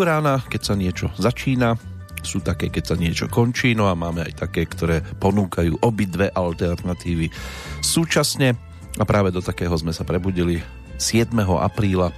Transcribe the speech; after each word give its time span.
Rána, 0.00 0.40
keď 0.48 0.62
sa 0.64 0.74
niečo 0.76 1.12
začína, 1.20 1.76
sú 2.20 2.40
také, 2.44 2.68
keď 2.68 2.84
sa 2.92 2.96
niečo 2.96 3.26
končí, 3.28 3.72
no 3.72 3.88
a 3.88 3.96
máme 3.96 4.24
aj 4.24 4.44
také, 4.48 4.68
ktoré 4.68 5.00
ponúkajú 5.00 5.80
obidve 5.84 6.28
alternatívy 6.32 7.32
súčasne 7.80 8.56
a 9.00 9.04
práve 9.08 9.32
do 9.32 9.40
takého 9.40 9.72
sme 9.76 9.92
sa 9.96 10.04
prebudili 10.04 10.60
7. 11.00 11.32
apríla 11.60 12.12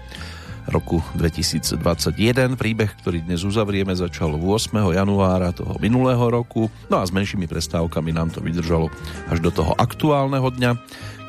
roku 0.70 1.03
2021. 1.19 2.55
Príbeh, 2.55 2.91
ktorý 3.03 3.27
dnes 3.27 3.42
uzavrieme, 3.42 3.95
začal 3.95 4.39
8. 4.39 4.95
januára 4.95 5.51
toho 5.51 5.75
minulého 5.83 6.23
roku, 6.23 6.70
no 6.87 7.03
a 7.03 7.06
s 7.06 7.11
menšími 7.11 7.51
prestávkami 7.51 8.14
nám 8.14 8.30
to 8.30 8.39
vydržalo 8.39 8.91
až 9.30 9.39
do 9.42 9.51
toho 9.51 9.75
aktuálneho 9.75 10.51
dňa, 10.55 10.78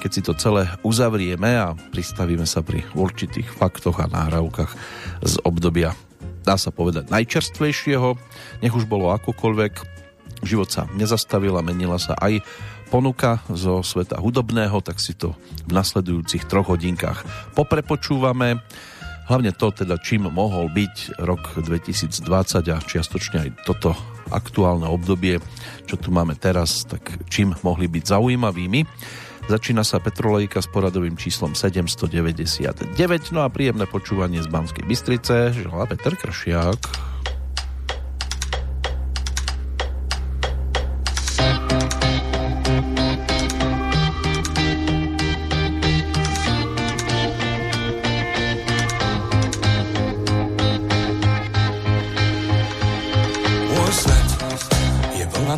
keď 0.05 0.10
si 0.12 0.22
to 0.22 0.34
celé 0.38 0.70
uzavrieme 0.85 1.49
a 1.58 1.74
pristavíme 1.74 2.46
sa 2.46 2.62
pri 2.62 2.85
určitých 2.94 3.49
faktoch 3.49 4.02
a 4.02 4.10
náravkách 4.10 4.72
z 5.26 5.35
obdobia 5.46 5.94
dá 6.44 6.60
sa 6.60 6.70
povedať 6.70 7.08
najčerstvejšieho, 7.10 8.20
nech 8.62 8.76
už 8.76 8.86
bolo 8.86 9.16
akokoľvek, 9.16 9.74
život 10.44 10.70
sa 10.70 10.86
nezastavil 10.94 11.55
a 11.55 11.63
menila 11.63 11.96
sa 11.98 12.13
aj 12.20 12.44
ponuka 12.94 13.41
zo 13.50 13.82
sveta 13.82 14.22
hudobného, 14.22 14.77
tak 14.85 15.02
si 15.02 15.18
to 15.18 15.34
v 15.66 15.72
nasledujúcich 15.74 16.46
troch 16.46 16.70
hodinkách 16.70 17.26
poprepočúvame. 17.58 18.62
Hlavne 19.24 19.55
to 19.55 19.72
teda, 19.72 19.98
čím 20.04 20.27
mohol 20.27 20.68
byť 20.68 21.18
rok 21.24 21.63
2020 21.63 22.22
a 22.70 22.78
čiastočne 22.84 23.38
aj 23.40 23.50
toto 23.63 23.96
aktuálne 24.30 24.85
obdobie, 24.85 25.40
čo 25.88 25.96
tu 25.96 26.12
máme 26.12 26.35
teraz, 26.35 26.84
tak 26.84 27.02
čím 27.32 27.55
mohli 27.63 27.88
byť 27.88 28.04
zaujímavými. 28.04 28.84
Začína 29.44 29.84
sa 29.84 29.99
Petrolejka 29.99 30.63
s 30.63 30.72
poradovým 30.72 31.20
číslom 31.20 31.52
799. 31.52 32.96
No 33.36 33.44
a 33.44 33.52
príjemné 33.52 33.84
počúvanie 33.85 34.40
z 34.40 34.48
Banskej 34.48 34.88
Bystrice. 34.88 35.52
Želá 35.52 35.84
Peter 35.88 36.16
Kršiak. 36.16 37.12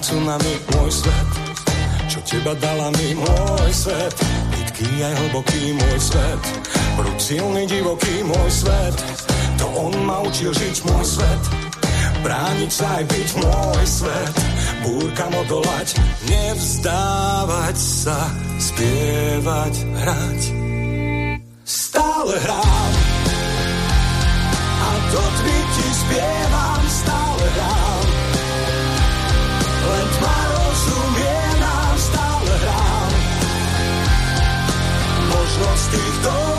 tsunami 0.06 0.54
môj 0.70 1.02
svet 1.02 1.45
Teba 2.46 2.62
dala 2.62 2.94
mi 3.02 3.18
môj 3.18 3.70
svet. 3.74 4.14
Plitký 4.54 5.02
aj 5.02 5.14
hlboký 5.18 5.74
môj 5.82 5.98
svet. 5.98 6.42
Prúd 6.94 7.18
silný, 7.18 7.66
divoký 7.66 8.22
môj 8.22 8.50
svet. 8.54 8.98
To 9.58 9.66
on 9.66 10.06
ma 10.06 10.22
učil 10.22 10.54
žiť 10.54 10.86
môj 10.86 11.06
svet. 11.10 11.42
Brániť 12.22 12.70
sa 12.70 13.02
aj 13.02 13.04
byť 13.10 13.30
môj 13.42 13.84
svet. 13.90 14.36
Búrkam 14.86 15.34
odolať 15.42 15.98
Nevzdávať 16.30 17.78
sa. 17.82 18.30
Spievať, 18.62 19.74
hrať. 20.06 20.42
Stále 21.66 22.34
hrám. 22.46 22.94
A 24.86 24.90
tmy 25.18 25.60
ti 25.74 25.88
spievam. 25.98 26.82
Stále 26.94 27.46
hrám 27.58 27.85
Možno 35.58 35.78
z 35.78 36.55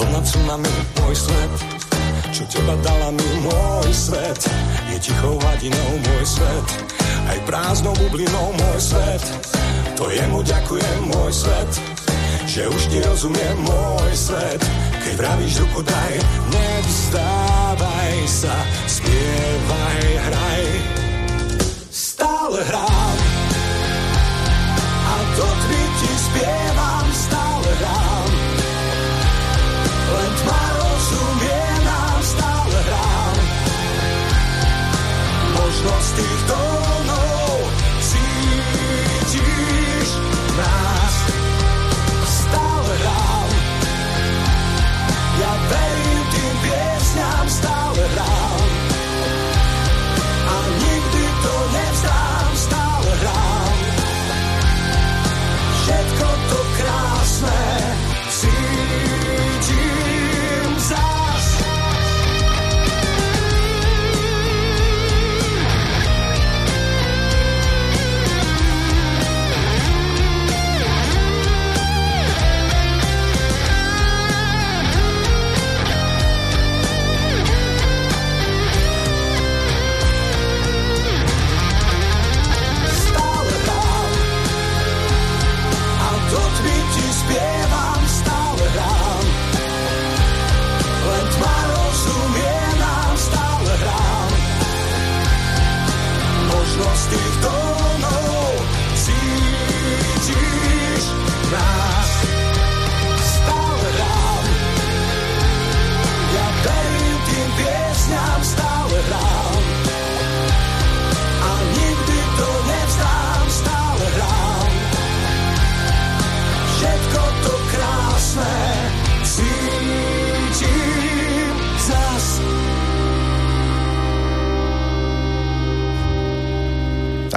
vlna 0.00 0.20
tsunami, 0.24 0.74
môj 0.96 1.14
svet, 1.14 1.52
čo 2.32 2.42
teba 2.48 2.74
dala 2.80 3.12
mi 3.12 3.28
môj 3.44 3.90
svet, 3.92 4.40
je 4.88 4.96
tichou 5.04 5.36
hladinou 5.36 5.90
môj 6.08 6.24
svet, 6.24 6.66
aj 7.28 7.38
prázdnou 7.44 7.92
bublinou 8.00 8.48
môj 8.56 8.78
svet, 8.80 9.24
to 10.00 10.08
jemu 10.08 10.40
ďakujem 10.40 11.00
môj 11.12 11.32
svet, 11.36 11.70
že 12.48 12.62
už 12.64 12.82
ti 12.88 12.98
rozumiem 13.04 13.56
môj 13.60 14.10
svet, 14.16 14.62
keď 15.04 15.14
vravíš 15.20 15.54
ruku 15.68 15.80
daj, 15.84 16.14
nevzdávaj 16.48 18.16
sa, 18.24 18.56
spievaj, 18.88 20.02
hraj. 20.24 20.64
Stále 21.92 22.58
hrám. 22.64 23.18
A 25.10 25.14
tmy 25.36 25.82
ti 26.00 26.10
spievam, 26.16 26.69
Možno 36.20 36.69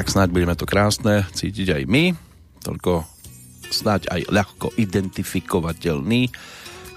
Tak 0.04 0.20
snáď 0.20 0.36
budeme 0.36 0.52
to 0.60 0.68
krásne 0.68 1.24
cítiť 1.32 1.80
aj 1.80 1.84
my, 1.88 2.12
toľko 2.60 3.08
snáď 3.72 4.12
aj 4.12 4.36
ľahko 4.36 4.76
identifikovateľný 4.76 6.28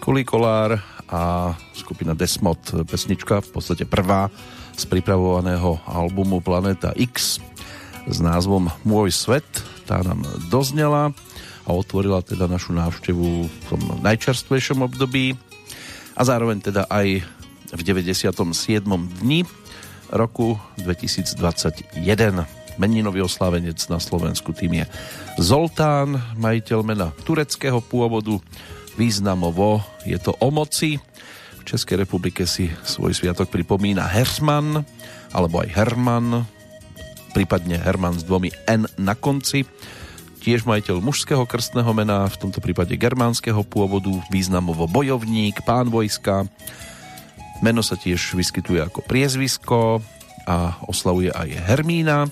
kulikolár 0.03 0.83
a 1.07 1.55
skupina 1.71 2.19
Desmod, 2.19 2.59
pesnička, 2.83 3.47
v 3.47 3.51
podstate 3.55 3.87
prvá 3.87 4.27
z 4.75 4.91
pripravovaného 4.91 5.79
albumu 5.87 6.43
Planeta 6.43 6.91
X 6.99 7.39
s 8.11 8.19
názvom 8.19 8.75
Môj 8.83 9.15
svet, 9.15 9.47
tá 9.87 10.03
nám 10.03 10.27
doznela 10.51 11.15
a 11.63 11.71
otvorila 11.79 12.27
teda 12.27 12.51
našu 12.51 12.75
návštevu 12.75 13.47
v 13.47 13.65
tom 13.71 14.03
najčerstvejšom 14.03 14.83
období 14.83 15.39
a 16.19 16.27
zároveň 16.27 16.59
teda 16.59 16.91
aj 16.91 17.23
v 17.71 17.81
97. 17.87 18.35
dni 19.23 19.47
roku 20.11 20.59
2021. 20.83 22.66
Meninový 22.77 23.25
oslávenec 23.25 23.81
na 23.89 23.97
Slovensku 23.97 24.53
tým 24.53 24.85
je 24.85 24.87
Zoltán, 25.41 26.21
majiteľ 26.37 26.81
mena 26.85 27.09
tureckého 27.25 27.81
pôvodu. 27.81 28.37
Významovo 29.01 29.81
je 30.05 30.21
to 30.21 30.37
o 30.37 30.53
moci. 30.53 31.01
V 31.57 31.63
Českej 31.65 32.05
republike 32.05 32.45
si 32.45 32.69
svoj 32.85 33.17
sviatok 33.17 33.49
pripomína 33.49 34.05
Herman, 34.05 34.85
alebo 35.33 35.65
aj 35.65 35.73
Herman, 35.73 36.45
prípadne 37.33 37.81
Herman 37.81 38.21
s 38.21 38.29
dvomi 38.29 38.53
N 38.69 38.85
na 39.01 39.17
konci. 39.17 39.65
Tiež 40.45 40.69
majiteľ 40.69 41.01
mužského 41.01 41.49
krstného 41.49 41.91
mena, 41.97 42.29
v 42.29 42.39
tomto 42.39 42.61
prípade 42.61 42.93
germánskeho 42.95 43.65
pôvodu, 43.65 44.13
významovo 44.29 44.85
bojovník, 44.85 45.65
pán 45.65 45.89
vojska. 45.89 46.45
Meno 47.65 47.81
sa 47.81 47.97
tiež 47.97 48.37
vyskytuje 48.37 48.85
ako 48.85 49.01
priezvisko 49.01 50.05
a 50.45 50.77
oslavuje 50.85 51.33
aj 51.33 51.49
Hermína 51.73 52.29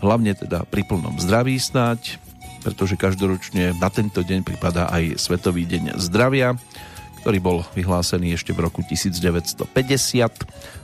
hlavne 0.00 0.36
teda 0.36 0.64
pri 0.68 0.84
plnom 0.84 1.16
zdraví 1.16 1.56
snáď, 1.56 2.20
pretože 2.66 2.98
každoročne 2.98 3.78
na 3.78 3.88
tento 3.88 4.20
deň 4.26 4.42
pripadá 4.42 4.90
aj 4.90 5.22
Svetový 5.22 5.64
deň 5.64 6.02
zdravia, 6.02 6.58
ktorý 7.22 7.38
bol 7.42 7.58
vyhlásený 7.74 8.38
ešte 8.38 8.54
v 8.54 8.66
roku 8.66 8.82
1950 8.86 9.70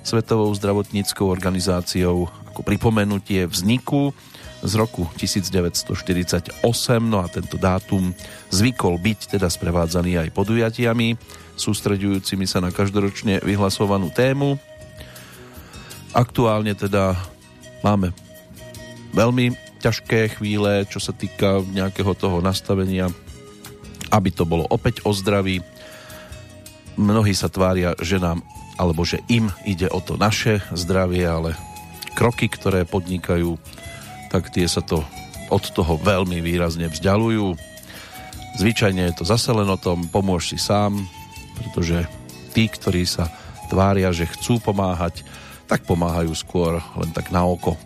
Svetovou 0.02 0.50
zdravotníckou 0.54 1.26
organizáciou 1.26 2.30
ako 2.50 2.60
pripomenutie 2.62 3.46
vzniku 3.46 4.14
z 4.62 4.72
roku 4.78 5.10
1948, 5.18 6.62
no 7.02 7.18
a 7.18 7.26
tento 7.26 7.58
dátum 7.58 8.14
zvykol 8.54 8.94
byť 9.02 9.34
teda 9.38 9.50
sprevádzaný 9.50 10.22
aj 10.22 10.28
podujatiami, 10.30 11.18
sústreďujúcimi 11.58 12.46
sa 12.46 12.62
na 12.62 12.70
každoročne 12.70 13.42
vyhlasovanú 13.42 14.14
tému. 14.14 14.54
Aktuálne 16.14 16.78
teda 16.78 17.18
máme 17.82 18.14
veľmi 19.12 19.52
ťažké 19.80 20.40
chvíle, 20.40 20.88
čo 20.88 20.98
sa 20.98 21.12
týka 21.12 21.60
nejakého 21.62 22.12
toho 22.16 22.40
nastavenia, 22.40 23.12
aby 24.12 24.30
to 24.32 24.44
bolo 24.44 24.64
opäť 24.68 25.04
o 25.04 25.12
zdraví. 25.12 25.60
Mnohí 26.96 27.32
sa 27.32 27.48
tvária, 27.48 27.96
že 28.00 28.20
nám, 28.20 28.44
alebo 28.76 29.04
že 29.04 29.24
im 29.32 29.48
ide 29.64 29.88
o 29.88 30.00
to 30.00 30.20
naše 30.20 30.60
zdravie, 30.72 31.24
ale 31.24 31.56
kroky, 32.12 32.48
ktoré 32.48 32.84
podnikajú, 32.84 33.56
tak 34.28 34.52
tie 34.52 34.68
sa 34.68 34.84
to 34.84 35.00
od 35.52 35.64
toho 35.72 36.00
veľmi 36.00 36.40
výrazne 36.40 36.88
vzdialujú. 36.88 37.56
Zvyčajne 38.60 39.12
je 39.12 39.14
to 39.16 39.24
zase 39.24 39.48
len 39.52 39.68
o 39.68 39.80
tom, 39.80 40.08
pomôž 40.08 40.52
si 40.52 40.60
sám, 40.60 40.96
pretože 41.56 42.04
tí, 42.52 42.68
ktorí 42.68 43.04
sa 43.08 43.28
tvária, 43.72 44.12
že 44.12 44.28
chcú 44.28 44.60
pomáhať, 44.60 45.24
tak 45.64 45.88
pomáhajú 45.88 46.32
skôr 46.36 46.80
len 47.00 47.10
tak 47.16 47.32
na 47.32 47.48
oko 47.48 47.80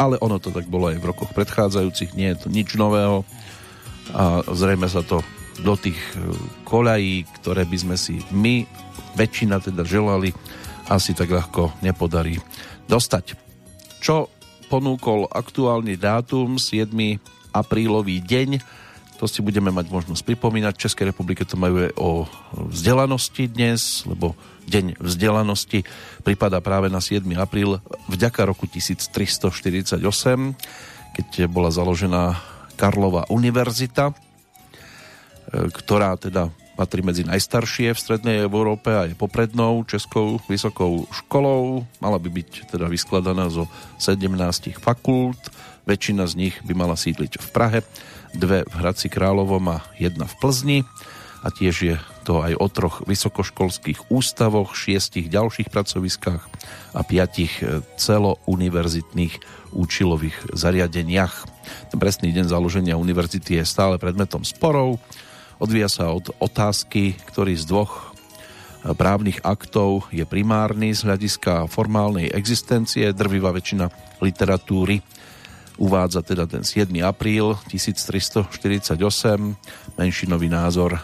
ale 0.00 0.16
ono 0.24 0.40
to 0.40 0.48
tak 0.48 0.64
bolo 0.64 0.88
aj 0.88 0.96
v 0.96 1.08
rokoch 1.12 1.36
predchádzajúcich, 1.36 2.16
nie 2.16 2.32
je 2.32 2.40
to 2.40 2.48
nič 2.48 2.80
nového 2.80 3.28
a 4.16 4.40
zrejme 4.48 4.88
sa 4.88 5.04
to 5.04 5.20
do 5.60 5.76
tých 5.76 6.00
e, 6.16 6.32
koľají, 6.64 7.28
ktoré 7.36 7.68
by 7.68 7.76
sme 7.76 7.96
si 8.00 8.24
my, 8.32 8.64
väčšina 9.12 9.60
teda 9.60 9.84
želali, 9.84 10.32
asi 10.88 11.12
tak 11.12 11.28
ľahko 11.28 11.84
nepodarí 11.84 12.40
dostať. 12.88 13.36
Čo 14.00 14.32
ponúkol 14.72 15.28
aktuálny 15.28 16.00
dátum 16.00 16.56
7. 16.56 16.88
aprílový 17.52 18.24
deň, 18.24 18.58
to 19.20 19.28
si 19.28 19.44
budeme 19.44 19.68
mať 19.68 19.92
možnosť 19.92 20.24
pripomínať. 20.24 20.72
V 20.80 20.84
Českej 20.88 21.06
republike 21.12 21.44
to 21.44 21.60
majú 21.60 21.84
aj 21.84 21.92
o 22.00 22.24
vzdelanosti 22.72 23.52
dnes, 23.52 24.08
lebo 24.08 24.32
deň 24.70 25.02
vzdelanosti 25.02 25.82
pripada 26.22 26.62
práve 26.62 26.86
na 26.86 27.02
7. 27.02 27.26
apríl 27.34 27.82
vďaka 28.06 28.46
roku 28.46 28.70
1348, 28.70 29.98
keď 31.10 31.28
bola 31.50 31.74
založená 31.74 32.38
Karlova 32.78 33.26
univerzita, 33.28 34.14
e, 34.14 34.14
ktorá 35.74 36.14
teda 36.14 36.54
patrí 36.78 37.04
medzi 37.04 37.28
najstaršie 37.28 37.92
v 37.92 37.98
strednej 38.00 38.36
Európe 38.40 38.88
a 38.88 39.04
je 39.04 39.12
poprednou 39.12 39.84
českou 39.84 40.40
vysokou 40.48 41.04
školou. 41.12 41.84
Mala 42.00 42.16
by 42.16 42.30
byť 42.32 42.72
teda 42.72 42.88
vyskladaná 42.88 43.52
zo 43.52 43.68
17 44.00 44.80
fakult, 44.80 45.52
väčšina 45.84 46.24
z 46.24 46.34
nich 46.40 46.54
by 46.64 46.72
mala 46.72 46.96
sídliť 46.96 47.36
v 47.36 47.48
Prahe, 47.52 47.80
dve 48.32 48.64
v 48.64 48.74
Hradci 48.78 49.12
Královom 49.12 49.76
a 49.76 49.84
jedna 50.00 50.24
v 50.24 50.34
Plzni 50.40 50.78
a 51.40 51.48
tiež 51.48 51.76
je 51.80 51.96
to 52.28 52.44
aj 52.44 52.52
o 52.60 52.66
troch 52.68 52.96
vysokoškolských 53.08 54.12
ústavoch, 54.12 54.76
šiestich 54.76 55.32
ďalších 55.32 55.72
pracoviskách 55.72 56.42
a 56.92 57.00
piatich 57.00 57.64
e, 57.64 57.80
celouniverzitných 57.96 59.34
účilových 59.72 60.52
zariadeniach. 60.52 61.34
Ten 61.88 61.98
presný 61.98 62.36
deň 62.36 62.46
založenia 62.52 63.00
univerzity 63.00 63.56
je 63.60 63.64
stále 63.64 63.96
predmetom 63.96 64.44
sporov. 64.44 65.00
Odvíja 65.56 65.88
sa 65.88 66.12
od 66.12 66.28
otázky, 66.40 67.16
ktorý 67.32 67.56
z 67.56 67.64
dvoch 67.64 68.12
e, 68.84 68.92
právnych 68.92 69.40
aktov 69.40 70.12
je 70.12 70.28
primárny 70.28 70.92
z 70.92 71.08
hľadiska 71.08 71.72
formálnej 71.72 72.28
existencie. 72.28 73.16
Drvivá 73.16 73.48
väčšina 73.56 73.88
literatúry 74.20 75.00
uvádza 75.80 76.20
teda 76.20 76.44
ten 76.44 76.60
7. 76.60 76.92
apríl 77.00 77.56
1348, 77.72 78.92
menšinový 79.96 80.52
názor 80.52 81.00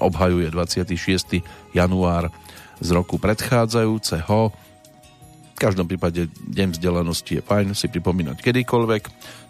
obhajuje 0.00 0.48
26. 0.48 1.44
január 1.76 2.32
z 2.80 2.88
roku 2.96 3.20
predchádzajúceho. 3.20 4.50
V 5.52 5.58
každom 5.60 5.84
prípade 5.84 6.32
Deň 6.48 6.80
vzdelanosti 6.80 7.38
je 7.38 7.42
fajn 7.44 7.76
si 7.76 7.92
pripomínať 7.92 8.40
kedykoľvek. 8.40 9.02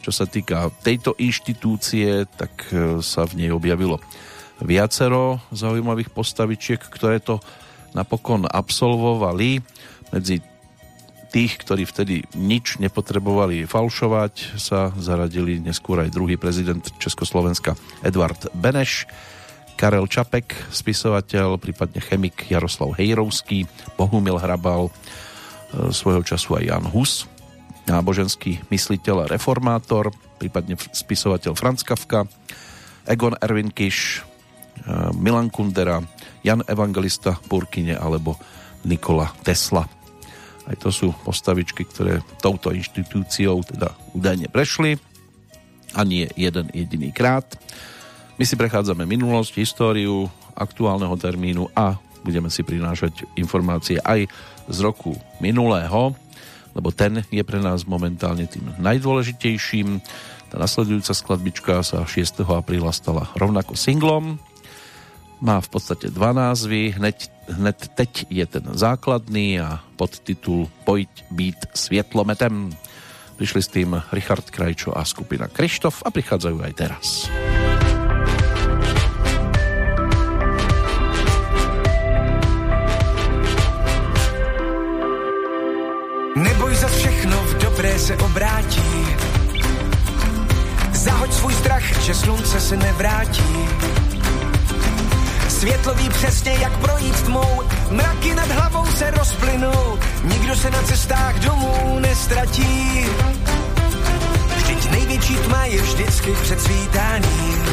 Čo 0.02 0.10
sa 0.10 0.26
týka 0.26 0.74
tejto 0.82 1.14
inštitúcie, 1.14 2.26
tak 2.34 2.50
e, 2.74 2.98
sa 2.98 3.22
v 3.30 3.46
nej 3.46 3.50
objavilo 3.54 4.02
viacero 4.60 5.40
zaujímavých 5.54 6.10
postavičiek, 6.12 6.82
ktoré 6.82 7.22
to 7.22 7.38
napokon 7.94 8.44
absolvovali. 8.44 9.62
Medzi 10.10 10.42
tých, 11.30 11.62
ktorí 11.62 11.86
vtedy 11.86 12.26
nič 12.34 12.82
nepotrebovali 12.82 13.64
falšovať, 13.64 14.58
sa 14.58 14.90
zaradili 14.98 15.62
neskôr 15.62 16.02
aj 16.02 16.10
druhý 16.10 16.34
prezident 16.34 16.82
Československa 16.98 17.78
Edvard 18.02 18.50
Beneš, 18.50 19.06
Karel 19.80 20.04
Čapek, 20.04 20.68
spisovateľ, 20.68 21.56
prípadne 21.56 22.04
chemik 22.04 22.52
Jaroslav 22.52 22.92
Hejrovský, 23.00 23.64
Bohumil 23.96 24.36
Hrabal, 24.36 24.92
e, 24.92 24.92
svojho 25.88 26.20
času 26.20 26.60
aj 26.60 26.64
Jan 26.68 26.86
Hus, 26.92 27.24
náboženský 27.88 28.68
mysliteľ 28.68 29.24
a 29.24 29.30
reformátor, 29.32 30.12
prípadne 30.36 30.76
spisovateľ 30.76 31.56
Franz 31.56 31.80
Kafka, 31.80 32.28
Egon 33.08 33.40
Erwin 33.40 33.72
Kiš, 33.72 34.20
e, 34.20 35.16
Milan 35.16 35.48
Kundera, 35.48 36.04
Jan 36.44 36.60
Evangelista 36.68 37.40
Purkine 37.48 37.96
alebo 37.96 38.36
Nikola 38.84 39.32
Tesla. 39.40 39.88
Aj 40.68 40.76
to 40.76 40.92
sú 40.92 41.16
postavičky, 41.24 41.88
ktoré 41.88 42.20
touto 42.44 42.68
inštitúciou 42.68 43.64
teda 43.64 43.96
údajne 44.12 44.52
prešli 44.52 45.00
a 45.96 46.04
nie 46.04 46.28
jeden 46.36 46.68
jediný 46.76 47.16
krát. 47.16 47.48
My 48.40 48.48
si 48.48 48.56
prechádzame 48.56 49.04
minulosť, 49.04 49.60
históriu, 49.60 50.24
aktuálneho 50.56 51.12
termínu 51.20 51.68
a 51.76 52.00
budeme 52.24 52.48
si 52.48 52.64
prinášať 52.64 53.28
informácie 53.36 54.00
aj 54.00 54.32
z 54.64 54.78
roku 54.80 55.12
minulého, 55.44 56.16
lebo 56.72 56.88
ten 56.88 57.20
je 57.28 57.44
pre 57.44 57.60
nás 57.60 57.84
momentálne 57.84 58.48
tým 58.48 58.64
najdôležitejším. 58.80 60.00
Tá 60.48 60.56
nasledujúca 60.56 61.12
skladbička 61.12 61.84
sa 61.84 62.00
6. 62.08 62.40
apríla 62.48 62.96
stala 62.96 63.28
rovnako 63.36 63.76
singlom. 63.76 64.40
Má 65.44 65.60
v 65.60 65.68
podstate 65.76 66.08
dva 66.08 66.32
názvy, 66.32 66.96
hneď, 66.96 67.28
hned 67.44 67.92
teď 67.92 68.24
je 68.32 68.44
ten 68.48 68.64
základný 68.72 69.60
a 69.60 69.84
podtitul 70.00 70.72
Pojď 70.88 71.12
být 71.28 71.76
svietlometem. 71.76 72.72
Prišli 73.36 73.60
s 73.60 73.68
tým 73.68 74.00
Richard 74.16 74.48
Krajčo 74.48 74.96
a 74.96 75.04
skupina 75.04 75.44
Krištof 75.44 76.00
a 76.04 76.08
prichádzajú 76.08 76.56
aj 76.56 76.72
teraz. 76.72 77.28
Neboj 86.36 86.74
za 86.74 86.88
všechno, 86.88 87.36
v 87.36 87.54
dobré 87.54 87.98
se 87.98 88.16
obrátí. 88.16 89.06
Zahoď 90.92 91.32
svůj 91.32 91.54
strach, 91.54 91.82
že 92.02 92.14
slunce 92.14 92.60
se 92.60 92.76
nevrátí. 92.76 93.68
Světlo 95.48 95.94
ví 95.94 96.08
přesně, 96.08 96.52
jak 96.52 96.78
projít 96.78 97.20
tmou, 97.20 97.62
mraky 97.90 98.34
nad 98.34 98.50
hlavou 98.50 98.86
se 98.86 99.10
rozplynou, 99.10 99.98
nikdo 100.24 100.56
se 100.56 100.70
na 100.70 100.82
cestách 100.82 101.38
domů 101.38 101.98
nestratí. 101.98 103.06
Vždyť 104.56 104.90
největší 104.90 105.36
tma 105.36 105.64
je 105.64 105.82
vždycky 105.82 106.32
před 106.42 106.60
svítáním 106.60 107.64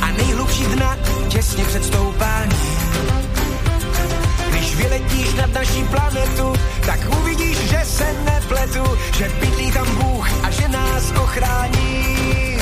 a 0.00 0.10
nejhlubší 0.10 0.64
dna 0.64 0.96
těsně 1.28 1.64
před 1.64 1.84
stoupáním 1.84 3.35
Když 4.66 4.78
vyletíš 4.78 5.34
nad 5.34 5.52
naší 5.52 5.82
planetu, 5.84 6.52
tak 6.86 6.98
uvidíš, 7.20 7.58
že 7.58 7.80
se 7.84 8.06
nepletu, 8.24 8.98
že 9.18 9.30
bydlí 9.40 9.72
tam 9.72 9.86
Bůh 9.96 10.44
a 10.44 10.50
že 10.50 10.68
nás 10.68 11.12
ochrání. 11.22 12.58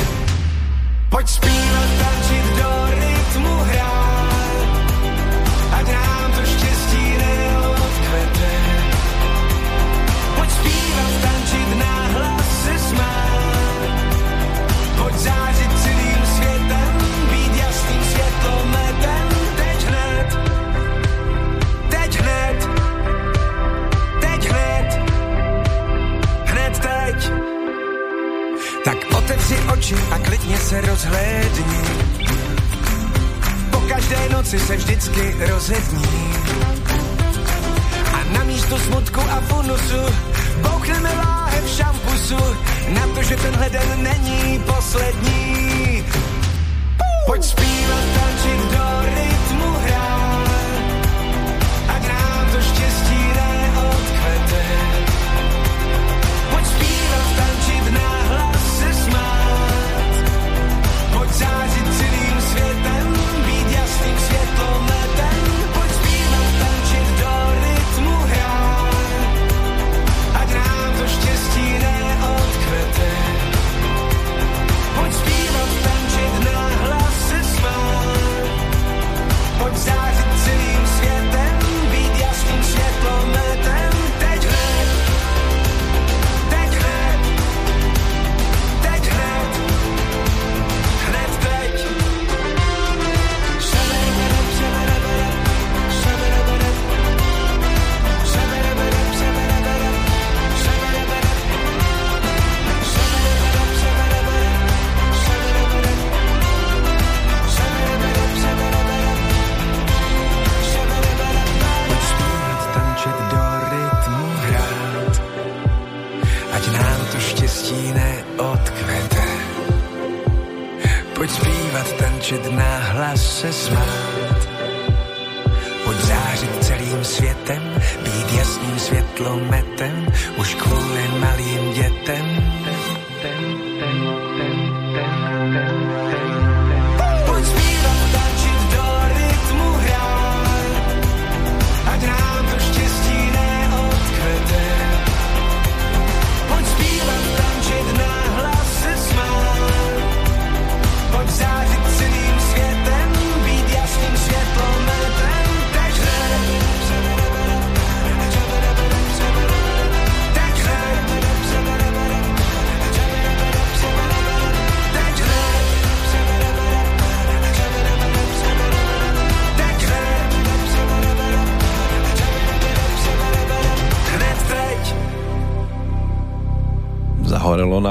Pojď 1.08 1.28
zpívat, 1.28 1.88
tančit 1.98 2.44
do 2.56 2.86
rytmu 3.00 3.56
hrát, 3.56 3.93
oči 29.84 29.96
a 30.10 30.18
klidně 30.18 30.56
se 30.58 30.80
rozhlédni. 30.80 31.80
Po 33.70 33.80
každé 33.80 34.28
noci 34.32 34.58
se 34.58 34.76
vždycky 34.76 35.36
rozední. 35.38 36.32
A 38.12 38.32
na 38.32 38.44
místo 38.44 38.78
smutku 38.78 39.20
a 39.20 39.40
funusu 39.40 40.02
bouchneme 40.62 41.12
láhev 41.12 41.68
šampusu 41.68 42.40
na 42.88 43.06
to, 43.14 43.22
že 43.22 43.36
tenhle 43.36 43.70
den 43.70 44.02
není 44.02 44.62
poslední. 44.66 46.04
Pojď 47.26 47.44
zpívat, 47.44 48.04
tančit 48.14 48.60
do 48.72 48.86
rytmu 49.14 49.68
hrát, 49.84 50.23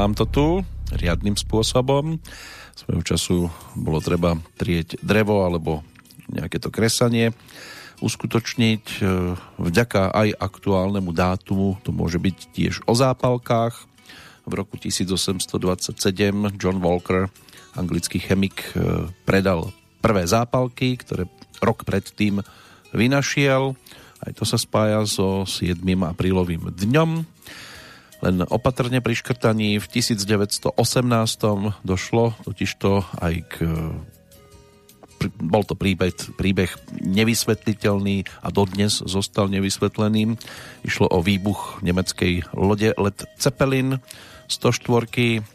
Nám 0.04 0.20
to 0.20 0.28
tu 0.28 0.48
riadným 0.92 1.40
spôsobom. 1.40 2.20
Svojho 2.76 3.04
času 3.08 3.38
bolo 3.72 4.04
treba 4.04 4.36
trieť 4.60 5.00
drevo 5.00 5.48
alebo 5.48 5.80
nejaké 6.28 6.60
to 6.60 6.68
kresanie 6.68 7.32
uskutočniť. 8.04 8.84
E, 9.00 9.00
Vďaka 9.64 10.12
aj 10.12 10.36
aktuálnemu 10.36 11.08
dátumu 11.16 11.80
to 11.88 11.96
môže 11.96 12.20
byť 12.20 12.38
tiež 12.52 12.84
o 12.84 12.92
zápalkách. 12.92 13.88
V 14.44 14.52
roku 14.52 14.76
1827 14.76 15.96
John 16.60 16.84
Walker, 16.84 17.32
anglický 17.72 18.20
chemik, 18.20 18.60
e, 18.76 19.08
predal 19.24 19.72
prvé 20.04 20.28
zápalky, 20.28 21.00
ktoré 21.00 21.32
rok 21.64 21.88
predtým 21.88 22.44
vynašiel. 22.92 23.72
Aj 24.20 24.32
to 24.36 24.44
sa 24.44 24.60
spája 24.60 25.00
so 25.08 25.48
7. 25.48 25.80
aprílovým 26.04 26.76
dňom. 26.76 27.33
Len 28.24 28.40
opatrne 28.48 29.04
pri 29.04 29.20
škrtaní 29.20 29.84
v 29.84 29.86
1918 29.92 30.80
došlo 31.84 32.32
totižto 32.48 32.90
aj 33.20 33.34
k 33.52 33.56
bol 35.40 35.64
to 35.64 35.72
príbeh, 35.72 36.12
príbeh 36.36 36.72
nevysvetliteľný 37.00 38.28
a 38.44 38.52
dodnes 38.52 39.00
zostal 39.08 39.48
nevysvetleným. 39.48 40.36
Išlo 40.84 41.08
o 41.08 41.24
výbuch 41.24 41.80
nemeckej 41.80 42.52
lode 42.52 42.92
Led 42.92 43.18
Zeppelin 43.40 44.04
104 44.52 45.48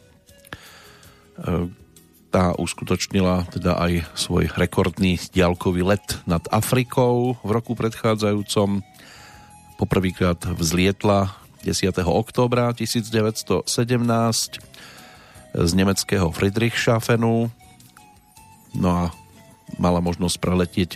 tá 2.28 2.52
uskutočnila 2.56 3.48
teda 3.48 3.80
aj 3.80 4.04
svoj 4.12 4.52
rekordný 4.52 5.16
diaľkový 5.32 5.82
let 5.84 6.20
nad 6.28 6.44
Afrikou 6.52 7.40
v 7.40 7.50
roku 7.52 7.72
predchádzajúcom. 7.72 8.84
Poprvýkrát 9.80 10.42
vzlietla 10.58 11.47
10. 11.64 11.90
októbra 12.06 12.70
1917 12.72 13.66
z 15.54 15.70
nemeckého 15.74 16.28
Friedrichshafenu. 16.30 17.50
No 18.76 18.88
a 18.88 19.10
mala 19.76 19.98
možnosť 19.98 20.36
preletieť 20.38 20.90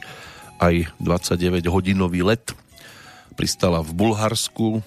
aj 0.63 0.93
29-hodinový 1.03 2.23
let. 2.23 2.55
Pristala 3.35 3.83
v 3.83 3.91
Bulharsku, 3.97 4.85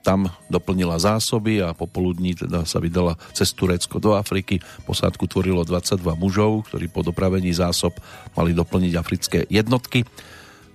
tam 0.00 0.32
doplnila 0.48 0.96
zásoby 0.96 1.60
a 1.60 1.76
popoludní 1.76 2.32
teda 2.32 2.64
sa 2.64 2.80
vydala 2.80 3.20
cez 3.36 3.52
Turecko 3.52 4.00
do 4.00 4.16
Afriky. 4.16 4.64
Posádku 4.88 5.28
tvorilo 5.28 5.60
22 5.60 6.00
mužov, 6.16 6.72
ktorí 6.72 6.88
po 6.88 7.04
dopravení 7.04 7.52
zásob 7.52 7.92
mali 8.32 8.56
doplniť 8.56 8.92
africké 8.96 9.44
jednotky. 9.52 10.08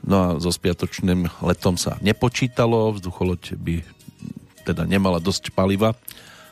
No 0.03 0.15
a 0.17 0.27
so 0.41 0.51
spiatočným 0.51 1.29
letom 1.45 1.79
sa 1.79 1.95
nepočítalo, 2.03 2.91
vzducholoď 2.97 3.41
by 3.55 3.75
teda 4.65 4.83
nemala 4.89 5.21
dosť 5.21 5.53
paliva 5.53 5.93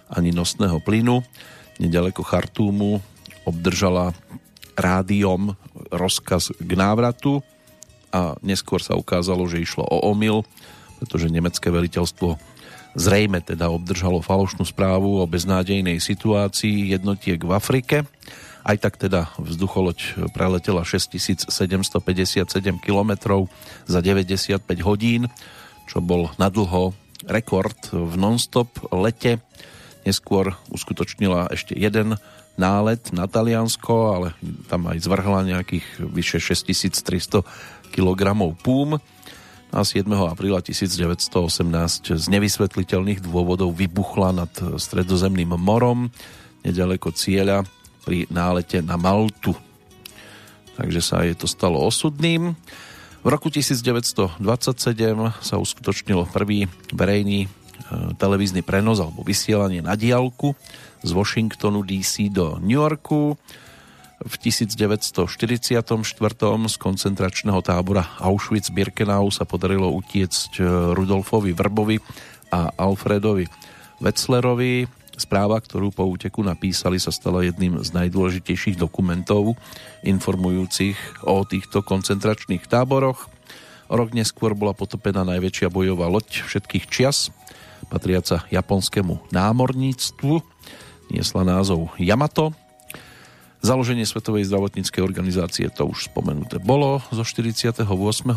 ani 0.07 0.29
nosného 0.29 0.77
plynu. 0.79 1.25
Nedaleko 1.81 2.21
Chartúmu 2.21 3.01
obdržala 3.43 4.13
rádiom 4.77 5.57
rozkaz 5.89 6.53
k 6.55 6.71
návratu 6.77 7.41
a 8.13 8.37
neskôr 8.45 8.77
sa 8.81 8.93
ukázalo, 8.93 9.49
že 9.49 9.61
išlo 9.61 9.85
o 9.85 10.13
omyl, 10.13 10.45
pretože 11.01 11.33
nemecké 11.33 11.73
veliteľstvo 11.73 12.37
zrejme 12.93 13.41
teda 13.41 13.73
obdržalo 13.73 14.21
falošnú 14.21 14.65
správu 14.69 15.17
o 15.17 15.25
beznádejnej 15.25 15.97
situácii 15.97 16.93
jednotiek 16.93 17.41
v 17.41 17.51
Afrike 17.51 18.05
Aj 18.63 18.79
tak 18.79 18.95
teda 18.95 19.27
vzducholoď 19.35 20.31
preletela 20.31 20.87
6757 20.87 21.51
km 22.79 23.11
za 23.83 23.99
95 23.99 24.63
hodín, 24.87 25.27
čo 25.91 25.99
bol 25.99 26.31
nadlho 26.39 26.95
rekord 27.27 27.75
v 27.91 28.15
non-stop 28.15 28.87
lete. 28.95 29.43
Neskôr 30.07 30.55
uskutočnila 30.71 31.51
ešte 31.51 31.75
jeden 31.75 32.15
nálet 32.55 33.03
na 33.11 33.27
Taliansko, 33.27 33.95
ale 34.15 34.27
tam 34.71 34.87
aj 34.87 34.99
zvrhla 35.03 35.43
nejakých 35.43 35.85
vyše 35.99 36.39
6300 36.39 37.43
kg 37.91 38.21
púm. 38.63 38.95
A 39.73 39.81
7. 39.81 40.05
apríla 40.07 40.61
1918 40.61 42.15
z 42.15 42.25
nevysvetliteľných 42.29 43.25
dôvodov 43.25 43.73
vybuchla 43.73 44.29
nad 44.31 44.53
stredozemným 44.55 45.51
morom 45.57 46.13
nedaleko 46.63 47.09
cieľa 47.11 47.65
pri 48.03 48.27
nálete 48.27 48.83
na 48.83 48.99
Maltu. 48.99 49.55
Takže 50.75 51.01
sa 51.01 51.23
jej 51.23 51.33
to 51.33 51.47
stalo 51.47 51.79
osudným. 51.79 52.53
V 53.23 53.27
roku 53.31 53.47
1927 53.47 54.43
sa 55.39 55.55
uskutočnil 55.55 56.27
prvý 56.27 56.67
verejný 56.91 57.47
e, 57.47 57.49
televízny 58.19 58.67
prenos 58.67 58.99
alebo 58.99 59.23
vysielanie 59.23 59.79
na 59.79 59.95
diálku 59.95 60.51
z 60.99 61.09
Washingtonu 61.15 61.87
DC 61.87 62.27
do 62.27 62.59
New 62.59 62.75
Yorku. 62.75 63.39
V 64.23 64.35
1944. 64.39 65.87
z 66.67 66.75
koncentračného 66.79 67.59
tábora 67.63 68.07
Auschwitz-Birkenau 68.19 69.31
sa 69.31 69.47
podarilo 69.47 69.87
utiecť 69.95 70.51
e, 70.59 70.63
Rudolfovi 70.91 71.55
Vrbovi 71.55 71.97
a 72.51 72.75
Alfredovi 72.75 73.47
Wetzlerovi 74.03 75.02
Správa, 75.13 75.61
ktorú 75.61 75.93
po 75.93 76.09
úteku 76.09 76.41
napísali, 76.41 76.97
sa 76.97 77.13
stala 77.13 77.45
jedným 77.45 77.77
z 77.85 77.93
najdôležitejších 77.93 78.81
dokumentov 78.81 79.53
informujúcich 80.01 81.21
o 81.29 81.45
týchto 81.45 81.85
koncentračných 81.85 82.65
táboroch. 82.65 83.29
Rok 83.93 84.09
neskôr 84.17 84.57
bola 84.57 84.73
potopená 84.73 85.21
najväčšia 85.21 85.69
bojová 85.69 86.09
loď 86.09 86.41
všetkých 86.49 86.89
čias, 86.89 87.29
patriaca 87.93 88.41
japonskému 88.49 89.29
námorníctvu. 89.29 90.41
Niesla 91.13 91.45
názov 91.45 91.93
Yamato. 92.01 92.57
Založenie 93.63 94.03
Svetovej 94.03 94.49
zdravotníckej 94.49 94.99
organizácie 94.99 95.69
to 95.71 95.87
už 95.87 96.11
spomenuté 96.11 96.59
bolo 96.59 96.99
zo 97.13 97.23
48. 97.23 97.85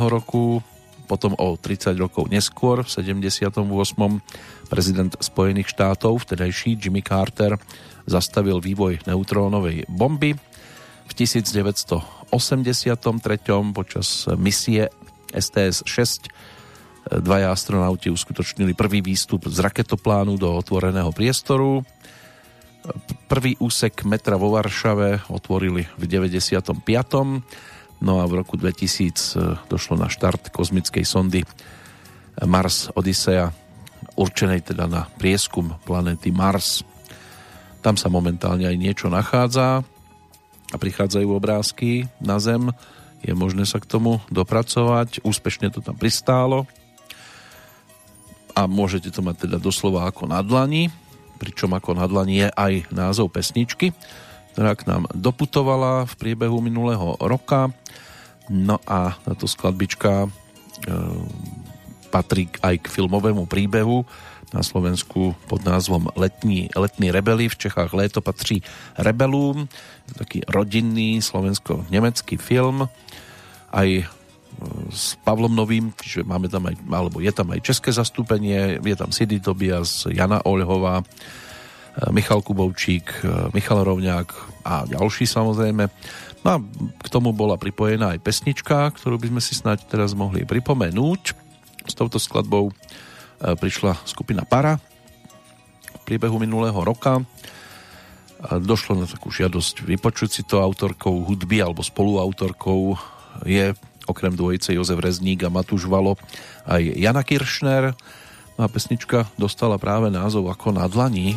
roku 0.06 0.62
potom 1.07 1.39
o 1.39 1.55
30 1.55 1.95
rokov 1.97 2.27
neskôr, 2.27 2.83
v 2.83 2.91
78. 2.91 3.57
prezident 4.67 5.15
Spojených 5.23 5.71
štátov, 5.71 6.27
vtedajší 6.27 6.77
Jimmy 6.77 7.01
Carter, 7.07 7.57
zastavil 8.05 8.59
vývoj 8.59 9.07
neutrónovej 9.07 9.87
bomby. 9.87 10.35
V 11.07 11.13
1983. 11.15 11.97
počas 13.71 14.27
misie 14.35 14.91
STS-6 15.31 16.27
dvaja 17.07 17.55
astronauti 17.55 18.11
uskutočnili 18.11 18.75
prvý 18.75 18.99
výstup 18.99 19.47
z 19.47 19.63
raketoplánu 19.63 20.35
do 20.35 20.51
otvoreného 20.51 21.15
priestoru. 21.15 21.87
Prvý 23.31 23.55
úsek 23.59 24.03
metra 24.07 24.35
vo 24.38 24.55
Varšave 24.55 25.31
otvorili 25.31 25.87
v 25.99 26.05
95. 26.07 26.75
No 28.00 28.20
a 28.20 28.28
v 28.28 28.44
roku 28.44 28.61
2000 28.61 28.76
e, 28.76 29.56
došlo 29.66 29.96
na 29.96 30.12
štart 30.12 30.52
kozmickej 30.52 31.04
sondy 31.04 31.40
Mars 32.44 32.92
Odyssea, 32.92 33.48
určenej 34.16 34.72
teda 34.72 34.85
na 34.85 35.09
prieskum 35.16 35.72
planety 35.88 36.28
Mars. 36.28 36.85
Tam 37.80 37.96
sa 37.96 38.12
momentálne 38.12 38.68
aj 38.68 38.76
niečo 38.76 39.09
nachádza 39.09 39.80
a 40.68 40.76
prichádzajú 40.76 41.28
obrázky 41.32 42.04
na 42.20 42.37
Zem. 42.37 42.68
Je 43.24 43.32
možné 43.32 43.64
sa 43.64 43.80
k 43.80 43.88
tomu 43.88 44.20
dopracovať. 44.28 45.24
Úspešne 45.24 45.72
to 45.72 45.80
tam 45.80 45.96
pristálo. 45.96 46.68
A 48.52 48.68
môžete 48.68 49.09
to 49.12 49.24
mať 49.24 49.48
teda 49.48 49.56
doslova 49.61 50.09
ako 50.09 50.28
na 50.28 50.40
dlani, 50.40 50.88
pričom 51.37 51.72
ako 51.76 51.96
na 51.96 52.09
dlani 52.09 52.44
je 52.44 52.48
aj 52.52 52.72
názov 52.92 53.28
pesničky 53.32 53.92
ktorá 54.57 54.73
k 54.73 54.88
nám 54.88 55.05
doputovala 55.12 56.09
v 56.09 56.16
priebehu 56.16 56.64
minulého 56.64 57.12
roka. 57.21 57.69
No 58.49 58.81
a 58.88 59.12
táto 59.21 59.45
skladbička 59.45 60.25
e, 60.25 60.29
patrí 62.09 62.49
aj 62.64 62.81
k 62.81 62.87
filmovému 62.88 63.45
príbehu 63.45 64.09
na 64.57 64.64
Slovensku 64.64 65.37
pod 65.45 65.61
názvom 65.61 66.09
Letní, 66.16 66.73
Letní 66.73 67.12
rebeli. 67.12 67.53
V 67.53 67.69
Čechách 67.69 67.92
léto 67.92 68.25
patří 68.25 68.64
rebelům. 68.97 69.69
Taký 70.16 70.49
rodinný 70.49 71.21
slovensko-nemecký 71.21 72.40
film. 72.40 72.88
Aj 73.69 73.88
e, 73.92 74.09
s 74.88 75.21
Pavlom 75.21 75.53
Novým, 75.53 75.92
čiže 76.01 76.25
máme 76.25 76.49
tam 76.49 76.64
aj, 76.64 76.81
alebo 76.97 77.21
je 77.21 77.29
tam 77.29 77.53
aj 77.53 77.61
české 77.61 77.92
zastúpenie, 77.92 78.81
je 78.81 78.97
tam 78.97 79.12
Sidy 79.12 79.37
Tobias, 79.37 80.09
Jana 80.09 80.40
Olhová, 80.49 81.05
Michal 82.12 82.44
Kubovčík, 82.44 83.24
Michal 83.56 83.80
Rovňák 83.80 84.28
a 84.68 84.85
ďalší 84.85 85.24
samozrejme. 85.24 85.88
No 86.44 86.48
a 86.48 86.56
k 87.00 87.09
tomu 87.09 87.32
bola 87.32 87.56
pripojená 87.56 88.14
aj 88.14 88.22
pesnička, 88.22 88.92
ktorú 88.92 89.16
by 89.16 89.32
sme 89.32 89.40
si 89.40 89.56
snáď 89.56 89.88
teraz 89.88 90.12
mohli 90.12 90.44
pripomenúť. 90.44 91.22
S 91.87 91.94
touto 91.94 92.20
skladbou 92.20 92.70
e, 92.70 92.72
prišla 93.56 93.96
skupina 94.04 94.44
Para 94.44 94.76
v 95.96 96.02
priebehu 96.04 96.37
minulého 96.37 96.76
roka. 96.85 97.24
Došlo 98.46 99.00
na 99.00 99.09
takú 99.09 99.32
žiadosť 99.32 99.88
vypočuť 99.88 100.30
si 100.30 100.42
to 100.44 100.61
autorkou 100.61 101.24
hudby 101.24 101.64
alebo 101.64 101.80
spoluautorkou 101.80 102.94
je 103.48 103.72
okrem 104.06 104.32
dvojice 104.37 104.76
Jozef 104.76 105.00
Rezník 105.00 105.42
a 105.42 105.50
Matúš 105.50 105.88
Valo 105.88 106.14
aj 106.68 106.82
Jana 106.94 107.26
Kiršner. 107.26 107.96
No 108.56 108.61
a 108.64 108.68
pesnička 108.70 109.26
dostala 109.37 109.76
práve 109.80 110.09
názov 110.09 110.48
ako 110.52 110.76
na 110.76 110.87
dlani. 110.87 111.35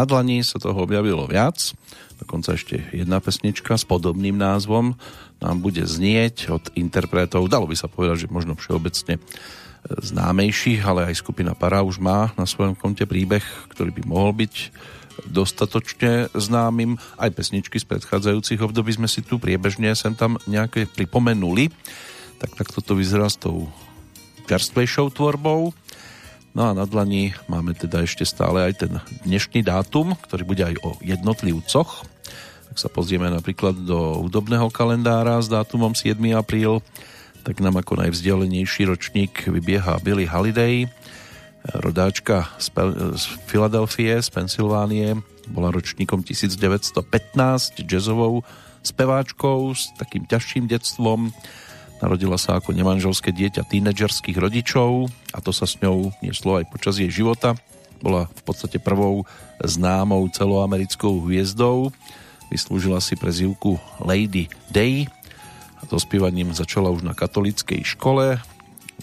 Na 0.00 0.08
dlani 0.08 0.40
sa 0.40 0.56
toho 0.56 0.80
objavilo 0.80 1.28
viac, 1.28 1.76
dokonca 2.16 2.56
ešte 2.56 2.80
jedna 2.88 3.20
pesnička 3.20 3.76
s 3.76 3.84
podobným 3.84 4.32
názvom 4.32 4.96
nám 5.44 5.60
bude 5.60 5.84
znieť 5.84 6.48
od 6.48 6.64
interpretov, 6.72 7.52
dalo 7.52 7.68
by 7.68 7.76
sa 7.76 7.84
povedať, 7.84 8.24
že 8.24 8.32
možno 8.32 8.56
všeobecne 8.56 9.16
e, 9.16 9.22
známejších, 9.84 10.80
ale 10.80 11.12
aj 11.12 11.20
skupina 11.20 11.52
Para 11.52 11.84
už 11.84 12.00
má 12.00 12.32
na 12.40 12.48
svojom 12.48 12.72
konte 12.72 13.04
príbeh, 13.04 13.44
ktorý 13.76 13.92
by 13.92 14.02
mohol 14.08 14.32
byť 14.40 14.54
dostatočne 15.28 16.32
známym. 16.32 16.96
Aj 17.20 17.28
pesničky 17.28 17.76
z 17.76 17.84
predchádzajúcich 17.84 18.60
období 18.64 18.96
sme 18.96 19.08
si 19.08 19.20
tu 19.20 19.36
priebežne 19.36 19.92
sem 19.92 20.16
tam 20.16 20.40
nejaké 20.48 20.88
pripomenuli. 20.88 21.68
Tak 22.40 22.56
takto 22.56 22.80
to 22.80 22.96
vyzerá 22.96 23.28
s 23.28 23.36
tou 23.36 23.68
čerstvejšou 24.48 25.12
tvorbou. 25.12 25.76
No 26.50 26.66
a 26.66 26.74
na 26.74 26.82
dlani 26.82 27.30
máme 27.46 27.78
teda 27.78 28.02
ešte 28.02 28.26
stále 28.26 28.66
aj 28.66 28.82
ten 28.82 28.92
dnešný 29.22 29.62
dátum, 29.62 30.18
ktorý 30.18 30.42
bude 30.42 30.62
aj 30.66 30.76
o 30.82 30.98
jednotlivcoch. 30.98 32.02
Ak 32.70 32.76
sa 32.78 32.90
pozrieme 32.90 33.30
napríklad 33.30 33.78
do 33.86 34.26
hudobného 34.26 34.66
kalendára 34.74 35.38
s 35.38 35.46
dátumom 35.46 35.94
7. 35.94 36.18
apríl, 36.34 36.82
tak 37.46 37.62
nám 37.62 37.78
ako 37.78 38.02
najvzdialenejší 38.02 38.82
ročník 38.90 39.46
vybieha 39.46 40.02
Billy 40.02 40.26
Holiday, 40.26 40.90
rodáčka 41.70 42.50
z, 42.58 42.74
z 43.14 43.24
Filadelfie, 43.46 44.18
z 44.18 44.28
Pensylvánie, 44.34 45.22
bola 45.46 45.70
ročníkom 45.70 46.26
1915, 46.26 46.98
jazzovou 47.86 48.42
speváčkou 48.82 49.70
s 49.70 49.92
takým 49.98 50.26
ťažším 50.26 50.66
detstvom, 50.66 51.30
Narodila 52.00 52.40
sa 52.40 52.56
ako 52.56 52.72
nemanželské 52.72 53.28
dieťa 53.28 53.68
tínedžerských 53.68 54.40
rodičov 54.40 55.12
a 55.36 55.38
to 55.44 55.52
sa 55.52 55.68
s 55.68 55.76
ňou 55.84 56.08
nieslo 56.24 56.56
aj 56.56 56.72
počas 56.72 56.96
jej 56.96 57.12
života. 57.12 57.52
Bola 58.00 58.24
v 58.32 58.42
podstate 58.48 58.80
prvou 58.80 59.28
známou 59.60 60.24
celoamerickou 60.32 61.20
hviezdou. 61.20 61.92
Vyslúžila 62.48 63.04
si 63.04 63.20
prezivku 63.20 63.76
Lady 64.00 64.48
Day 64.72 65.12
a 65.80 65.84
to 65.84 66.00
spievaním 66.00 66.56
začala 66.56 66.88
už 66.88 67.04
na 67.04 67.12
katolíckej 67.12 67.84
škole. 67.84 68.40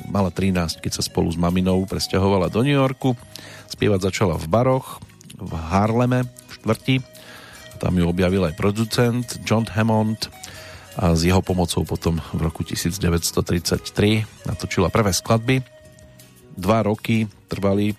Mala 0.09 0.29
13, 0.33 0.81
keď 0.81 0.91
sa 0.97 1.05
spolu 1.05 1.29
s 1.29 1.37
maminou 1.37 1.85
presťahovala 1.85 2.49
do 2.49 2.65
New 2.65 2.73
Yorku. 2.73 3.13
Spievať 3.69 4.09
začala 4.09 4.41
v 4.41 4.45
baroch, 4.49 4.97
v 5.37 5.53
Harleme, 5.53 6.25
v 6.25 6.51
štvrti. 6.57 6.95
Tam 7.77 7.93
ju 7.93 8.09
objavil 8.09 8.41
aj 8.41 8.57
producent 8.57 9.37
John 9.45 9.69
Hammond, 9.69 10.33
a 10.97 11.13
s 11.13 11.21
jeho 11.21 11.45
pomocou 11.45 11.85
potom 11.85 12.17
v 12.33 12.41
roku 12.41 12.65
1933 12.65 14.49
natočila 14.49 14.89
prvé 14.89 15.13
skladby. 15.13 15.61
Dva 16.57 16.81
roky 16.81 17.29
trvali, 17.45 17.93
e, 17.93 17.95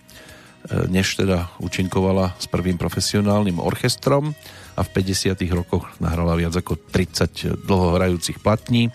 než 0.90 1.14
teda 1.14 1.46
účinkovala 1.62 2.34
s 2.42 2.50
prvým 2.50 2.74
profesionálnym 2.74 3.62
orchestrom 3.62 4.34
a 4.74 4.82
v 4.82 4.88
50. 4.90 5.46
rokoch 5.54 5.86
nahrala 6.02 6.34
viac 6.34 6.58
ako 6.58 6.74
30 6.74 7.66
dlhohrajúcich 7.70 8.42
platní. 8.42 8.90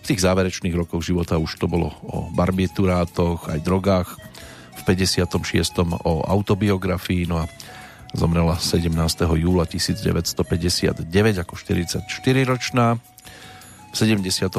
V 0.00 0.04
tých 0.08 0.24
záverečných 0.24 0.72
rokoch 0.72 1.04
života 1.04 1.36
už 1.36 1.60
to 1.60 1.68
bolo 1.68 1.92
o 2.08 2.32
barbieturátoch, 2.32 3.52
aj 3.52 3.60
drogách. 3.60 4.16
V 4.80 4.82
56. 4.88 5.28
o 5.84 6.24
autobiografii, 6.24 7.28
no 7.28 7.44
a 7.44 7.46
zomrela 8.16 8.56
17. 8.56 8.88
júla 9.36 9.68
1959 9.68 11.04
ako 11.36 11.54
44-ročná. 11.54 13.11
V 13.92 13.94
72. 13.94 14.56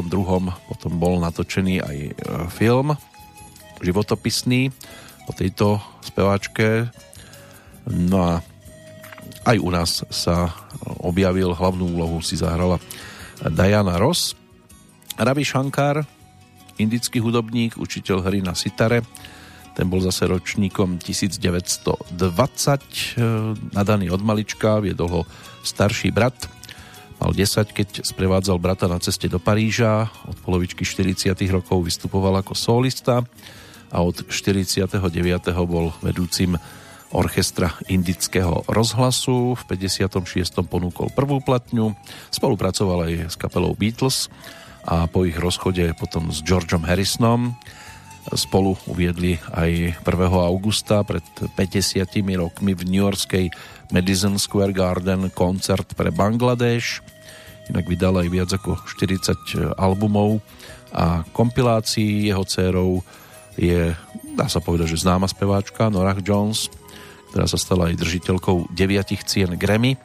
potom 0.70 0.92
bol 1.02 1.18
natočený 1.18 1.82
aj 1.82 1.98
e, 1.98 2.12
film 2.54 2.94
životopisný 3.82 4.70
o 5.26 5.32
tejto 5.34 5.82
speváčke. 6.06 6.88
No 7.90 8.18
a 8.22 8.34
aj 9.44 9.58
u 9.60 9.70
nás 9.74 10.06
sa 10.08 10.54
objavil, 11.02 11.52
hlavnú 11.52 11.98
úlohu 11.98 12.22
si 12.22 12.38
zahrala 12.40 12.80
Diana 13.44 14.00
Ross. 14.00 14.38
Ravi 15.18 15.44
Shankar, 15.44 16.06
indický 16.78 17.20
hudobník, 17.20 17.78
učiteľ 17.78 18.24
hry 18.24 18.40
na 18.42 18.54
sitare, 18.54 19.04
ten 19.74 19.90
bol 19.90 20.02
zase 20.06 20.30
ročníkom 20.30 21.02
1920, 21.02 22.14
e, 22.14 23.26
nadaný 23.74 24.14
od 24.14 24.22
malička, 24.22 24.78
viedol 24.78 25.10
ho 25.10 25.22
starší 25.66 26.14
brat 26.14 26.38
Mal 27.24 27.32
10, 27.32 27.72
keď 27.72 27.90
sprevádzal 28.04 28.60
brata 28.60 28.84
na 28.92 29.00
ceste 29.00 29.32
do 29.32 29.40
Paríža. 29.40 30.12
Od 30.28 30.36
polovičky 30.44 30.84
40. 30.84 31.32
rokov 31.56 31.88
vystupoval 31.88 32.44
ako 32.44 32.52
solista 32.52 33.24
a 33.88 33.98
od 34.04 34.28
49. 34.28 34.92
bol 35.64 35.96
vedúcim 36.04 36.60
orchestra 37.16 37.80
indického 37.88 38.68
rozhlasu. 38.68 39.56
V 39.56 39.64
56. 39.72 40.68
ponúkol 40.68 41.16
prvú 41.16 41.40
platňu. 41.40 41.96
Spolupracoval 42.28 43.08
aj 43.08 43.14
s 43.32 43.36
kapelou 43.40 43.72
Beatles 43.72 44.28
a 44.84 45.08
po 45.08 45.24
ich 45.24 45.40
rozchode 45.40 45.96
potom 45.96 46.28
s 46.28 46.44
Georgeom 46.44 46.84
Harrisonom 46.84 47.56
spolu 48.36 48.76
uviedli 48.88 49.36
aj 49.52 50.00
1. 50.04 50.08
augusta 50.28 51.04
pred 51.04 51.24
50 51.56 52.04
rokmi 52.40 52.72
v 52.72 52.84
New 52.88 53.04
Yorkskej 53.04 53.52
Madison 53.92 54.40
Square 54.40 54.72
Garden 54.72 55.28
koncert 55.32 55.92
pre 55.96 56.08
Bangladeš 56.12 57.13
inak 57.72 57.86
vydal 57.88 58.20
aj 58.20 58.28
viac 58.28 58.50
ako 58.52 58.76
40 58.84 59.24
e, 59.24 59.72
albumov 59.80 60.44
a 60.94 61.24
kompilácií 61.32 62.30
jeho 62.30 62.44
dcerou 62.44 63.02
je, 63.58 63.94
dá 64.34 64.46
sa 64.50 64.60
povedať, 64.60 64.98
že 64.98 65.06
známa 65.06 65.30
speváčka 65.30 65.90
Norah 65.90 66.18
Jones, 66.20 66.70
ktorá 67.32 67.46
sa 67.46 67.58
stala 67.58 67.90
aj 67.90 68.02
držiteľkou 68.02 68.74
deviatich 68.74 69.26
cien 69.26 69.56
Grammy. 69.56 69.96
E, 69.96 70.00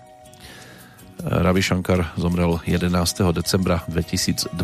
Ravi 1.18 1.60
Shankar 1.64 2.14
zomrel 2.14 2.60
11. 2.64 2.92
decembra 3.34 3.82
2012 3.90 4.54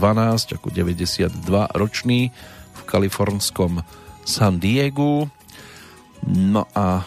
ako 0.57 0.69
92 0.71 1.33
ročný 1.75 2.31
v 2.75 2.81
kalifornskom 2.87 3.83
San 4.25 4.63
Diego. 4.63 5.29
No 6.25 6.65
a 6.73 7.05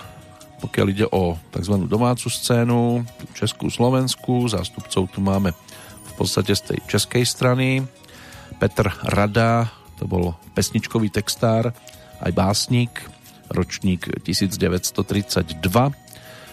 pokiaľ 0.57 0.87
ide 0.89 1.05
o 1.09 1.37
tzv. 1.53 1.73
domácu 1.85 2.29
scénu, 2.29 3.05
Českú, 3.37 3.69
Slovensku, 3.69 4.49
zástupcov 4.49 5.09
tu 5.09 5.19
máme 5.21 5.53
podstate 6.17 6.57
z 6.57 6.73
tej 6.73 6.79
českej 6.89 7.23
strany. 7.23 7.85
Petr 8.57 8.89
Rada, 9.05 9.69
to 10.01 10.09
bol 10.09 10.33
pesničkový 10.57 11.13
textár, 11.13 11.69
aj 12.17 12.31
básnik, 12.33 13.05
ročník 13.53 14.09
1932. 14.25 15.61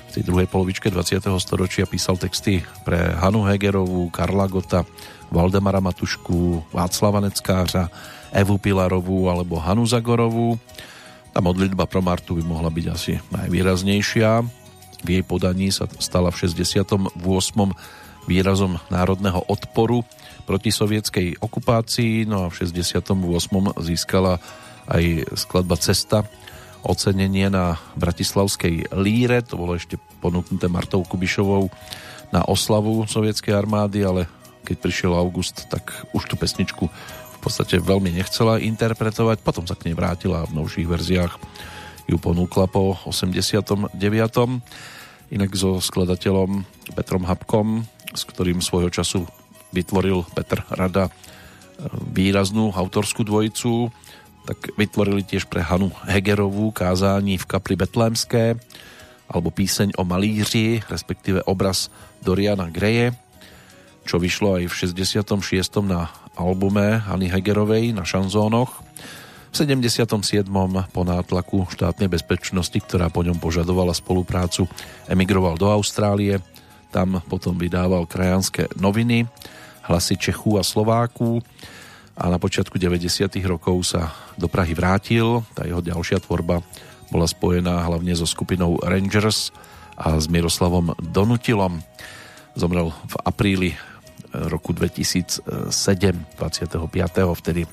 V 0.05 0.11
tej 0.12 0.22
druhej 0.22 0.46
polovičke 0.46 0.92
20. 0.92 1.24
storočia 1.42 1.88
písal 1.88 2.20
texty 2.20 2.62
pre 2.85 3.16
Hanu 3.18 3.48
Hegerovú, 3.48 4.12
Karla 4.12 4.46
Gota, 4.46 4.87
Valdemara 5.33 5.83
Matušku, 5.83 6.70
Václava 6.70 7.18
Neckářa, 7.24 7.90
Evu 8.31 8.61
Pilarovú 8.61 9.27
alebo 9.27 9.59
Hanu 9.59 9.88
Zagorovú. 9.88 10.61
Tá 11.35 11.42
modlitba 11.42 11.90
pro 11.90 11.98
Martu 11.98 12.38
by 12.38 12.44
mohla 12.46 12.70
byť 12.70 12.87
asi 12.94 13.18
najvýraznejšia. 13.35 14.46
V 15.03 15.09
jej 15.09 15.24
podaní 15.27 15.74
sa 15.74 15.90
stala 15.98 16.31
v 16.31 16.46
68 16.46 17.18
výrazom 18.25 18.81
národného 18.89 19.41
odporu 19.49 20.05
proti 20.45 20.69
sovietskej 20.69 21.41
okupácii, 21.41 22.29
no 22.29 22.47
a 22.47 22.53
v 22.53 22.65
68. 22.69 23.17
získala 23.81 24.41
aj 24.89 25.25
skladba 25.37 25.77
Cesta 25.81 26.29
ocenenie 26.85 27.49
na 27.49 27.81
Bratislavskej 27.97 28.93
líre, 28.93 29.41
to 29.41 29.57
bolo 29.57 29.73
ešte 29.73 29.97
ponúknuté 30.21 30.69
Martou 30.69 31.01
Kubišovou 31.01 31.73
na 32.29 32.45
oslavu 32.45 33.09
sovietskej 33.09 33.57
armády, 33.57 34.05
ale 34.05 34.29
keď 34.69 34.77
prišiel 34.81 35.13
august, 35.17 35.65
tak 35.73 35.93
už 36.13 36.29
tú 36.29 36.37
pesničku 36.37 36.85
v 36.89 37.39
podstate 37.41 37.81
veľmi 37.81 38.13
nechcela 38.13 38.61
interpretovať, 38.61 39.41
potom 39.41 39.65
sa 39.65 39.77
k 39.77 39.89
nej 39.89 39.97
vrátila 39.97 40.45
a 40.45 40.49
v 40.49 40.57
novších 40.61 40.89
verziách 40.89 41.35
ju 42.05 42.17
ponúkla 42.21 42.69
po 42.69 43.01
89. 43.09 43.97
Inak 45.33 45.51
so 45.57 45.81
skladateľom 45.81 46.69
Petrom 46.93 47.25
Habkom 47.25 47.89
s 48.14 48.22
ktorým 48.24 48.62
svojho 48.62 48.88
času 48.88 49.27
vytvoril 49.74 50.22
Petr 50.33 50.62
Rada 50.70 51.11
e, 51.11 51.12
výraznú 52.14 52.70
autorskú 52.70 53.27
dvojicu, 53.27 53.90
tak 54.46 54.77
vytvorili 54.79 55.27
tiež 55.27 55.50
pre 55.50 55.64
Hanu 55.64 55.90
Hegerovú 56.07 56.70
kázání 56.70 57.40
v 57.42 57.48
kapli 57.48 57.74
Betlémské 57.74 58.55
alebo 59.27 59.50
píseň 59.50 59.96
o 59.98 60.05
malíři, 60.05 60.85
respektíve 60.87 61.42
obraz 61.48 61.88
Doriana 62.20 62.68
Greje, 62.68 63.16
čo 64.05 64.20
vyšlo 64.20 64.61
aj 64.61 64.68
v 64.68 64.74
66. 64.85 65.81
na 65.81 66.12
albume 66.37 67.00
Hany 67.03 67.33
Hegerovej 67.33 67.96
na 67.96 68.05
šanzónoch. 68.05 68.85
V 69.48 69.55
77. 69.55 70.50
po 70.90 71.03
nátlaku 71.07 71.70
štátnej 71.70 72.11
bezpečnosti, 72.11 72.74
ktorá 72.74 73.07
po 73.09 73.22
ňom 73.22 73.38
požadovala 73.38 73.94
spoluprácu, 73.94 74.66
emigroval 75.07 75.55
do 75.57 75.70
Austrálie 75.70 76.42
tam 76.94 77.18
potom 77.26 77.59
vydával 77.59 78.07
krajanské 78.07 78.70
noviny, 78.78 79.26
hlasy 79.83 80.14
Čechů 80.14 80.59
a 80.59 80.62
Slováků 80.62 81.42
a 82.14 82.30
na 82.30 82.38
počiatku 82.38 82.78
90. 82.78 83.26
rokov 83.42 83.90
sa 83.90 84.14
do 84.38 84.46
Prahy 84.46 84.78
vrátil. 84.78 85.42
Tá 85.59 85.66
jeho 85.66 85.83
ďalšia 85.83 86.22
tvorba 86.22 86.62
bola 87.11 87.26
spojená 87.26 87.83
hlavne 87.83 88.14
so 88.14 88.22
skupinou 88.22 88.78
Rangers 88.78 89.50
a 89.98 90.14
s 90.22 90.30
Miroslavom 90.30 90.94
Donutilom. 91.02 91.83
Zomrel 92.54 92.94
v 92.94 93.14
apríli 93.26 93.70
roku 94.30 94.70
2007, 94.70 95.50
25. 96.38 96.78
vtedy. 97.42 97.66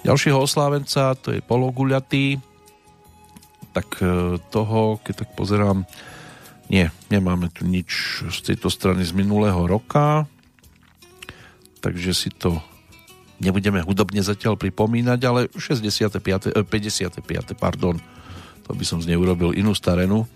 Ďalšieho 0.00 0.40
oslávenca, 0.40 1.12
to 1.20 1.36
je 1.36 1.44
Pologuľatý, 1.44 2.40
tak 3.76 4.00
e, 4.00 4.40
toho, 4.48 4.96
keď 5.04 5.24
tak 5.24 5.30
pozerám, 5.36 5.84
nie, 6.70 6.86
nemáme 7.10 7.50
tu 7.50 7.66
nič 7.66 8.22
z 8.30 8.38
tejto 8.46 8.70
strany 8.70 9.02
z 9.02 9.10
minulého 9.10 9.66
roka, 9.66 10.30
takže 11.82 12.14
si 12.14 12.30
to 12.30 12.62
nebudeme 13.42 13.82
hudobne 13.82 14.22
zatiaľ 14.22 14.54
pripomínať, 14.54 15.20
ale 15.26 15.40
65. 15.58 16.54
55. 16.62 17.26
pardon, 17.58 17.98
to 18.62 18.70
by 18.70 18.84
som 18.86 19.02
z 19.02 19.10
nej 19.10 19.18
urobil 19.18 19.50
inú 19.50 19.74
starenú 19.74 20.30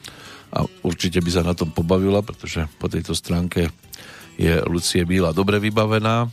a 0.50 0.66
určite 0.82 1.22
by 1.22 1.30
sa 1.30 1.46
na 1.46 1.54
tom 1.54 1.70
pobavila, 1.70 2.18
pretože 2.26 2.66
po 2.82 2.90
tejto 2.90 3.14
stránke 3.14 3.70
je 4.34 4.58
Lucie 4.66 5.06
Bíla 5.06 5.30
dobre 5.30 5.62
vybavená. 5.62 6.26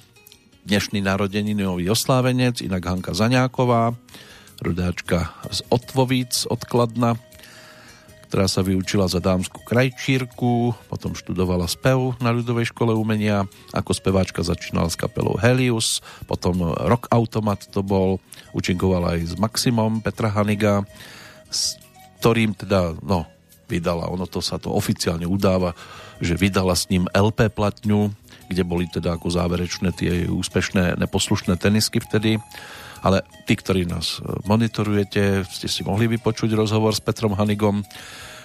Dnešný 0.61 1.01
narodeninový 1.01 1.89
oslávenec, 1.89 2.61
inak 2.61 2.85
Hanka 2.85 3.13
Zaňáková, 3.13 3.93
rodáčka 4.61 5.33
z 5.49 5.65
Otvovíc 5.73 6.45
odkladna, 6.45 7.17
ktorá 8.31 8.47
sa 8.47 8.63
vyučila 8.63 9.11
za 9.11 9.19
dámsku 9.19 9.59
krajčírku, 9.67 10.71
potom 10.87 11.11
študovala 11.11 11.67
spev 11.67 12.15
na 12.23 12.31
ľudovej 12.31 12.71
škole 12.71 12.95
umenia, 12.95 13.43
ako 13.75 13.91
speváčka 13.91 14.39
začínala 14.39 14.87
s 14.87 14.95
kapelou 14.95 15.35
Helius, 15.35 15.99
potom 16.31 16.63
Rock 16.87 17.11
Automat 17.11 17.67
to 17.67 17.83
bol, 17.83 18.23
učinkovala 18.55 19.19
aj 19.19 19.19
s 19.27 19.33
Maximom 19.35 19.99
Petra 19.99 20.31
Haniga, 20.31 20.87
s 21.51 21.75
ktorým 22.23 22.55
teda, 22.55 22.95
no, 23.03 23.27
vydala, 23.67 24.07
ono 24.07 24.23
to 24.23 24.39
sa 24.39 24.55
to 24.55 24.71
oficiálne 24.71 25.27
udáva, 25.27 25.75
že 26.23 26.39
vydala 26.39 26.71
s 26.71 26.87
ním 26.87 27.11
LP 27.11 27.51
platňu, 27.51 28.15
kde 28.47 28.63
boli 28.63 28.87
teda 28.87 29.19
ako 29.19 29.27
záverečné 29.27 29.91
tie 29.91 30.31
úspešné 30.31 30.95
neposlušné 31.03 31.59
tenisky 31.59 31.99
vtedy. 31.99 32.39
Ale 33.01 33.25
tí, 33.49 33.57
ktorí 33.57 33.89
nás 33.89 34.21
monitorujete, 34.45 35.41
ste 35.49 35.67
si 35.67 35.81
mohli 35.81 36.05
vypočuť 36.05 36.53
rozhovor 36.53 36.93
s 36.93 37.01
Petrom 37.01 37.33
Hanigom, 37.33 37.81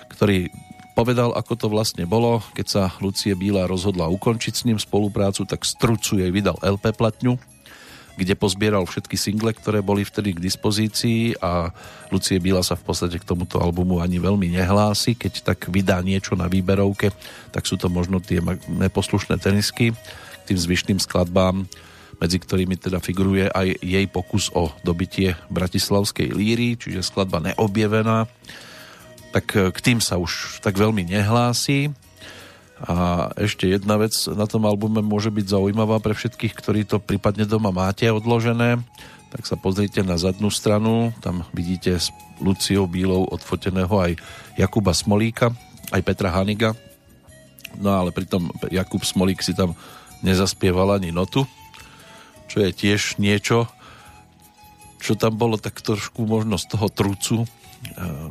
ktorý 0.09 0.49
povedal, 0.97 1.37
ako 1.37 1.53
to 1.61 1.67
vlastne 1.69 2.09
bolo, 2.09 2.41
keď 2.57 2.67
sa 2.67 2.83
Lucie 3.05 3.37
Bíla 3.37 3.69
rozhodla 3.69 4.09
ukončiť 4.09 4.55
s 4.57 4.65
ním 4.65 4.81
spoluprácu, 4.81 5.45
tak 5.45 5.69
strucu 5.69 6.25
jej 6.25 6.33
vydal 6.33 6.57
LP 6.65 6.97
platňu, 6.97 7.37
kde 8.17 8.33
pozbieral 8.33 8.89
všetky 8.89 9.13
single, 9.21 9.53
ktoré 9.53 9.85
boli 9.85 10.01
vtedy 10.01 10.33
k 10.33 10.41
dispozícii 10.41 11.37
a 11.45 11.69
Lucie 12.09 12.41
Bíla 12.41 12.65
sa 12.65 12.73
v 12.81 12.89
podstate 12.89 13.21
k 13.21 13.29
tomuto 13.29 13.61
albumu 13.61 14.01
ani 14.01 14.17
veľmi 14.17 14.57
nehlási. 14.57 15.13
Keď 15.21 15.45
tak 15.45 15.69
vydá 15.69 16.01
niečo 16.01 16.33
na 16.33 16.49
výberovke, 16.49 17.13
tak 17.53 17.69
sú 17.69 17.77
to 17.77 17.93
možno 17.93 18.25
tie 18.25 18.41
neposlušné 18.73 19.37
tenisky 19.37 19.93
k 19.93 20.43
tým 20.49 20.57
zvyšným 20.57 20.97
skladbám, 20.97 21.69
medzi 22.17 22.39
ktorými 22.41 22.81
teda 22.81 23.01
figuruje 23.01 23.53
aj 23.53 23.83
jej 23.83 24.07
pokus 24.09 24.49
o 24.57 24.73
dobitie 24.81 25.37
bratislavskej 25.53 26.33
líry, 26.33 26.81
čiže 26.81 27.05
skladba 27.05 27.43
neobjevená, 27.45 28.25
tak 29.35 29.53
k 29.53 29.79
tým 29.85 30.01
sa 30.01 30.17
už 30.17 30.65
tak 30.65 30.81
veľmi 30.81 31.05
nehlási 31.05 31.93
a 32.77 33.29
ešte 33.41 33.73
jedna 33.73 33.97
vec 33.97 34.13
na 34.37 34.45
tom 34.45 34.69
albume 34.69 35.01
môže 35.01 35.33
byť 35.33 35.49
zaujímavá 35.49 35.97
pre 36.05 36.13
všetkých, 36.13 36.53
ktorí 36.53 36.85
to 36.85 37.01
prípadne 37.01 37.49
doma 37.49 37.73
máte 37.73 38.05
odložené. 38.13 38.77
Tak 39.33 39.49
sa 39.49 39.57
pozrite 39.57 40.05
na 40.05 40.21
zadnú 40.21 40.53
stranu, 40.53 41.13
tam 41.25 41.45
vidíte 41.57 41.97
s 41.97 42.13
Luciou 42.37 42.85
Bílou 42.85 43.25
odfoteného 43.33 43.97
aj 43.97 44.13
Jakuba 44.61 44.93
Smolíka, 44.93 45.57
aj 45.89 46.05
Petra 46.05 46.29
Haniga. 46.37 46.77
No 47.81 47.97
ale 47.97 48.13
pritom 48.13 48.53
Jakub 48.69 49.05
Smolík 49.05 49.41
si 49.41 49.57
tam 49.57 49.73
nezaspieval 50.21 51.01
ani 51.01 51.13
notu, 51.13 51.49
čo 52.47 52.63
je 52.63 52.71
tiež 52.71 53.19
niečo, 53.19 53.67
čo 55.03 55.15
tam 55.15 55.39
bolo 55.39 55.61
tak 55.61 55.79
trošku 55.83 56.27
možno 56.27 56.59
z 56.59 56.67
toho 56.67 56.89
trucu, 56.91 57.37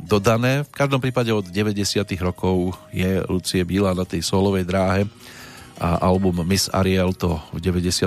dodané. 0.04 0.66
V 0.68 0.72
každom 0.74 1.00
prípade 1.00 1.32
od 1.32 1.46
90. 1.48 2.04
rokov 2.20 2.76
je 2.92 3.22
Lucie 3.30 3.62
Bíla 3.64 3.96
na 3.96 4.04
tej 4.04 4.20
solovej 4.20 4.66
dráhe 4.66 5.08
a 5.80 6.02
album 6.02 6.44
Miss 6.44 6.68
Ariel 6.72 7.16
to 7.16 7.40
v 7.54 7.60
92. 7.62 8.04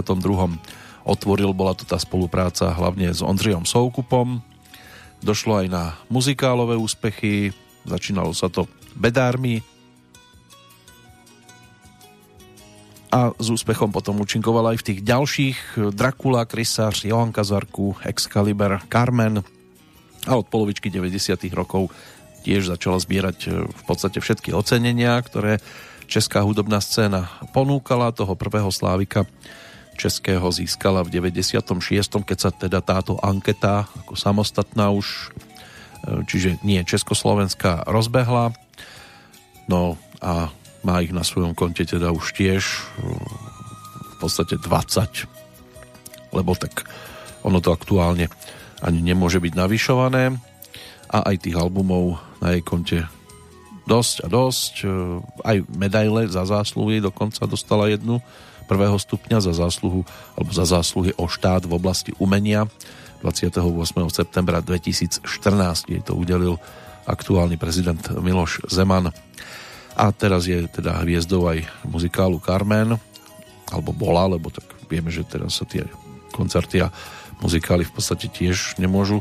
otvoril, 1.08 1.50
bola 1.56 1.74
to 1.74 1.88
tá 1.88 1.98
spolupráca 1.98 2.70
hlavne 2.76 3.10
s 3.10 3.24
Ondřejom 3.26 3.66
Soukupom. 3.66 4.44
Došlo 5.26 5.66
aj 5.66 5.68
na 5.72 5.84
muzikálové 6.12 6.78
úspechy, 6.78 7.56
začínalo 7.88 8.36
sa 8.36 8.52
to 8.52 8.70
bedármi 8.94 9.64
a 13.10 13.34
s 13.34 13.48
úspechom 13.50 13.90
potom 13.90 14.22
účinkovala 14.22 14.78
aj 14.78 14.86
v 14.86 14.88
tých 14.94 15.00
ďalších 15.02 15.58
Dracula, 15.98 16.46
Krysář, 16.46 17.10
Johan 17.10 17.34
Kazarku, 17.34 17.98
Excalibur, 18.06 18.86
Carmen, 18.86 19.42
a 20.28 20.34
od 20.36 20.46
polovičky 20.52 20.92
90. 20.92 21.48
rokov 21.56 21.90
tiež 22.44 22.68
začala 22.68 23.00
zbierať 23.00 23.38
e, 23.48 23.50
v 23.66 23.84
podstate 23.88 24.20
všetky 24.20 24.52
ocenenia, 24.52 25.16
ktoré 25.24 25.64
česká 26.06 26.44
hudobná 26.44 26.84
scéna 26.84 27.32
ponúkala. 27.56 28.12
Toho 28.12 28.36
prvého 28.36 28.68
slávika 28.74 29.24
českého 29.96 30.44
získala 30.52 31.04
v 31.04 31.12
96. 31.12 31.60
keď 32.24 32.38
sa 32.40 32.52
teda 32.52 32.80
táto 32.80 33.20
anketa 33.20 33.88
ako 34.06 34.16
samostatná 34.16 34.92
už, 34.92 35.32
e, 36.04 36.24
čiže 36.28 36.60
nie 36.68 36.84
Československá, 36.84 37.88
rozbehla. 37.88 38.52
No 39.72 39.96
a 40.20 40.52
má 40.84 41.04
ich 41.04 41.12
na 41.12 41.24
svojom 41.26 41.56
konte 41.58 41.84
teda 41.84 42.12
už 42.14 42.36
tiež 42.36 42.64
v 44.00 44.16
podstate 44.20 44.60
20, 44.60 45.28
lebo 46.36 46.52
tak 46.56 46.88
ono 47.44 47.64
to 47.64 47.72
aktuálne 47.72 48.28
ani 48.80 49.00
nemôže 49.04 49.40
byť 49.40 49.54
navyšované 49.56 50.40
a 51.10 51.18
aj 51.32 51.36
tých 51.44 51.56
albumov 51.56 52.20
na 52.40 52.56
jej 52.56 52.64
konte 52.64 53.00
dosť 53.90 54.16
a 54.24 54.28
dosť. 54.30 54.74
Aj 55.42 55.58
medaile 55.74 56.30
za 56.30 56.46
zásluhy 56.46 57.02
dokonca 57.02 57.50
dostala 57.50 57.90
jednu 57.90 58.22
prvého 58.70 59.02
stupňa 59.02 59.42
za 59.42 59.58
zásluhu 59.58 60.06
alebo 60.38 60.52
za 60.54 60.70
zásluhy 60.70 61.18
o 61.18 61.26
štát 61.26 61.66
v 61.66 61.74
oblasti 61.74 62.14
umenia 62.22 62.70
28. 63.26 63.58
septembra 64.14 64.62
2014 64.62 65.26
jej 65.90 66.02
to 66.06 66.14
udelil 66.14 66.62
aktuálny 67.10 67.58
prezident 67.58 68.00
Miloš 68.22 68.70
Zeman 68.70 69.10
a 70.00 70.16
teraz 70.16 70.48
je 70.48 70.64
teda 70.72 71.04
hviezdou 71.04 71.52
aj 71.52 71.68
muzikálu 71.84 72.40
Carmen 72.40 72.96
alebo 73.68 73.92
bola, 73.92 74.32
lebo 74.32 74.48
tak 74.48 74.64
vieme, 74.88 75.12
že 75.12 75.28
teraz 75.28 75.60
sa 75.60 75.68
tie 75.68 75.84
koncerty 76.32 76.88
a 76.88 76.88
muzikály 77.44 77.84
v 77.84 77.92
podstate 77.92 78.32
tiež 78.32 78.80
nemôžu 78.80 79.20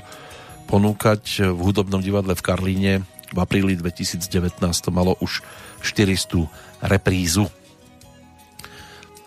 ponúkať. 0.71 1.51
V 1.51 1.59
hudobnom 1.59 1.99
divadle 1.99 2.39
v 2.39 2.47
Karlíne 2.47 2.93
v 3.35 3.39
apríli 3.43 3.75
2019 3.75 4.31
to 4.63 4.91
malo 4.95 5.19
už 5.19 5.43
400 5.83 6.47
reprízu. 6.87 7.51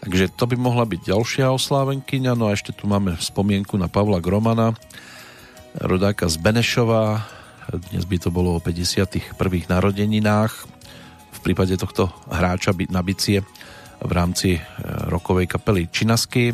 Takže 0.02 0.34
to 0.34 0.50
by 0.50 0.58
mohla 0.58 0.88
byť 0.90 1.14
ďalšia 1.14 1.54
oslávenkyňa. 1.54 2.34
No 2.34 2.50
a 2.50 2.58
ešte 2.58 2.74
tu 2.74 2.90
máme 2.90 3.22
spomienku 3.22 3.78
na 3.78 3.86
Pavla 3.86 4.18
Gromana, 4.18 4.74
rodáka 5.78 6.26
z 6.26 6.42
Benešova. 6.42 7.22
Dnes 7.70 8.10
by 8.10 8.18
to 8.18 8.34
bolo 8.34 8.58
o 8.58 8.64
51. 8.64 9.38
narodeninách. 9.70 10.66
Prípade 11.42 11.74
tohto 11.76 12.14
hráča 12.30 12.72
na 12.94 13.02
bicie 13.02 13.42
v 14.02 14.12
rámci 14.14 14.58
e, 14.58 14.62
rokovej 15.10 15.50
kapely 15.50 15.90
Činasky 15.90 16.54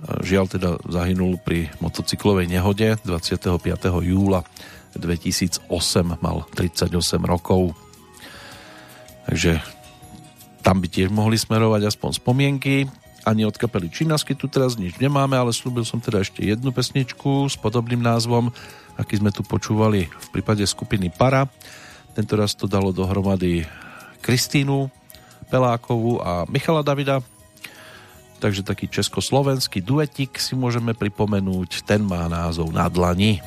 Žiaľ 0.00 0.46
teda 0.48 0.70
zahynul 0.88 1.36
pri 1.36 1.68
motocyklovej 1.84 2.48
nehode 2.48 2.96
25. 3.04 3.60
júla 4.00 4.40
2008, 4.96 5.68
mal 6.24 6.48
38 6.56 6.88
rokov. 7.20 7.76
Takže 9.28 9.60
tam 10.64 10.80
by 10.80 10.88
tiež 10.88 11.12
mohli 11.12 11.36
smerovať 11.36 11.92
aspoň 11.92 12.10
spomienky. 12.16 12.88
Ani 13.28 13.44
od 13.44 13.60
kapely 13.60 13.92
Činasky 13.92 14.32
tu 14.32 14.48
teraz 14.48 14.80
nič 14.80 14.96
nemáme, 14.96 15.36
ale 15.36 15.52
slúbil 15.52 15.84
som 15.84 16.00
teda 16.00 16.24
ešte 16.24 16.48
jednu 16.48 16.72
pesničku 16.72 17.44
s 17.52 17.60
podobným 17.60 18.00
názvom, 18.00 18.48
aký 18.96 19.20
sme 19.20 19.28
tu 19.28 19.44
počúvali 19.44 20.08
v 20.08 20.28
prípade 20.32 20.64
skupiny 20.64 21.12
Para. 21.12 21.44
Tento 22.16 22.40
raz 22.40 22.56
to 22.56 22.64
dalo 22.64 22.88
dohromady 22.88 23.68
Kristínu 24.20 24.92
Pelákovú 25.50 26.22
a 26.22 26.46
Michala 26.46 26.86
Davida, 26.86 27.18
takže 28.38 28.62
taký 28.62 28.86
československý 28.86 29.82
duetik 29.82 30.38
si 30.38 30.54
môžeme 30.54 30.94
pripomenúť, 30.94 31.82
ten 31.82 32.06
má 32.06 32.30
názov 32.30 32.70
Na 32.70 32.86
dlani. 32.86 33.42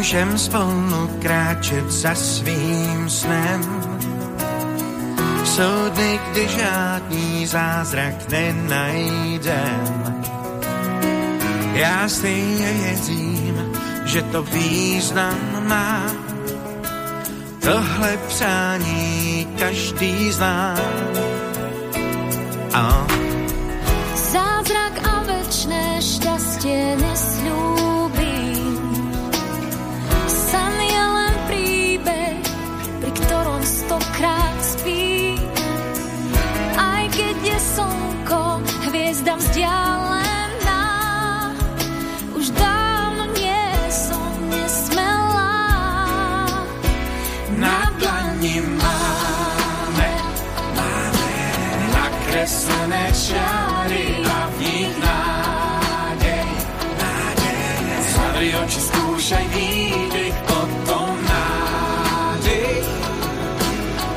Můžem 0.00 0.38
spolu 0.38 1.10
kráčet 1.20 1.90
za 1.90 2.14
svým 2.14 3.04
snem 3.10 3.60
Jsou 5.60 5.88
dny, 5.90 6.20
kdy 6.30 6.48
žádný 6.48 7.46
zázrak 7.46 8.28
nenajdem. 8.28 10.14
Já 11.72 12.08
stejně 12.08 12.72
věřím, 12.72 13.72
že 14.04 14.22
to 14.22 14.42
význam 14.42 15.68
má. 15.68 16.02
Tohle 17.60 18.18
přání 18.28 19.48
každý 19.58 20.32
zná. 20.32 20.76
A 22.72 23.06
Zázrak 24.16 24.94
a 25.04 25.14
večné 25.28 26.00
šťastie 26.00 26.96
nesľúbim. 26.96 28.80
San 30.24 30.72
je 30.80 31.04
len 31.04 31.34
príbeh, 31.52 32.40
pri 33.04 33.10
ktorom 33.12 33.60
stokrát 33.60 34.56
spí. 34.64 34.99
Vzdialená, 39.40 40.84
už 42.36 42.46
dávno 42.52 43.24
nie 43.32 43.64
som 43.88 44.28
nesmelá. 44.52 45.64
na 47.56 47.78
dlani 47.96 48.56
máme, 48.60 50.12
máme 50.76 51.32
nakreslené 51.92 53.04
čiary 53.16 54.06
a 54.24 54.38
v 54.48 54.54
nich 54.60 54.92
nádej, 55.00 56.48
nádej. 57.00 57.64
Zavri 58.12 58.50
oči, 58.60 58.80
skúšaj 58.80 59.46
výdych, 59.52 60.36
potom 60.48 61.12
nádej. 61.24 62.80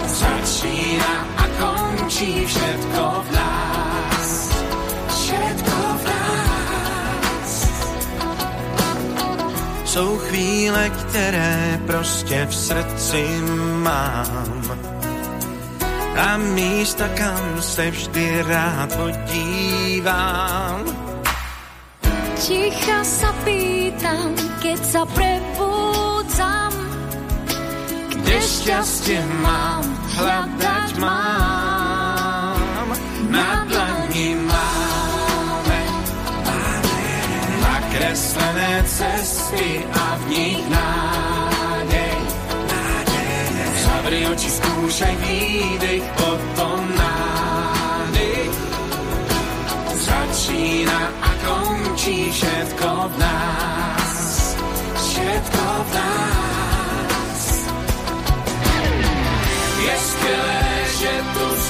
Začína 0.08 1.14
a 1.36 1.46
končí 1.60 2.48
všetko 2.48 3.04
v 3.24 3.28
Jsou 9.94 10.18
chvíle, 10.18 10.90
které 10.90 11.82
prostě 11.88 12.48
v 12.50 12.56
srdci 12.56 13.42
mám 13.84 14.78
a 16.18 16.38
místa, 16.38 17.08
kam 17.08 17.62
se 17.62 17.92
vždy 17.92 18.42
rád 18.42 18.90
podívám. 18.98 20.82
Ticha 22.42 23.06
sa 23.06 23.30
pýtam, 23.46 24.34
keď 24.66 24.80
sa 24.82 25.06
prebúdzam, 25.06 26.74
Kde 28.10 28.38
šťastie 28.42 29.22
mám, 29.46 29.86
hľadať 30.18 30.90
mám. 30.98 32.90
Na 33.30 33.62
nakreslené 38.14 38.84
cesty 38.86 39.82
a 39.90 40.06
v 40.16 40.24
nich 40.30 40.62
nádej. 40.70 42.18
nádej. 42.70 43.34
Zavri 43.82 44.22
oči, 44.30 44.50
skúšaj 44.54 45.16
výdych, 45.18 46.06
potom 46.14 46.82
nádej. 46.94 48.46
Začína 49.98 51.02
a 51.26 51.30
končí 51.42 52.30
všetko 52.30 52.90
v 53.10 53.16
nás, 53.18 54.14
všetko 54.94 55.66
v 55.66 55.90
nás. 55.98 57.42
Je 59.82 59.96
skvělé, 59.98 60.66
že 61.02 61.14
tu 61.34 61.63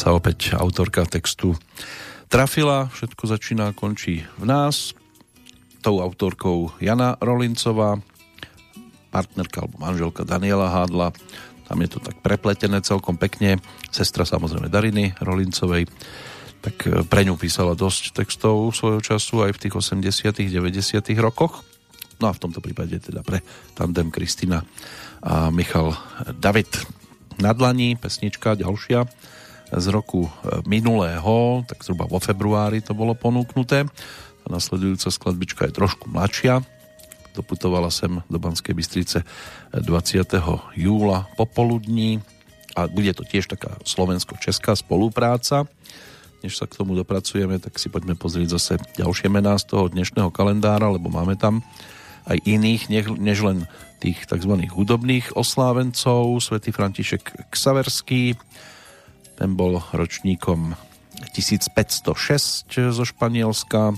sa 0.00 0.16
opäť 0.16 0.56
autorka 0.56 1.04
textu 1.04 1.52
trafila, 2.32 2.88
všetko 2.88 3.36
začína 3.36 3.68
a 3.68 3.76
končí 3.76 4.24
v 4.40 4.44
nás. 4.48 4.96
Tou 5.84 6.00
autorkou 6.00 6.72
Jana 6.80 7.20
Rolincová, 7.20 8.00
partnerka 9.12 9.60
alebo 9.60 9.76
manželka 9.76 10.24
Daniela 10.24 10.72
Hádla. 10.72 11.12
Tam 11.68 11.76
je 11.84 11.88
to 11.92 12.00
tak 12.00 12.16
prepletené 12.24 12.80
celkom 12.80 13.20
pekne. 13.20 13.60
Sestra 13.92 14.24
samozrejme 14.24 14.72
Dariny 14.72 15.20
Rolincovej. 15.20 15.84
Tak 16.64 16.76
e, 16.88 17.04
pre 17.04 17.28
ňu 17.28 17.36
písala 17.36 17.76
dosť 17.76 18.24
textov 18.24 18.72
svojho 18.72 19.04
času 19.04 19.44
aj 19.44 19.60
v 19.60 19.68
tých 19.68 19.74
80 19.76 20.48
90 20.48 21.12
rokoch. 21.20 21.60
No 22.24 22.32
a 22.32 22.32
v 22.32 22.40
tomto 22.40 22.64
prípade 22.64 22.96
teda 23.04 23.20
pre 23.20 23.44
tandem 23.76 24.08
Kristina 24.08 24.64
a 25.20 25.52
Michal 25.52 25.92
David. 26.40 26.72
Na 27.36 27.52
dlani, 27.52 28.00
pesnička 28.00 28.56
ďalšia 28.56 29.04
z 29.70 29.86
roku 29.94 30.26
e, 30.26 30.30
minulého, 30.66 31.62
tak 31.66 31.82
zhruba 31.86 32.10
vo 32.10 32.18
februári 32.18 32.82
to 32.82 32.94
bolo 32.94 33.14
ponúknuté. 33.14 33.86
Tá 34.42 34.48
nasledujúca 34.48 35.08
skladbička 35.10 35.68
je 35.70 35.76
trošku 35.76 36.10
mladšia. 36.10 36.64
Doputovala 37.34 37.94
sem 37.94 38.10
do 38.26 38.38
Banskej 38.42 38.74
Bystrice 38.74 39.22
20. 39.70 39.86
júla 40.74 41.30
popoludní 41.38 42.18
a 42.74 42.90
bude 42.90 43.14
to 43.14 43.22
tiež 43.22 43.46
taká 43.46 43.78
slovensko-česká 43.86 44.74
spolupráca. 44.74 45.66
Než 46.40 46.56
sa 46.56 46.64
k 46.64 46.80
tomu 46.80 46.96
dopracujeme, 46.96 47.60
tak 47.60 47.76
si 47.76 47.92
poďme 47.92 48.16
pozrieť 48.16 48.56
zase 48.56 48.72
ďalšie 48.96 49.28
mená 49.28 49.60
z 49.60 49.68
toho 49.68 49.92
dnešného 49.92 50.32
kalendára, 50.32 50.88
lebo 50.88 51.12
máme 51.12 51.36
tam 51.36 51.60
aj 52.24 52.40
iných, 52.48 52.88
než 53.20 53.38
len 53.44 53.68
tých 54.00 54.24
tzv. 54.24 54.52
hudobných 54.72 55.36
oslávencov. 55.36 56.40
Svetý 56.40 56.72
František 56.72 57.52
Ksaverský, 57.52 58.32
ten 59.40 59.56
bol 59.56 59.80
ročníkom 59.96 60.76
1506 61.32 62.68
zo 62.92 63.04
Španielska, 63.08 63.96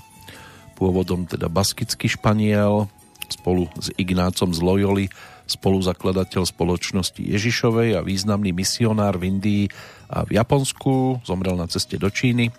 pôvodom 0.78 1.26
teda 1.26 1.50
baskický 1.50 2.06
Španiel, 2.06 2.86
spolu 3.26 3.66
s 3.74 3.90
Ignácom 3.98 4.54
z 4.54 4.60
Loyoli, 4.62 5.06
spoluzakladateľ 5.50 6.46
spoločnosti 6.46 7.18
Ježišovej 7.18 7.98
a 7.98 8.06
významný 8.06 8.54
misionár 8.54 9.18
v 9.18 9.34
Indii 9.34 9.64
a 10.06 10.22
v 10.22 10.38
Japonsku, 10.38 11.26
zomrel 11.26 11.58
na 11.58 11.66
ceste 11.66 11.98
do 11.98 12.06
Číny. 12.06 12.54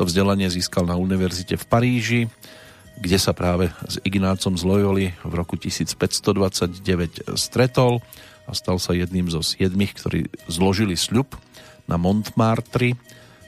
To 0.00 0.08
vzdelanie 0.08 0.48
získal 0.48 0.88
na 0.88 0.96
univerzite 0.96 1.60
v 1.60 1.64
Paríži, 1.68 2.20
kde 2.96 3.20
sa 3.20 3.36
práve 3.36 3.68
s 3.84 4.00
Ignácom 4.00 4.56
z 4.56 4.64
Loyoli 4.64 5.06
v 5.12 5.32
roku 5.36 5.60
1529 5.60 7.36
stretol 7.36 8.00
a 8.48 8.56
stal 8.56 8.80
sa 8.80 8.96
jedným 8.96 9.28
zo 9.28 9.44
siedmých, 9.44 9.92
ktorí 9.92 10.32
zložili 10.48 10.96
sľub 10.96 11.36
na 11.88 11.96
Montmartre 11.96 12.94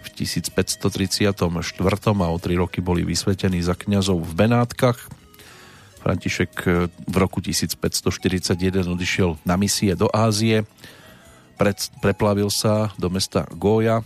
v 0.01 0.09
1534 0.17 1.37
a 1.37 2.27
o 2.33 2.39
tri 2.41 2.57
roky 2.57 2.81
boli 2.81 3.05
vysvetení 3.05 3.61
za 3.61 3.77
kňazov 3.77 4.25
v 4.25 4.33
Benátkach. 4.33 4.99
František 6.01 6.53
v 6.89 7.17
roku 7.21 7.45
1541 7.45 8.57
odišiel 8.89 9.37
na 9.45 9.61
misie 9.61 9.93
do 9.93 10.09
Ázie, 10.09 10.65
preplavil 12.01 12.49
sa 12.49 12.89
do 12.97 13.13
mesta 13.13 13.45
Goja 13.53 14.01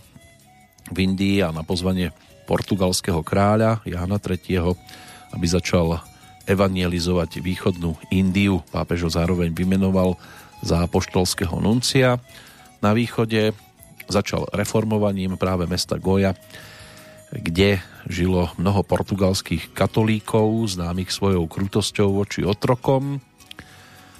v 0.91 0.97
Indii 1.07 1.39
a 1.39 1.55
na 1.55 1.63
pozvanie 1.63 2.11
portugalského 2.45 3.23
kráľa 3.23 3.79
Jana 3.87 4.19
III., 4.19 4.75
aby 5.31 5.45
začal 5.47 6.03
evangelizovať 6.45 7.41
východnú 7.41 7.95
Indiu. 8.11 8.61
Pápež 8.69 9.07
ho 9.07 9.11
zároveň 9.11 9.55
vymenoval 9.55 10.19
za 10.61 10.83
apoštolského 10.83 11.57
nuncia. 11.63 12.21
Na 12.83 12.91
východe 12.93 13.55
začal 14.07 14.49
reformovaním 14.53 15.37
práve 15.37 15.65
mesta 15.69 15.97
Goja, 15.99 16.37
kde 17.33 17.81
žilo 18.05 18.53
mnoho 18.55 18.85
portugalských 18.85 19.73
katolíkov, 19.73 20.77
známych 20.77 21.09
svojou 21.09 21.49
krutosťou 21.49 22.21
voči 22.21 22.45
otrokom 22.45 23.19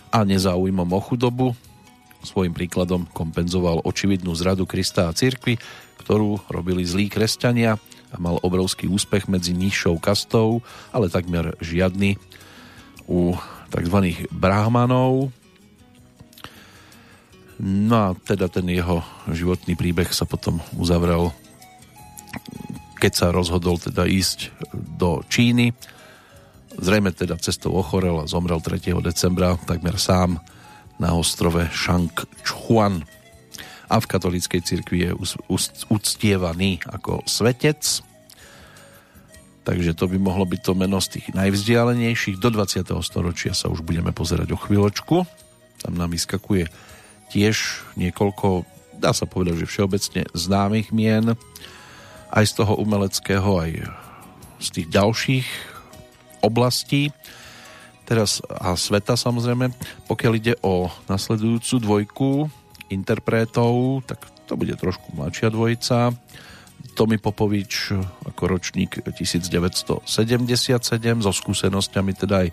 a 0.09 0.19
nezáujmom 0.25 0.89
o 0.89 1.01
chudobu. 1.01 1.47
Svojim 2.25 2.57
príkladom 2.57 3.05
kompenzoval 3.13 3.85
očividnú 3.85 4.33
zradu 4.33 4.65
Krista 4.65 5.05
a 5.07 5.15
cirkvi, 5.15 5.61
ktorú 6.01 6.41
robili 6.49 6.81
zlí 6.81 7.05
kresťania 7.05 7.77
a 8.09 8.15
mal 8.17 8.41
obrovský 8.41 8.89
úspech 8.89 9.29
medzi 9.29 9.53
nižšou 9.53 10.01
kastou, 10.01 10.65
ale 10.89 11.11
takmer 11.13 11.53
žiadny 11.61 12.17
u 13.05 13.37
tzv. 13.69 14.25
brahmanov. 14.33 15.29
No 17.61 17.95
a 17.95 18.07
teda 18.15 18.51
ten 18.51 18.67
jeho 18.67 18.99
životný 19.31 19.79
príbeh 19.79 20.11
sa 20.11 20.27
potom 20.27 20.59
uzavrel 20.75 21.31
keď 22.95 23.11
sa 23.13 23.27
rozhodol 23.29 23.77
teda 23.77 24.07
ísť 24.07 24.49
do 24.73 25.21
Číny. 25.27 25.75
Zrejme 26.75 27.13
teda 27.13 27.37
cestou 27.39 27.75
ochorel 27.77 28.23
a 28.23 28.25
zomrel 28.25 28.59
3. 28.59 28.97
decembra 29.03 29.61
takmer 29.61 30.01
sám 30.01 30.41
na 30.97 31.13
ostrove 31.13 31.59
Shang-Chuan 31.69 33.03
a 33.85 33.95
v 34.01 34.09
katolíckej 34.09 34.61
cirkvi 34.65 35.05
je 35.05 35.11
uctievaný 35.91 36.81
ako 36.89 37.21
svetec. 37.29 38.01
Takže 39.65 39.93
to 39.93 40.09
by 40.09 40.17
mohlo 40.17 40.45
byť 40.49 40.61
to 40.65 40.73
meno 40.73 40.97
z 40.97 41.19
tých 41.19 41.27
najvzdialenejších. 41.37 42.41
Do 42.41 42.49
20. 42.49 42.89
storočia 43.05 43.53
sa 43.53 43.69
už 43.69 43.85
budeme 43.85 44.09
pozerať 44.13 44.49
o 44.53 44.61
chvíľočku. 44.61 45.25
Tam 45.81 45.93
nám 45.93 46.13
vyskakuje 46.13 46.69
tiež 47.29 47.85
niekoľko, 47.97 48.65
dá 48.97 49.11
sa 49.11 49.25
povedať, 49.25 49.65
že 49.65 49.71
všeobecne 49.71 50.21
známych 50.33 50.89
mien, 50.95 51.37
aj 52.35 52.45
z 52.45 52.53
toho 52.59 52.73
umeleckého, 52.79 53.49
aj 53.61 53.71
z 54.59 54.67
tých 54.71 54.87
ďalších 54.91 55.47
oblastí 56.43 57.09
teraz 58.05 58.39
a 58.45 58.77
sveta 58.77 59.17
samozrejme. 59.17 59.73
Pokiaľ 60.05 60.33
ide 60.37 60.53
o 60.61 60.87
nasledujúcu 61.09 61.73
dvojku 61.81 62.29
interpretov, 62.93 64.05
tak 64.05 64.21
to 64.45 64.53
bude 64.53 64.77
trošku 64.77 65.09
mladšia 65.17 65.49
dvojica. 65.49 66.13
Tomi 66.93 67.17
Popovič 67.17 67.91
ako 68.29 68.43
ročník 68.45 69.01
1977 69.03 70.05
so 71.25 71.31
skúsenosťami 71.33 72.11
teda 72.13 72.45
aj 72.45 72.49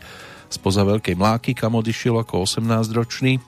spoza 0.48 0.82
Veľkej 0.82 1.14
Mláky, 1.14 1.52
kam 1.52 1.78
odišiel 1.78 2.16
ako 2.24 2.48
18-ročný, 2.48 3.38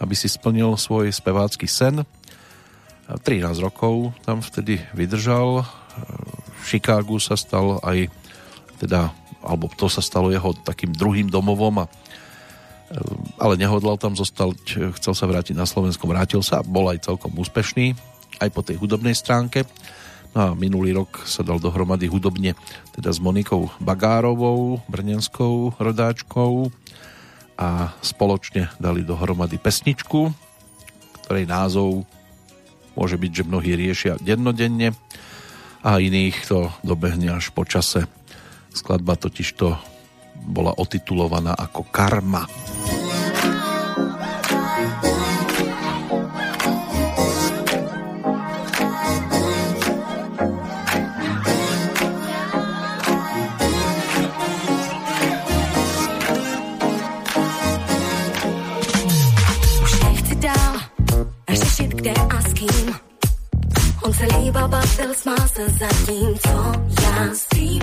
aby 0.00 0.14
si 0.16 0.26
splnil 0.26 0.74
svoj 0.80 1.12
spevácky 1.12 1.68
sen. 1.68 2.02
13 3.06 3.60
rokov 3.60 4.16
tam 4.24 4.40
vtedy 4.40 4.80
vydržal. 4.96 5.62
V 6.60 6.64
Chicagu 6.64 7.20
sa 7.20 7.36
stal 7.36 7.78
aj 7.84 8.08
teda 8.80 9.12
alebo 9.40 9.72
to 9.72 9.88
sa 9.88 10.04
stalo 10.04 10.28
jeho 10.28 10.52
takým 10.52 10.92
druhým 10.92 11.32
domovom 11.32 11.84
a 11.84 11.88
e, 11.88 11.90
ale 13.40 13.56
nehodlal 13.56 13.96
tam 13.96 14.12
zostať, 14.12 14.92
chcel 15.00 15.14
sa 15.16 15.24
vrátiť 15.24 15.56
na 15.56 15.64
Slovensko, 15.64 16.04
vrátil 16.04 16.44
sa, 16.44 16.60
bol 16.60 16.92
aj 16.92 17.08
celkom 17.08 17.32
úspešný, 17.32 17.96
aj 18.40 18.48
po 18.52 18.60
tej 18.60 18.76
hudobnej 18.76 19.16
stránke. 19.16 19.64
No 20.30 20.38
a 20.38 20.48
minulý 20.54 20.94
rok 20.94 21.26
sa 21.26 21.42
dal 21.42 21.58
dohromady 21.58 22.06
hudobne 22.06 22.54
teda 22.94 23.10
s 23.10 23.18
Monikou 23.18 23.72
Bagárovou, 23.82 24.78
brnenskou 24.86 25.74
rodáčkou 25.74 26.70
a 27.60 27.92
spoločne 28.00 28.72
dali 28.80 29.04
dohromady 29.04 29.60
pesničku, 29.60 30.32
ktorej 31.20 31.44
názov 31.44 32.08
môže 32.96 33.20
byť, 33.20 33.30
že 33.30 33.44
mnohí 33.44 33.76
riešia 33.76 34.16
dennodenne 34.16 34.96
a 35.84 36.00
iných 36.00 36.36
to 36.48 36.72
dobehne 36.80 37.36
až 37.36 37.52
po 37.52 37.68
čase 37.68 38.08
Skladba 38.70 39.18
totižto 39.18 39.76
bola 40.46 40.72
otitulovaná 40.78 41.58
ako 41.58 41.90
Karma. 41.90 42.46
On 64.20 64.28
celý 64.28 64.50
baba 64.50 64.82
smá 65.12 65.36
se 65.48 65.64
za 65.68 65.88
tím, 66.06 66.38
co 66.38 66.72
já 67.02 67.34
s 67.34 67.46
tím. 67.54 67.80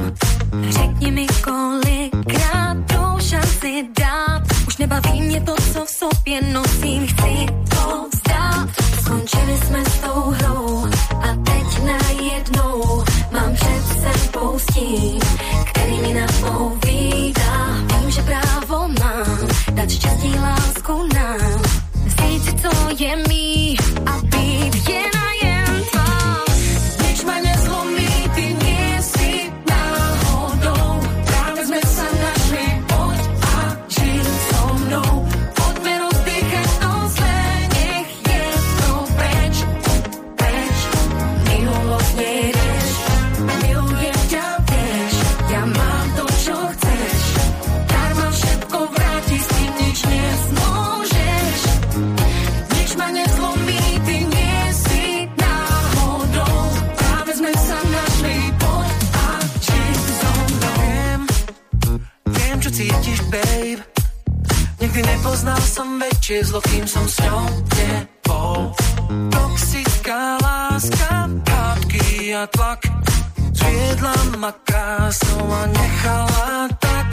Řekni 0.70 1.12
mi, 1.12 1.28
kolikrát 1.44 2.78
tu 2.88 3.28
šanci 3.30 3.88
dát. 4.00 4.42
Už 4.68 4.78
nebaví 4.78 5.22
mě 5.22 5.42
to, 5.42 5.56
co 5.74 5.86
v 5.86 5.90
sobě 5.90 6.42
nosím, 6.42 7.08
chci 7.08 7.46
to 7.70 8.08
vzdát. 8.14 8.70
Skončili 9.02 9.58
jsme 9.58 9.86
s 9.86 10.00
tou 10.00 10.22
hrou 10.22 10.86
a 11.22 11.28
teď 11.28 11.84
najednou 11.86 13.04
mám 13.32 13.54
před 13.54 13.84
sebou 14.02 14.60
stín, 14.60 15.20
který 15.72 15.98
mi 15.98 16.14
napovídá. 16.14 17.68
Vím, 18.00 18.12
že 18.12 18.22
právo 18.22 18.88
mám 18.88 19.48
dát 19.72 19.90
štěstí 19.90 20.36
lásku 20.40 21.08
nám. 21.14 21.62
Vzít 22.06 22.62
co 22.62 23.04
je 23.04 23.16
mý 23.28 23.78
a 24.06 24.22
být 24.22 24.90
jen 24.90 25.16
nepoznal 65.28 65.60
som 65.60 66.00
väčšie 66.00 66.40
zlo, 66.48 66.64
kým 66.64 66.88
som 66.88 67.04
s 67.04 67.20
ňou 67.20 67.44
nebol. 67.76 68.72
Toxická 69.28 70.40
láska, 70.40 71.28
hádky 71.52 72.32
a 72.32 72.48
tlak 72.48 72.88
Zviedla 73.52 74.16
ma 74.40 74.56
krásnou 74.64 75.52
a 75.52 75.68
nechala 75.68 76.72
tak 76.80 77.07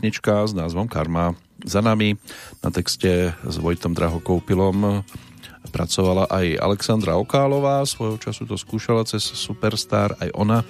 pesnička 0.00 0.48
s 0.48 0.56
názvom 0.56 0.88
Karma 0.88 1.36
za 1.60 1.84
nami. 1.84 2.16
Na 2.64 2.72
texte 2.72 3.36
s 3.36 3.56
Vojtom 3.60 3.92
Drahokoupilom 3.92 5.04
pracovala 5.76 6.24
aj 6.24 6.56
Alexandra 6.56 7.20
Okálová, 7.20 7.84
svojho 7.84 8.16
času 8.16 8.48
to 8.48 8.56
skúšala 8.56 9.04
cez 9.04 9.20
Superstar, 9.20 10.16
aj 10.24 10.32
ona, 10.32 10.64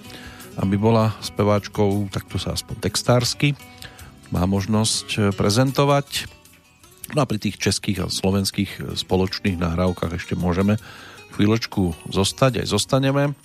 aby 0.58 0.74
bola 0.74 1.14
speváčkou, 1.22 2.10
takto 2.10 2.42
sa 2.42 2.58
aspoň 2.58 2.90
textársky 2.90 3.54
má 4.34 4.50
možnosť 4.50 5.38
prezentovať. 5.38 6.26
No 7.14 7.22
a 7.22 7.30
pri 7.30 7.38
tých 7.38 7.62
českých 7.62 8.02
a 8.02 8.10
slovenských 8.10 8.98
spoločných 8.98 9.62
nahrávkach 9.62 10.10
ešte 10.10 10.34
môžeme 10.34 10.74
chvíľočku 11.38 11.94
zostať, 12.10 12.66
aj 12.66 12.66
zostaneme. 12.66 13.38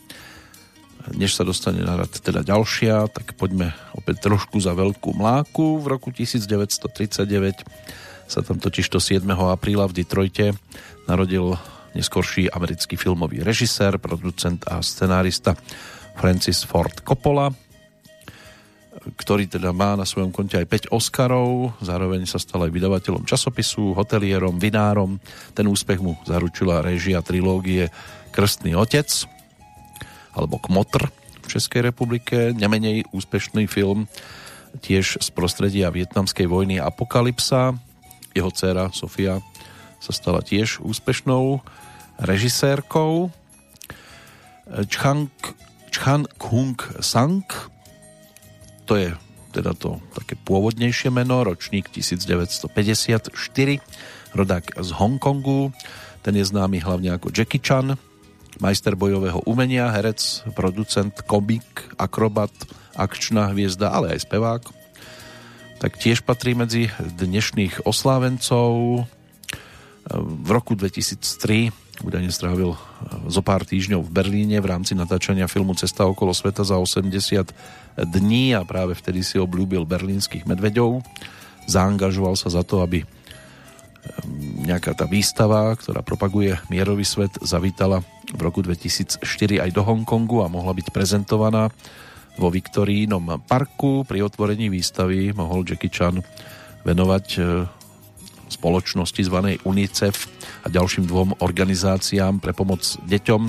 Než 1.13 1.37
sa 1.37 1.45
dostane 1.45 1.85
na 1.85 2.01
rad 2.01 2.09
teda 2.09 2.41
ďalšia, 2.41 3.13
tak 3.13 3.37
poďme 3.37 3.77
opäť 3.93 4.25
trošku 4.25 4.57
za 4.57 4.73
veľkú 4.73 5.13
mláku. 5.13 5.77
V 5.77 5.85
roku 5.85 6.09
1939 6.09 7.61
sa 8.25 8.41
tam 8.41 8.57
totiž 8.57 8.89
to 8.89 8.97
7. 8.97 9.21
apríla 9.29 9.85
v 9.85 10.01
Detroite 10.01 10.57
narodil 11.05 11.53
neskorší 11.93 12.49
americký 12.49 12.97
filmový 12.97 13.45
režisér, 13.45 14.01
producent 14.01 14.65
a 14.65 14.81
scenárista 14.81 15.53
Francis 16.17 16.65
Ford 16.65 17.05
Coppola, 17.05 17.53
ktorý 19.05 19.45
teda 19.45 19.69
má 19.69 19.93
na 19.93 20.09
svojom 20.09 20.33
konte 20.33 20.57
aj 20.57 20.89
5 20.89 20.95
Oscarov, 20.95 21.77
zároveň 21.85 22.25
sa 22.25 22.41
stal 22.41 22.65
aj 22.65 22.73
vydavateľom 22.73 23.29
časopisu, 23.29 23.93
hotelierom, 23.93 24.57
vinárom. 24.57 25.21
Ten 25.53 25.69
úspech 25.69 26.01
mu 26.01 26.17
zaručila 26.25 26.81
režia 26.81 27.21
trilógie 27.21 27.93
Krstný 28.33 28.73
otec 28.73 29.34
alebo 30.35 30.59
Kmotr 30.59 31.07
v 31.41 31.47
Českej 31.47 31.87
republike, 31.87 32.51
nemenej 32.51 33.07
úspešný 33.15 33.65
film 33.71 34.11
tiež 34.83 35.23
z 35.23 35.27
prostredia 35.31 35.87
vietnamskej 35.87 36.45
vojny 36.51 36.83
Apokalypsa. 36.83 37.79
Jeho 38.35 38.51
dcéra 38.51 38.91
Sofia 38.91 39.39
sa 40.03 40.11
stala 40.11 40.43
tiež 40.43 40.83
úspešnou 40.83 41.63
režisérkou. 42.19 43.31
Chang, 44.91 45.31
Chan 45.95 46.27
Kung 46.35 46.75
Sang 46.99 47.47
to 48.85 48.93
je 48.95 49.09
teda 49.55 49.71
to 49.71 50.03
také 50.11 50.35
pôvodnejšie 50.35 51.09
meno, 51.09 51.41
ročník 51.47 51.87
1954, 51.87 53.31
rodák 54.35 54.65
z 54.75 54.89
Hongkongu, 54.99 55.71
ten 56.27 56.35
je 56.35 56.43
známy 56.43 56.83
hlavne 56.83 57.15
ako 57.15 57.31
Jackie 57.31 57.63
Chan, 57.63 57.95
majster 58.59 58.95
bojového 58.95 59.43
umenia, 59.43 59.91
herec, 59.91 60.43
producent, 60.55 61.13
komik, 61.27 61.65
akrobat, 61.99 62.51
akčná 62.95 63.51
hviezda, 63.51 63.91
ale 63.91 64.15
aj 64.15 64.27
spevák. 64.27 64.63
Tak 65.83 65.99
tiež 65.99 66.23
patrí 66.23 66.55
medzi 66.55 66.87
dnešných 66.99 67.83
oslávencov. 67.83 69.03
V 70.15 70.49
roku 70.49 70.77
2003 70.77 71.71
údajne 72.03 72.31
strávil 72.31 72.75
zo 73.31 73.41
pár 73.43 73.63
týždňov 73.63 74.03
v 74.03 74.11
Berlíne 74.11 74.57
v 74.59 74.67
rámci 74.67 74.91
natáčania 74.95 75.47
filmu 75.47 75.71
Cesta 75.79 76.03
okolo 76.03 76.35
sveta 76.35 76.67
za 76.67 76.75
80 76.75 77.55
dní 78.03 78.51
a 78.51 78.67
práve 78.67 78.95
vtedy 78.99 79.23
si 79.23 79.39
obľúbil 79.39 79.87
berlínskych 79.87 80.43
medveďov. 80.43 80.99
Zaangažoval 81.71 82.35
sa 82.35 82.51
za 82.51 82.67
to, 82.67 82.83
aby 82.83 83.07
nejaká 84.65 84.97
tá 84.97 85.05
výstava, 85.05 85.73
ktorá 85.77 86.01
propaguje 86.01 86.57
mierový 86.73 87.05
svet, 87.05 87.37
zavítala 87.45 88.01
v 88.33 88.41
roku 88.41 88.65
2004 88.65 89.21
aj 89.61 89.69
do 89.69 89.85
Hongkongu 89.85 90.41
a 90.41 90.49
mohla 90.49 90.73
byť 90.73 90.89
prezentovaná 90.89 91.69
vo 92.35 92.49
Viktorínom 92.49 93.45
parku. 93.45 94.03
Pri 94.03 94.25
otvorení 94.25 94.67
výstavy 94.67 95.31
mohol 95.31 95.63
Jackie 95.63 95.93
Chan 95.93 96.19
venovať 96.83 97.27
e, 97.37 97.39
spoločnosti 98.51 99.21
zvanej 99.25 99.55
UNICEF 99.63 100.15
a 100.65 100.67
ďalším 100.67 101.05
dvom 101.05 101.29
organizáciám 101.41 102.41
pre 102.41 102.51
pomoc 102.51 102.81
deťom 103.05 103.41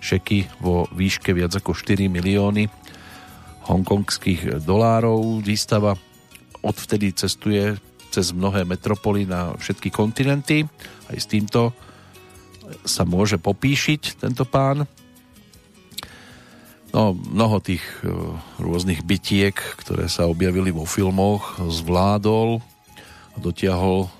šeky 0.00 0.48
vo 0.64 0.88
výške 0.94 1.36
viac 1.36 1.52
ako 1.54 1.76
4 1.76 2.08
milióny 2.08 2.66
hongkongských 3.68 4.64
dolárov. 4.64 5.44
Výstava 5.44 5.94
odvtedy 6.64 7.12
cestuje 7.12 7.76
cez 8.10 8.34
mnohé 8.34 8.66
metropoly 8.66 9.24
na 9.24 9.54
všetky 9.54 9.94
kontinenty. 9.94 10.66
Aj 11.06 11.16
s 11.16 11.30
týmto 11.30 11.70
sa 12.86 13.02
môže 13.06 13.38
popíšiť 13.38 14.20
tento 14.20 14.46
pán. 14.46 14.86
No, 16.90 17.14
mnoho 17.14 17.62
tých 17.62 17.82
e, 18.02 18.10
rôznych 18.58 19.06
bytiek, 19.06 19.54
ktoré 19.54 20.10
sa 20.10 20.26
objavili 20.26 20.74
vo 20.74 20.82
filmoch, 20.82 21.62
zvládol 21.62 22.58
a 23.30 23.36
dotiahol 23.38 24.10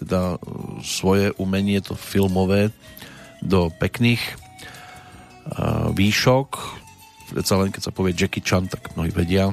teda 0.00 0.36
e, 0.36 0.38
svoje 0.80 1.36
umenie, 1.36 1.84
to 1.84 1.92
filmové, 1.92 2.72
do 3.44 3.68
pekných 3.68 4.20
e, 4.24 4.34
výšok. 5.92 6.48
Veď 7.36 7.44
len 7.60 7.68
keď 7.68 7.82
sa 7.84 7.92
povie 7.92 8.16
Jackie 8.16 8.40
Chan, 8.40 8.64
tak 8.64 8.96
mnohí 8.96 9.12
vedia, 9.12 9.52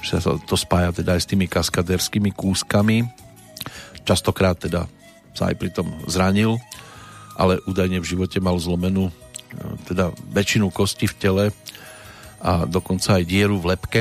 že 0.00 0.22
sa 0.22 0.38
to 0.40 0.56
spája 0.56 0.94
teda 0.96 1.18
aj 1.18 1.22
s 1.26 1.30
tými 1.30 1.46
kaskaderskými 1.50 2.32
kúskami. 2.32 3.04
Častokrát 4.08 4.56
teda 4.56 4.88
sa 5.36 5.52
aj 5.52 5.56
pri 5.60 5.70
tom 5.70 5.92
zranil, 6.08 6.56
ale 7.36 7.60
údajne 7.68 8.00
v 8.00 8.08
živote 8.08 8.40
mal 8.40 8.56
zlomenú 8.56 9.08
e, 9.08 9.12
teda 9.88 10.10
väčšinu 10.32 10.72
kosti 10.72 11.06
v 11.08 11.18
tele 11.18 11.44
a 12.42 12.64
dokonca 12.66 13.20
aj 13.20 13.28
dieru 13.28 13.60
v 13.62 13.76
lepke 13.76 14.00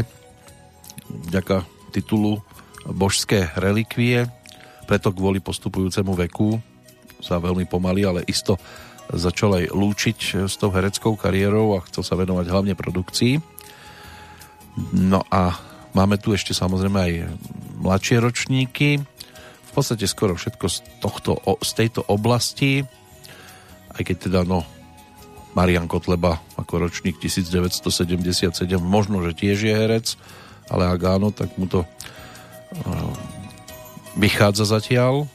vďaka 1.12 1.68
titulu 1.94 2.40
božské 2.88 3.52
relikvie 3.60 4.26
preto 4.92 5.16
kvôli 5.16 5.40
postupujúcemu 5.40 6.12
veku 6.28 6.60
sa 7.24 7.40
veľmi 7.40 7.64
pomaly, 7.64 8.04
ale 8.04 8.28
isto 8.28 8.60
začal 9.08 9.64
aj 9.64 9.72
lúčiť 9.72 10.44
s 10.52 10.60
tou 10.60 10.68
hereckou 10.68 11.16
kariérou 11.16 11.80
a 11.80 11.84
chcel 11.88 12.04
sa 12.04 12.20
venovať 12.20 12.52
hlavne 12.52 12.76
produkcii. 12.76 13.40
No 14.92 15.24
a 15.32 15.56
Máme 15.92 16.16
tu 16.16 16.32
ešte 16.32 16.56
samozrejme 16.56 17.00
aj 17.00 17.14
mladšie 17.84 18.24
ročníky. 18.24 19.04
V 19.68 19.72
podstate 19.76 20.08
skoro 20.08 20.40
všetko 20.40 20.66
z, 20.72 20.78
tohto, 21.04 21.40
z 21.60 21.72
tejto 21.76 22.04
oblasti, 22.08 22.84
aj 23.92 24.04
keď 24.08 24.18
teda 24.28 24.40
no, 24.48 24.64
Marian 25.52 25.88
Kotleba 25.92 26.40
ako 26.56 26.88
ročník 26.88 27.20
1977 27.20 28.56
možno, 28.80 29.20
že 29.24 29.36
tiež 29.36 29.58
je 29.68 29.74
herec, 29.76 30.16
ale 30.72 30.88
ak 30.88 31.02
áno, 31.04 31.36
tak 31.36 31.52
mu 31.60 31.68
to 31.68 31.84
uh, 31.84 33.12
vychádza 34.16 34.64
zatiaľ. 34.64 35.28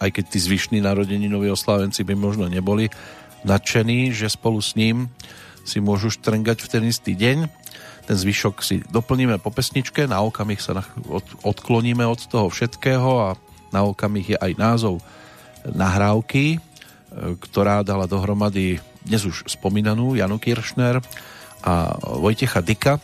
Aj 0.00 0.08
keď 0.08 0.24
tí 0.32 0.38
zvyšní 0.40 0.80
narodeninoví 0.80 1.52
oslávenci 1.52 2.02
by 2.02 2.16
možno 2.16 2.48
neboli 2.48 2.88
nadšení, 3.44 4.10
že 4.10 4.32
spolu 4.32 4.58
s 4.64 4.72
ním 4.72 5.12
si 5.62 5.78
môžu 5.78 6.10
štrngať 6.10 6.58
v 6.64 6.70
ten 6.72 6.82
istý 6.88 7.12
deň 7.14 7.61
ten 8.02 8.16
zvyšok 8.18 8.54
si 8.60 8.82
doplníme 8.90 9.38
po 9.38 9.54
pesničke, 9.54 10.10
na 10.10 10.20
okamih 10.22 10.58
sa 10.58 10.82
od, 11.06 11.24
odkloníme 11.46 12.02
od 12.02 12.20
toho 12.26 12.50
všetkého 12.50 13.10
a 13.22 13.28
na 13.70 13.86
okamih 13.86 14.34
je 14.34 14.38
aj 14.38 14.52
názov 14.58 14.98
nahrávky, 15.64 16.56
e, 16.56 16.58
ktorá 17.38 17.86
dala 17.86 18.10
dohromady 18.10 18.82
dnes 19.06 19.22
už 19.26 19.46
spomínanú 19.46 20.14
Janu 20.18 20.38
Kiršner 20.38 21.02
a 21.62 21.94
Vojtecha 22.18 22.62
Dika, 22.62 22.98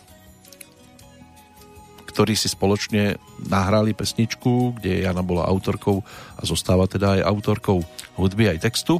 ktorí 2.07 2.35
si 2.35 2.51
spoločne 2.51 3.15
nahrali 3.39 3.95
pesničku, 3.95 4.79
kde 4.79 5.07
Jana 5.07 5.23
bola 5.23 5.47
autorkou 5.47 6.03
a 6.35 6.41
zostáva 6.43 6.87
teda 6.91 7.19
aj 7.19 7.21
autorkou 7.23 7.79
hudby 8.19 8.51
aj 8.51 8.67
textu 8.67 8.99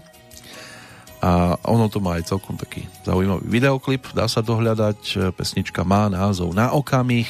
a 1.19 1.59
ono 1.67 1.91
to 1.91 1.99
má 1.99 2.15
aj 2.15 2.31
celkom 2.31 2.55
taký 2.55 2.87
zaujímavý 3.03 3.43
videoklip, 3.47 4.07
dá 4.15 4.27
sa 4.31 4.39
dohľadať, 4.39 5.31
pesnička 5.35 5.83
má 5.83 6.07
názov 6.07 6.55
Na 6.55 6.71
okamih, 6.71 7.27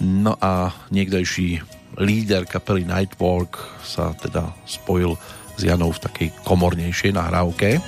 no 0.00 0.36
a 0.36 0.76
niekdejší 0.92 1.64
líder 1.96 2.44
kapely 2.44 2.84
Nightwalk 2.84 3.56
sa 3.80 4.12
teda 4.12 4.52
spojil 4.68 5.16
s 5.56 5.60
Janou 5.64 5.88
v 5.96 6.02
takej 6.04 6.28
komornejšej 6.44 7.16
nahrávke. 7.16 7.80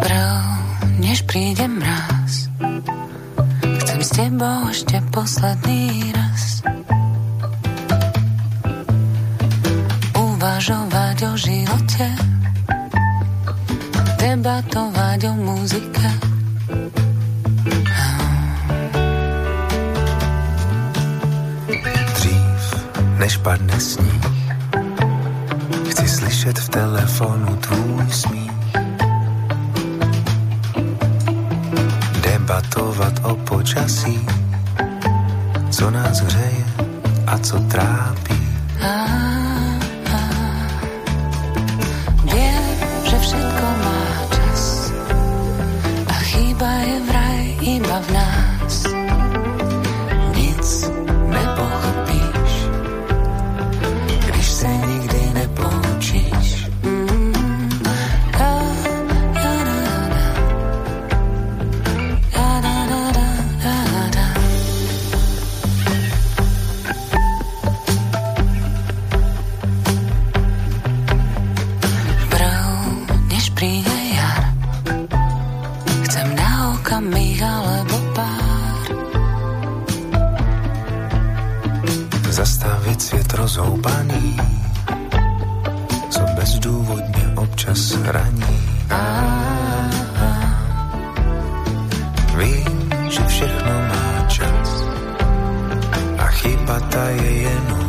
Prv, 0.00 0.40
než 1.04 1.20
príde 1.28 1.68
s 1.68 2.11
tebou 4.12 4.68
ešte 4.68 5.00
posledný 5.08 6.12
raz 6.12 6.60
uvažovať 10.12 11.18
o 11.24 11.32
živote, 11.40 12.06
debatovať 14.20 15.20
o 15.28 15.32
muzike. 15.32 16.08
Dřív, 22.12 22.64
než 23.16 23.32
padne 23.40 23.78
sníh, 23.80 24.24
chci 25.88 26.06
slyšet 26.08 26.56
v 26.58 26.68
telefonu 26.68 27.56
tvůj 27.56 28.04
smích. 28.12 28.51
Debatovat 32.52 33.12
o 33.24 33.36
počasí, 33.36 34.26
co 35.70 35.90
nás 35.90 36.20
hřeje 36.20 36.64
a 37.26 37.38
co 37.38 37.60
trápí. 37.60 38.48
A, 38.80 38.94
a, 40.12 40.18
viem, 42.24 42.64
že 43.08 43.16
všetko 43.18 43.64
má 43.84 44.00
čas 44.36 44.92
a 46.06 46.12
chýba 46.12 46.70
je 46.84 46.96
vraj 47.08 47.44
iba 47.62 47.98
v 48.00 48.08
nás. 48.12 48.51
Svět 83.52 83.62
rozhoupaný, 83.62 84.36
co 86.10 86.20
bezdůvodně 86.36 87.32
občas 87.36 87.96
raní. 88.04 88.58
Vím, 92.38 92.90
že 93.10 93.20
všechno 93.26 93.72
má 93.88 94.24
čas 94.28 94.84
a 96.18 96.26
chyba 96.26 96.80
ta 96.80 97.08
je 97.08 97.32
jenom 97.32 97.81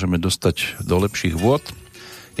sa 0.00 0.08
nemôžeme 0.08 0.24
dostať 0.24 0.56
do 0.88 0.96
lepších 0.96 1.36
vôd. 1.36 1.60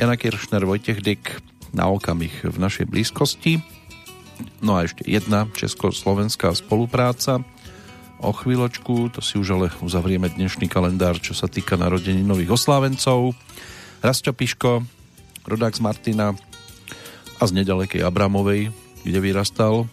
Jana 0.00 0.16
Kiršner, 0.16 0.64
Vojtech 0.64 1.04
Dyk 1.04 1.44
na 1.76 1.92
okamih 1.92 2.32
v 2.48 2.56
našej 2.56 2.88
blízkosti. 2.88 3.60
No 4.64 4.80
a 4.80 4.88
ešte 4.88 5.04
jedna 5.04 5.44
československá 5.52 6.56
spolupráca. 6.56 7.44
O 8.24 8.32
chvíľočku, 8.32 9.12
to 9.12 9.20
si 9.20 9.36
už 9.36 9.60
ale 9.60 9.68
uzavrieme 9.84 10.32
dnešný 10.32 10.72
kalendár, 10.72 11.20
čo 11.20 11.36
sa 11.36 11.52
týka 11.52 11.76
narodení 11.76 12.24
nových 12.24 12.56
oslávencov. 12.56 13.36
Rastio 14.00 14.32
Piško, 14.32 14.80
rodák 15.44 15.76
z 15.76 15.84
Martina 15.84 16.32
a 16.32 17.42
z 17.44 17.60
nedalekej 17.60 18.00
Abramovej, 18.08 18.72
kde 19.04 19.18
vyrastal, 19.20 19.84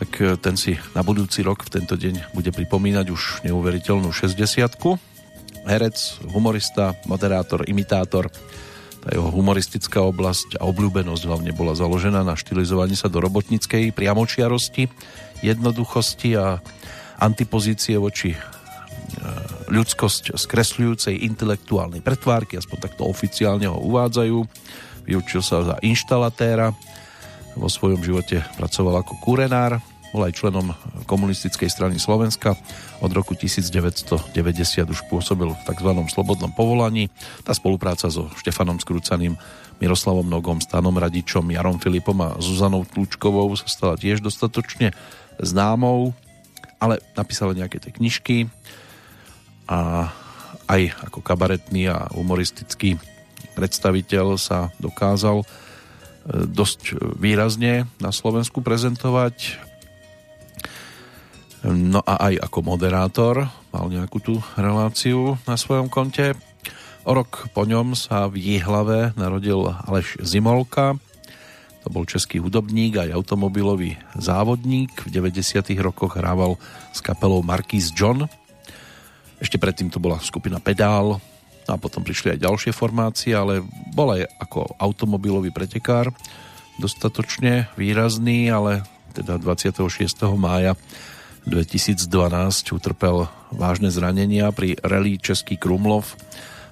tak 0.00 0.16
e, 0.16 0.40
ten 0.40 0.56
si 0.56 0.80
na 0.96 1.04
budúci 1.04 1.44
rok 1.44 1.68
v 1.68 1.76
tento 1.76 2.00
deň 2.00 2.32
bude 2.32 2.48
pripomínať 2.56 3.12
už 3.12 3.44
neuveriteľnú 3.44 4.08
60 4.16 5.04
Herec, 5.64 5.96
humorista, 6.28 6.92
moderátor, 7.08 7.64
imitátor. 7.64 8.28
Tá 9.00 9.08
jeho 9.12 9.28
humoristická 9.32 10.00
oblasť 10.04 10.60
a 10.60 10.68
obľúbenosť 10.68 11.22
hlavne 11.24 11.52
bola 11.56 11.76
založená 11.76 12.24
na 12.24 12.36
štilizovaní 12.36 12.96
sa 12.96 13.08
do 13.08 13.20
robotníckej 13.20 13.92
priamočiarosti, 13.92 14.88
jednoduchosti 15.44 16.36
a 16.36 16.60
antipozície 17.20 17.96
voči 18.00 18.32
e, 18.32 18.38
ľudskosť 19.72 20.36
skresľujúcej 20.36 21.24
intelektuálnej 21.24 22.00
pretvárky, 22.00 22.60
aspoň 22.60 22.78
takto 22.90 23.08
oficiálne 23.08 23.68
ho 23.68 23.76
uvádzajú. 23.76 24.38
Vyučil 25.04 25.44
sa 25.44 25.64
za 25.64 25.76
inštalatéra, 25.84 26.72
vo 27.54 27.70
svojom 27.70 28.02
živote 28.02 28.42
pracoval 28.58 29.00
ako 29.00 29.14
kurenár, 29.22 29.78
bol 30.14 30.22
aj 30.22 30.38
členom 30.38 30.70
komunistickej 31.10 31.66
strany 31.66 31.98
Slovenska. 31.98 32.54
Od 33.02 33.10
roku 33.10 33.34
1990 33.34 34.30
už 34.86 35.00
pôsobil 35.10 35.50
v 35.50 35.58
tzv. 35.66 35.90
slobodnom 36.06 36.54
povolaní. 36.54 37.10
Tá 37.42 37.50
spolupráca 37.50 38.06
so 38.06 38.30
Štefanom 38.38 38.78
Skrúcaným, 38.78 39.34
Miroslavom 39.82 40.30
Nogom, 40.30 40.62
Stanom 40.62 40.94
Radičom, 40.94 41.50
Jarom 41.50 41.82
Filipom 41.82 42.14
a 42.22 42.38
Zuzanou 42.38 42.86
Tlučkovou 42.86 43.50
sa 43.58 43.66
stala 43.66 43.98
tiež 43.98 44.22
dostatočne 44.22 44.94
známou, 45.42 46.14
ale 46.78 47.02
napísal 47.18 47.50
nejaké 47.58 47.82
tie 47.82 47.90
knižky 47.90 48.46
a 49.66 50.14
aj 50.70 50.94
ako 51.10 51.26
kabaretný 51.26 51.90
a 51.90 52.06
humoristický 52.14 53.02
predstaviteľ 53.58 54.38
sa 54.38 54.70
dokázal 54.78 55.42
dosť 56.30 56.96
výrazne 57.18 57.84
na 58.00 58.10
Slovensku 58.14 58.64
prezentovať. 58.64 59.63
No 61.64 62.04
a 62.04 62.28
aj 62.28 62.44
ako 62.44 62.58
moderátor 62.60 63.48
mal 63.72 63.88
nejakú 63.88 64.20
tú 64.20 64.36
reláciu 64.52 65.40
na 65.48 65.56
svojom 65.56 65.88
konte. 65.88 66.36
O 67.08 67.16
rok 67.16 67.48
po 67.56 67.64
ňom 67.64 67.96
sa 67.96 68.28
v 68.28 68.36
Jihlave 68.36 69.16
narodil 69.16 69.72
Aleš 69.88 70.20
Zimolka. 70.20 71.00
To 71.84 71.88
bol 71.88 72.04
český 72.04 72.36
hudobník 72.36 73.00
aj 73.00 73.16
automobilový 73.16 73.96
závodník. 74.12 75.08
V 75.08 75.10
90. 75.12 75.64
rokoch 75.80 76.20
hrával 76.20 76.60
s 76.92 77.00
kapelou 77.00 77.40
Marquis 77.40 77.88
John. 77.96 78.28
Ešte 79.40 79.56
predtým 79.56 79.88
to 79.88 79.96
bola 79.96 80.20
skupina 80.20 80.60
Pedál, 80.60 81.16
a 81.64 81.80
potom 81.80 82.04
prišli 82.04 82.36
aj 82.36 82.44
ďalšie 82.44 82.72
formácie, 82.76 83.32
ale 83.32 83.64
bol 83.96 84.12
aj 84.12 84.28
ako 84.36 84.76
automobilový 84.76 85.48
pretekár 85.48 86.12
dostatočne 86.76 87.72
výrazný, 87.78 88.52
ale 88.52 88.84
teda 89.16 89.40
26. 89.40 89.80
mája 90.36 90.76
2012 91.44 92.08
utrpel 92.72 93.28
vážne 93.52 93.92
zranenia 93.92 94.48
pri 94.50 94.80
rally 94.80 95.20
Český 95.20 95.60
Krumlov. 95.60 96.16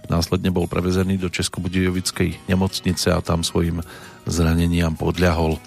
Následne 0.08 0.50
bol 0.50 0.66
prevezený 0.66 1.20
do 1.20 1.28
Českobudejovickej 1.28 2.48
nemocnice 2.50 3.12
a 3.12 3.20
tam 3.20 3.44
svojim 3.46 3.84
zraneniam 4.24 4.96
podľahol. 4.96 5.60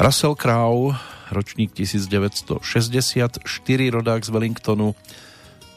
Russell 0.00 0.38
Crowe, 0.38 0.96
ročník 1.34 1.74
1964, 1.76 3.42
rodák 3.92 4.22
z 4.24 4.30
Wellingtonu, 4.32 4.96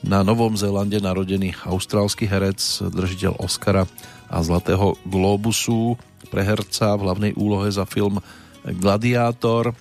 na 0.06 0.22
Novom 0.22 0.54
Zélande 0.54 1.02
narodený 1.02 1.66
austrálsky 1.66 2.30
herec, 2.30 2.62
držiteľ 2.94 3.42
Oscara 3.42 3.90
a 4.30 4.38
Zlatého 4.46 5.02
Globusu 5.02 5.98
pre 6.30 6.46
herca 6.46 6.94
v 6.94 7.10
hlavnej 7.10 7.34
úlohe 7.34 7.74
za 7.74 7.90
film 7.90 8.22
Gladiátor 8.66 9.74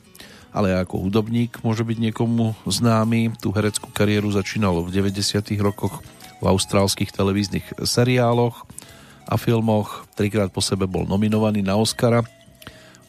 ale 0.55 0.78
ako 0.78 1.11
hudobník 1.11 1.59
môže 1.66 1.82
byť 1.82 1.98
niekomu 1.98 2.55
známy. 2.62 3.34
Tú 3.42 3.50
hereckú 3.50 3.90
kariéru 3.90 4.30
začínal 4.30 4.86
v 4.86 4.94
90. 4.94 5.42
rokoch 5.59 5.98
v 6.38 6.44
austrálskych 6.46 7.11
televíznych 7.11 7.74
seriáloch 7.82 8.62
a 9.26 9.34
filmoch. 9.34 10.07
Trikrát 10.14 10.55
po 10.55 10.62
sebe 10.62 10.86
bol 10.86 11.11
nominovaný 11.11 11.66
na 11.66 11.74
Oscara. 11.74 12.22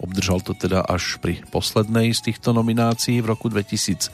Obdržal 0.02 0.41
to 0.41 0.58
teda 0.58 0.82
až 0.84 1.22
pri 1.22 1.46
poslednej 1.54 2.12
z 2.18 2.34
týchto 2.34 2.50
nominácií 2.52 3.22
v 3.22 3.30
roku 3.32 3.48
2001. 3.48 4.10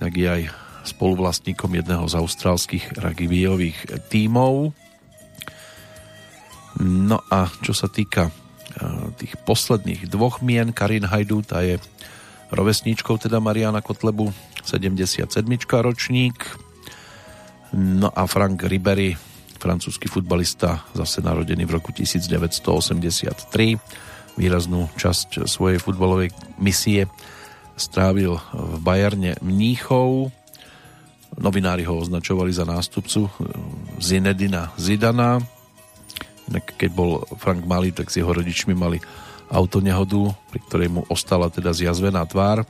Inak 0.00 0.14
je 0.16 0.26
aj 0.26 0.42
spoluvlastníkom 0.88 1.68
jedného 1.68 2.08
z 2.08 2.14
austrálskych 2.16 2.96
rugbyových 2.96 4.08
tímov. 4.08 4.72
No 6.82 7.18
a 7.30 7.46
čo 7.62 7.70
sa 7.76 7.86
týka 7.86 8.32
tých 9.16 9.36
posledných 9.46 10.10
dvoch 10.10 10.42
mien. 10.42 10.74
Karin 10.74 11.06
Hajdu, 11.06 11.42
tá 11.46 11.62
je 11.62 11.78
rovesníčkou 12.50 13.18
teda 13.18 13.38
Mariana 13.40 13.80
Kotlebu, 13.82 14.32
77. 14.62 15.26
ročník. 15.82 16.38
No 17.74 18.10
a 18.14 18.26
Frank 18.30 18.62
Ribery, 18.62 19.18
francúzsky 19.58 20.06
futbalista, 20.06 20.86
zase 20.94 21.20
narodený 21.24 21.66
v 21.66 21.74
roku 21.74 21.90
1983. 21.90 23.78
Výraznú 24.34 24.90
časť 24.98 25.46
svojej 25.46 25.78
futbalovej 25.78 26.34
misie 26.58 27.06
strávil 27.74 28.38
v 28.54 28.74
Bajarne 28.82 29.34
Mníchov. 29.42 30.30
Novinári 31.34 31.82
ho 31.86 31.98
označovali 31.98 32.54
za 32.54 32.62
nástupcu 32.62 33.26
Zinedina 33.98 34.70
Zidana 34.78 35.53
Inak 36.50 36.76
keď 36.76 36.90
bol 36.92 37.24
Frank 37.40 37.64
malý, 37.64 37.92
tak 37.94 38.12
s 38.12 38.20
jeho 38.20 38.30
rodičmi 38.32 38.76
mali 38.76 39.00
autonehodu, 39.48 40.32
pri 40.52 40.58
ktorej 40.68 40.88
mu 40.92 41.00
ostala 41.08 41.48
teda 41.48 41.72
zjazvená 41.72 42.24
tvár. 42.28 42.64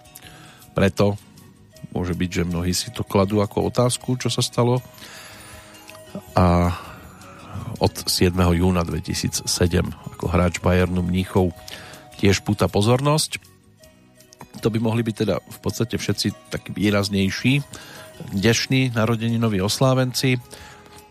Preto 0.74 1.18
môže 1.94 2.14
byť, 2.14 2.30
že 2.30 2.48
mnohí 2.48 2.72
si 2.74 2.90
to 2.90 3.06
kladú 3.06 3.38
ako 3.38 3.70
otázku, 3.70 4.18
čo 4.18 4.30
sa 4.30 4.42
stalo. 4.42 4.82
A 6.34 6.74
od 7.78 7.94
7. 8.06 8.34
júna 8.34 8.86
2007 8.86 9.46
ako 10.14 10.24
hráč 10.30 10.62
Bayernu 10.62 11.02
Mníchov 11.02 11.50
tiež 12.18 12.42
púta 12.46 12.70
pozornosť. 12.70 13.42
To 14.62 14.70
by 14.70 14.78
mohli 14.78 15.02
byť 15.02 15.16
teda 15.26 15.42
v 15.42 15.58
podstate 15.58 15.98
všetci 15.98 16.50
takí 16.50 16.70
výraznejší 16.70 17.60
dnešní 18.30 18.94
narodeninoví 18.94 19.58
oslávenci. 19.58 20.38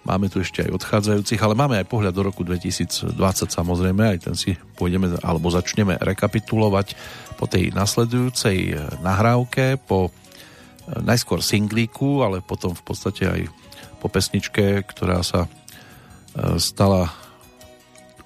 Máme 0.03 0.27
tu 0.27 0.43
ešte 0.43 0.67
aj 0.67 0.83
odchádzajúcich, 0.83 1.39
ale 1.39 1.55
máme 1.55 1.79
aj 1.79 1.87
pohľad 1.87 2.11
do 2.11 2.27
roku 2.27 2.43
2020 2.43 3.15
samozrejme, 3.47 4.03
aj 4.03 4.19
ten 4.27 4.35
si 4.35 4.59
pôjdeme 4.75 5.15
alebo 5.23 5.47
začneme 5.47 5.95
rekapitulovať 5.95 6.99
po 7.39 7.47
tej 7.47 7.71
nasledujúcej 7.71 8.75
nahrávke, 8.99 9.79
po 9.79 10.11
eh, 10.11 10.99
najskôr 10.99 11.39
singlíku, 11.39 12.19
ale 12.19 12.43
potom 12.43 12.75
v 12.75 12.83
podstate 12.83 13.23
aj 13.23 13.41
po 14.03 14.11
pesničke, 14.11 14.83
ktorá 14.91 15.23
sa 15.23 15.47
eh, 15.47 16.59
stala 16.59 17.07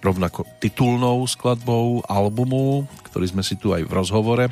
rovnako 0.01 0.49
titulnou 0.57 1.25
skladbou 1.29 2.01
albumu, 2.09 2.89
ktorý 3.05 3.29
sme 3.29 3.45
si 3.45 3.53
tu 3.53 3.73
aj 3.73 3.85
v 3.85 3.93
rozhovore 3.93 4.45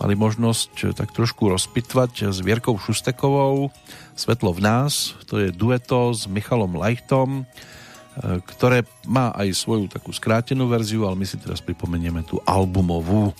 mali 0.00 0.14
možnosť 0.14 0.72
eh, 0.84 0.86
tak 0.92 1.12
trošku 1.12 1.48
rozpitvať 1.48 2.32
s 2.32 2.38
Vierkou 2.44 2.76
Šustekovou. 2.76 3.72
Svetlo 4.16 4.52
v 4.56 4.60
nás, 4.64 5.12
to 5.28 5.40
je 5.40 5.52
dueto 5.52 6.16
s 6.16 6.24
Michalom 6.28 6.76
Lajchtom, 6.76 7.44
eh, 7.44 8.40
ktoré 8.44 8.84
má 9.08 9.32
aj 9.32 9.56
svoju 9.56 9.88
takú 9.88 10.12
skrátenú 10.12 10.68
verziu, 10.68 11.08
ale 11.08 11.16
my 11.16 11.26
si 11.28 11.40
teraz 11.40 11.64
pripomenieme 11.64 12.24
tú 12.24 12.40
albumovú, 12.44 13.32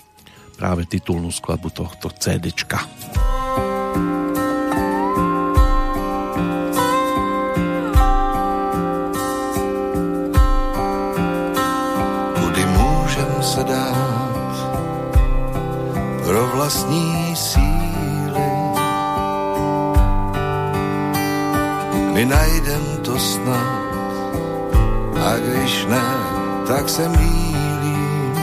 práve 0.57 0.89
titulnú 0.89 1.29
skladbu 1.29 1.69
tohto 1.69 2.09
CDčka. 2.09 2.81
Vlastní 16.57 17.35
síly. 17.35 18.49
My 22.13 22.25
najdem 22.25 22.83
to 23.05 23.19
snad, 23.19 23.93
a 25.21 25.37
když 25.37 25.85
ne, 25.85 26.09
tak 26.67 26.89
se 26.89 27.09
mýlím. 27.09 28.33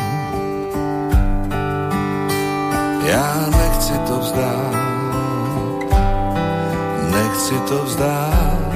Já 3.04 3.46
nechci 3.50 3.98
to 4.06 4.18
vzdát, 4.18 4.74
nechci 7.10 7.54
to 7.68 7.84
vzdát, 7.84 8.70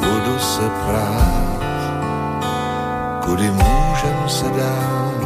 budu 0.00 0.38
se 0.38 0.66
prát, 0.86 1.62
kudy 3.24 3.50
můžem 3.50 4.28
se 4.28 4.46
dát 4.46 5.21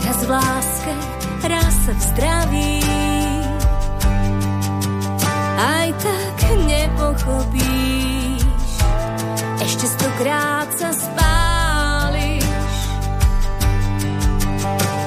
raz 0.00 0.18
v 0.24 0.30
láske, 0.32 0.92
raz 1.44 1.76
v 1.92 2.00
zdraví. 2.00 2.80
Aj 5.60 5.88
tak 6.00 6.38
nepochopíš, 6.64 8.48
ešte 9.60 9.86
stokrát 9.92 10.68
sa 10.72 10.90
spáliš. 10.96 12.48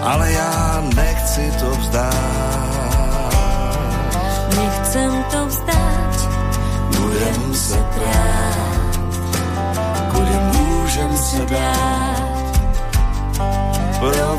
Ale 0.06 0.26
ja 0.30 0.54
nechci 0.93 1.43
to 1.58 1.68
vzdát. 1.74 2.78
Nechcem 4.58 5.12
to 5.30 5.39
vzdať, 5.45 5.77
Budem 7.18 7.53
se 7.53 7.78
prát, 7.97 8.97
kudy 10.13 10.38
môžem 10.53 11.18
se 11.18 11.45
dát 11.49 12.38
pro 13.99 14.38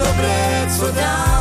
dobré, 0.00 0.66
co 0.76 0.92
dává 0.92 1.39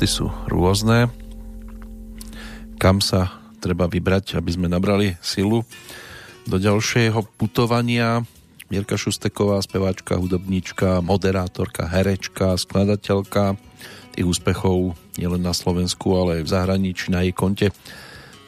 cesty 0.00 0.24
sú 0.24 0.32
rôzne. 0.48 1.12
Kam 2.80 3.04
sa 3.04 3.36
treba 3.60 3.84
vybrať, 3.84 4.40
aby 4.40 4.48
sme 4.48 4.64
nabrali 4.64 5.20
silu 5.20 5.60
do 6.48 6.56
ďalšieho 6.56 7.20
putovania. 7.36 8.24
Mirka 8.72 8.96
Šusteková, 8.96 9.60
speváčka, 9.60 10.16
hudobníčka, 10.16 11.04
moderátorka, 11.04 11.84
herečka, 11.84 12.56
skladateľka. 12.56 13.60
Tých 14.16 14.24
úspechov 14.24 14.96
nielen 15.20 15.44
na 15.44 15.52
Slovensku, 15.52 16.16
ale 16.16 16.40
aj 16.40 16.48
v 16.48 16.52
zahraničí 16.56 17.12
na 17.12 17.20
jej 17.20 17.36
konte 17.36 17.68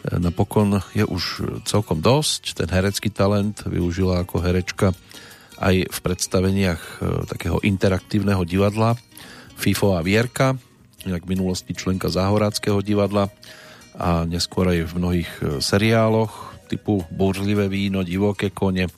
napokon 0.08 0.80
je 0.96 1.04
už 1.04 1.52
celkom 1.68 2.00
dosť. 2.00 2.64
Ten 2.64 2.72
herecký 2.72 3.12
talent 3.12 3.60
využila 3.68 4.24
ako 4.24 4.40
herečka 4.40 4.96
aj 5.60 5.84
v 5.84 5.98
predstaveniach 6.00 6.80
e, 6.80 7.28
takého 7.28 7.60
interaktívneho 7.60 8.40
divadla 8.48 8.96
FIFO 9.60 9.94
a 9.94 10.02
Vierka, 10.02 10.56
inak 11.06 11.26
v 11.26 11.32
minulosti 11.34 11.74
členka 11.74 12.08
Záhoráckého 12.08 12.78
divadla 12.82 13.30
a 13.96 14.24
neskôr 14.24 14.70
aj 14.72 14.88
v 14.88 14.92
mnohých 14.96 15.30
e, 15.38 15.42
seriáloch 15.60 16.54
typu 16.70 17.04
Bouřlivé 17.12 17.68
víno, 17.68 18.00
Divoké 18.00 18.48
kone, 18.48 18.88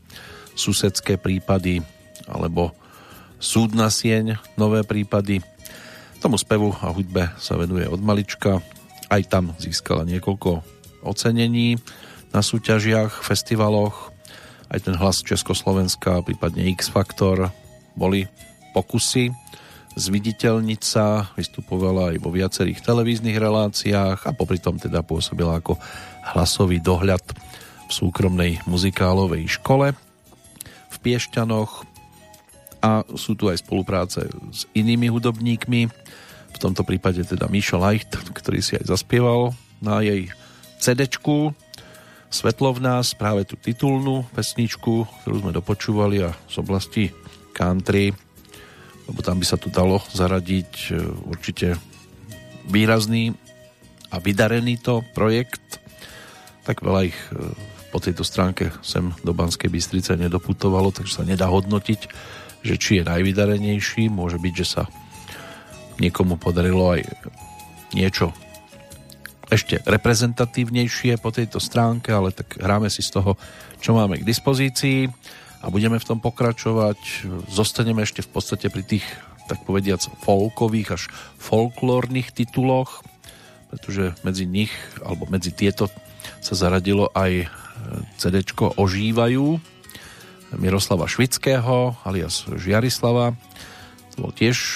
Susedské 0.55 1.19
prípady 1.19 1.83
alebo 2.31 2.71
Súdna 3.43 3.93
sieň, 3.93 4.41
nové 4.57 4.87
prípady. 4.87 5.45
Tomu 6.23 6.41
spevu 6.41 6.73
a 6.81 6.89
hudbe 6.95 7.29
sa 7.37 7.61
venuje 7.61 7.85
od 7.85 8.01
malička. 8.01 8.65
Aj 9.13 9.21
tam 9.29 9.53
získala 9.61 10.09
niekoľko 10.09 10.65
ocenení 11.05 11.77
na 12.33 12.41
súťažiach, 12.41 13.21
festivaloch. 13.21 14.15
Aj 14.73 14.81
ten 14.81 14.97
hlas 14.97 15.21
Československa, 15.21 16.25
prípadne 16.25 16.73
X-Factor 16.73 17.53
boli 17.93 18.25
pokusy 18.73 19.29
zviditeľniť 19.95 20.81
sa, 20.83 21.31
vystupovala 21.39 22.15
aj 22.15 22.17
vo 22.19 22.31
viacerých 22.35 22.83
televíznych 22.83 23.39
reláciách 23.39 24.27
a 24.27 24.37
popri 24.37 24.59
tom 24.59 24.79
teda 24.79 25.07
pôsobila 25.07 25.59
ako 25.63 25.79
hlasový 26.35 26.83
dohľad 26.83 27.23
v 27.87 27.93
súkromnej 27.93 28.53
muzikálovej 28.67 29.61
škole 29.61 29.95
v 30.91 30.97
Piešťanoch. 31.03 31.87
A 32.85 33.07
sú 33.17 33.33
tu 33.33 33.49
aj 33.49 33.65
spolupráce 33.65 34.29
s 34.53 34.69
inými 34.77 35.09
hudobníkmi, 35.09 35.83
v 36.55 36.59
tomto 36.63 36.87
prípade 36.87 37.25
teda 37.27 37.51
Mišo 37.51 37.83
Leicht, 37.83 38.15
ktorý 38.15 38.63
si 38.63 38.79
aj 38.79 38.87
zaspieval 38.87 39.57
na 39.83 40.05
jej 40.05 40.31
CDčku 40.79 41.51
Svetlo 42.35 42.75
v 42.75 42.83
nás, 42.83 43.15
práve 43.15 43.47
tú 43.47 43.55
titulnú 43.55 44.27
pesničku, 44.35 45.07
ktorú 45.23 45.37
sme 45.39 45.55
dopočúvali 45.55 46.27
a 46.27 46.35
z 46.51 46.55
oblasti 46.59 47.15
country 47.55 48.11
lebo 49.09 49.21
tam 49.21 49.41
by 49.41 49.47
sa 49.47 49.61
tu 49.61 49.69
dalo 49.69 50.01
zaradiť 50.13 50.73
e, 50.89 51.01
určite 51.29 51.77
výrazný 52.69 53.37
a 54.09 54.17
vydarený 54.21 54.81
to 54.81 55.05
projekt. 55.13 55.83
Tak 56.65 56.81
veľa 56.81 57.01
ich 57.09 57.19
e, 57.33 57.53
po 57.93 58.01
tejto 58.01 58.25
stránke 58.27 58.73
sem 58.81 59.13
do 59.23 59.37
Banskej 59.37 59.71
Bystrice 59.71 60.17
nedoputovalo, 60.17 60.91
takže 60.91 61.23
sa 61.23 61.29
nedá 61.29 61.47
hodnotiť, 61.47 62.01
že 62.65 62.75
či 62.81 62.91
je 63.01 63.05
najvydarenejší. 63.07 64.09
Môže 64.09 64.41
byť, 64.41 64.55
že 64.57 64.67
sa 64.67 64.83
niekomu 66.01 66.41
podarilo 66.41 66.97
aj 66.97 67.07
niečo 67.95 68.35
ešte 69.53 69.79
reprezentatívnejšie 69.85 71.21
po 71.21 71.31
tejto 71.31 71.61
stránke, 71.61 72.11
ale 72.11 72.33
tak 72.33 72.59
hráme 72.59 72.89
si 72.89 73.05
z 73.05 73.21
toho, 73.21 73.37
čo 73.79 73.95
máme 73.95 74.19
k 74.19 74.27
dispozícii 74.27 75.07
a 75.65 75.73
budeme 75.73 75.97
v 75.97 76.05
tom 76.05 76.21
pokračovať. 76.21 77.25
Zostaneme 77.49 78.05
ešte 78.05 78.21
v 78.21 78.31
podstate 78.37 78.69
pri 78.69 78.85
tých, 78.85 79.07
tak 79.49 79.65
povediac, 79.65 80.05
folkových 80.21 81.01
až 81.01 81.03
folklórnych 81.41 82.37
tituloch, 82.37 83.01
pretože 83.73 84.13
medzi 84.21 84.45
nich, 84.45 84.73
alebo 85.01 85.25
medzi 85.25 85.57
tieto 85.57 85.89
sa 86.45 86.53
zaradilo 86.53 87.09
aj 87.17 87.33
e, 87.43 87.47
CD 88.21 88.45
Ožívajú 88.55 89.57
Miroslava 90.55 91.09
Švického 91.09 91.97
alias 92.05 92.45
Žiarislava. 92.47 93.33
To 94.15 94.17
bol 94.29 94.33
tiež 94.37 94.57
e, 94.61 94.73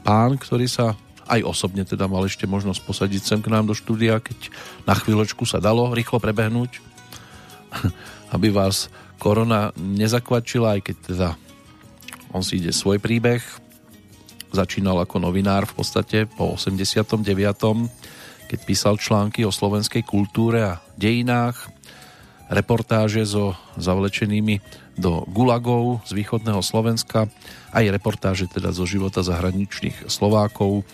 pán, 0.00 0.40
ktorý 0.40 0.64
sa 0.66 0.96
aj 1.28 1.44
osobne 1.44 1.84
teda 1.84 2.08
mal 2.08 2.24
ešte 2.24 2.48
možnosť 2.48 2.80
posadiť 2.86 3.22
sem 3.22 3.40
k 3.42 3.52
nám 3.52 3.68
do 3.68 3.74
štúdia, 3.76 4.22
keď 4.22 4.48
na 4.88 4.94
chvíľočku 4.94 5.42
sa 5.44 5.60
dalo 5.60 5.92
rýchlo 5.92 6.22
prebehnúť, 6.22 6.80
aby 8.34 8.48
vás 8.48 8.88
korona 9.16 9.72
nezakvačila, 9.76 10.78
aj 10.78 10.80
keď 10.92 10.96
teda 11.12 11.28
on 12.32 12.44
si 12.44 12.60
ide 12.60 12.72
svoj 12.72 13.00
príbeh. 13.00 13.40
Začínal 14.52 15.02
ako 15.02 15.20
novinár 15.20 15.68
v 15.68 15.82
podstate 15.82 16.28
po 16.28 16.54
89. 16.54 17.24
keď 18.46 18.58
písal 18.62 18.94
články 19.00 19.42
o 19.42 19.50
slovenskej 19.50 20.06
kultúre 20.06 20.62
a 20.62 20.78
dejinách, 20.94 21.56
reportáže 22.46 23.26
so 23.26 23.58
zavlečenými 23.74 24.62
do 24.96 25.26
gulagov 25.26 26.00
z 26.06 26.14
východného 26.14 26.62
Slovenska, 26.62 27.26
aj 27.74 27.84
reportáže 27.90 28.46
teda 28.46 28.70
zo 28.70 28.86
života 28.86 29.20
zahraničných 29.26 30.06
Slovákov, 30.06 30.86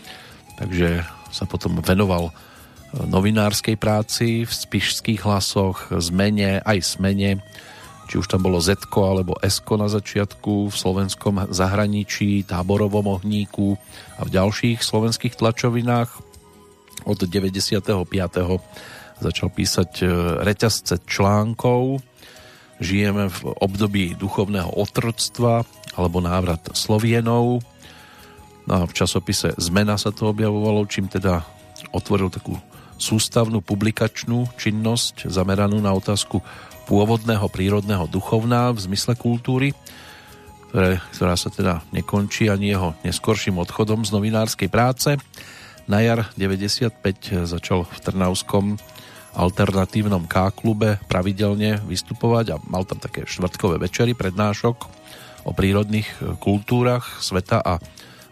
takže 0.56 1.04
sa 1.30 1.44
potom 1.44 1.78
venoval 1.84 2.32
novinárskej 2.92 3.76
práci 3.80 4.44
v 4.44 4.52
spišských 4.52 5.24
hlasoch, 5.24 5.88
zmene, 5.96 6.60
aj 6.60 6.78
smene, 6.84 7.40
či 8.12 8.20
už 8.20 8.28
tam 8.28 8.44
bolo 8.44 8.60
Z 8.60 8.92
alebo 8.92 9.40
S 9.40 9.64
na 9.72 9.88
začiatku 9.88 10.68
v 10.68 10.76
slovenskom 10.76 11.48
zahraničí, 11.48 12.44
táborovom 12.44 13.08
ohníku 13.08 13.80
a 14.20 14.28
v 14.28 14.36
ďalších 14.36 14.84
slovenských 14.84 15.40
tlačovinách. 15.40 16.12
Od 17.08 17.16
95. 17.16 17.88
začal 19.16 19.48
písať 19.48 19.90
e, 20.04 20.06
reťazce 20.44 21.08
článkov. 21.08 22.04
Žijeme 22.84 23.32
v 23.32 23.40
období 23.64 24.12
duchovného 24.20 24.76
otroctva 24.76 25.64
alebo 25.96 26.20
návrat 26.20 26.68
Slovienov. 26.76 27.64
No 28.68 28.72
a 28.76 28.84
v 28.84 28.92
časopise 28.92 29.56
Zmena 29.56 29.96
sa 29.96 30.12
to 30.12 30.28
objavovalo, 30.28 30.84
čím 30.84 31.08
teda 31.08 31.48
otvoril 31.96 32.28
takú 32.28 32.60
sústavnú 33.00 33.64
publikačnú 33.64 34.52
činnosť 34.60 35.32
zameranú 35.32 35.80
na 35.80 35.96
otázku 35.96 36.44
pôvodného 36.84 37.46
prírodného 37.48 38.06
duchovná 38.10 38.72
v 38.74 38.78
zmysle 38.84 39.14
kultúry, 39.14 39.72
ktoré, 40.70 40.98
ktorá 41.14 41.34
sa 41.36 41.48
teda 41.52 41.84
nekončí 41.92 42.48
ani 42.48 42.72
jeho 42.72 42.96
neskorším 43.04 43.60
odchodom 43.60 44.08
z 44.08 44.10
novinárskej 44.14 44.68
práce. 44.72 45.16
Na 45.90 46.00
jar 46.00 46.30
95 46.38 47.44
začal 47.44 47.84
v 47.84 47.98
Trnavskom 48.00 48.78
alternatívnom 49.32 50.28
K-klube 50.28 51.00
pravidelne 51.08 51.80
vystupovať 51.88 52.46
a 52.52 52.60
mal 52.68 52.84
tam 52.84 53.00
také 53.00 53.24
štvrtkové 53.24 53.80
večery 53.80 54.12
prednášok 54.12 54.76
o 55.48 55.50
prírodných 55.56 56.38
kultúrach 56.38 57.18
sveta 57.18 57.58
a 57.58 57.80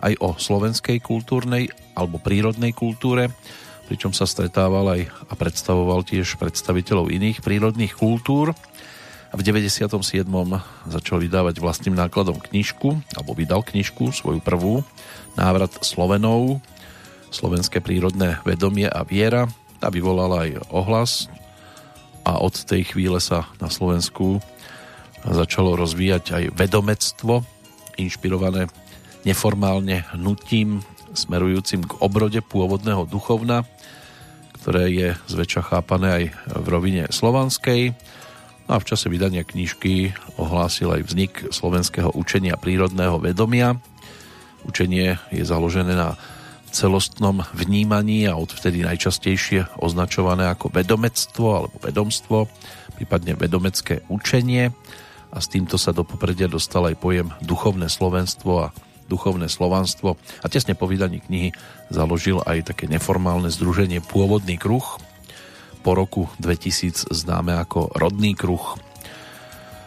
aj 0.00 0.12
o 0.20 0.36
slovenskej 0.36 1.00
kultúrnej 1.00 1.68
alebo 1.96 2.20
prírodnej 2.20 2.72
kultúre 2.72 3.32
pričom 3.90 4.14
sa 4.14 4.22
stretával 4.22 4.86
aj 4.86 5.10
a 5.26 5.34
predstavoval 5.34 6.06
tiež 6.06 6.38
predstaviteľov 6.38 7.10
iných 7.10 7.42
prírodných 7.42 7.98
kultúr. 7.98 8.54
a 9.30 9.34
v 9.34 9.42
97. 9.42 9.98
začal 10.86 11.18
vydávať 11.18 11.58
vlastným 11.58 11.98
nákladom 11.98 12.38
knižku, 12.38 12.94
alebo 13.18 13.34
vydal 13.34 13.66
knižku, 13.66 14.14
svoju 14.14 14.38
prvú, 14.38 14.86
Návrat 15.34 15.74
Slovenov, 15.82 16.62
Slovenské 17.34 17.82
prírodné 17.82 18.38
vedomie 18.46 18.86
a 18.86 19.02
viera. 19.02 19.50
Tá 19.82 19.90
vyvolala 19.90 20.46
aj 20.46 20.50
ohlas 20.70 21.26
a 22.22 22.38
od 22.38 22.54
tej 22.54 22.94
chvíle 22.94 23.18
sa 23.18 23.50
na 23.58 23.66
Slovensku 23.66 24.38
začalo 25.26 25.74
rozvíjať 25.74 26.24
aj 26.30 26.44
vedomectvo, 26.54 27.42
inšpirované 27.98 28.70
neformálne 29.26 30.06
hnutím 30.14 30.78
smerujúcim 31.10 31.82
k 31.82 31.92
obrode 31.98 32.38
pôvodného 32.38 33.02
duchovna, 33.10 33.66
ktoré 34.60 34.92
je 34.92 35.08
zväčša 35.32 35.72
chápané 35.72 36.08
aj 36.08 36.24
v 36.60 36.66
rovine 36.68 37.04
slovanskej 37.08 37.96
No 38.70 38.78
a 38.78 38.82
v 38.86 38.86
čase 38.86 39.10
vydania 39.10 39.42
knižky 39.42 40.14
ohlásil 40.38 40.94
aj 40.94 41.02
vznik 41.10 41.32
slovenského 41.50 42.14
učenia 42.14 42.54
prírodného 42.54 43.18
vedomia. 43.18 43.74
Učenie 44.62 45.18
je 45.34 45.42
založené 45.42 45.98
na 45.98 46.14
celostnom 46.70 47.42
vnímaní 47.50 48.30
a 48.30 48.38
odvtedy 48.38 48.86
najčastejšie 48.86 49.74
označované 49.82 50.46
ako 50.46 50.70
vedomectvo 50.70 51.46
alebo 51.50 51.76
vedomstvo, 51.82 52.46
prípadne 52.94 53.34
vedomecké 53.34 54.06
učenie 54.06 54.70
a 55.34 55.36
s 55.42 55.50
týmto 55.50 55.74
sa 55.74 55.90
do 55.90 56.06
popredia 56.06 56.46
dostal 56.46 56.86
aj 56.86 57.02
pojem 57.02 57.34
duchovné 57.42 57.90
slovenstvo 57.90 58.70
a 58.70 58.72
duchovné 59.10 59.50
slovanstvo 59.50 60.14
a 60.14 60.46
tesne 60.46 60.78
po 60.78 60.86
vydaní 60.86 61.18
knihy 61.26 61.50
založil 61.90 62.38
aj 62.46 62.70
také 62.70 62.86
neformálne 62.86 63.50
združenie 63.50 63.98
Pôvodný 63.98 64.54
kruh, 64.54 64.86
po 65.82 65.96
roku 65.96 66.28
2000 66.38 67.10
známe 67.10 67.56
ako 67.56 67.90
rodný 67.96 68.38
kruh. 68.38 68.78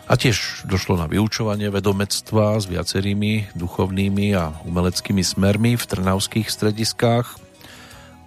A 0.03 0.19
tiež 0.19 0.67
došlo 0.67 0.99
na 0.99 1.07
vyučovanie 1.07 1.71
vedomectva 1.71 2.59
s 2.59 2.67
viacerými 2.67 3.55
duchovnými 3.55 4.35
a 4.35 4.51
umeleckými 4.67 5.23
smermi 5.23 5.79
v 5.79 5.87
trnavských 5.87 6.51
strediskách 6.51 7.39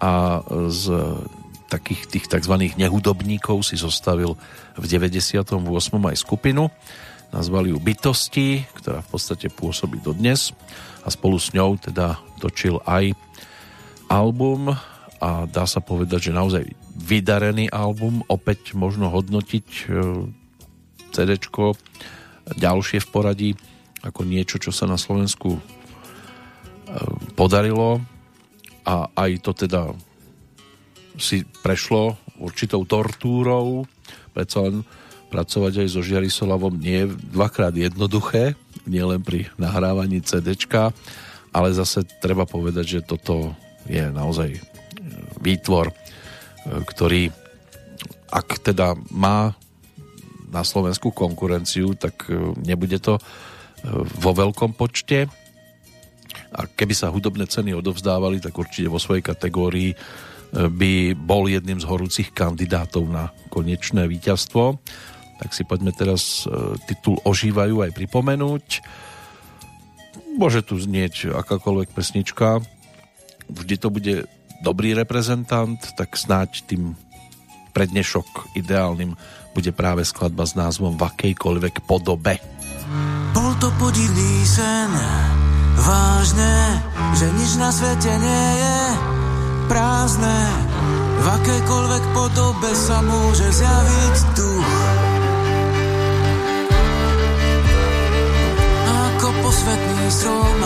a 0.01 0.41
z 0.73 0.85
takých 1.69 2.07
tých 2.09 2.27
tzv. 2.31 2.55
nehudobníkov 2.79 3.67
si 3.67 3.77
zostavil 3.77 4.39
v 4.79 4.85
98. 4.87 5.53
aj 5.93 6.17
skupinu. 6.17 6.71
Nazvali 7.35 7.75
ju 7.75 7.79
Bytosti, 7.83 8.65
ktorá 8.77 9.03
v 9.03 9.09
podstate 9.11 9.51
pôsobí 9.51 9.99
dodnes. 10.01 10.55
A 11.07 11.11
spolu 11.11 11.39
s 11.39 11.55
ňou 11.55 11.79
teda 11.79 12.19
točil 12.43 12.83
aj 12.87 13.15
album 14.11 14.75
a 15.19 15.49
dá 15.49 15.65
sa 15.65 15.81
povedať, 15.81 16.31
že 16.31 16.37
naozaj 16.37 16.65
vydarený 16.97 17.73
album, 17.73 18.23
opäť 18.29 18.77
možno 18.77 19.11
hodnotiť 19.13 19.67
e, 19.67 19.85
CD 21.13 21.31
ďalšie 22.47 22.99
v 23.03 23.09
poradí 23.11 23.51
ako 24.05 24.23
niečo, 24.23 24.63
čo 24.63 24.71
sa 24.71 24.87
na 24.87 25.01
Slovensku 25.01 25.57
e, 25.57 25.61
podarilo. 27.35 28.03
A 28.87 29.11
aj 29.19 29.31
to 29.43 29.51
teda 29.67 29.91
si 31.19 31.43
prešlo 31.43 32.15
určitou 32.39 32.85
tortúrou, 32.85 33.89
predsa 34.37 34.69
len 34.69 34.85
pracovať 35.29 35.85
aj 35.85 35.89
so 35.91 36.01
Žiarislavom 36.05 36.79
nie 36.79 37.05
je 37.05 37.13
dvakrát 37.35 37.75
jednoduché, 37.75 38.55
nielen 38.87 39.23
pri 39.23 39.51
nahrávaní 39.59 40.23
CD, 40.23 40.55
ale 41.51 41.69
zase 41.75 42.07
treba 42.23 42.47
povedať, 42.47 43.01
že 43.01 43.01
toto 43.03 43.55
je 43.87 44.03
naozaj 44.11 44.59
výtvor 45.43 45.95
ktorý 46.67 47.31
ak 48.27 48.59
teda 48.59 48.99
má 49.15 49.55
na 50.51 50.63
Slovensku 50.67 51.15
konkurenciu, 51.15 51.95
tak 51.95 52.27
e, 52.27 52.55
nebude 52.59 52.99
to 52.99 53.19
e, 53.19 53.23
vo 54.19 54.35
veľkom 54.35 54.75
počte. 54.75 55.31
A 56.55 56.67
keby 56.67 56.95
sa 56.95 57.13
hudobné 57.15 57.47
ceny 57.47 57.75
odovzdávali, 57.75 58.43
tak 58.43 58.59
určite 58.59 58.91
vo 58.91 58.99
svojej 58.99 59.23
kategórii 59.23 59.95
e, 59.95 59.97
by 60.67 61.15
bol 61.15 61.47
jedným 61.47 61.79
z 61.79 61.87
horúcich 61.87 62.35
kandidátov 62.35 63.07
na 63.07 63.31
konečné 63.51 64.11
víťazstvo. 64.11 64.83
Tak 65.37 65.53
si 65.53 65.69
poďme 65.69 65.93
teraz 65.93 66.49
titul 66.89 67.21
Ožívajú 67.25 67.85
aj 67.85 67.93
pripomenúť. 67.93 68.67
Môže 70.37 70.65
tu 70.65 70.77
znieť 70.81 71.33
akákoľvek 71.33 71.93
pesnička. 71.97 72.61
Vždy 73.47 73.75
to 73.81 73.89
bude 73.89 74.15
dobrý 74.65 74.97
reprezentant, 74.97 75.79
tak 75.97 76.17
snáď 76.17 76.65
tým 76.65 76.97
prednešok 77.77 78.57
ideálnym 78.57 79.13
bude 79.53 79.73
práve 79.73 80.05
skladba 80.05 80.49
s 80.49 80.57
názvom 80.57 80.97
V 80.97 81.05
akejkoľvek 81.05 81.85
podobe. 81.85 82.41
Bol 83.37 83.53
to 83.61 83.69
podivný 83.77 84.45
sen, 84.49 84.93
vážne, 85.77 86.57
že 87.17 87.27
nič 87.37 87.53
na 87.61 87.69
svete 87.73 88.13
nie 88.17 88.47
je 88.61 88.81
prázdne. 89.69 90.41
V 91.17 91.27
akejkoľvek 91.27 92.05
podobe 92.17 92.71
sa 92.77 93.01
môže 93.05 93.49
zjaviť 93.57 94.17
duch. 94.37 94.46
Strom, 100.11 100.61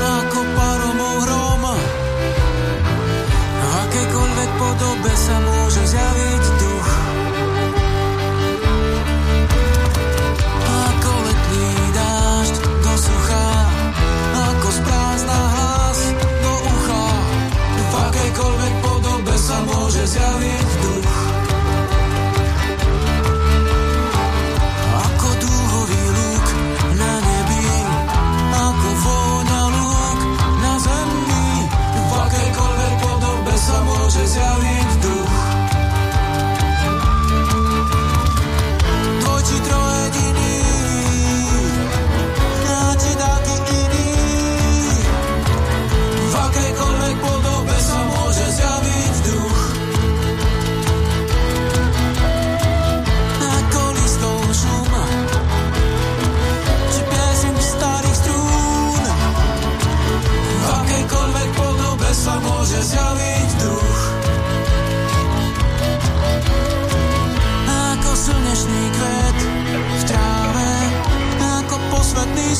ako 0.00 0.40
paromov 0.56 1.16
hrom, 1.28 1.64
akejkoľvek 3.84 4.50
podobe 4.56 5.12
sa 5.12 5.36
môže 5.44 5.82
zjaviť 5.84 6.43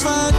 fun. 0.04 0.33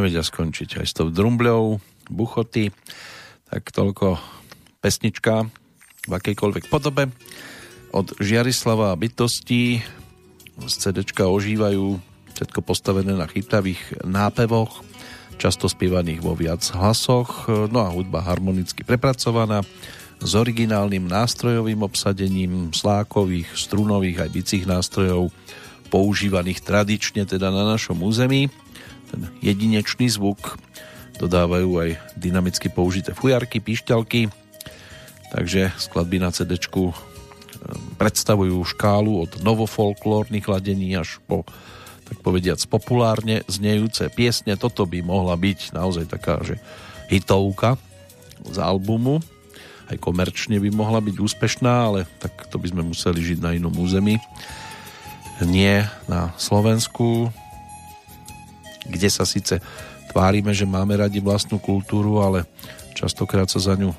Nevedia 0.00 0.24
skončiť 0.24 0.80
aj 0.80 0.86
s 0.88 0.96
tou 0.96 1.12
drumbľou, 1.12 1.76
buchoty, 2.08 2.72
tak 3.52 3.68
toľko 3.68 4.16
pesnička 4.80 5.44
v 6.08 6.12
akejkoľvek 6.16 6.72
podobe. 6.72 7.12
Od 7.92 8.16
Žiarislava 8.16 8.96
a 8.96 8.98
bytostí 8.98 9.84
z 10.56 10.74
CDčka 10.80 11.28
ožívajú 11.28 12.00
všetko 12.32 12.64
postavené 12.64 13.12
na 13.12 13.28
chytavých 13.28 14.08
nápevoch, 14.08 14.80
často 15.36 15.68
spievaných 15.68 16.24
vo 16.24 16.32
viac 16.32 16.64
hlasoch, 16.72 17.52
no 17.68 17.84
a 17.84 17.92
hudba 17.92 18.24
harmonicky 18.24 18.80
prepracovaná, 18.80 19.60
s 20.20 20.32
originálnym 20.36 21.08
nástrojovým 21.08 21.80
obsadením 21.84 22.72
slákových, 22.72 23.52
strunových 23.52 24.24
aj 24.24 24.30
bicích 24.32 24.64
nástrojov, 24.64 25.28
používaných 25.92 26.64
tradične 26.64 27.24
teda 27.28 27.52
na 27.52 27.68
našom 27.68 28.00
území. 28.00 28.48
Ten 29.10 29.28
jedinečný 29.42 30.06
zvuk 30.08 30.56
dodávajú 31.18 31.70
aj 31.82 31.90
dynamicky 32.16 32.72
použité 32.72 33.12
fujarky, 33.12 33.60
pišťalky, 33.60 34.30
takže 35.34 35.74
skladby 35.76 36.22
na 36.22 36.30
CD 36.32 36.56
ehm, 36.56 36.94
predstavujú 38.00 38.56
škálu 38.64 39.26
od 39.28 39.30
novofolklórnych 39.44 40.46
ladení 40.48 40.96
až 40.96 41.18
po 41.26 41.44
tak 42.10 42.26
povediac 42.26 42.58
populárne 42.66 43.46
znejúce 43.46 44.10
piesne. 44.10 44.58
Toto 44.58 44.82
by 44.82 44.98
mohla 44.98 45.38
byť 45.38 45.70
naozaj 45.70 46.10
taká, 46.10 46.42
že 46.42 46.58
hitovka 47.06 47.78
z 48.50 48.58
albumu 48.58 49.22
aj 49.90 49.98
komerčne 49.98 50.62
by 50.62 50.70
mohla 50.70 51.02
byť 51.02 51.18
úspešná, 51.18 51.72
ale 51.90 52.00
tak 52.22 52.46
to 52.46 52.62
by 52.62 52.70
sme 52.70 52.86
museli 52.86 53.18
žiť 53.18 53.38
na 53.42 53.58
inom 53.58 53.74
území. 53.74 54.22
Nie 55.42 55.90
na 56.06 56.30
Slovensku, 56.38 57.34
kde 58.90 59.08
sa 59.08 59.22
síce 59.22 59.62
tvárime, 60.10 60.50
že 60.50 60.66
máme 60.66 60.98
radi 60.98 61.22
vlastnú 61.22 61.62
kultúru, 61.62 62.18
ale 62.18 62.44
častokrát 62.98 63.46
sa 63.46 63.62
za 63.62 63.78
ňu 63.78 63.94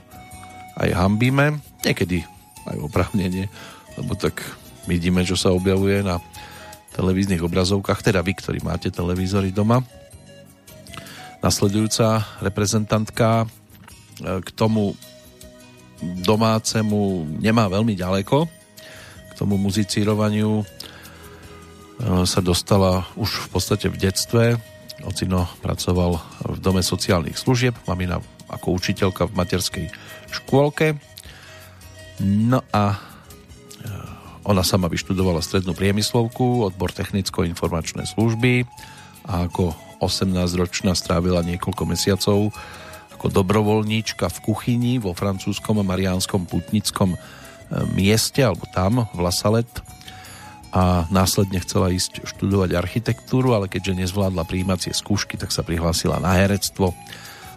aj 0.77 0.89
hambíme, 0.91 1.63
niekedy 1.88 2.27
aj 2.68 2.77
opravnenie, 2.84 3.47
lebo 3.95 4.13
tak 4.19 4.43
vidíme, 4.85 5.23
čo 5.23 5.39
sa 5.39 5.55
objavuje 5.55 6.03
na 6.03 6.19
televíznych 6.91 7.41
obrazovkách, 7.41 8.03
teda 8.03 8.19
vy, 8.19 8.35
ktorí 8.35 8.59
máte 8.61 8.91
televízory 8.91 9.55
doma. 9.55 9.80
Nasledujúca 11.41 12.22
reprezentantka 12.43 13.43
e, 13.43 14.43
k 14.43 14.49
tomu 14.53 14.93
domácemu 16.22 17.26
nemá 17.41 17.65
veľmi 17.72 17.97
ďaleko. 17.97 18.45
K 19.31 19.34
tomu 19.34 19.57
muzicírovaniu 19.57 20.61
e, 20.61 20.65
sa 22.27 22.43
dostala 22.43 23.07
už 23.18 23.30
v 23.30 23.57
podstate 23.57 23.88
v 23.89 23.97
detstve. 23.97 24.43
Ocino 25.06 25.49
pracoval 25.60 26.22
v 26.45 26.57
Dome 26.61 26.86
sociálnych 26.86 27.38
služieb, 27.38 27.76
mamina 27.86 28.22
ako 28.52 28.76
učiteľka 28.76 29.32
v 29.32 29.36
materskej 29.38 29.86
škôlke. 30.30 30.99
No 32.22 32.61
a 32.76 32.94
e, 32.94 32.98
ona 34.45 34.61
sama 34.61 34.91
vyštudovala 34.91 35.41
strednú 35.41 35.72
priemyslovku, 35.73 36.68
odbor 36.68 36.91
technicko-informačné 36.91 38.06
služby 38.06 38.68
a 39.26 39.48
ako 39.48 39.73
18-ročná 40.03 40.98
strávila 40.98 41.45
niekoľko 41.45 41.84
mesiacov 41.86 42.52
ako 43.15 43.26
dobrovoľníčka 43.30 44.26
v 44.34 44.38
kuchyni 44.41 44.94
vo 44.98 45.14
francúzskom 45.14 45.86
mariánskom 45.86 46.49
putnickom 46.49 47.14
e, 47.14 47.18
mieste, 47.94 48.41
alebo 48.41 48.65
tam, 48.73 49.06
v 49.14 49.19
Lasalet 49.22 49.69
a 50.72 51.06
následne 51.11 51.60
chcela 51.60 51.91
ísť 51.91 52.23
študovať 52.23 52.76
architektúru, 52.76 53.52
ale 53.52 53.68
keďže 53.68 54.07
nezvládla 54.07 54.48
príjímacie 54.48 54.95
skúšky, 54.95 55.35
tak 55.35 55.52
sa 55.52 55.68
prihlásila 55.68 56.23
na 56.23 56.31
herectvo 56.39 56.95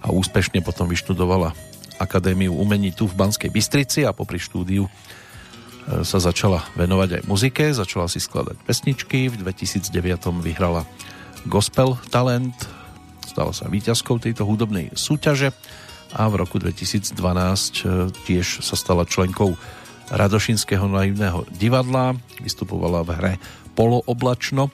a 0.02 0.10
úspešne 0.10 0.60
potom 0.60 0.90
vyštudovala 0.90 1.54
Akadémiu 1.94 2.58
umení 2.58 2.90
tu 2.90 3.06
v 3.06 3.14
Banskej 3.14 3.54
Bystrici 3.54 4.02
a 4.02 4.10
popri 4.10 4.42
štúdiu 4.42 4.90
e, 4.90 4.90
sa 6.02 6.18
začala 6.18 6.66
venovať 6.74 7.22
aj 7.22 7.22
muzike, 7.30 7.70
začala 7.70 8.10
si 8.10 8.18
skladať 8.18 8.58
pesničky, 8.66 9.30
v 9.30 9.46
2009 9.46 9.94
vyhrala 10.42 10.82
Gospel 11.46 11.94
Talent 12.10 12.54
stala 13.34 13.50
sa 13.50 13.66
víťazkou 13.66 14.22
tejto 14.22 14.46
hudobnej 14.46 14.94
súťaže 14.94 15.50
a 16.14 16.30
v 16.30 16.34
roku 16.38 16.62
2012 16.62 17.18
e, 17.18 17.82
tiež 18.30 18.62
sa 18.62 18.78
stala 18.78 19.02
členkou 19.02 19.58
Radošinského 20.12 20.84
naivného 20.84 21.48
divadla, 21.56 22.12
vystupovala 22.42 23.00
v 23.04 23.10
hre 23.16 23.32
Polooblačno 23.72 24.68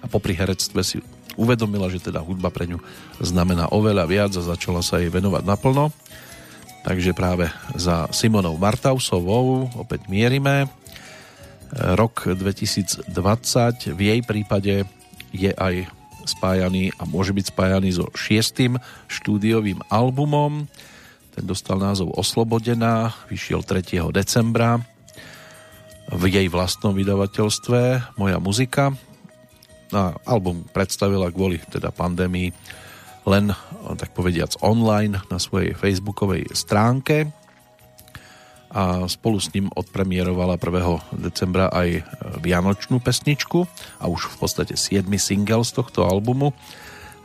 a 0.00 0.06
popri 0.08 0.32
herectve 0.34 0.80
si 0.80 0.98
uvedomila, 1.34 1.90
že 1.90 2.02
teda 2.02 2.22
hudba 2.22 2.50
pre 2.50 2.70
ňu 2.70 2.78
znamená 3.20 3.70
oveľa 3.74 4.04
viac 4.06 4.32
a 4.34 4.42
začala 4.42 4.80
sa 4.80 5.02
jej 5.02 5.10
venovať 5.10 5.42
naplno. 5.44 5.90
Takže 6.84 7.16
práve 7.16 7.48
za 7.80 8.12
Simonou 8.12 8.60
Martausovou 8.60 9.72
opäť 9.80 10.04
mierime. 10.12 10.68
Rok 11.74 12.36
2020 12.36 13.08
v 13.96 14.00
jej 14.00 14.20
prípade 14.20 14.84
je 15.34 15.50
aj 15.50 15.88
spájaný 16.28 16.92
a 17.00 17.08
môže 17.08 17.32
byť 17.32 17.50
spájaný 17.52 17.90
so 17.96 18.06
šiestým 18.12 18.76
štúdiovým 19.08 19.80
albumom. 19.88 20.68
Ten 21.34 21.50
dostal 21.50 21.82
názov 21.82 22.14
Oslobodená, 22.14 23.10
vyšiel 23.26 23.66
3. 23.66 24.06
decembra 24.14 24.78
v 26.06 26.22
jej 26.30 26.46
vlastnom 26.46 26.94
vydavateľstve 26.94 28.14
Moja 28.14 28.38
muzika. 28.38 28.94
A 29.90 30.14
album 30.30 30.62
predstavila 30.70 31.34
kvôli 31.34 31.58
teda 31.66 31.90
pandémii 31.90 32.54
len, 33.26 33.50
tak 33.98 34.14
povediac, 34.14 34.54
online 34.62 35.18
na 35.26 35.42
svojej 35.42 35.74
facebookovej 35.74 36.54
stránke 36.54 37.26
a 38.70 39.10
spolu 39.10 39.42
s 39.42 39.50
ním 39.50 39.66
odpremierovala 39.74 40.54
1. 40.54 41.18
decembra 41.18 41.66
aj 41.74 42.06
Vianočnú 42.46 43.02
pesničku 43.02 43.66
a 43.98 44.06
už 44.06 44.30
v 44.30 44.36
podstate 44.38 44.78
7. 44.78 45.02
single 45.18 45.66
z 45.66 45.82
tohto 45.82 46.06
albumu 46.06 46.54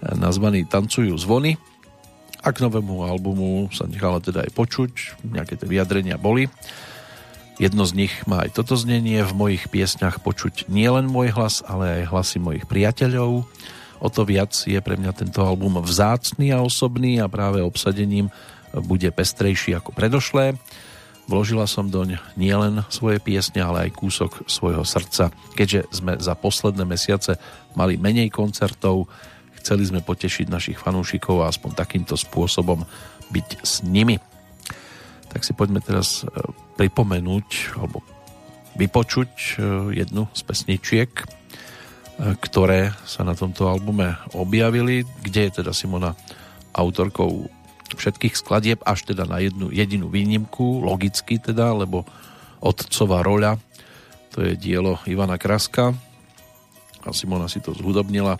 nazvaný 0.02 0.66
Tancujú 0.66 1.14
zvony 1.14 1.62
a 2.40 2.48
k 2.56 2.62
novému 2.64 3.04
albumu 3.04 3.68
sa 3.76 3.84
nechala 3.86 4.24
teda 4.24 4.48
aj 4.48 4.52
počuť, 4.56 4.92
nejaké 5.28 5.60
tie 5.60 5.68
vyjadrenia 5.68 6.16
boli. 6.16 6.48
Jedno 7.60 7.84
z 7.84 8.08
nich 8.08 8.14
má 8.24 8.48
aj 8.48 8.56
toto 8.56 8.80
znenie, 8.80 9.20
v 9.20 9.36
mojich 9.36 9.68
piesňach 9.68 10.24
počuť 10.24 10.72
nielen 10.72 11.12
môj 11.12 11.36
hlas, 11.36 11.60
ale 11.68 12.04
aj 12.04 12.16
hlasy 12.16 12.40
mojich 12.40 12.64
priateľov. 12.64 13.44
O 14.00 14.08
to 14.08 14.24
viac 14.24 14.56
je 14.56 14.80
pre 14.80 14.96
mňa 14.96 15.12
tento 15.12 15.44
album 15.44 15.84
vzácný 15.84 16.56
a 16.56 16.64
osobný 16.64 17.20
a 17.20 17.28
práve 17.28 17.60
obsadením 17.60 18.32
bude 18.72 19.12
pestrejší 19.12 19.76
ako 19.76 19.92
predošlé. 19.92 20.56
Vložila 21.28 21.68
som 21.68 21.92
doň 21.92 22.18
nielen 22.40 22.82
svoje 22.90 23.20
piesne, 23.22 23.62
ale 23.62 23.92
aj 23.92 24.00
kúsok 24.00 24.50
svojho 24.50 24.82
srdca. 24.88 25.30
Keďže 25.54 25.92
sme 25.92 26.16
za 26.16 26.34
posledné 26.34 26.88
mesiace 26.88 27.38
mali 27.76 28.00
menej 28.02 28.32
koncertov, 28.32 29.12
chceli 29.60 29.84
sme 29.86 30.02
potešiť 30.02 30.48
našich 30.48 30.78
fanúšikov 30.80 31.44
a 31.44 31.50
aspoň 31.52 31.72
takýmto 31.76 32.16
spôsobom 32.16 32.88
byť 33.30 33.48
s 33.62 33.86
nimi. 33.86 34.18
Tak 35.30 35.46
si 35.46 35.54
poďme 35.54 35.84
teraz 35.84 36.26
e, 36.26 36.32
pripomenúť 36.80 37.78
alebo 37.78 38.02
vypočuť 38.74 39.32
e, 39.36 39.50
jednu 40.02 40.26
z 40.34 40.42
pesničiek, 40.42 41.12
e, 41.14 41.26
ktoré 42.42 42.98
sa 43.06 43.22
na 43.22 43.38
tomto 43.38 43.70
albume 43.70 44.18
objavili, 44.34 45.06
kde 45.22 45.50
je 45.50 45.62
teda 45.62 45.72
Simona 45.76 46.18
autorkou 46.74 47.52
všetkých 47.94 48.38
skladieb 48.38 48.80
až 48.86 49.14
teda 49.14 49.26
na 49.26 49.42
jednu 49.42 49.74
jedinú 49.74 50.10
výnimku, 50.10 50.82
logicky 50.82 51.42
teda, 51.42 51.74
lebo 51.74 52.06
otcová 52.62 53.26
roľa, 53.26 53.58
to 54.30 54.46
je 54.46 54.54
dielo 54.54 55.02
Ivana 55.10 55.42
Kraska. 55.42 55.94
A 57.02 57.10
Simona 57.16 57.48
si 57.48 57.64
to 57.64 57.74
zhudobnila 57.74 58.38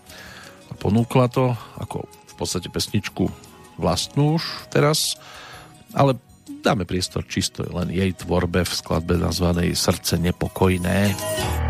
a 0.70 0.72
ponúkla 0.78 1.26
to 1.26 1.52
ako 1.82 2.06
v 2.06 2.34
podstate 2.38 2.70
pesničku 2.70 3.26
vlastnú 3.76 4.38
už 4.38 4.70
teraz, 4.70 5.18
ale 5.92 6.16
dáme 6.62 6.86
priestor 6.86 7.26
čisto 7.26 7.66
len 7.66 7.90
jej 7.90 8.12
tvorbe 8.14 8.62
v 8.62 8.72
skladbe 8.72 9.18
nazvanej 9.18 9.74
Srdce 9.74 10.16
nepokojné. 10.20 11.16
potom 11.16 11.69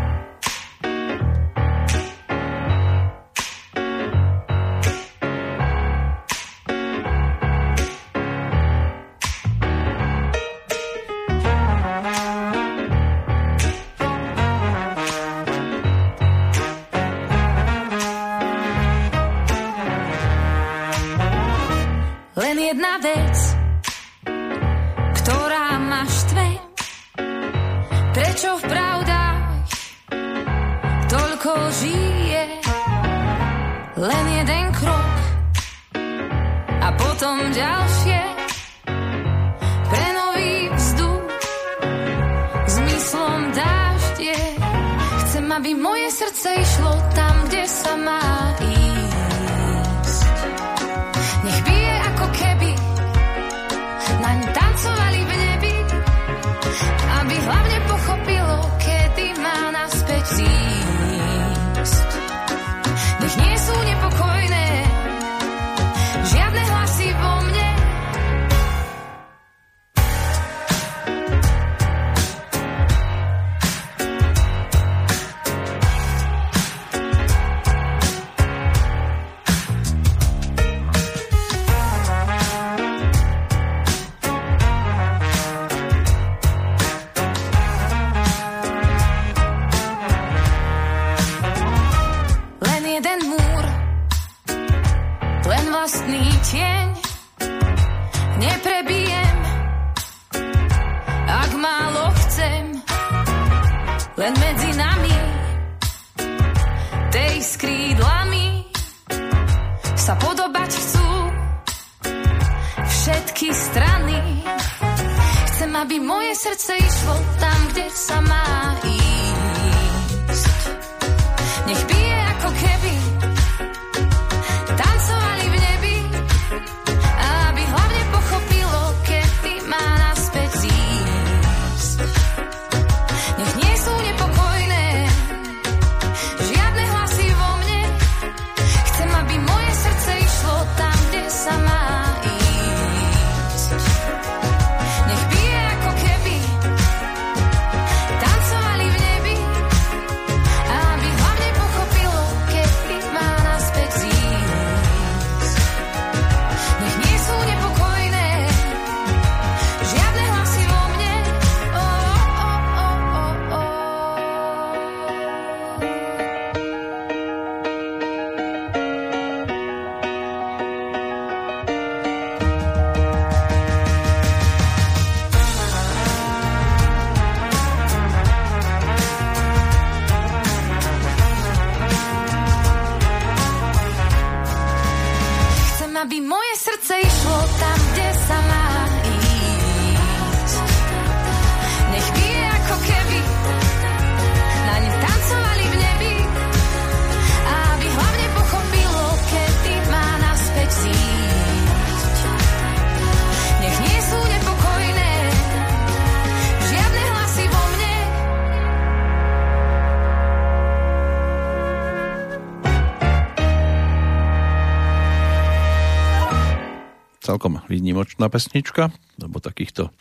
Výnimočná 218.01 218.33
pesnička, 218.33 218.89
lebo 219.21 219.37
takýchto 219.37 219.85
e, 219.85 219.91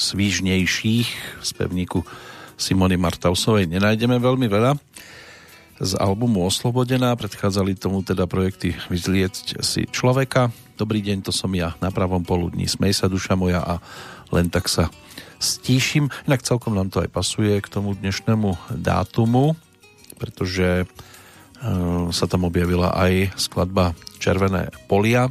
svížnejších 0.00 1.08
z 1.44 1.50
pevníku 1.60 2.00
Simony 2.56 2.96
Martausovej 2.96 3.68
nenájdeme 3.68 4.16
veľmi 4.16 4.48
veľa. 4.48 4.80
Z 5.76 5.92
albumu 6.00 6.48
Oslobodená 6.48 7.12
predchádzali 7.20 7.76
tomu 7.76 8.00
teda 8.00 8.24
projekty 8.24 8.72
Vyzlieť 8.88 9.60
si 9.60 9.84
človeka. 9.92 10.56
Dobrý 10.80 11.04
deň, 11.04 11.28
to 11.28 11.28
som 11.28 11.52
ja 11.52 11.76
na 11.84 11.92
pravom 11.92 12.24
poludní. 12.24 12.64
Smej 12.64 12.96
sa 12.96 13.12
duša 13.12 13.36
moja 13.36 13.60
a 13.60 13.84
len 14.32 14.48
tak 14.48 14.64
sa 14.72 14.88
stíšim. 15.36 16.08
Inak 16.24 16.40
celkom 16.40 16.72
nám 16.72 16.88
to 16.88 17.04
aj 17.04 17.12
pasuje 17.12 17.60
k 17.60 17.68
tomu 17.68 17.92
dnešnému 17.92 18.72
dátumu, 18.72 19.52
pretože 20.16 20.80
e, 20.80 20.86
sa 22.08 22.24
tam 22.24 22.48
objavila 22.48 22.96
aj 22.96 23.36
skladba 23.36 23.92
Červené 24.16 24.72
polia, 24.88 25.28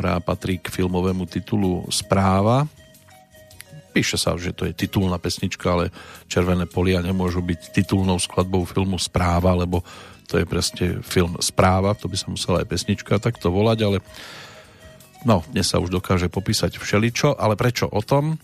ktorá 0.00 0.16
patrí 0.24 0.56
k 0.56 0.72
filmovému 0.72 1.28
titulu 1.28 1.84
Správa. 1.92 2.64
Píše 3.92 4.16
sa, 4.16 4.32
že 4.40 4.56
to 4.56 4.64
je 4.64 4.72
titulná 4.72 5.20
pesnička, 5.20 5.76
ale 5.76 5.92
Červené 6.24 6.64
polia 6.64 7.04
nemôžu 7.04 7.44
byť 7.44 7.76
titulnou 7.76 8.16
skladbou 8.16 8.64
filmu 8.64 8.96
Správa, 8.96 9.52
lebo 9.52 9.84
to 10.24 10.40
je 10.40 10.48
presne 10.48 11.04
film 11.04 11.36
Správa, 11.44 11.92
to 11.92 12.08
by 12.08 12.16
sa 12.16 12.32
musela 12.32 12.64
aj 12.64 12.72
pesnička 12.72 13.20
takto 13.20 13.52
volať, 13.52 13.78
ale 13.84 13.96
no, 15.28 15.44
dnes 15.52 15.68
sa 15.68 15.76
už 15.76 15.92
dokáže 15.92 16.32
popísať 16.32 16.80
všeličo, 16.80 17.36
ale 17.36 17.60
prečo 17.60 17.84
o 17.84 18.00
tom? 18.00 18.40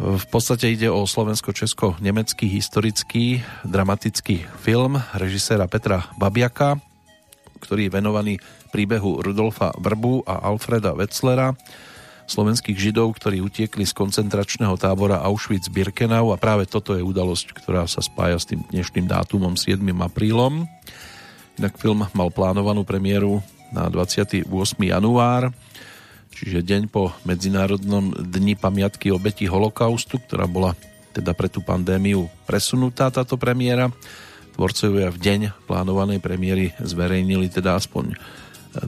V 0.00 0.26
podstate 0.32 0.72
ide 0.72 0.88
o 0.88 1.04
slovensko-česko-nemecký 1.04 2.48
historický 2.48 3.44
dramatický 3.60 4.48
film 4.64 4.96
režiséra 5.20 5.68
Petra 5.68 6.08
Babiaka, 6.16 6.80
ktorý 7.60 7.92
je 7.92 7.92
venovaný 7.92 8.34
príbehu 8.76 9.24
Rudolfa 9.24 9.72
Vrbu 9.80 10.28
a 10.28 10.44
Alfreda 10.52 10.92
Wetzlera, 10.92 11.56
slovenských 12.28 12.76
židov, 12.76 13.16
ktorí 13.16 13.40
utiekli 13.40 13.88
z 13.88 13.96
koncentračného 13.96 14.76
tábora 14.76 15.24
Auschwitz-Birkenau 15.24 16.28
a 16.28 16.36
práve 16.36 16.68
toto 16.68 16.92
je 16.92 17.00
udalosť, 17.00 17.56
ktorá 17.56 17.88
sa 17.88 18.04
spája 18.04 18.36
s 18.36 18.44
tým 18.44 18.60
dnešným 18.68 19.08
dátumom 19.08 19.56
7. 19.56 19.80
aprílom. 19.80 20.68
Inak 21.56 21.80
film 21.80 22.04
mal 22.12 22.28
plánovanú 22.28 22.84
premiéru 22.84 23.40
na 23.72 23.88
28. 23.88 24.44
január, 24.76 25.56
čiže 26.36 26.60
deň 26.60 26.92
po 26.92 27.16
Medzinárodnom 27.24 28.12
dni 28.12 28.60
pamiatky 28.60 29.08
obeti 29.08 29.48
holokaustu, 29.48 30.20
ktorá 30.20 30.44
bola 30.44 30.76
teda 31.16 31.32
pre 31.32 31.48
tú 31.48 31.64
pandémiu 31.64 32.28
presunutá 32.44 33.08
táto 33.08 33.40
premiéra. 33.40 33.88
Tvorcovia 34.52 35.08
v 35.08 35.16
deň 35.16 35.40
plánovanej 35.64 36.20
premiéry 36.20 36.76
zverejnili 36.76 37.48
teda 37.48 37.76
aspoň 37.80 38.16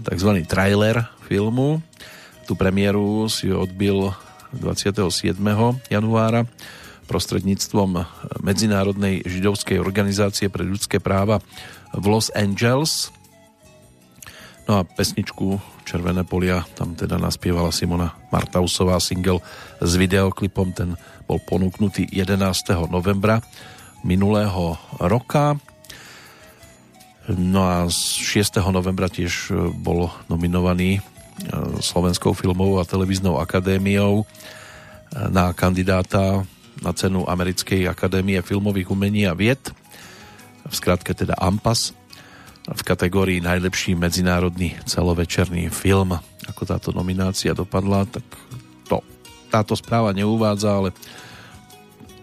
tzv. 0.05 0.31
trailer 0.45 1.09
filmu. 1.29 1.81
Tú 2.49 2.57
premiéru 2.57 3.29
si 3.29 3.53
odbil 3.53 4.13
27. 4.57 5.37
januára 5.93 6.49
prostredníctvom 7.09 8.05
Medzinárodnej 8.45 9.25
židovskej 9.25 9.81
organizácie 9.81 10.53
pre 10.53 10.65
ľudské 10.65 11.01
práva 11.01 11.41
v 11.97 12.05
Los 12.05 12.29
Angeles. 12.37 13.09
No 14.69 14.81
a 14.81 14.83
pesničku 14.85 15.57
Červené 15.89 16.21
polia 16.29 16.69
tam 16.77 16.93
teda 16.93 17.17
naspievala 17.17 17.73
Simona 17.73 18.13
Martausová 18.29 19.01
single 19.01 19.41
s 19.81 19.97
videoklipom, 19.97 20.77
ten 20.77 21.01
bol 21.25 21.41
ponúknutý 21.41 22.05
11. 22.13 22.45
novembra 22.93 23.41
minulého 24.05 24.77
roka. 25.01 25.57
No 27.29 27.61
a 27.61 27.85
z 27.93 28.25
6. 28.41 28.57
novembra 28.73 29.13
tiež 29.13 29.53
bol 29.77 30.09
nominovaný 30.33 31.05
Slovenskou 31.85 32.33
filmovou 32.33 32.81
a 32.81 32.89
televíznou 32.89 33.37
akadémiou 33.37 34.25
na 35.13 35.53
kandidáta 35.53 36.49
na 36.81 36.93
cenu 36.97 37.29
Americkej 37.29 37.85
akadémie 37.85 38.41
filmových 38.41 38.89
umení 38.89 39.29
a 39.29 39.37
vied, 39.37 39.61
v 40.65 40.73
skratke 40.73 41.13
teda 41.13 41.37
AMPAS, 41.37 41.93
v 42.69 42.83
kategórii 42.85 43.45
najlepší 43.45 43.93
medzinárodný 43.93 44.77
celovečerný 44.89 45.69
film. 45.69 46.17
Ako 46.49 46.65
táto 46.65 46.97
nominácia 46.97 47.53
dopadla, 47.53 48.09
tak 48.09 48.25
to 48.89 49.05
táto 49.53 49.77
správa 49.77 50.17
neuvádza, 50.17 50.81
ale 50.81 50.97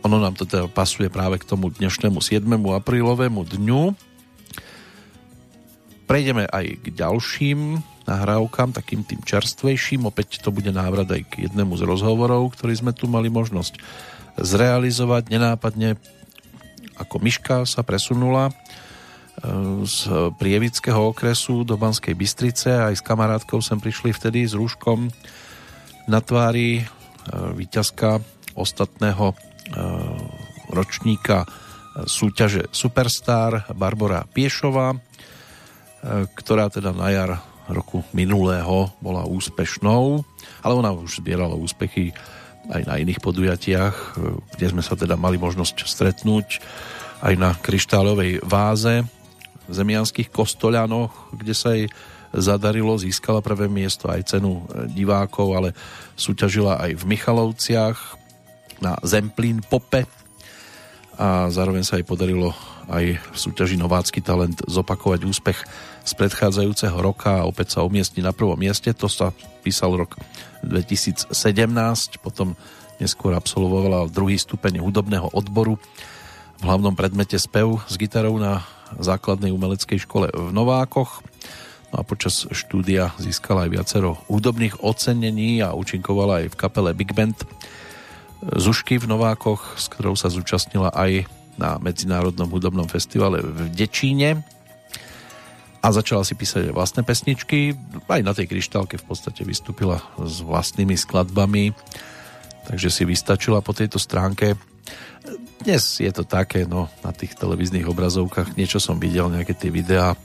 ono 0.05 0.21
nám 0.21 0.37
to 0.37 0.45
teda 0.45 0.69
pasuje 0.69 1.09
práve 1.09 1.41
k 1.41 1.49
tomu 1.49 1.73
dnešnému 1.73 2.21
7. 2.21 2.45
aprílovému 2.73 3.41
dňu. 3.53 3.93
Prejdeme 6.05 6.45
aj 6.45 6.85
k 6.85 6.85
ďalším 6.93 7.81
nahrávkam, 8.05 8.77
takým 8.77 9.01
tým 9.01 9.25
čerstvejším. 9.25 10.05
Opäť 10.05 10.39
to 10.45 10.53
bude 10.53 10.69
návrat 10.69 11.09
aj 11.09 11.25
k 11.25 11.49
jednému 11.49 11.73
z 11.75 11.83
rozhovorov, 11.89 12.53
ktorý 12.53 12.77
sme 12.77 12.93
tu 12.93 13.09
mali 13.09 13.33
možnosť 13.33 13.81
zrealizovať. 14.37 15.33
Nenápadne 15.33 15.97
ako 16.95 17.17
myška 17.19 17.65
sa 17.65 17.81
presunula 17.81 18.49
e, 18.49 18.53
z 19.89 20.31
prievického 20.37 21.11
okresu 21.11 21.65
do 21.65 21.75
Banskej 21.75 22.13
Bystrice. 22.13 22.69
Aj 22.71 22.93
s 22.93 23.03
kamarátkou 23.03 23.59
sem 23.59 23.81
prišli 23.81 24.13
vtedy 24.13 24.45
s 24.45 24.53
rúškom 24.53 25.09
na 26.05 26.21
tvári 26.21 26.79
e, 26.79 26.83
víťazka 27.57 28.21
ostatného 28.53 29.33
e, 29.33 29.35
ročníka 30.71 31.43
súťaže 31.95 32.67
Superstar 32.75 33.71
Barbara 33.71 34.27
Piešová, 34.27 34.99
ktorá 36.37 36.69
teda 36.69 36.93
na 36.93 37.09
jar 37.09 37.31
roku 37.65 38.05
minulého 38.13 38.93
bola 39.01 39.25
úspešnou, 39.25 40.21
ale 40.61 40.73
ona 40.77 40.93
už 40.93 41.17
zbierala 41.17 41.57
úspechy 41.57 42.13
aj 42.69 42.81
na 42.85 42.97
iných 43.01 43.21
podujatiach, 43.21 44.17
kde 44.57 44.67
sme 44.69 44.81
sa 44.85 44.93
teda 44.93 45.17
mali 45.17 45.37
možnosť 45.41 45.85
stretnúť 45.85 46.61
aj 47.25 47.33
na 47.37 47.53
kryštálovej 47.57 48.45
váze 48.45 49.05
v 49.65 49.73
zemianských 49.73 50.29
kostoľanoch, 50.29 51.33
kde 51.33 51.53
sa 51.57 51.73
jej 51.73 51.89
zadarilo, 52.35 52.99
získala 53.01 53.41
prvé 53.41 53.65
miesto 53.65 54.11
aj 54.11 54.37
cenu 54.37 54.61
divákov, 54.93 55.57
ale 55.57 55.69
súťažila 56.13 56.77
aj 56.85 57.01
v 57.01 57.03
Michalovciach 57.17 57.97
na 58.83 58.99
Zemplín 59.01 59.63
Pope. 59.65 60.05
A 61.15 61.47
zároveň 61.47 61.87
sa 61.87 61.95
jej 61.95 62.03
podarilo 62.03 62.51
aj 62.89 63.17
v 63.17 63.37
súťaži 63.37 63.75
Novácky 63.77 64.21
talent 64.21 64.61
zopakovať 64.65 65.21
úspech 65.25 65.59
z 66.05 66.11
predchádzajúceho 66.15 66.97
roka 67.01 67.41
a 67.41 67.47
opäť 67.47 67.77
sa 67.77 67.85
umiestni 67.85 68.21
na 68.21 68.33
prvom 68.33 68.57
mieste. 68.57 68.93
To 68.93 69.09
sa 69.09 69.33
písal 69.65 69.97
rok 69.97 70.17
2017, 70.61 71.33
potom 72.21 72.53
neskôr 73.01 73.33
absolvovala 73.33 74.07
druhý 74.07 74.37
stupeň 74.37 74.79
hudobného 74.79 75.33
odboru 75.33 75.81
v 76.55 76.61
hlavnom 76.63 76.95
predmete 76.95 77.35
spev 77.35 77.83
s 77.83 77.99
gitarou 77.99 78.39
na 78.39 78.63
základnej 78.95 79.51
umeleckej 79.51 80.07
škole 80.07 80.31
v 80.31 80.49
Novákoch. 80.55 81.19
No 81.91 81.95
a 81.99 82.03
počas 82.07 82.47
štúdia 82.47 83.11
získala 83.19 83.67
aj 83.67 83.73
viacero 83.75 84.19
hudobných 84.31 84.79
ocenení 84.79 85.59
a 85.59 85.75
účinkovala 85.75 86.43
aj 86.43 86.55
v 86.55 86.59
kapele 86.59 86.91
Big 86.95 87.11
Band 87.11 87.35
Zušky 88.45 89.01
v 89.01 89.09
Novákoch, 89.09 89.79
s 89.79 89.91
ktorou 89.91 90.15
sa 90.15 90.31
zúčastnila 90.31 90.91
aj 90.95 91.27
na 91.55 91.79
Medzinárodnom 91.79 92.51
hudobnom 92.51 92.87
festivale 92.87 93.39
v 93.43 93.71
Dečíne 93.71 94.43
a 95.85 95.93
začala 95.93 96.25
si 96.25 96.33
písať 96.33 96.73
vlastné 96.73 97.05
pesničky. 97.05 97.77
Aj 98.09 98.21
na 98.25 98.33
tej 98.33 98.49
kryštálke 98.49 98.97
v 98.97 99.05
podstate 99.05 99.45
vystúpila 99.45 100.01
s 100.17 100.41
vlastnými 100.41 100.97
skladbami, 100.97 101.77
takže 102.65 102.89
si 102.89 103.05
vystačila 103.05 103.61
po 103.61 103.69
tejto 103.69 104.01
stránke. 104.01 104.57
Dnes 105.61 106.01
je 106.01 106.09
to 106.09 106.25
také, 106.25 106.65
no, 106.65 106.89
na 107.05 107.13
tých 107.13 107.37
televíznych 107.37 107.85
obrazovkách 107.85 108.57
niečo 108.57 108.81
som 108.81 108.97
videl, 108.97 109.29
nejaké 109.29 109.53
tie 109.53 109.69
videá, 109.69 110.13
e, 110.13 110.17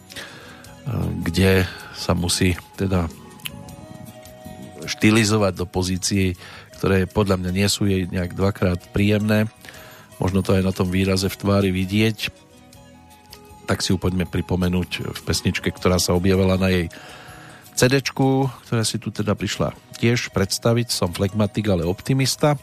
kde 1.28 1.68
sa 1.92 2.16
musí 2.16 2.56
teda 2.80 3.08
štilizovať 4.88 5.52
do 5.60 5.66
pozícií, 5.68 6.40
ktoré 6.80 7.04
podľa 7.04 7.36
mňa 7.36 7.50
nie 7.52 7.68
sú 7.68 7.84
jej 7.84 8.08
nejak 8.08 8.32
dvakrát 8.32 8.80
príjemné. 8.96 9.52
Možno 10.20 10.44
to 10.44 10.52
aj 10.52 10.62
na 10.62 10.72
tom 10.76 10.92
výraze 10.92 11.26
v 11.26 11.40
tvári 11.40 11.72
vidieť. 11.72 12.28
Tak 13.64 13.80
si 13.80 13.90
ju 13.90 13.98
poďme 13.98 14.28
pripomenúť 14.28 15.16
v 15.16 15.20
pesničke, 15.24 15.72
ktorá 15.72 15.96
sa 15.96 16.12
objavila 16.12 16.60
na 16.60 16.68
jej 16.68 16.86
cd 17.72 18.04
ktoré 18.04 18.84
si 18.84 19.00
tu 19.00 19.08
teda 19.08 19.32
prišla 19.32 19.72
tiež 19.96 20.28
predstaviť. 20.36 20.92
Som 20.92 21.16
flegmatik, 21.16 21.72
ale 21.72 21.88
optimista. 21.88 22.60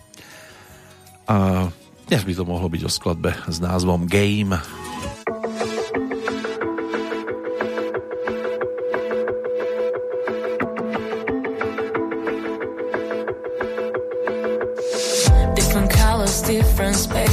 A 1.26 1.68
dnes 2.06 2.22
by 2.22 2.34
to 2.38 2.46
mohlo 2.46 2.70
byť 2.70 2.82
o 2.86 2.92
skladbe 2.94 3.34
s 3.50 3.58
názvom 3.58 4.06
Game. 4.06 4.56
different 16.48 16.96
space, 16.96 17.27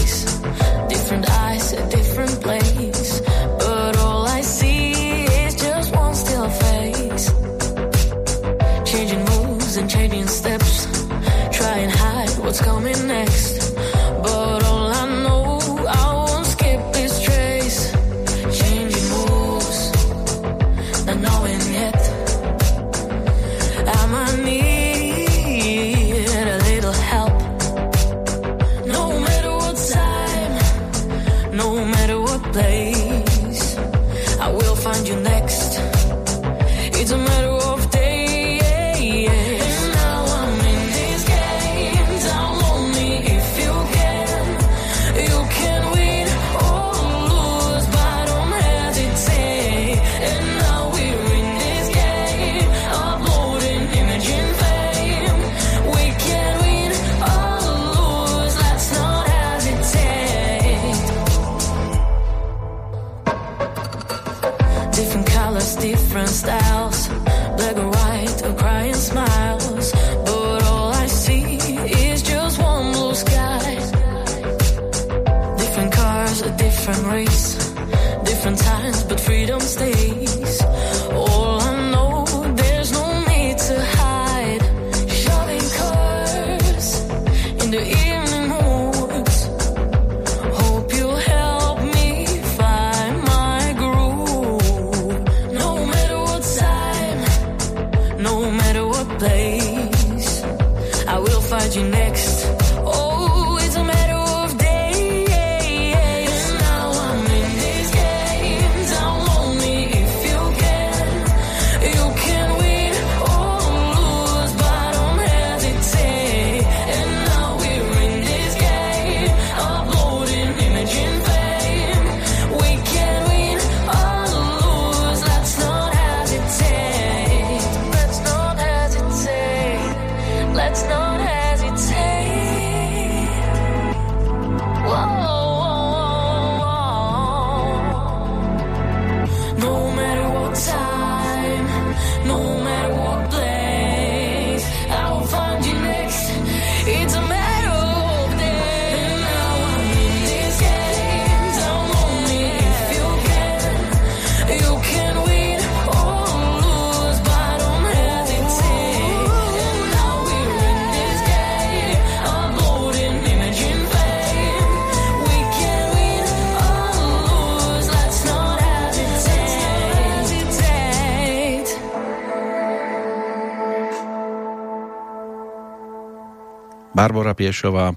Barbara 177.05 177.37
Piešová, 177.37 177.93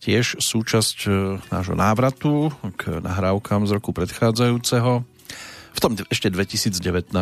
tiež 0.00 0.40
súčasť 0.40 0.98
e, 1.04 1.36
nášho 1.52 1.76
návratu 1.76 2.48
k 2.80 2.96
nahrávkam 3.04 3.68
z 3.68 3.76
roku 3.76 3.92
predchádzajúceho. 3.92 5.04
V 5.76 5.78
tom 5.84 5.92
ešte 6.08 6.32
2019 6.32 7.12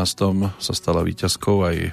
sa 0.54 0.72
stala 0.78 1.02
výťazkou 1.02 1.66
aj 1.66 1.76
e, 1.82 1.90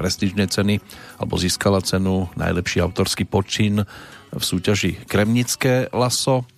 prestížne 0.00 0.48
ceny, 0.48 0.80
alebo 1.20 1.36
získala 1.36 1.84
cenu 1.84 2.32
najlepší 2.32 2.80
autorský 2.80 3.28
počin 3.28 3.84
v 4.32 4.40
súťaži 4.40 5.04
Kremnické 5.04 5.92
laso 5.92 6.48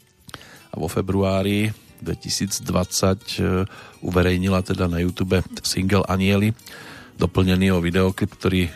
a 0.70 0.78
vo 0.78 0.86
februári 0.86 1.74
2020 1.98 2.62
e, 2.62 3.66
uverejnila 4.06 4.62
teda 4.62 4.86
na 4.86 5.02
YouTube 5.02 5.42
single 5.66 6.06
Anieli, 6.06 6.54
doplnený 7.18 7.74
o 7.74 7.82
videoklip, 7.82 8.38
ktorý 8.38 8.70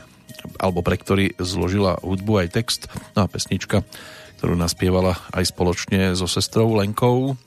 alebo 0.59 0.81
pre 0.85 0.98
ktorý 0.98 1.36
zložila 1.39 2.01
hudbu 2.02 2.47
aj 2.47 2.48
text. 2.55 2.81
No 3.14 3.24
a 3.24 3.31
pesnička, 3.31 3.86
ktorú 4.39 4.55
naspievala 4.59 5.19
aj 5.35 5.55
spoločne 5.55 6.14
so 6.19 6.27
sestrou 6.27 6.74
Lenkou, 6.74 7.39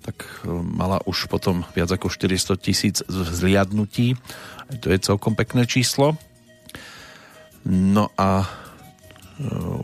tak 0.00 0.24
e, 0.24 0.48
mala 0.50 1.00
už 1.04 1.28
potom 1.28 1.64
viac 1.76 1.92
ako 1.92 2.08
400 2.08 2.56
tisíc 2.60 2.96
zliadnutí. 3.10 4.16
To 4.80 4.86
je 4.88 4.98
celkom 4.98 5.36
pekné 5.36 5.68
číslo. 5.68 6.16
No 7.68 8.08
a 8.16 8.44
e, 8.44 8.46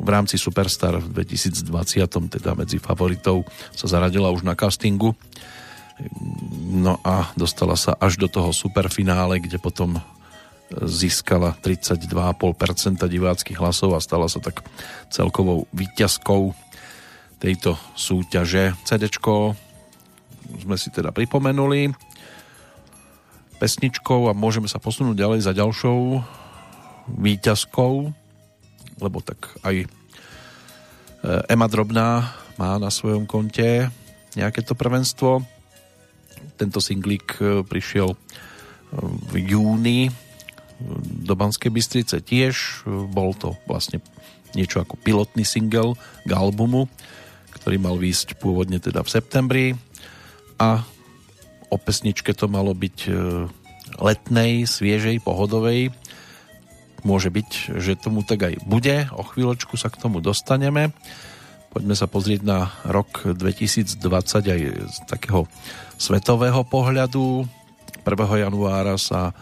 v 0.01 0.09
rámci 0.09 0.41
Superstar 0.41 0.97
v 0.97 1.13
2020 1.13 1.69
teda 2.41 2.57
medzi 2.57 2.81
favoritov 2.81 3.45
sa 3.77 3.87
zaradila 3.87 4.33
už 4.33 4.49
na 4.49 4.57
castingu 4.57 5.13
no 6.77 7.01
a 7.01 7.33
dostala 7.37 7.77
sa 7.77 7.97
až 7.97 8.21
do 8.21 8.29
toho 8.29 8.53
superfinále, 8.53 9.41
kde 9.41 9.57
potom 9.57 9.97
získala 10.71 11.55
32,5% 11.63 13.07
diváckých 13.07 13.59
hlasov 13.63 13.95
a 13.95 14.03
stala 14.03 14.27
sa 14.27 14.43
tak 14.43 14.67
celkovou 15.15 15.71
výťazkou 15.71 16.51
tejto 17.39 17.79
súťaže. 17.95 18.75
CD 18.83 19.07
sme 20.63 20.75
si 20.79 20.89
teda 20.91 21.11
pripomenuli 21.11 21.95
pesničkou 23.57 24.29
a 24.29 24.37
môžeme 24.37 24.69
sa 24.69 24.77
posunúť 24.77 25.17
ďalej 25.17 25.41
za 25.43 25.53
ďalšou 25.57 26.21
výťazkou, 27.17 27.95
lebo 29.01 29.19
tak 29.25 29.39
aj 29.65 29.77
e, 29.83 29.87
Ema 31.49 31.67
Drobná 31.71 32.37
má 32.61 32.77
na 32.77 32.93
svojom 32.93 33.25
konte 33.25 33.89
nejaké 34.37 34.61
to 34.61 34.77
prvenstvo. 34.77 35.41
Tento 36.61 36.79
singlík 36.85 37.41
e, 37.41 37.65
prišiel 37.65 38.13
e, 38.13 38.19
v 39.33 39.35
júni 39.57 40.13
do 41.25 41.35
Banskej 41.35 41.73
Bystrice 41.73 42.21
tiež. 42.21 42.85
Bol 43.11 43.33
to 43.37 43.57
vlastne 43.65 44.05
niečo 44.57 44.81
ako 44.81 44.97
pilotný 45.01 45.45
single 45.45 45.97
k 46.25 46.31
albumu, 46.33 46.89
ktorý 47.57 47.77
mal 47.81 47.97
výjsť 48.01 48.41
pôvodne 48.41 48.81
teda 48.81 49.05
v 49.05 49.13
septembri 49.13 49.67
a 50.57 50.85
o 51.69 51.77
pesničke 51.77 52.33
to 52.33 52.49
malo 52.49 52.73
byť 52.73 52.99
e, 53.09 53.13
letnej, 54.01 54.65
sviežej, 54.65 55.21
pohodovej. 55.21 55.93
Môže 57.05 57.29
byť, 57.31 57.79
že 57.79 58.01
tomu 58.01 58.25
tak 58.25 58.49
aj 58.49 58.55
bude. 58.67 59.07
O 59.15 59.23
chvíľočku 59.23 59.77
sa 59.79 59.93
k 59.93 60.01
tomu 60.01 60.25
dostaneme. 60.25 60.91
Poďme 61.71 61.93
sa 61.93 62.09
pozrieť 62.09 62.41
na 62.41 62.73
rok 62.89 63.37
2020 63.37 64.01
aj 64.01 64.61
z 64.89 64.97
takého 65.05 65.45
svetového 66.01 66.65
pohľadu. 66.65 67.45
1. 68.01 68.47
januára 68.49 68.97
sa 68.97 69.37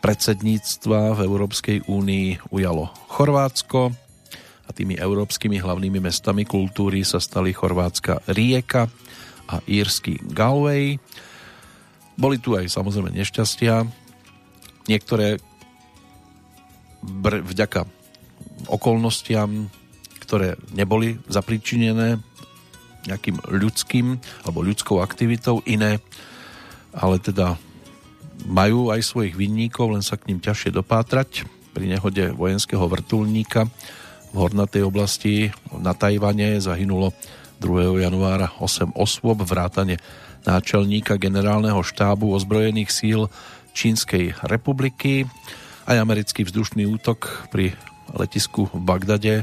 predsedníctva 0.00 1.14
v 1.16 1.20
Európskej 1.24 1.78
únii 1.86 2.52
ujalo 2.52 2.88
Chorvátsko 3.12 3.92
a 4.66 4.70
tými 4.72 4.96
európskymi 4.96 5.60
hlavnými 5.60 5.98
mestami 5.98 6.46
kultúry 6.46 7.02
sa 7.02 7.18
stali 7.18 7.50
chorvátska 7.50 8.22
Rijeka 8.30 8.86
a 9.50 9.58
írsky 9.66 10.22
Galway. 10.30 10.96
Boli 12.14 12.38
tu 12.38 12.54
aj 12.54 12.70
samozrejme 12.70 13.10
nešťastia. 13.10 13.82
Niektoré 14.86 15.42
br- 17.02 17.42
vďaka 17.42 17.82
okolnostiam, 18.70 19.66
ktoré 20.22 20.54
neboli 20.70 21.18
zapričinené 21.26 22.22
nejakým 23.10 23.42
ľudským 23.50 24.22
alebo 24.46 24.62
ľudskou 24.62 25.02
aktivitou, 25.02 25.66
iné 25.66 25.98
ale 26.94 27.18
teda 27.18 27.58
majú 28.46 28.92
aj 28.92 29.04
svojich 29.04 29.34
vinníkov, 29.36 29.96
len 29.96 30.04
sa 30.04 30.16
k 30.16 30.32
ním 30.32 30.40
ťažšie 30.40 30.76
dopátrať. 30.76 31.44
Pri 31.70 31.86
nehode 31.86 32.34
vojenského 32.34 32.82
vrtulníka 32.90 33.70
v 34.30 34.36
hornatej 34.36 34.82
oblasti 34.86 35.50
na 35.70 35.94
Tajvane 35.94 36.58
zahynulo 36.58 37.14
2. 37.62 38.00
januára 38.00 38.54
8 38.58 38.96
osôb, 38.96 39.42
vrátane 39.44 40.00
náčelníka 40.48 41.20
generálneho 41.20 41.84
štábu 41.84 42.32
ozbrojených 42.32 42.90
síl 42.90 43.20
Čínskej 43.76 44.34
republiky. 44.46 45.28
Aj 45.84 45.98
americký 45.98 46.46
vzdušný 46.46 46.86
útok 46.88 47.50
pri 47.52 47.76
letisku 48.14 48.70
v 48.72 48.80
Bagdade, 48.82 49.34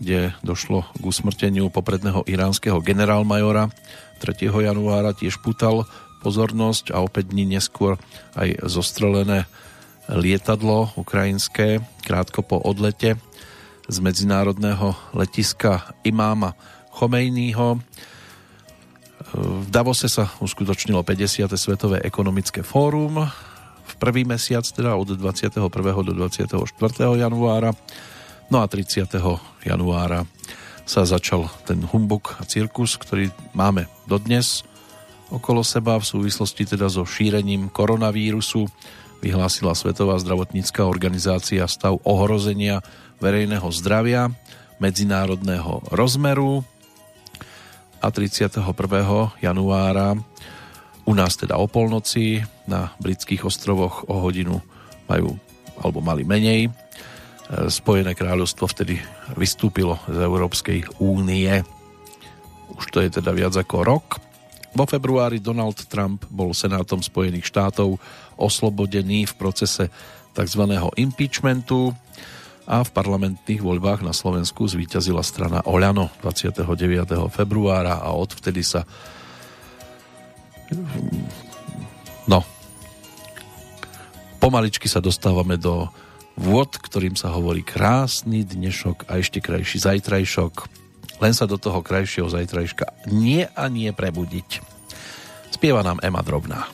kde 0.00 0.32
došlo 0.44 0.84
k 0.96 1.02
usmrteniu 1.04 1.68
popredného 1.72 2.24
iránskeho 2.26 2.80
generálmajora 2.82 3.70
3. 4.20 4.48
januára 4.48 5.12
tiež 5.12 5.40
putal 5.44 5.84
pozornosť 6.26 6.90
a 6.90 7.06
opäť 7.06 7.30
dní 7.30 7.54
neskôr 7.54 7.94
aj 8.34 8.66
zostrelené 8.66 9.46
lietadlo 10.10 10.90
ukrajinské 10.98 11.78
krátko 12.02 12.42
po 12.42 12.58
odlete 12.58 13.14
z 13.86 13.96
medzinárodného 14.02 14.98
letiska 15.14 15.94
imáma 16.02 16.58
Chomejnýho. 16.98 17.78
V 19.36 19.66
Davose 19.70 20.10
sa 20.10 20.34
uskutočnilo 20.42 21.06
50. 21.06 21.46
Svetové 21.54 22.02
ekonomické 22.02 22.66
fórum 22.66 23.22
v 23.86 23.94
prvý 24.02 24.26
mesiac, 24.26 24.66
teda 24.66 24.98
od 24.98 25.14
21. 25.14 25.62
do 26.02 26.12
24. 26.26 26.58
januára. 27.14 27.70
No 28.50 28.58
a 28.62 28.66
30. 28.66 29.06
januára 29.62 30.26
sa 30.86 31.06
začal 31.06 31.46
ten 31.66 31.82
humbuk 31.86 32.34
a 32.38 32.46
cirkus, 32.46 32.98
ktorý 32.98 33.30
máme 33.54 33.86
dodnes 34.10 34.66
okolo 35.30 35.66
seba 35.66 35.98
v 35.98 36.06
súvislosti 36.06 36.76
teda 36.76 36.86
so 36.86 37.02
šírením 37.02 37.68
koronavírusu 37.72 38.66
vyhlásila 39.24 39.74
Svetová 39.74 40.20
zdravotnícká 40.20 40.84
organizácia 40.84 41.64
stav 41.66 41.98
ohrozenia 42.04 42.84
verejného 43.18 43.66
zdravia 43.72 44.30
medzinárodného 44.76 45.88
rozmeru 45.88 46.62
a 48.04 48.12
31. 48.12 48.60
januára 49.40 50.14
u 51.06 51.12
nás 51.14 51.38
teda 51.38 51.56
o 51.56 51.70
polnoci 51.70 52.42
na 52.66 52.92
britských 52.98 53.46
ostrovoch 53.46 54.04
o 54.10 54.20
hodinu 54.20 54.58
majú 55.06 55.38
alebo 55.78 56.02
mali 56.02 56.26
menej. 56.26 56.72
Spojené 57.70 58.18
kráľovstvo 58.18 58.66
vtedy 58.66 58.98
vystúpilo 59.38 60.02
z 60.10 60.18
Európskej 60.18 60.98
únie. 60.98 61.62
Už 62.74 62.84
to 62.90 62.98
je 62.98 63.22
teda 63.22 63.30
viac 63.30 63.54
ako 63.54 63.86
rok. 63.86 64.18
Vo 64.76 64.84
februári 64.84 65.40
Donald 65.40 65.88
Trump 65.88 66.28
bol 66.28 66.52
Senátom 66.52 67.00
Spojených 67.00 67.48
štátov 67.48 67.96
oslobodený 68.36 69.24
v 69.24 69.34
procese 69.40 69.88
tzv. 70.36 70.62
impeachmentu 71.00 71.96
a 72.68 72.84
v 72.84 72.90
parlamentných 72.92 73.64
voľbách 73.64 74.04
na 74.04 74.12
Slovensku 74.12 74.68
zvíťazila 74.68 75.24
strana 75.24 75.64
Oľano 75.64 76.12
29. 76.20 76.60
februára 77.32 78.04
a 78.04 78.12
odvtedy 78.12 78.60
sa 78.60 78.84
no 82.28 82.44
pomaličky 84.44 84.92
sa 84.92 85.00
dostávame 85.00 85.56
do 85.56 85.88
vôd, 86.36 86.68
ktorým 86.68 87.16
sa 87.16 87.32
hovorí 87.32 87.64
krásny 87.64 88.44
dnešok 88.44 89.08
a 89.08 89.24
ešte 89.24 89.40
krajší 89.40 89.80
zajtrajšok 89.80 90.85
len 91.20 91.32
sa 91.32 91.48
do 91.48 91.56
toho 91.56 91.80
krajšieho 91.80 92.28
zajtrajška 92.28 93.08
nie 93.12 93.44
a 93.44 93.64
nie 93.72 93.90
prebudiť. 93.92 94.60
Spieva 95.52 95.80
nám 95.80 96.00
Ema 96.04 96.20
Drobná. 96.20 96.68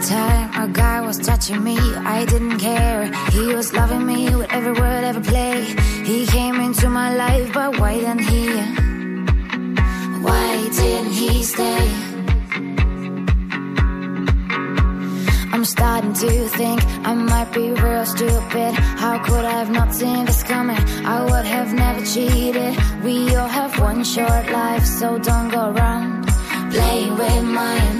Time 0.00 0.48
a 0.56 0.64
guy 0.72 1.04
was 1.04 1.20
touching 1.20 1.60
me, 1.60 1.76
I 1.76 2.24
didn't 2.24 2.56
care. 2.56 3.12
He 3.36 3.52
was 3.52 3.76
loving 3.76 4.08
me 4.08 4.32
with 4.32 4.48
every 4.48 4.72
word, 4.72 5.04
every 5.04 5.20
play. 5.20 5.60
He 6.08 6.24
came 6.24 6.56
into 6.56 6.88
my 6.88 7.12
life, 7.14 7.52
but 7.52 7.76
why 7.76 8.00
didn't 8.00 8.24
he? 8.24 8.48
Why 10.24 10.68
didn't 10.72 11.12
he 11.12 11.44
stay? 11.44 12.09
I'm 15.52 15.64
starting 15.64 16.12
to 16.12 16.48
think 16.48 16.80
I 17.04 17.14
might 17.14 17.52
be 17.52 17.72
real 17.72 18.06
stupid. 18.06 18.72
How 19.02 19.18
could 19.24 19.44
I 19.44 19.58
have 19.62 19.70
not 19.70 19.94
seen 19.94 20.24
this 20.24 20.42
coming? 20.42 20.76
I 21.04 21.24
would 21.24 21.44
have 21.44 21.72
never 21.74 22.04
cheated. 22.04 22.76
We 23.04 23.34
all 23.34 23.48
have 23.48 23.78
one 23.80 24.04
short 24.04 24.46
life, 24.50 24.84
so 24.84 25.18
don't 25.18 25.48
go 25.48 25.70
around 25.72 26.26
playing 26.70 27.16
with 27.16 27.44
mine. 27.44 27.98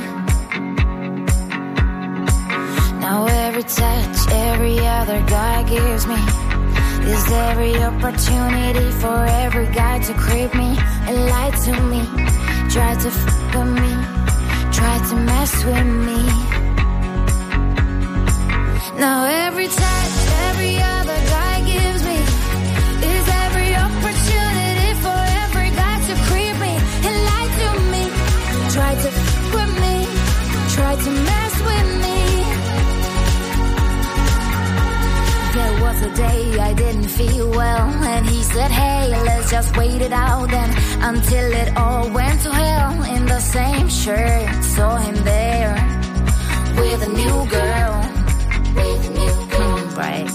Now 3.00 3.26
every 3.26 3.64
touch, 3.64 4.18
every 4.30 4.78
other 4.78 5.20
guy 5.26 5.62
gives 5.64 6.06
me 6.06 6.20
is 7.10 7.32
every 7.32 7.74
opportunity 7.76 8.90
for 9.02 9.24
every 9.42 9.66
guy 9.74 9.98
to 9.98 10.14
creep 10.14 10.54
me 10.54 10.76
and 11.08 11.16
lie 11.26 11.50
to 11.64 11.72
me, 11.90 12.02
try 12.70 12.94
to 12.94 13.10
fuck 13.10 13.54
with 13.54 13.72
me, 13.82 13.92
try 14.72 14.96
to 15.08 15.16
mess 15.16 15.64
with 15.64 15.86
me. 16.06 16.59
Now 19.00 19.24
every 19.24 19.66
touch, 19.66 20.14
every 20.50 20.76
other 20.76 21.18
guy 21.32 21.56
gives 21.64 22.04
me 22.04 22.18
is 23.12 23.26
every 23.44 23.74
opportunity 23.74 24.92
for 25.00 25.20
every 25.44 25.70
guy 25.70 25.96
to 26.08 26.14
creep 26.28 26.54
me 26.60 26.74
and 27.06 27.16
lie 27.30 27.50
to 27.60 27.68
me, 27.92 28.04
try 28.76 28.92
to 29.04 29.08
f 29.08 29.54
with 29.56 29.72
me, 29.84 29.96
try 30.76 30.92
to 31.04 31.10
mess 31.30 31.54
with 31.70 31.88
me. 32.04 32.20
There 35.56 35.76
was 35.80 36.02
a 36.02 36.14
day 36.14 36.60
I 36.60 36.74
didn't 36.74 37.08
feel 37.08 37.48
well, 37.52 37.88
and 38.04 38.26
he 38.26 38.42
said, 38.42 38.70
Hey, 38.70 39.08
let's 39.24 39.50
just 39.50 39.74
wait 39.78 40.02
it 40.02 40.12
out 40.12 40.50
then 40.50 40.70
until 41.00 41.50
it 41.62 41.74
all 41.74 42.10
went 42.10 42.42
to 42.42 42.50
hell 42.52 43.02
in 43.16 43.24
the 43.24 43.40
same 43.40 43.88
shirt. 43.88 44.62
Saw 44.62 44.98
him 44.98 45.14
there 45.24 45.74
with 46.76 47.02
a 47.02 47.08
new 47.08 47.48
girl. 47.48 48.09
Right. 50.00 50.30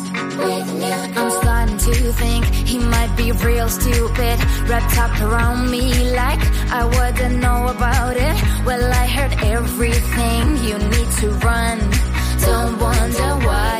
I'm 1.17 1.31
starting 1.41 1.77
to 1.87 1.93
think 2.21 2.43
he 2.71 2.77
might 2.77 3.13
be 3.21 3.27
real 3.31 3.69
stupid. 3.69 4.37
Wrapped 4.69 4.97
up 5.03 5.15
around 5.27 5.71
me 5.75 5.85
like 6.21 6.41
I 6.79 6.83
wouldn't 6.95 7.37
know 7.45 7.59
about 7.75 8.15
it. 8.27 8.35
Well, 8.67 8.85
I 9.03 9.05
heard 9.17 9.33
everything. 9.57 10.43
You 10.67 10.75
need 10.93 11.09
to 11.21 11.27
run. 11.47 11.77
Don't 12.47 12.73
wonder 12.87 13.31
why. 13.47 13.77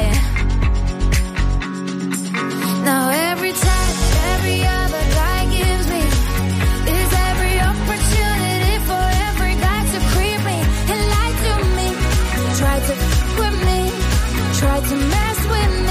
Now 2.90 3.04
every 3.30 3.54
touch, 3.66 4.00
every 4.34 4.60
other 4.80 5.04
guy 5.22 5.40
gives 5.58 5.86
me 5.94 6.04
is 6.96 7.12
every 7.30 7.56
opportunity 7.72 8.76
for 8.90 9.04
every 9.28 9.56
guy 9.68 9.82
to 9.94 10.00
creep 10.12 10.40
me 10.50 10.58
and 10.92 11.02
lie 11.14 11.36
to 11.46 11.54
me, 11.78 11.88
try 12.62 12.78
to 12.88 12.94
with 13.42 13.58
me, 13.70 13.80
try 14.60 14.78
to 14.90 14.96
mess 15.14 15.35
with 15.48 15.85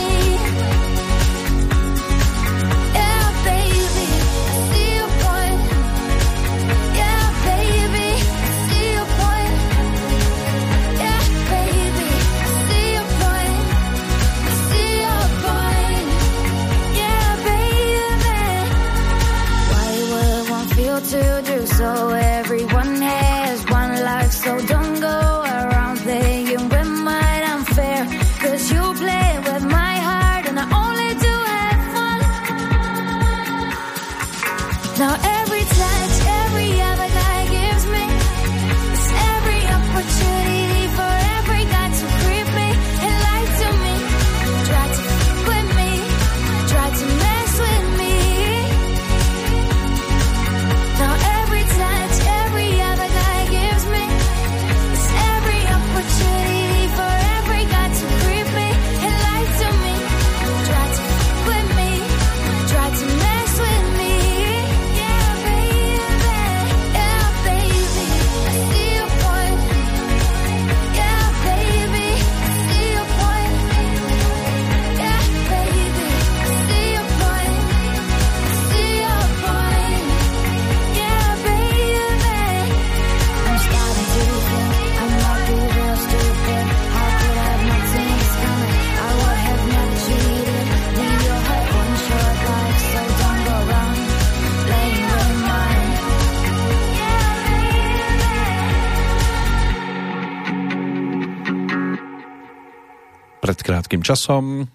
Krátkým 103.95 104.11
časom 104.11 104.67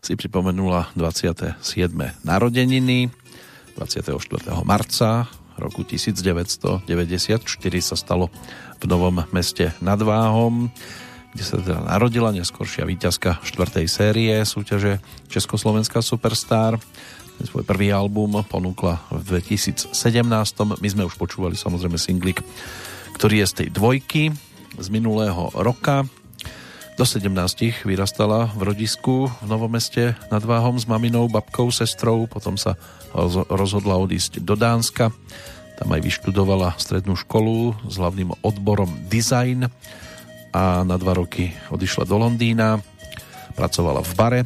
si 0.00 0.16
pripomenula 0.16 0.88
27. 0.96 1.60
narodeniny 2.24 3.12
24. 3.76 4.16
marca 4.64 5.28
roku 5.60 5.84
1994 5.84 6.88
sa 7.84 7.96
stalo 8.00 8.32
v 8.80 8.84
Novom 8.88 9.20
meste 9.36 9.68
nad 9.84 10.00
Váhom, 10.00 10.72
kde 11.36 11.44
sa 11.44 11.60
teda 11.60 11.76
narodila 11.84 12.32
neskôršia 12.32 12.88
víťazka 12.88 13.44
4. 13.44 13.84
série 13.84 14.32
súťaže 14.48 14.96
Československá 15.28 16.00
Superstar. 16.00 16.80
Ten 17.36 17.44
svoj 17.44 17.68
prvý 17.68 17.92
album 17.92 18.40
ponúkla 18.48 19.04
v 19.12 19.44
2017. 19.44 19.92
My 20.80 20.88
sme 20.88 21.04
už 21.04 21.20
počúvali 21.20 21.52
samozrejme 21.52 22.00
singlik, 22.00 22.40
ktorý 23.12 23.44
je 23.44 23.46
z 23.52 23.54
tej 23.60 23.68
dvojky 23.76 24.32
z 24.80 24.86
minulého 24.88 25.52
roka. 25.52 26.08
Do 26.94 27.02
17 27.02 27.26
vyrastala 27.82 28.54
v 28.54 28.70
rodisku 28.70 29.26
v 29.26 29.46
Novomeste 29.50 30.14
nad 30.30 30.38
Váhom 30.46 30.78
s 30.78 30.86
maminou, 30.86 31.26
babkou, 31.26 31.74
sestrou, 31.74 32.30
potom 32.30 32.54
sa 32.54 32.78
roz- 33.10 33.50
rozhodla 33.50 33.98
odísť 33.98 34.38
do 34.38 34.54
Dánska. 34.54 35.10
Tam 35.74 35.88
aj 35.90 36.00
vyštudovala 36.06 36.78
strednú 36.78 37.18
školu 37.18 37.74
s 37.90 37.98
hlavným 37.98 38.38
odborom 38.46 38.86
design 39.10 39.66
a 40.54 40.86
na 40.86 40.94
dva 40.94 41.18
roky 41.18 41.50
odišla 41.74 42.06
do 42.06 42.14
Londýna, 42.14 42.78
pracovala 43.58 43.98
v 44.06 44.12
bare. 44.14 44.40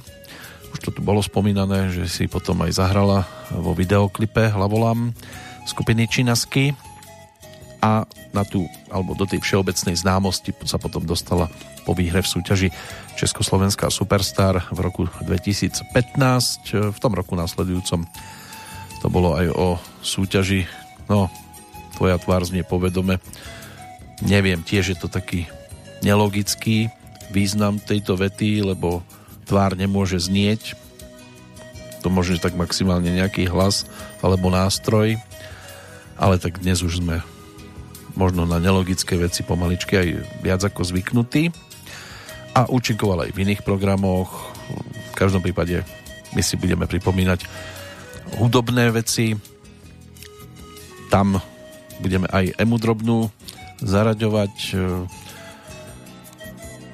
Už 0.72 0.80
to 0.80 0.88
tu 0.88 1.04
bolo 1.04 1.20
spomínané, 1.20 1.92
že 1.92 2.08
si 2.08 2.24
potom 2.32 2.64
aj 2.64 2.80
zahrala 2.80 3.28
vo 3.52 3.76
videoklipe 3.76 4.48
Hlavolám 4.48 5.12
skupiny 5.68 6.08
Činasky 6.08 6.72
a 7.78 8.06
na 8.34 8.42
tú, 8.42 8.66
alebo 8.90 9.14
do 9.14 9.24
tej 9.26 9.42
všeobecnej 9.42 9.94
známosti 9.94 10.50
sa 10.66 10.78
potom 10.82 11.06
dostala 11.06 11.46
po 11.86 11.94
výhre 11.94 12.20
v 12.20 12.28
súťaži 12.28 12.68
Československá 13.14 13.88
Superstar 13.88 14.66
v 14.70 14.78
roku 14.82 15.06
2015. 15.24 16.94
V 16.94 16.98
tom 16.98 17.12
roku 17.14 17.38
následujúcom 17.38 18.02
to 18.98 19.06
bolo 19.06 19.38
aj 19.38 19.46
o 19.54 19.66
súťaži, 20.02 20.66
no, 21.06 21.30
tvoja 21.94 22.18
tvár 22.18 22.42
znie 22.42 22.66
povedome. 22.66 23.22
Neviem, 24.26 24.66
tiež 24.66 24.94
je 24.94 24.98
to 24.98 25.06
taký 25.06 25.46
nelogický 26.02 26.90
význam 27.28 27.76
tejto 27.78 28.16
vety, 28.16 28.64
lebo 28.64 29.04
tvár 29.44 29.76
nemôže 29.76 30.18
znieť. 30.18 30.74
To 32.02 32.08
môže 32.08 32.38
tak 32.38 32.54
maximálne 32.54 33.10
nejaký 33.10 33.50
hlas 33.50 33.84
alebo 34.22 34.50
nástroj, 34.50 35.18
ale 36.14 36.36
tak 36.38 36.62
dnes 36.62 36.82
už 36.82 37.02
sme 37.02 37.22
možno 38.18 38.42
na 38.44 38.58
nelogické 38.58 39.14
veci 39.14 39.46
pomaličky 39.46 39.94
aj 39.94 40.08
viac 40.42 40.60
ako 40.66 40.82
zvyknutí 40.82 41.54
a 42.58 42.66
účinkoval 42.66 43.30
aj 43.30 43.30
v 43.30 43.40
iných 43.46 43.62
programoch. 43.62 44.28
V 45.14 45.14
každom 45.14 45.38
prípade 45.38 45.86
my 46.34 46.42
si 46.42 46.58
budeme 46.58 46.90
pripomínať 46.90 47.46
hudobné 48.42 48.90
veci. 48.90 49.38
Tam 51.08 51.38
budeme 52.02 52.26
aj 52.28 52.58
emu 52.58 52.76
drobnú 52.76 53.30
zaraďovať 53.78 54.54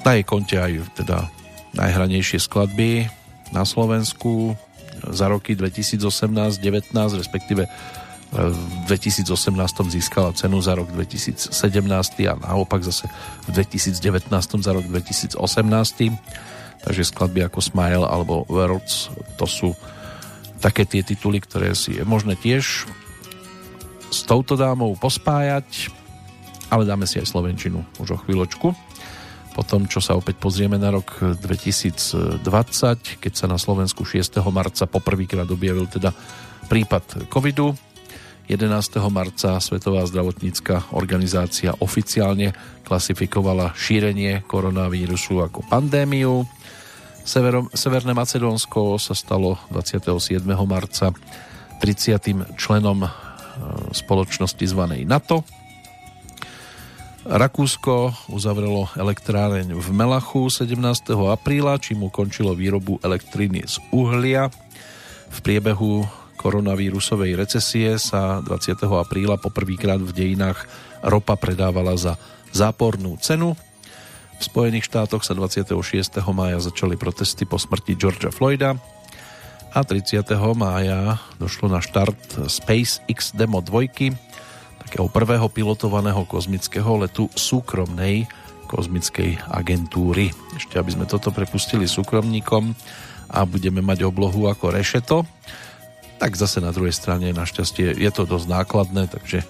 na 0.05 0.21
jej 0.21 0.25
konte 0.29 0.61
aj 0.61 0.85
teda 1.01 1.33
najhranejšie 1.73 2.37
skladby 2.37 3.09
na 3.57 3.65
Slovensku 3.65 4.53
za 5.09 5.33
roky 5.33 5.57
2018-19, 5.57 6.93
respektíve 7.17 7.65
v 8.35 8.91
2018 8.91 9.31
získala 9.95 10.35
cenu 10.35 10.59
za 10.59 10.75
rok 10.75 10.91
2017 10.91 11.55
a 12.27 12.35
naopak 12.35 12.83
zase 12.83 13.07
v 13.47 13.51
2019 13.55 14.27
za 14.59 14.73
rok 14.75 14.85
2018. 14.91 15.39
Takže 16.85 17.03
skladby 17.07 17.47
ako 17.47 17.63
Smile 17.63 18.03
alebo 18.03 18.43
Worlds 18.51 19.15
to 19.39 19.47
sú 19.47 19.71
také 20.59 20.83
tie 20.83 21.07
tituly, 21.07 21.39
ktoré 21.39 21.79
si 21.79 21.95
je 21.95 22.03
možné 22.03 22.35
tiež 22.35 22.91
s 24.11 24.21
touto 24.27 24.59
dámou 24.59 24.95
pospájať, 24.99 25.91
ale 26.71 26.87
dáme 26.87 27.07
si 27.07 27.23
aj 27.23 27.31
Slovenčinu 27.31 27.87
už 28.03 28.15
o 28.15 28.19
chvíľočku. 28.19 28.75
Potom, 29.55 29.87
čo 29.87 30.03
sa 30.03 30.19
opäť 30.19 30.43
pozrieme 30.43 30.75
na 30.75 30.91
rok 30.91 31.39
2020, 31.39 32.43
keď 33.23 33.33
sa 33.33 33.47
na 33.47 33.55
Slovensku 33.55 34.03
6. 34.03 34.43
marca 34.51 34.83
poprvýkrát 34.91 35.47
objavil 35.47 35.87
teda 35.87 36.11
prípad 36.67 37.31
covidu, 37.31 37.71
11. 38.45 39.01
marca 39.09 39.57
Svetová 39.57 40.05
zdravotnícka 40.05 40.93
organizácia 40.93 41.73
oficiálne 41.81 42.53
klasifikovala 42.85 43.73
šírenie 43.73 44.45
koronavírusu 44.45 45.41
ako 45.41 45.65
pandémiu. 45.65 46.45
Severo, 47.25 47.73
Severné 47.73 48.13
Macedónsko 48.13 49.01
sa 49.01 49.17
stalo 49.17 49.57
27. 49.73 50.45
marca 50.69 51.09
30. 51.81 52.61
členom 52.61 53.09
e, 53.09 53.11
spoločnosti 53.97 54.65
zvanej 54.69 55.09
NATO. 55.09 55.41
Rakúsko 57.25 58.29
uzavrelo 58.29 58.93
elektráreň 59.01 59.73
v 59.73 59.89
Melachu 59.89 60.53
17. 60.53 60.77
apríla, 61.33 61.81
čím 61.81 62.05
ukončilo 62.05 62.53
výrobu 62.53 63.01
elektriny 63.01 63.65
z 63.65 63.81
uhlia. 63.89 64.53
V 65.33 65.39
priebehu 65.41 66.05
koronavírusovej 66.45 67.41
recesie 67.41 67.97
sa 67.97 68.45
20. 68.45 68.85
apríla 68.85 69.41
poprvýkrát 69.41 69.97
v 69.97 70.13
dejinách 70.13 70.69
ropa 71.01 71.41
predávala 71.41 71.97
za 71.97 72.21
zápornú 72.53 73.17
cenu. 73.17 73.57
V 74.37 74.43
Spojených 74.45 74.85
štátoch 74.93 75.25
sa 75.25 75.33
26. 75.33 75.73
mája 76.37 76.61
začali 76.61 77.01
protesty 77.01 77.49
po 77.49 77.57
smrti 77.57 77.97
Georgia 77.97 78.29
Floyda 78.29 78.77
a 79.73 79.81
30. 79.81 80.21
mája 80.53 81.17
došlo 81.41 81.73
na 81.73 81.81
štart 81.81 82.45
SpaceX 82.45 83.33
Demo 83.33 83.65
2, 83.65 84.85
takého 84.85 85.09
prvého 85.09 85.49
pilotovaného 85.49 86.29
kozmického 86.29 87.01
letu 87.01 87.33
súkromnej 87.33 88.29
kozmickej 88.69 89.49
agentúry. 89.49 90.29
Ešte 90.53 90.77
aby 90.77 90.93
sme 90.93 91.09
toto 91.09 91.33
prepustili 91.33 91.89
súkromníkom 91.89 92.77
a 93.33 93.49
budeme 93.49 93.81
mať 93.81 94.05
oblohu 94.05 94.45
ako 94.53 94.77
rešeto, 94.77 95.25
tak 96.25 96.41
zase 96.41 96.65
na 96.65 96.73
druhej 96.73 96.97
strane 96.97 97.37
našťastie 97.37 98.01
je 98.01 98.09
to 98.09 98.25
dosť 98.25 98.49
nákladné, 98.49 99.13
takže 99.13 99.45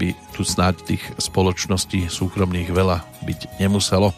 by 0.00 0.16
tu 0.32 0.48
snáď 0.48 0.80
tých 0.80 1.04
spoločností 1.20 2.08
súkromných 2.08 2.72
veľa 2.72 3.04
byť 3.20 3.60
nemuselo. 3.60 4.16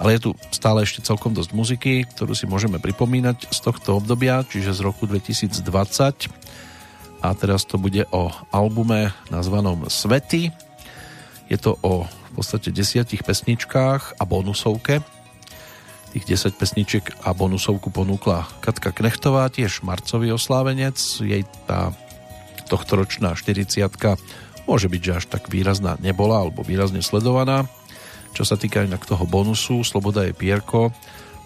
Ale 0.00 0.16
je 0.16 0.24
tu 0.24 0.30
stále 0.48 0.80
ešte 0.80 1.04
celkom 1.04 1.36
dosť 1.36 1.52
muziky, 1.52 2.08
ktorú 2.08 2.32
si 2.32 2.48
môžeme 2.48 2.80
pripomínať 2.80 3.52
z 3.52 3.58
tohto 3.60 4.00
obdobia, 4.00 4.40
čiže 4.40 4.72
z 4.72 4.80
roku 4.88 5.04
2020. 5.04 6.32
A 7.20 7.28
teraz 7.36 7.68
to 7.68 7.76
bude 7.76 8.08
o 8.08 8.32
albume 8.48 9.12
nazvanom 9.28 9.84
Svety. 9.92 10.48
Je 11.52 11.60
to 11.60 11.76
o 11.84 12.08
v 12.08 12.30
podstate 12.32 12.72
desiatich 12.72 13.20
pesničkách 13.20 14.16
a 14.16 14.22
bonusovke, 14.24 15.04
Tých 16.14 16.30
10 16.30 16.54
pesničiek 16.54 17.04
a 17.26 17.34
bonusovku 17.34 17.90
ponúkla 17.90 18.46
Katka 18.62 18.94
Knechtová, 18.94 19.50
tiež 19.50 19.82
marcový 19.82 20.30
oslávenec. 20.30 20.94
Jej 21.18 21.42
tá 21.66 21.90
tohtoročná 22.70 23.34
40 23.34 23.82
môže 24.64 24.86
byť, 24.86 25.00
že 25.02 25.12
až 25.18 25.24
tak 25.26 25.50
výrazná 25.50 25.98
nebola 25.98 26.46
alebo 26.46 26.62
výrazne 26.62 27.02
sledovaná. 27.02 27.66
Čo 28.30 28.46
sa 28.46 28.54
týka 28.54 28.86
inak 28.86 29.02
toho 29.02 29.26
bonusu 29.26 29.82
Sloboda 29.82 30.22
je 30.22 30.38
pierko, 30.38 30.94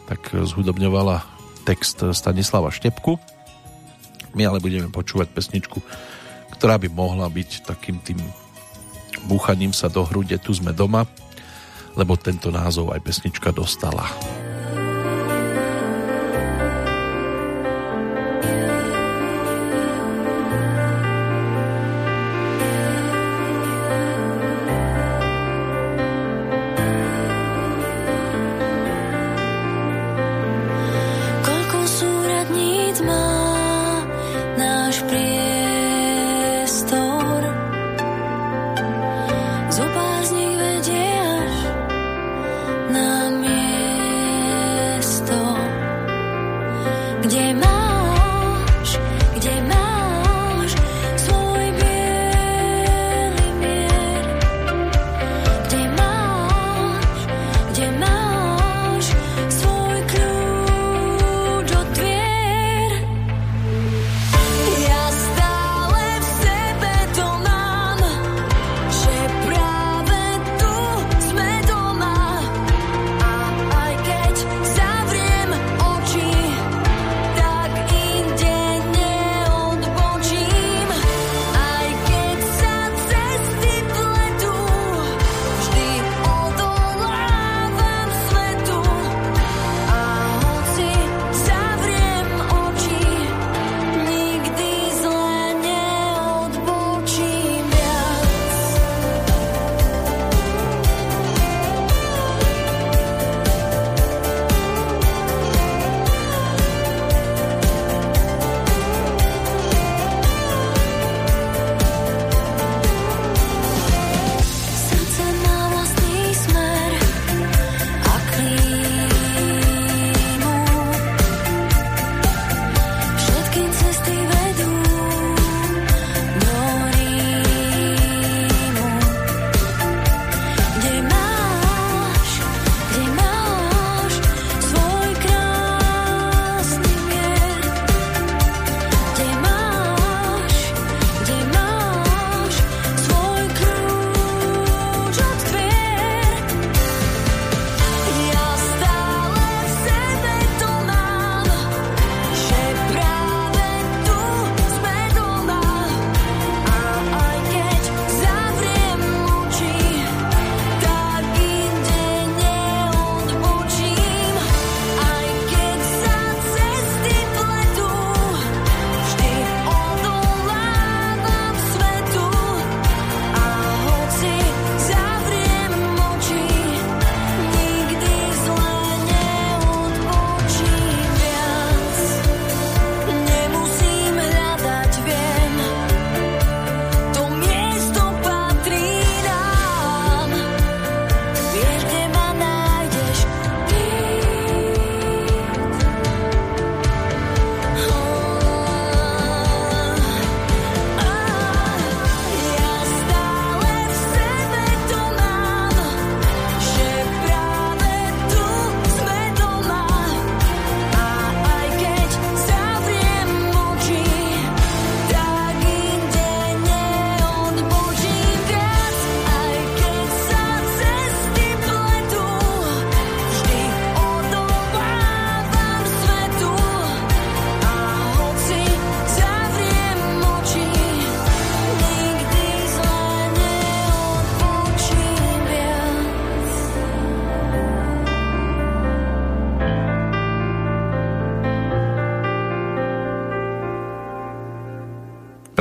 tak 0.05 0.37
zhudobňovala 0.37 1.25
text 1.65 2.05
Stanislava 2.13 2.69
Štepku. 2.69 3.17
My 4.37 4.49
ale 4.49 4.61
budeme 4.61 4.93
počúvať 4.93 5.33
pesničku, 5.33 5.81
ktorá 6.53 6.77
by 6.77 6.93
mohla 6.93 7.29
byť 7.33 7.65
takým 7.65 8.05
tým 8.05 8.21
búchaním 9.25 9.73
sa 9.73 9.89
do 9.89 10.05
hrude 10.05 10.37
Tu 10.41 10.57
sme 10.57 10.77
doma, 10.77 11.09
lebo 11.97 12.21
tento 12.21 12.53
názov 12.53 12.93
aj 12.93 13.01
pesnička 13.01 13.53
dostala. 13.53 14.09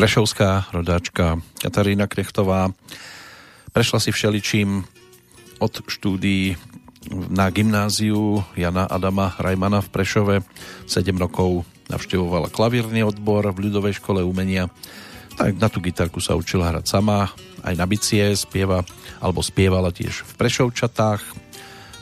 Prešovská 0.08 0.72
rodáčka 0.72 1.36
Katarína 1.60 2.08
Krechtová 2.08 2.72
prešla 3.76 4.00
si 4.00 4.16
všeličím 4.16 4.88
od 5.60 5.84
štúdií 5.84 6.56
na 7.12 7.52
gymnáziu 7.52 8.40
Jana 8.56 8.88
Adama 8.88 9.36
Rajmana 9.36 9.84
v 9.84 9.92
Prešove. 9.92 10.36
7 10.88 11.12
rokov 11.20 11.68
navštevovala 11.92 12.48
klavírny 12.48 13.04
odbor 13.04 13.52
v 13.52 13.68
ľudovej 13.68 14.00
škole 14.00 14.24
umenia. 14.24 14.72
Tak 15.36 15.60
na 15.60 15.68
tú 15.68 15.84
gitarku 15.84 16.24
sa 16.24 16.40
učila 16.40 16.72
hrať 16.72 16.88
sama, 16.88 17.28
aj 17.68 17.76
na 17.76 17.84
bicie 17.84 18.32
spieva, 18.40 18.88
alebo 19.20 19.44
spievala 19.44 19.92
tiež 19.92 20.24
v 20.24 20.32
Prešovčatách. 20.40 21.20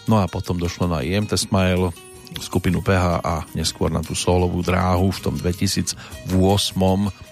No 0.06 0.22
a 0.22 0.30
potom 0.30 0.62
došlo 0.62 0.86
na 0.86 1.02
IMT 1.02 1.34
Smile, 1.42 1.90
skupinu 2.38 2.86
PH 2.86 3.26
a 3.26 3.50
neskôr 3.58 3.90
na 3.90 4.06
tú 4.06 4.14
solovú 4.14 4.62
dráhu 4.62 5.10
v 5.10 5.20
tom 5.26 5.34
2008 5.42 5.90
sa 5.90 5.98
v 6.30 7.25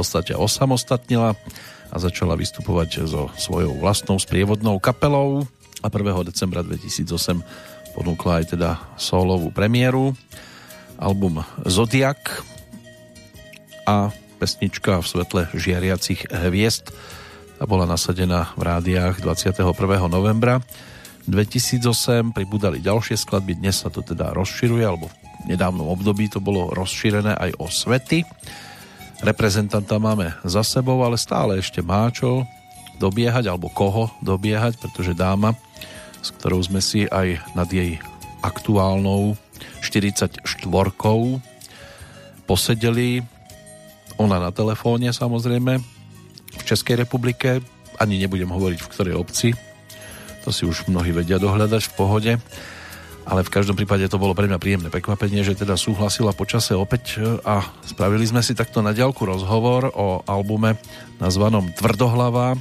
podstate 0.00 0.32
osamostatnila 0.32 1.36
a 1.92 1.96
začala 2.00 2.32
vystupovať 2.32 3.04
so 3.04 3.28
svojou 3.36 3.76
vlastnou 3.76 4.16
sprievodnou 4.16 4.80
kapelou 4.80 5.44
a 5.84 5.92
1. 5.92 6.24
decembra 6.24 6.64
2008 6.64 7.44
ponúkla 7.92 8.40
aj 8.40 8.56
teda 8.56 8.80
solovú 8.96 9.52
premiéru 9.52 10.16
album 10.96 11.44
Zodiak 11.68 12.40
a 13.84 14.08
pesnička 14.40 15.04
v 15.04 15.06
svetle 15.06 15.42
žiariacich 15.52 16.32
hviezd 16.32 16.96
a 17.60 17.68
bola 17.68 17.84
nasadená 17.84 18.56
v 18.56 18.72
rádiách 18.72 19.20
21. 19.20 19.68
novembra 20.08 20.64
2008 21.28 22.32
pribudali 22.32 22.80
ďalšie 22.80 23.20
skladby, 23.20 23.60
dnes 23.60 23.84
sa 23.84 23.92
to 23.92 24.00
teda 24.00 24.32
rozširuje, 24.32 24.80
alebo 24.80 25.12
v 25.44 25.52
nedávnom 25.52 25.92
období 25.92 26.32
to 26.32 26.40
bolo 26.40 26.72
rozšírené 26.72 27.36
aj 27.36 27.50
o 27.60 27.68
svety. 27.68 28.24
Reprezentanta 29.20 30.00
máme 30.00 30.32
za 30.48 30.64
sebou, 30.64 31.04
ale 31.04 31.20
stále 31.20 31.60
ešte 31.60 31.84
má 31.84 32.08
čo 32.08 32.48
dobiehať, 32.96 33.48
alebo 33.48 33.68
koho 33.68 34.08
dobiehať, 34.24 34.80
pretože 34.80 35.12
dáma 35.12 35.56
s 36.20 36.36
ktorou 36.36 36.60
sme 36.60 36.84
si 36.84 37.08
aj 37.08 37.40
nad 37.56 37.68
jej 37.72 37.96
aktuálnou 38.44 39.36
44 39.80 40.44
posedeli. 42.44 43.24
Ona 44.20 44.36
na 44.36 44.52
telefóne 44.52 45.08
samozrejme 45.12 45.80
v 46.50 46.62
Českej 46.64 47.00
republike, 47.00 47.64
ani 47.96 48.20
nebudem 48.20 48.52
hovoriť 48.52 48.78
v 48.84 48.90
ktorej 48.92 49.14
obci, 49.16 49.48
to 50.44 50.52
si 50.52 50.64
už 50.64 50.88
mnohí 50.88 51.12
vedia 51.12 51.40
dohľadať 51.40 51.82
v 51.88 51.96
pohode, 51.96 52.32
ale 53.28 53.44
v 53.44 53.52
každom 53.52 53.76
prípade 53.76 54.06
to 54.08 54.16
bolo 54.16 54.32
pre 54.32 54.48
mňa 54.48 54.58
príjemné 54.58 54.88
prekvapenie, 54.88 55.44
že 55.44 55.58
teda 55.58 55.76
súhlasila 55.76 56.32
počase 56.32 56.72
opäť 56.72 57.20
a 57.44 57.62
spravili 57.84 58.24
sme 58.24 58.40
si 58.40 58.56
takto 58.56 58.80
na 58.80 58.96
ďalku 58.96 59.22
rozhovor 59.22 59.92
o 59.92 60.24
albume 60.24 60.80
nazvanom 61.20 61.68
Tvrdohlava, 61.76 62.56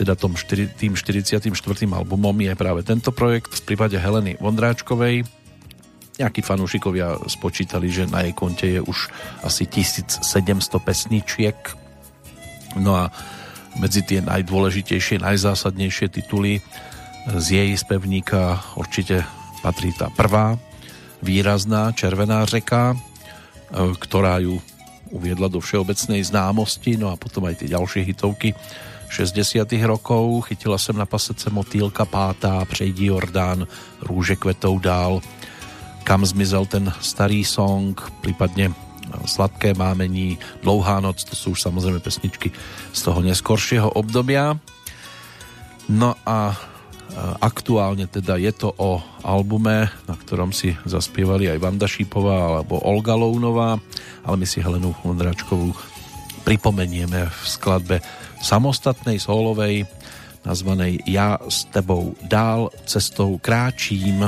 teda 0.00 0.16
tom 0.16 0.32
tým 0.80 0.96
44. 0.96 1.52
albumom 1.92 2.36
je 2.40 2.56
práve 2.56 2.80
tento 2.80 3.12
projekt 3.12 3.52
v 3.52 3.62
prípade 3.68 4.00
Heleny 4.00 4.40
Vondráčkovej. 4.40 5.28
Nejakí 6.16 6.40
fanúšikovia 6.40 7.20
spočítali, 7.28 7.92
že 7.92 8.08
na 8.08 8.24
jej 8.24 8.32
konte 8.32 8.64
je 8.64 8.80
už 8.80 9.12
asi 9.44 9.68
1700 9.68 10.24
pesničiek. 10.80 11.56
No 12.80 12.96
a 12.96 13.12
medzi 13.76 14.00
tie 14.00 14.24
najdôležitejšie, 14.24 15.20
najzásadnejšie 15.20 16.08
tituly 16.08 16.64
z 17.28 17.46
jej 17.60 17.70
spevníka 17.76 18.56
určite 18.80 19.28
patrí 19.60 19.92
tá 19.94 20.08
prvá 20.12 20.56
výrazná 21.20 21.92
Červená 21.92 22.44
řeka, 22.48 22.92
e, 22.92 22.96
ktorá 23.96 24.40
ju 24.40 24.58
uviedla 25.10 25.50
do 25.50 25.60
všeobecnej 25.60 26.22
známosti, 26.22 26.96
no 26.96 27.10
a 27.12 27.18
potom 27.18 27.44
aj 27.46 27.64
tie 27.64 27.68
ďalšie 27.74 28.02
hitovky 28.06 28.54
60. 29.10 29.66
rokov. 29.82 30.46
Chytila 30.46 30.78
jsem 30.78 30.96
na 30.96 31.06
pasece 31.06 31.50
motýlka 31.50 32.04
pátá, 32.04 32.64
přejdi 32.64 33.06
Jordán, 33.06 33.66
růže 34.00 34.36
kvetou 34.36 34.78
dál. 34.78 35.20
Kam 36.04 36.26
zmizel 36.26 36.66
ten 36.66 36.92
starý 37.00 37.44
song, 37.44 38.00
prípadne 38.20 38.72
Sladké 39.26 39.74
mámení, 39.74 40.38
Dlouhá 40.62 41.02
noc, 41.02 41.26
to 41.26 41.34
sú 41.34 41.58
už 41.58 41.66
samozrejme 41.66 41.98
pesničky 41.98 42.54
z 42.94 43.00
toho 43.02 43.18
neskoršieho 43.26 43.90
obdobia. 43.90 44.54
No 45.90 46.14
a 46.22 46.54
aktuálne 47.40 48.06
teda 48.06 48.38
je 48.38 48.52
to 48.54 48.70
o 48.76 49.02
albume, 49.26 49.90
na 50.06 50.14
ktorom 50.14 50.54
si 50.54 50.74
zaspievali 50.86 51.50
aj 51.50 51.58
Vanda 51.58 51.88
Šípová 51.90 52.60
alebo 52.60 52.80
Olga 52.82 53.18
Lounová, 53.18 53.76
ale 54.24 54.36
my 54.38 54.46
si 54.46 54.62
Helenu 54.62 54.94
Ondráčkovú 55.02 55.74
pripomenieme 56.42 57.28
v 57.28 57.40
skladbe 57.44 57.96
samostatnej 58.40 59.20
solovej 59.20 59.84
nazvanej 60.40 61.04
Ja 61.04 61.36
s 61.36 61.68
tebou 61.68 62.16
dál 62.24 62.72
cestou 62.88 63.36
kráčím. 63.36 64.24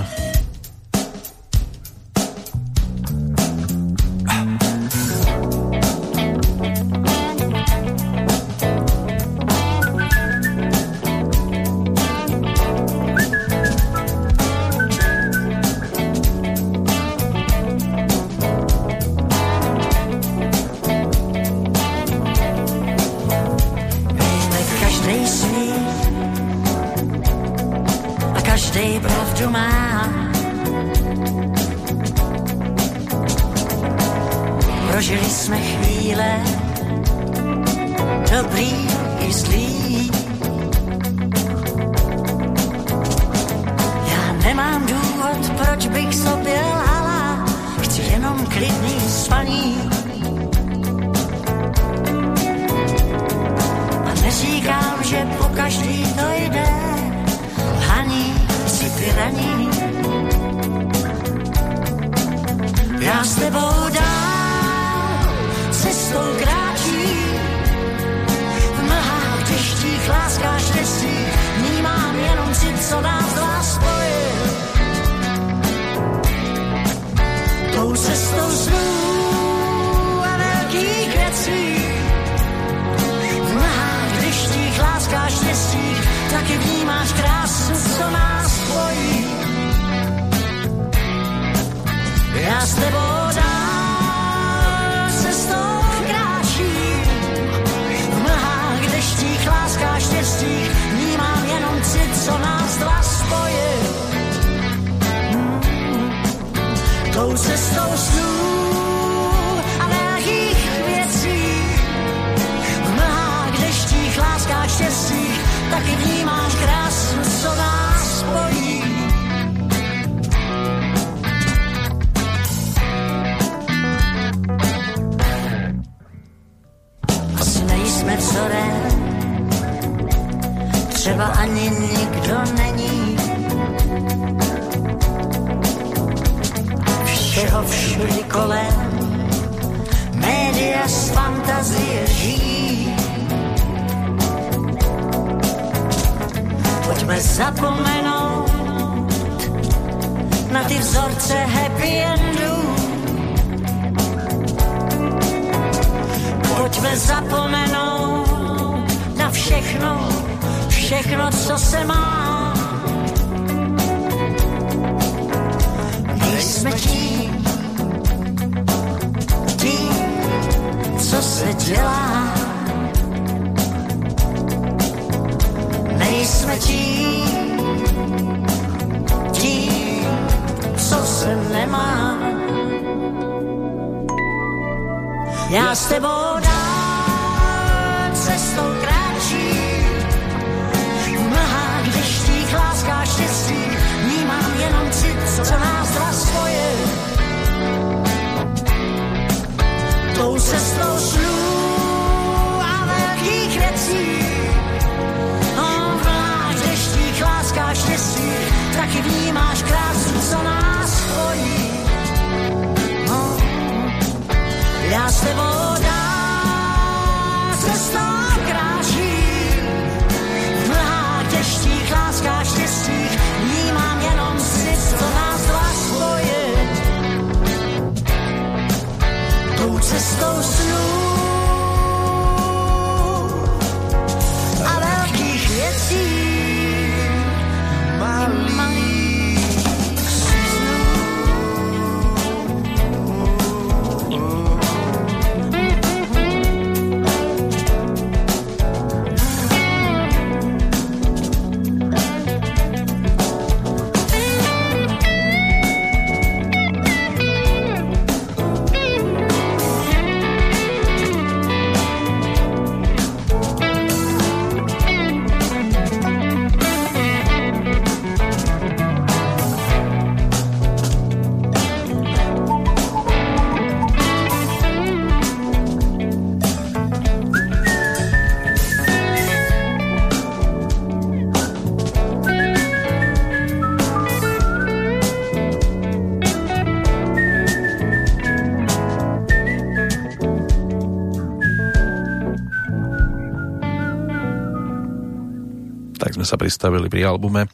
Pristavili 296.52 296.92
pri 296.92 297.08
albume, 297.08 297.48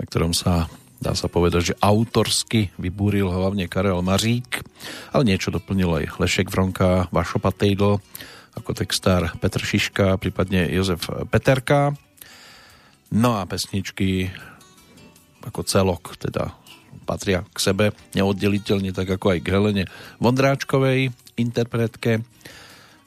na 0.00 0.02
ktorom 0.08 0.32
sa 0.32 0.64
dá 0.96 1.12
sa 1.12 1.28
povedať, 1.28 1.72
že 1.72 1.80
autorsky 1.84 2.72
vybúril 2.80 3.28
hlavne 3.28 3.68
Karel 3.68 4.00
Mařík, 4.00 4.64
ale 5.12 5.28
niečo 5.28 5.52
doplnil 5.52 6.00
aj 6.00 6.16
Lešek 6.16 6.48
Vronka, 6.48 7.04
Vašo 7.12 7.36
Patejdl, 7.36 8.00
ako 8.56 8.70
textár 8.72 9.28
Petr 9.36 9.60
Šiška, 9.60 10.16
prípadne 10.16 10.72
Jozef 10.72 11.04
Peterka. 11.28 11.92
No 13.12 13.36
a 13.36 13.44
pesničky 13.44 14.32
ako 15.44 15.60
celok 15.60 16.16
teda 16.16 16.56
patria 17.04 17.44
k 17.44 17.58
sebe 17.60 17.92
neoddeliteľne, 18.16 18.96
tak 18.96 19.20
ako 19.20 19.36
aj 19.36 19.38
k 19.44 19.52
Helene 19.52 19.84
Vondráčkovej 20.16 21.12
interpretke, 21.36 22.24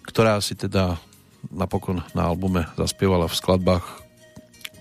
ktorá 0.05 0.37
si 0.45 0.53
teda 0.53 1.01
napokon 1.49 2.05
na 2.13 2.29
albume 2.29 2.69
zaspievala 2.77 3.25
v 3.25 3.37
skladbách 3.37 4.02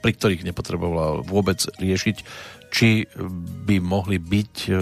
pri 0.03 0.13
ktorých 0.19 0.43
nepotrebovala 0.43 1.23
vôbec 1.23 1.63
riešiť, 1.79 2.17
či 2.75 3.07
by 3.65 3.79
mohli 3.79 4.19
byť 4.19 4.55
e, 4.67 4.73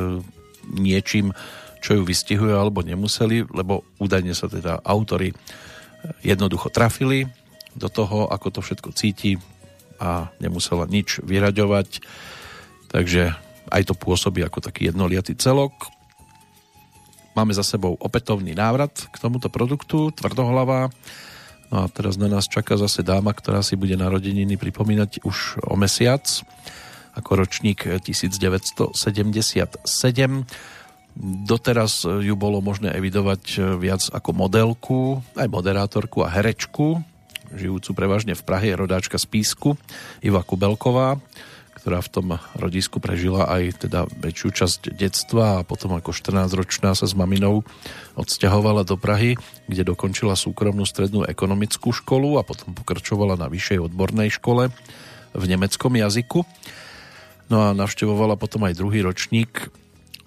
niečím, 0.80 1.36
čo 1.84 2.00
ju 2.00 2.02
vystihuje, 2.08 2.56
alebo 2.56 2.80
nemuseli, 2.80 3.44
lebo 3.52 3.84
údajne 4.00 4.32
sa 4.32 4.48
teda 4.48 4.80
autory 4.80 5.30
e, 5.30 5.34
jednoducho 6.24 6.72
trafili 6.72 7.28
do 7.76 7.92
toho, 7.92 8.26
ako 8.32 8.48
to 8.48 8.60
všetko 8.64 8.90
cíti 8.96 9.36
a 10.00 10.32
nemusela 10.40 10.88
nič 10.88 11.20
vyraďovať. 11.20 12.00
Takže 12.90 13.36
aj 13.70 13.82
to 13.86 13.94
pôsobí 13.94 14.40
ako 14.42 14.64
taký 14.64 14.88
jednoliatý 14.90 15.36
celok. 15.36 15.72
Máme 17.38 17.54
za 17.54 17.62
sebou 17.62 17.94
opätovný 18.00 18.56
návrat 18.58 18.90
k 19.12 19.16
tomuto 19.20 19.46
produktu, 19.46 20.10
tvrdohlava, 20.10 20.90
No 21.70 21.86
a 21.86 21.90
teraz 21.90 22.18
na 22.18 22.26
nás 22.26 22.50
čaká 22.50 22.74
zase 22.74 23.06
dáma, 23.06 23.30
ktorá 23.30 23.62
si 23.62 23.78
bude 23.78 23.94
narodeniny 23.94 24.58
pripomínať 24.58 25.22
už 25.22 25.62
o 25.62 25.78
mesiac, 25.78 26.26
ako 27.14 27.46
ročník 27.46 27.86
1977. 27.86 28.90
Doteraz 31.46 31.92
ju 32.06 32.34
bolo 32.38 32.58
možné 32.62 32.94
evidovať 32.94 33.42
viac 33.78 34.02
ako 34.10 34.30
modelku, 34.34 35.22
aj 35.34 35.46
moderátorku 35.50 36.22
a 36.26 36.30
herečku, 36.30 37.02
žijúcu 37.54 37.90
prevažne 37.94 38.38
v 38.38 38.42
Prahe, 38.46 38.74
rodáčka 38.74 39.18
z 39.18 39.26
Písku, 39.26 39.74
Iva 40.22 40.42
Kubelková, 40.46 41.18
ktorá 41.80 42.04
v 42.04 42.12
tom 42.12 42.26
rodisku 42.60 43.00
prežila 43.00 43.48
aj 43.48 43.88
teda 43.88 44.04
väčšiu 44.20 44.48
časť 44.52 44.80
detstva 44.92 45.64
a 45.64 45.66
potom 45.66 45.96
ako 45.96 46.12
14-ročná 46.12 46.92
sa 46.92 47.08
s 47.08 47.16
maminou 47.16 47.64
odsťahovala 48.20 48.84
do 48.84 49.00
Prahy, 49.00 49.40
kde 49.64 49.88
dokončila 49.88 50.36
súkromnú 50.36 50.84
strednú 50.84 51.24
ekonomickú 51.24 51.88
školu 51.96 52.36
a 52.36 52.44
potom 52.44 52.76
pokračovala 52.76 53.40
na 53.40 53.48
vyššej 53.48 53.88
odbornej 53.88 54.28
škole 54.36 54.68
v 55.32 55.44
nemeckom 55.48 55.96
jazyku. 55.96 56.44
No 57.48 57.64
a 57.64 57.72
navštevovala 57.72 58.36
potom 58.36 58.68
aj 58.68 58.76
druhý 58.76 59.00
ročník, 59.00 59.72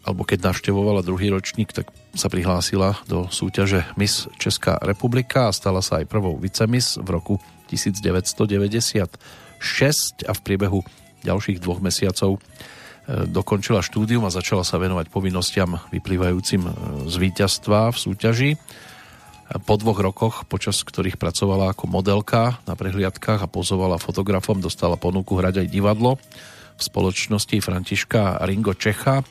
alebo 0.03 0.27
keď 0.27 0.51
navštevovala 0.51 1.05
druhý 1.05 1.31
ročník, 1.31 1.71
tak 1.71 1.87
sa 2.17 2.27
prihlásila 2.27 2.99
do 3.07 3.31
súťaže 3.31 3.87
Miss 3.95 4.27
Česká 4.41 4.75
republika 4.81 5.47
a 5.47 5.55
stala 5.55 5.79
sa 5.85 6.01
aj 6.01 6.09
prvou 6.11 6.35
vicemis 6.35 6.99
v 6.99 7.07
roku 7.13 7.39
1996 7.71 9.15
a 10.27 10.33
v 10.35 10.39
priebehu 10.43 10.83
ďalších 11.23 11.59
dvoch 11.63 11.79
mesiacov 11.79 12.37
e, 12.37 12.39
dokončila 13.27 13.83
štúdium 13.83 14.27
a 14.27 14.33
začala 14.33 14.67
sa 14.67 14.79
venovať 14.79 15.07
povinnostiam 15.09 15.79
vyplývajúcim 15.91 16.61
e, 16.63 16.71
z 17.07 17.15
víťazstva 17.19 17.91
v 17.91 17.97
súťaži. 17.97 18.51
Po 19.53 19.75
dvoch 19.77 19.99
rokoch, 19.99 20.35
počas 20.49 20.81
ktorých 20.81 21.19
pracovala 21.19 21.75
ako 21.75 21.85
modelka 21.85 22.57
na 22.65 22.73
prehliadkách 22.73 23.43
a 23.43 23.51
pozovala 23.51 24.01
fotografom, 24.01 24.57
dostala 24.57 24.97
ponuku 24.97 25.35
hrať 25.37 25.61
aj 25.61 25.67
divadlo 25.69 26.17
v 26.73 26.81
spoločnosti 26.81 27.61
Františka 27.61 28.41
Ringo 28.49 28.73
Čecha 28.73 29.21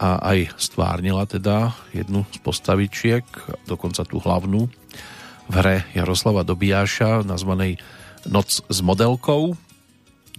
a 0.00 0.10
aj 0.32 0.56
stvárnila 0.60 1.24
teda 1.24 1.72
jednu 1.92 2.24
z 2.32 2.38
postavičiek, 2.40 3.24
dokonca 3.64 4.04
tú 4.04 4.20
hlavnú 4.20 4.68
v 5.50 5.54
hre 5.58 5.76
Jaroslava 5.92 6.46
Dobijáša 6.46 7.26
nazvanej 7.26 7.80
Noc 8.28 8.60
s 8.68 8.78
modelkou 8.84 9.56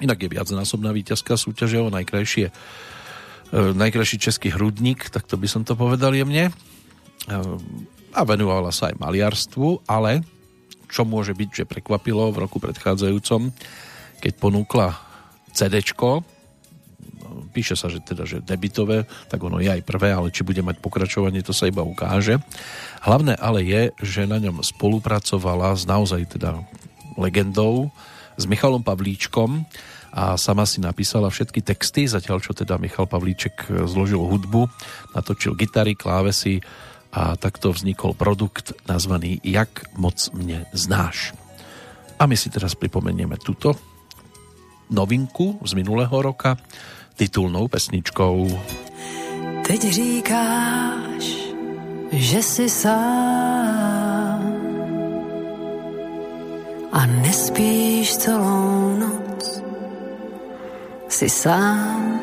Inak 0.02 0.18
je 0.18 0.34
viacnásobná 0.34 0.90
víťazka 0.90 1.38
súťaže 1.38 1.78
o 1.78 1.94
najkrajšie, 1.94 2.49
e, 2.49 2.53
najkrajší 3.53 4.18
český 4.18 4.49
hrudník, 4.49 5.14
tak 5.14 5.30
to 5.30 5.38
by 5.38 5.45
som 5.45 5.61
to 5.61 5.78
povedal 5.78 6.11
jemne. 6.11 6.49
E, 6.49 6.53
a 8.11 8.22
venovala 8.26 8.73
sa 8.73 8.91
aj 8.91 8.99
maliarstvu, 8.99 9.88
ale 9.88 10.26
čo 10.91 11.07
môže 11.07 11.32
byť, 11.32 11.64
že 11.64 11.69
prekvapilo 11.69 12.34
v 12.36 12.41
roku 12.44 12.60
predchádzajúcom, 12.60 13.53
keď 14.19 14.34
ponúkla 14.36 14.99
CDčko, 15.56 16.26
píše 17.52 17.80
sa, 17.80 17.88
že 17.88 18.03
teda, 18.03 18.28
že 18.28 18.44
debitové, 18.44 19.07
tak 19.32 19.40
ono 19.44 19.60
je 19.64 19.72
aj 19.72 19.84
prvé, 19.88 20.11
ale 20.11 20.32
či 20.32 20.44
bude 20.44 20.60
mať 20.60 20.84
pokračovanie, 20.84 21.44
to 21.44 21.56
sa 21.56 21.72
iba 21.72 21.84
ukáže. 21.84 22.40
Hlavné 23.03 23.40
ale 23.40 23.64
je, 23.64 23.82
že 24.03 24.28
na 24.28 24.40
ňom 24.40 24.64
spolupracovala 24.64 25.76
s 25.76 25.88
naozaj 25.88 26.40
teda 26.40 26.60
legendou, 27.15 27.91
s 28.40 28.48
Michalom 28.48 28.82
Pavlíčkom 28.82 29.68
a 30.11 30.35
sama 30.35 30.67
si 30.67 30.83
napísala 30.83 31.31
všetky 31.31 31.63
texty, 31.63 32.03
zatiaľ 32.03 32.43
čo 32.43 32.51
teda 32.51 32.75
Michal 32.75 33.07
Pavlíček 33.07 33.88
zložil 33.88 34.19
hudbu, 34.19 34.67
natočil 35.15 35.55
gitary, 35.55 35.95
klávesy 35.95 36.59
a 37.15 37.35
takto 37.39 37.71
vznikol 37.71 38.15
produkt 38.15 38.75
nazvaný 38.88 39.39
Jak 39.43 39.95
moc 39.95 40.19
mne 40.35 40.67
znáš. 40.75 41.31
A 42.19 42.27
my 42.27 42.35
si 42.35 42.51
teraz 42.51 42.75
pripomenieme 42.75 43.39
túto 43.39 43.75
novinku 44.91 45.59
z 45.63 45.71
minulého 45.73 46.13
roka 46.21 46.59
titulnou 47.15 47.67
pesničkou. 47.67 48.47
Teď 49.63 49.81
říkáš, 49.91 51.23
že 52.11 52.39
si 52.43 52.69
sám 52.69 54.43
a 56.91 57.05
nespíš 57.05 58.17
celou 58.17 58.99
noc. 58.99 59.30
Si 61.11 61.29
sám. 61.29 62.19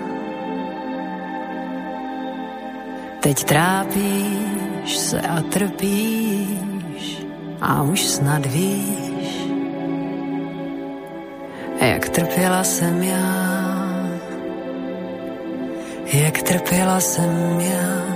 Teď 3.20 3.44
trápíš 3.44 4.96
se 4.96 5.20
a 5.20 5.42
trpíš 5.42 7.22
a 7.60 7.82
už 7.82 8.00
snad 8.02 8.46
víš, 8.46 9.48
jak 11.80 12.08
trpěla 12.08 12.64
jsem 12.64 13.02
já 13.02 13.58
jak 16.12 16.42
trpěla 16.42 17.00
jsem 17.00 17.60
já. 17.60 18.08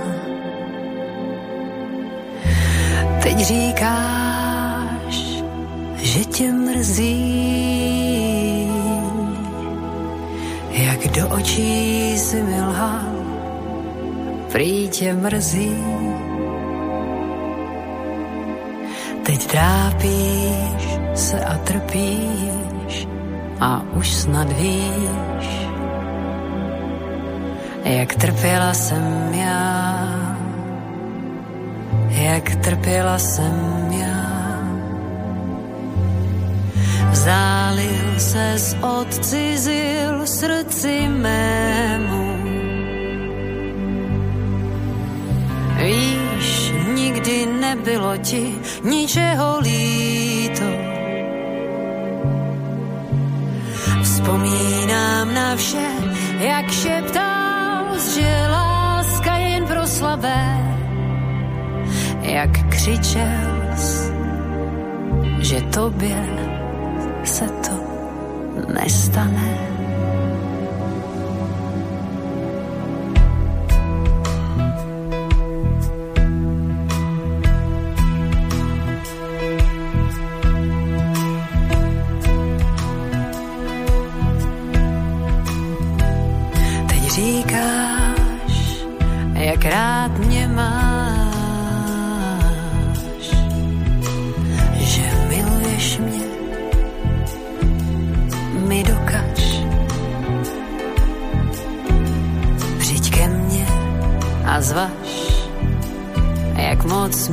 Teď 3.23 3.37
říkáš, 3.37 5.15
že 5.95 6.25
tě 6.25 6.51
mrzí, 6.51 7.82
jak 10.73 11.07
do 11.07 11.29
očí 11.29 12.17
si 12.17 12.41
mi 12.43 12.61
lhal, 12.61 13.13
prý 14.51 14.89
tě 14.89 15.13
mrzí. 15.13 15.77
Teď 19.23 19.47
trápíš 19.47 20.83
se 21.13 21.45
a 21.45 21.57
trpíš 21.57 23.07
a 23.59 23.81
už 23.93 24.13
snad 24.13 24.51
víš, 24.51 25.47
jak 27.83 28.15
trpěla 28.15 28.73
jsem 28.73 29.33
já, 29.33 30.07
jak 32.09 32.55
trpěla 32.55 33.19
jsem 33.19 33.87
já. 33.91 34.12
Zálil 37.11 38.19
se 38.19 38.57
odcizil 38.81 40.27
srdci 40.27 41.07
mému. 41.07 42.25
Víš, 45.77 46.73
nikdy 46.95 47.45
nebylo 47.45 48.17
ti 48.17 48.55
ničeho 48.83 49.59
líto. 49.59 50.69
Vzpomínám 54.03 55.33
na 55.33 55.55
vše, 55.55 55.87
jak 56.39 56.71
šeptám 56.71 57.43
že 58.13 58.47
láska 58.49 59.35
je 59.37 59.47
jen 59.49 59.65
pro 59.65 59.87
slabé, 59.87 60.43
jak 62.21 62.51
křičel 62.69 63.53
že 65.43 65.61
tobě 65.61 66.15
se 67.23 67.47
to 67.47 67.75
nestane. 68.73 69.72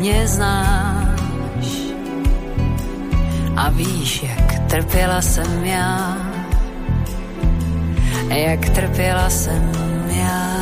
Mě 0.00 0.28
znáš. 0.28 1.66
A 3.56 3.70
víš, 3.70 4.22
jak 4.22 4.68
trpěla 4.68 5.22
jsem 5.22 5.64
já, 5.64 6.16
jak 8.28 8.68
trpěla 8.68 9.30
jsem 9.30 9.72
já. 10.10 10.56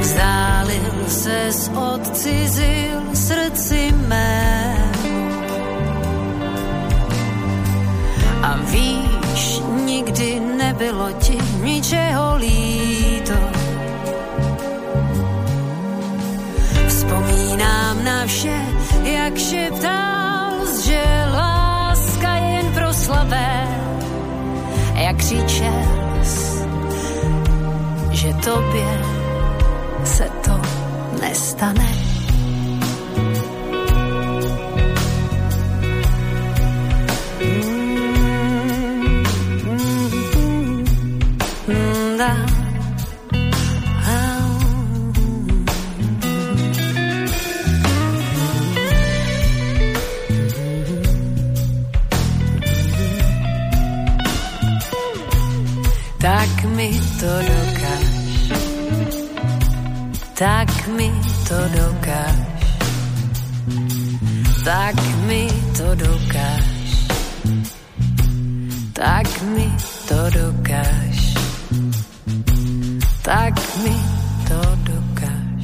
Vzdálil 0.00 1.04
se 1.08 1.50
odcizil 1.74 3.00
srdci 3.14 3.94
mé. 4.08 4.76
A 8.42 8.56
víš, 8.56 9.60
nikdy 9.84 10.40
nebylo 10.40 11.12
ti 11.12 11.38
ničeho 11.62 12.36
líto 12.36 13.05
Vzpomínám 17.56 18.04
na 18.04 18.26
vše, 18.26 18.60
jak 19.02 19.38
šeptal, 19.38 20.52
že 20.84 21.02
láska 21.32 22.36
je 22.36 22.52
jen 22.52 22.72
pro 22.74 22.92
slabé. 22.92 23.68
Jak 24.94 25.16
křičel, 25.16 25.82
že 28.10 28.34
tobě 28.34 29.00
se 30.04 30.28
to 30.44 30.60
nestane. 31.20 32.05
To 61.46 61.60
dokáž, 61.78 62.58
tak 64.66 64.98
mi 65.30 65.46
to 65.78 65.94
dokáž, 65.94 66.90
tak 68.90 69.26
mi 69.54 69.70
to 70.10 70.20
dokáž, 70.34 71.18
tak 73.22 73.54
mi 73.86 73.94
to 74.50 74.60
dokáž. 74.90 75.62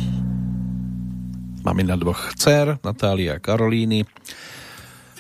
na 1.67 1.97
dvoch 1.99 2.31
dcer, 2.39 2.79
Natália 2.87 3.35
a 3.35 3.43
Karolíny. 3.43 4.07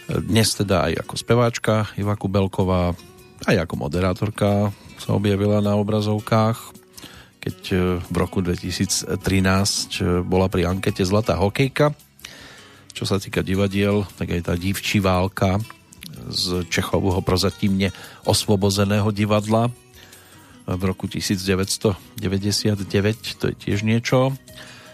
Dnes 0.07 0.55
teda 0.55 0.87
aj 0.87 1.03
ako 1.03 1.15
speváčka 1.19 1.91
Iva 1.99 2.15
Kubelková, 2.15 2.95
aj 3.51 3.57
ako 3.67 3.75
moderátorka 3.83 4.71
sa 5.03 5.11
objavila 5.11 5.59
na 5.59 5.75
obrazovkách, 5.75 6.82
keď 7.43 7.59
e, 7.75 7.77
v 7.99 8.17
roku 8.17 8.39
2013 8.39 9.19
e, 9.19 10.23
bola 10.23 10.47
pri 10.47 10.71
ankete 10.71 11.03
Zlatá 11.03 11.35
hokejka. 11.35 11.91
Čo 12.95 13.05
sa 13.05 13.19
týka 13.19 13.43
divadiel, 13.43 14.07
tak 14.15 14.31
aj 14.31 14.47
tá 14.47 14.55
divčí 14.55 15.03
válka 15.03 15.59
z 16.31 16.63
Čechovho 16.71 17.19
prozatímne 17.25 17.91
osvobozeného 18.23 19.11
divadla 19.11 19.75
v 20.67 20.83
roku 20.87 21.11
1999, 21.11 22.23
to 23.39 23.45
je 23.51 23.55
tiež 23.59 23.83
niečo, 23.83 24.31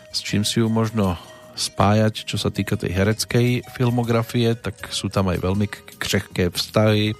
s 0.09 0.25
čím 0.25 0.41
si 0.41 0.65
ju 0.65 0.73
možno 0.73 1.21
spájať, 1.59 2.25
čo 2.25 2.41
sa 2.41 2.49
týka 2.49 2.79
tej 2.79 2.95
hereckej 2.95 3.67
filmografie, 3.77 4.55
tak 4.55 4.89
sú 4.95 5.11
tam 5.11 5.29
aj 5.29 5.43
veľmi 5.43 5.67
křehké 5.99 6.55
vztahy 6.55 7.13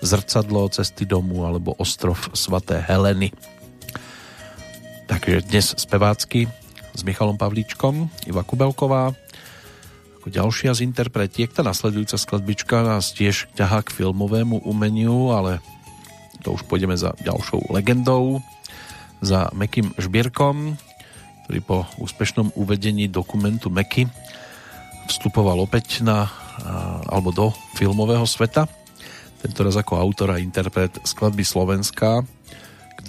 Zrcadlo 0.00 0.64
cesty 0.72 1.04
domu 1.04 1.44
alebo 1.44 1.76
Ostrov 1.76 2.16
svaté 2.32 2.80
Heleny. 2.80 3.32
Takže 5.10 5.42
dnes 5.50 5.74
spevácky 5.74 6.46
s 6.94 7.02
Michalom 7.02 7.34
Pavlíčkom, 7.34 8.06
Iva 8.30 8.46
Kubelková, 8.46 9.10
ako 10.22 10.28
ďalšia 10.30 10.70
z 10.70 10.86
interpretiek. 10.86 11.50
Tá 11.50 11.66
nasledujúca 11.66 12.14
skladbička 12.14 12.86
nás 12.86 13.10
tiež 13.10 13.50
ťahá 13.58 13.82
k 13.82 13.90
filmovému 13.90 14.62
umeniu, 14.62 15.34
ale 15.34 15.58
to 16.46 16.54
už 16.54 16.62
pôjdeme 16.70 16.94
za 16.94 17.10
ďalšou 17.26 17.74
legendou, 17.74 18.38
za 19.18 19.50
Mekým 19.50 19.90
Žbierkom, 19.98 20.78
ktorý 21.42 21.58
po 21.58 21.90
úspešnom 21.98 22.54
uvedení 22.54 23.10
dokumentu 23.10 23.66
Meky 23.66 24.06
vstupoval 25.10 25.58
opäť 25.58 26.06
na, 26.06 26.30
alebo 27.10 27.34
do 27.34 27.46
filmového 27.74 28.30
sveta. 28.30 28.70
Tentoraz 29.42 29.74
ako 29.74 29.98
autor 29.98 30.38
a 30.38 30.38
interpret 30.38 30.94
skladby 31.02 31.42
Slovenská, 31.42 32.22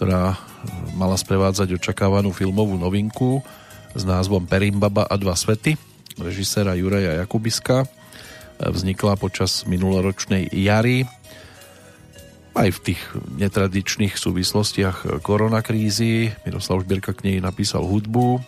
ktorá 0.02 0.34
mala 0.98 1.14
sprevádzať 1.14 1.78
očakávanú 1.78 2.34
filmovú 2.34 2.74
novinku 2.74 3.46
s 3.94 4.02
názvom 4.02 4.50
Perimbaba 4.50 5.06
a 5.06 5.14
dva 5.14 5.38
svety 5.38 5.78
režiséra 6.18 6.74
Juraja 6.74 7.22
Jakubiska. 7.22 7.86
Vznikla 8.58 9.14
počas 9.22 9.62
minuloročnej 9.70 10.50
jary 10.58 11.06
aj 12.58 12.70
v 12.74 12.80
tých 12.82 13.02
netradičných 13.38 14.18
súvislostiach 14.18 15.22
koronakrízy. 15.22 16.34
Miroslav 16.50 16.82
Žbierka 16.82 17.14
k 17.14 17.30
nej 17.30 17.38
napísal 17.38 17.86
hudbu. 17.86 18.42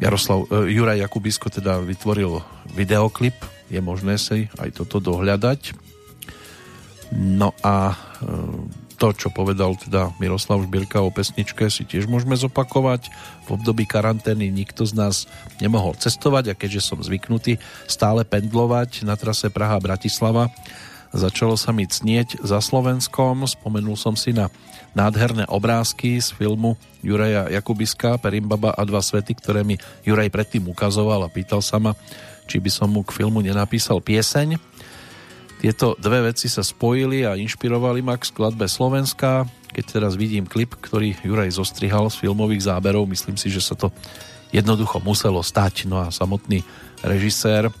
Jaroslav, 0.00 0.48
Juraj 0.72 1.04
Jakubisko 1.04 1.52
teda 1.52 1.84
vytvoril 1.84 2.40
videoklip. 2.72 3.36
Je 3.68 3.84
možné 3.84 4.16
si 4.16 4.48
aj 4.56 4.72
toto 4.72 5.04
dohľadať. 5.04 5.76
No 7.12 7.52
a 7.60 7.92
to, 8.96 9.12
čo 9.12 9.28
povedal 9.28 9.76
teda 9.76 10.16
Miroslav 10.16 10.64
Žbírka 10.64 11.04
o 11.04 11.12
pesničke, 11.12 11.68
si 11.68 11.84
tiež 11.84 12.08
môžeme 12.08 12.32
zopakovať. 12.34 13.12
V 13.44 13.60
období 13.60 13.84
karantény 13.84 14.48
nikto 14.48 14.88
z 14.88 14.96
nás 14.96 15.28
nemohol 15.60 15.94
cestovať 16.00 16.50
a 16.50 16.58
keďže 16.58 16.82
som 16.82 16.98
zvyknutý 17.04 17.60
stále 17.84 18.24
pendlovať 18.24 19.04
na 19.04 19.14
trase 19.14 19.52
Praha-Bratislava, 19.52 20.48
začalo 21.12 21.54
sa 21.60 21.70
mi 21.70 21.84
cnieť 21.84 22.40
za 22.40 22.58
Slovenskom. 22.58 23.44
Spomenul 23.44 23.94
som 24.00 24.16
si 24.16 24.32
na 24.32 24.48
nádherné 24.96 25.44
obrázky 25.52 26.16
z 26.16 26.32
filmu 26.32 26.80
Juraja 27.04 27.52
Jakubiska 27.52 28.16
Perimbaba 28.16 28.72
a 28.72 28.82
dva 28.88 29.04
svety, 29.04 29.36
ktoré 29.36 29.60
mi 29.60 29.76
Juraj 30.08 30.32
predtým 30.32 30.64
ukazoval 30.72 31.20
a 31.20 31.32
pýtal 31.32 31.60
sa 31.60 31.76
ma, 31.76 31.92
či 32.48 32.56
by 32.56 32.70
som 32.72 32.88
mu 32.88 33.04
k 33.04 33.12
filmu 33.12 33.44
nenapísal 33.44 34.00
pieseň 34.00 34.75
tieto 35.56 35.96
dve 35.96 36.28
veci 36.30 36.52
sa 36.52 36.60
spojili 36.60 37.24
a 37.24 37.34
inšpirovali 37.34 38.04
ma 38.04 38.20
k 38.20 38.28
skladbe 38.28 38.68
Slovenska. 38.68 39.48
Keď 39.72 39.84
teraz 39.88 40.12
vidím 40.16 40.44
klip, 40.44 40.76
ktorý 40.76 41.16
Juraj 41.24 41.56
zostrihal 41.56 42.12
z 42.12 42.20
filmových 42.20 42.68
záberov, 42.68 43.08
myslím 43.08 43.40
si, 43.40 43.48
že 43.48 43.64
sa 43.64 43.72
to 43.72 43.88
jednoducho 44.52 45.00
muselo 45.00 45.40
stať. 45.40 45.88
No 45.88 46.00
a 46.00 46.12
samotný 46.12 46.60
režisér 47.00 47.72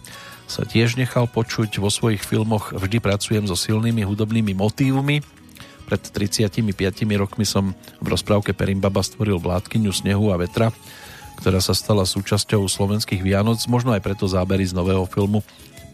sa 0.46 0.62
tiež 0.64 0.96
nechal 0.96 1.28
počuť. 1.28 1.76
Vo 1.82 1.92
svojich 1.92 2.22
filmoch 2.22 2.72
vždy 2.72 3.02
pracujem 3.02 3.44
so 3.44 3.58
silnými 3.58 4.06
hudobnými 4.06 4.54
motívmi. 4.56 5.20
Pred 5.86 6.02
35 6.10 6.66
rokmi 7.14 7.46
som 7.46 7.76
v 8.02 8.06
rozprávke 8.10 8.50
Perimbaba 8.50 9.06
stvoril 9.06 9.38
Blátkyňu 9.38 9.94
snehu 9.94 10.34
a 10.34 10.40
vetra, 10.40 10.74
ktorá 11.38 11.62
sa 11.62 11.76
stala 11.76 12.02
súčasťou 12.02 12.66
slovenských 12.66 13.22
Vianoc, 13.22 13.62
možno 13.70 13.94
aj 13.94 14.02
preto 14.02 14.26
zábery 14.26 14.66
z 14.66 14.74
nového 14.74 15.06
filmu 15.06 15.46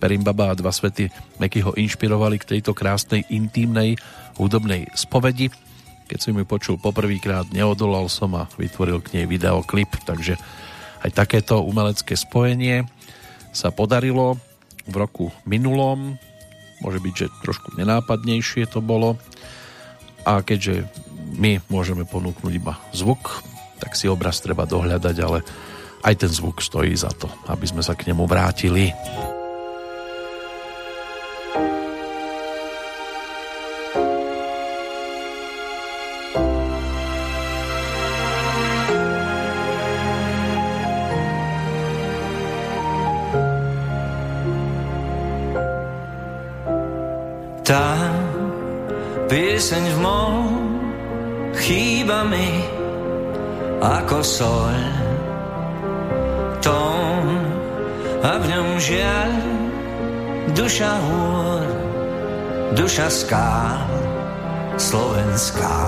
Perimbaba 0.03 0.51
a 0.51 0.59
dva 0.59 0.75
svety 0.75 1.07
Meky 1.39 1.63
ho 1.63 1.79
inšpirovali 1.79 2.43
k 2.43 2.59
tejto 2.59 2.75
krásnej, 2.75 3.23
intímnej 3.31 3.95
hudobnej 4.35 4.91
spovedi. 4.99 5.55
Keď 6.11 6.19
som 6.19 6.35
ju 6.35 6.43
počul 6.43 6.77
poprvýkrát, 6.83 7.55
neodolal 7.55 8.11
som 8.11 8.35
a 8.35 8.51
vytvoril 8.59 8.99
k 8.99 9.23
nej 9.23 9.31
videoklip, 9.31 9.95
takže 10.03 10.35
aj 11.07 11.11
takéto 11.15 11.63
umelecké 11.63 12.19
spojenie 12.19 12.83
sa 13.55 13.71
podarilo 13.71 14.43
v 14.91 14.95
roku 14.99 15.27
minulom. 15.47 16.19
Môže 16.83 16.99
byť, 16.99 17.15
že 17.15 17.33
trošku 17.47 17.79
nenápadnejšie 17.79 18.67
to 18.67 18.83
bolo. 18.83 19.15
A 20.27 20.43
keďže 20.43 20.91
my 21.39 21.63
môžeme 21.71 22.03
ponúknuť 22.03 22.53
iba 22.59 22.75
zvuk, 22.91 23.47
tak 23.79 23.95
si 23.95 24.11
obraz 24.11 24.43
treba 24.43 24.67
dohľadať, 24.67 25.17
ale 25.23 25.47
aj 26.03 26.15
ten 26.27 26.31
zvuk 26.31 26.59
stojí 26.59 26.91
za 26.99 27.15
to, 27.15 27.31
aby 27.47 27.67
sme 27.71 27.83
sa 27.87 27.95
k 27.95 28.11
nemu 28.11 28.27
vrátili. 28.27 28.91
Pieseň 49.33 49.97
v 49.97 49.99
mol 50.05 50.45
chýba 51.57 52.21
mi 52.29 52.53
ako 53.81 54.21
sol. 54.21 54.77
Tón 56.61 57.25
a 58.21 58.33
v 58.37 58.45
ňom 58.45 58.69
žiaľ 58.77 59.33
duša 60.53 60.93
hôr, 61.09 61.65
duša 62.77 63.09
skál, 63.09 63.89
slovenská. 64.77 65.81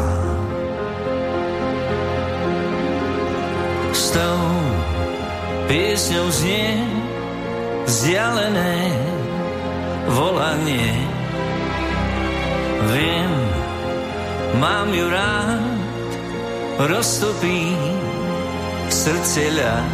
S 3.93 4.09
tou 4.09 4.41
piesňou 5.69 6.33
znie 6.33 6.81
vzdialené 7.85 8.89
volanie. 10.17 11.14
Viem, 12.85 13.33
mám 14.61 14.93
ju 14.93 15.07
rád, 15.09 15.65
roztopí 16.85 17.73
srdce 18.93 19.49
ľad 19.57 19.89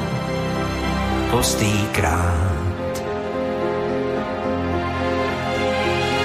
postýkrát. 1.30 2.50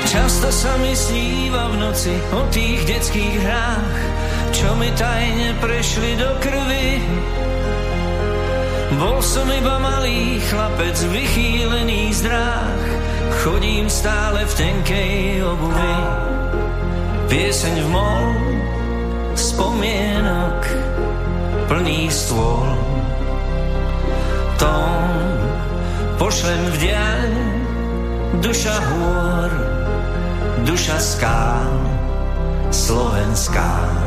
Často 0.10 0.50
sa 0.50 0.74
mi 0.82 0.96
sníva 0.98 1.70
v 1.70 1.76
noci 1.86 2.16
o 2.34 2.42
tých 2.50 2.82
detských 2.88 3.36
hrách, 3.46 3.98
čo 4.56 4.74
mi 4.80 4.90
tajne 4.98 5.54
prešli 5.62 6.18
do 6.18 6.30
krvi. 6.42 7.04
Bol 8.96 9.20
som 9.20 9.46
iba 9.52 9.76
malý 9.84 10.40
chlapec, 10.50 10.98
vychýlený 11.12 12.16
z 12.16 12.32
dráh, 12.32 12.85
chodím 13.46 13.86
stále 13.86 14.42
v 14.42 14.54
tenkej 14.58 15.46
obuvi 15.46 15.98
pieseň 17.30 17.76
v 17.78 17.88
mol, 17.94 18.26
spomienok 19.38 20.62
plný 21.70 22.10
stôl. 22.10 22.66
Tón 24.58 25.14
pošlem 26.18 26.62
v 26.74 26.76
diaľ, 26.90 27.30
duša 28.42 28.78
hôr, 28.82 29.52
duša 30.66 30.98
skál, 30.98 31.70
slovenská. 32.74 34.05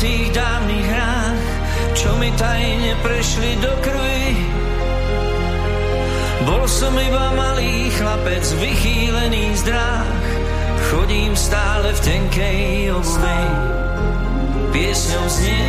Tých 0.00 0.32
dávnych 0.32 0.86
hrách, 0.88 1.44
čo 1.92 2.16
mi 2.16 2.32
tajne 2.32 2.96
prešli 3.04 3.52
do 3.60 3.72
krvi. 3.84 4.32
Bol 6.48 6.64
som 6.64 6.96
iba 6.96 7.36
malý 7.36 7.92
chlapec, 7.92 8.40
vychýlený 8.56 9.60
z 9.60 9.68
dráh, 9.68 10.24
chodím 10.88 11.36
stále 11.36 11.92
v 11.92 12.00
tenkej 12.00 12.96
obuvi. 12.96 13.44
Piesňou 14.72 15.26
znie 15.28 15.68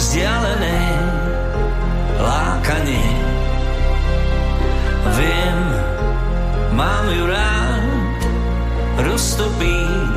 vzdialené 0.00 0.80
lákanie. 2.16 3.12
Viem, 5.20 5.58
mám 6.72 7.06
ju 7.12 7.24
rád, 7.28 7.84
roztopím 9.04 10.08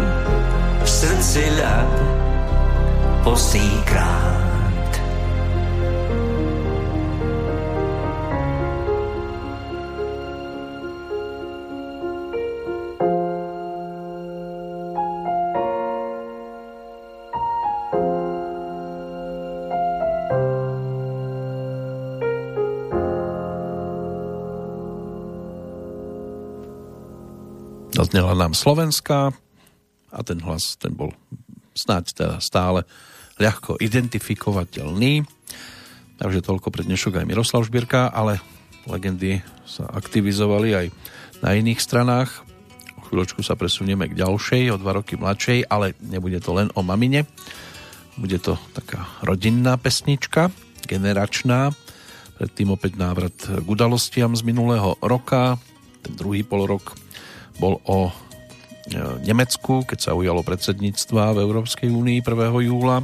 srdci 0.88 1.44
ľad 1.60 2.15
posíkrát. 3.26 4.46
Zaznela 27.96 28.34
nám 28.38 28.54
Slovenska 28.54 29.34
a 30.14 30.24
ten 30.24 30.38
hlas 30.46 30.78
ten 30.78 30.94
bol 30.94 31.10
snáď 31.74 32.14
teda 32.14 32.38
stále 32.40 32.86
ľahko 33.36 33.78
identifikovateľný. 33.80 35.28
Takže 36.16 36.40
toľko 36.40 36.72
pre 36.72 36.88
dnešok 36.88 37.20
aj 37.20 37.28
Miroslav 37.28 37.68
Žbírka, 37.68 38.08
ale 38.08 38.40
legendy 38.88 39.44
sa 39.68 39.84
aktivizovali 39.92 40.70
aj 40.72 40.86
na 41.44 41.52
iných 41.58 41.84
stranách. 41.84 42.46
O 42.96 43.02
chvíľočku 43.12 43.44
sa 43.44 43.60
presunieme 43.60 44.08
k 44.08 44.16
ďalšej, 44.16 44.72
o 44.72 44.80
dva 44.80 44.96
roky 44.96 45.20
mladšej, 45.20 45.68
ale 45.68 45.92
nebude 46.00 46.40
to 46.40 46.56
len 46.56 46.72
o 46.74 46.82
mamine. 46.82 47.28
Bude 48.16 48.40
to 48.40 48.56
taká 48.72 49.04
rodinná 49.20 49.76
pesnička, 49.76 50.48
generačná. 50.88 51.76
Predtým 52.40 52.72
opäť 52.72 52.96
návrat 52.96 53.36
k 53.36 53.68
udalostiam 53.68 54.32
z 54.36 54.44
minulého 54.48 54.96
roka. 55.04 55.60
Ten 56.00 56.16
druhý 56.16 56.48
polorok 56.48 56.96
bol 57.60 57.84
o 57.84 58.08
e, 58.08 58.12
Nemecku, 59.24 59.84
keď 59.84 60.00
sa 60.00 60.12
ujalo 60.16 60.44
predsedníctva 60.44 61.36
v 61.36 61.44
Európskej 61.44 61.92
únii 61.92 62.24
1. 62.24 62.72
júla. 62.72 63.04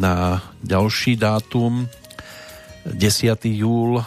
Na 0.00 0.40
ďalší 0.64 1.20
dátum 1.20 1.86
10. 2.88 2.96
júl 3.52 4.00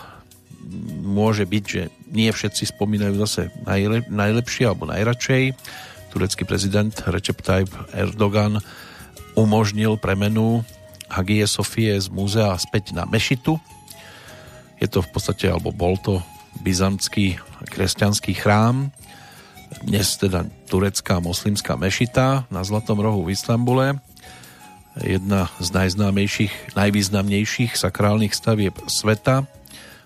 môže 1.04 1.46
byť, 1.46 1.64
že 1.64 1.82
nie 2.10 2.30
všetci 2.30 2.74
spomínajú 2.74 3.20
zase 3.22 3.54
najlep- 3.68 4.10
najlepšie 4.10 4.66
alebo 4.70 4.90
najradšej. 4.90 5.54
Turecký 6.10 6.44
prezident 6.46 6.94
Recep 7.10 7.42
Tayyip 7.42 7.74
Erdogan 7.94 8.62
umožnil 9.34 9.98
premenu 9.98 10.62
Hagie 11.10 11.46
Sofie 11.46 11.94
z 11.98 12.10
múzea 12.10 12.54
späť 12.58 12.94
na 12.98 13.06
Mešitu. 13.06 13.58
Je 14.82 14.90
to 14.90 15.06
v 15.06 15.10
podstate, 15.14 15.46
alebo 15.50 15.70
bol 15.74 15.98
to 16.02 16.22
byzantský 16.62 17.38
kresťanský 17.70 18.34
chrám, 18.38 18.94
dnes 19.82 20.22
teda 20.22 20.46
turecká 20.70 21.18
moslimská 21.18 21.74
mešita 21.74 22.46
na 22.54 22.62
Zlatom 22.62 23.02
rohu 23.02 23.26
v 23.26 23.34
Istambule. 23.34 23.98
Jedna 24.94 25.50
z 25.58 25.74
najznámejších, 25.74 26.78
najvýznamnejších 26.78 27.74
sakrálnych 27.74 28.38
stavieb 28.38 28.78
sveta. 28.86 29.50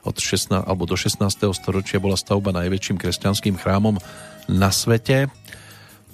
Od 0.08 0.16
16, 0.16 0.64
alebo 0.64 0.88
do 0.88 0.96
16. 0.96 1.28
storočia 1.52 2.00
bola 2.00 2.16
stavba 2.16 2.56
najväčším 2.56 2.96
kresťanským 2.96 3.60
chrámom 3.60 4.00
na 4.48 4.72
svete 4.72 5.28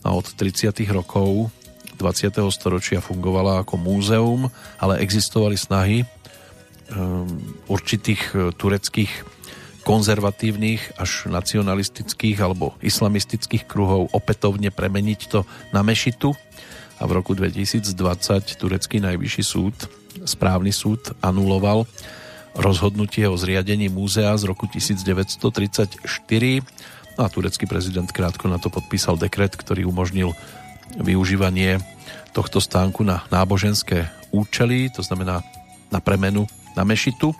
a 0.01 0.09
od 0.09 0.25
30. 0.25 0.73
rokov 0.89 1.53
20. 2.01 2.33
storočia 2.49 3.05
fungovala 3.05 3.61
ako 3.61 3.77
múzeum, 3.77 4.49
ale 4.81 5.05
existovali 5.05 5.53
snahy 5.53 6.09
um, 6.89 7.29
určitých 7.69 8.33
uh, 8.33 8.49
tureckých 8.57 9.13
konzervatívnych 9.85 10.97
až 10.97 11.29
nacionalistických 11.29 12.41
alebo 12.41 12.73
islamistických 12.81 13.69
kruhov 13.69 14.09
opätovne 14.17 14.73
premeniť 14.73 15.19
to 15.29 15.45
na 15.69 15.85
mešitu 15.85 16.33
a 17.03 17.05
v 17.05 17.19
roku 17.19 17.35
2020 17.35 17.91
turecký 18.55 19.03
najvyšší 19.03 19.43
súd, 19.43 19.75
správny 20.23 20.71
súd 20.71 21.11
anuloval 21.19 21.83
rozhodnutie 22.55 23.27
o 23.27 23.35
zriadení 23.35 23.91
múzea 23.91 24.31
z 24.39 24.47
roku 24.47 24.71
1934 24.71 25.99
a 27.19 27.27
turecký 27.27 27.67
prezident 27.67 28.07
krátko 28.07 28.47
na 28.47 28.55
to 28.55 28.71
podpísal 28.71 29.19
dekret, 29.19 29.59
ktorý 29.59 29.83
umožnil 29.83 30.31
využívanie 30.95 31.83
tohto 32.31 32.63
stánku 32.63 33.03
na 33.03 33.27
náboženské 33.27 34.07
účely, 34.31 34.87
to 34.95 35.03
znamená 35.03 35.43
na 35.91 35.99
premenu 35.99 36.47
na 36.79 36.87
mešitu 36.87 37.35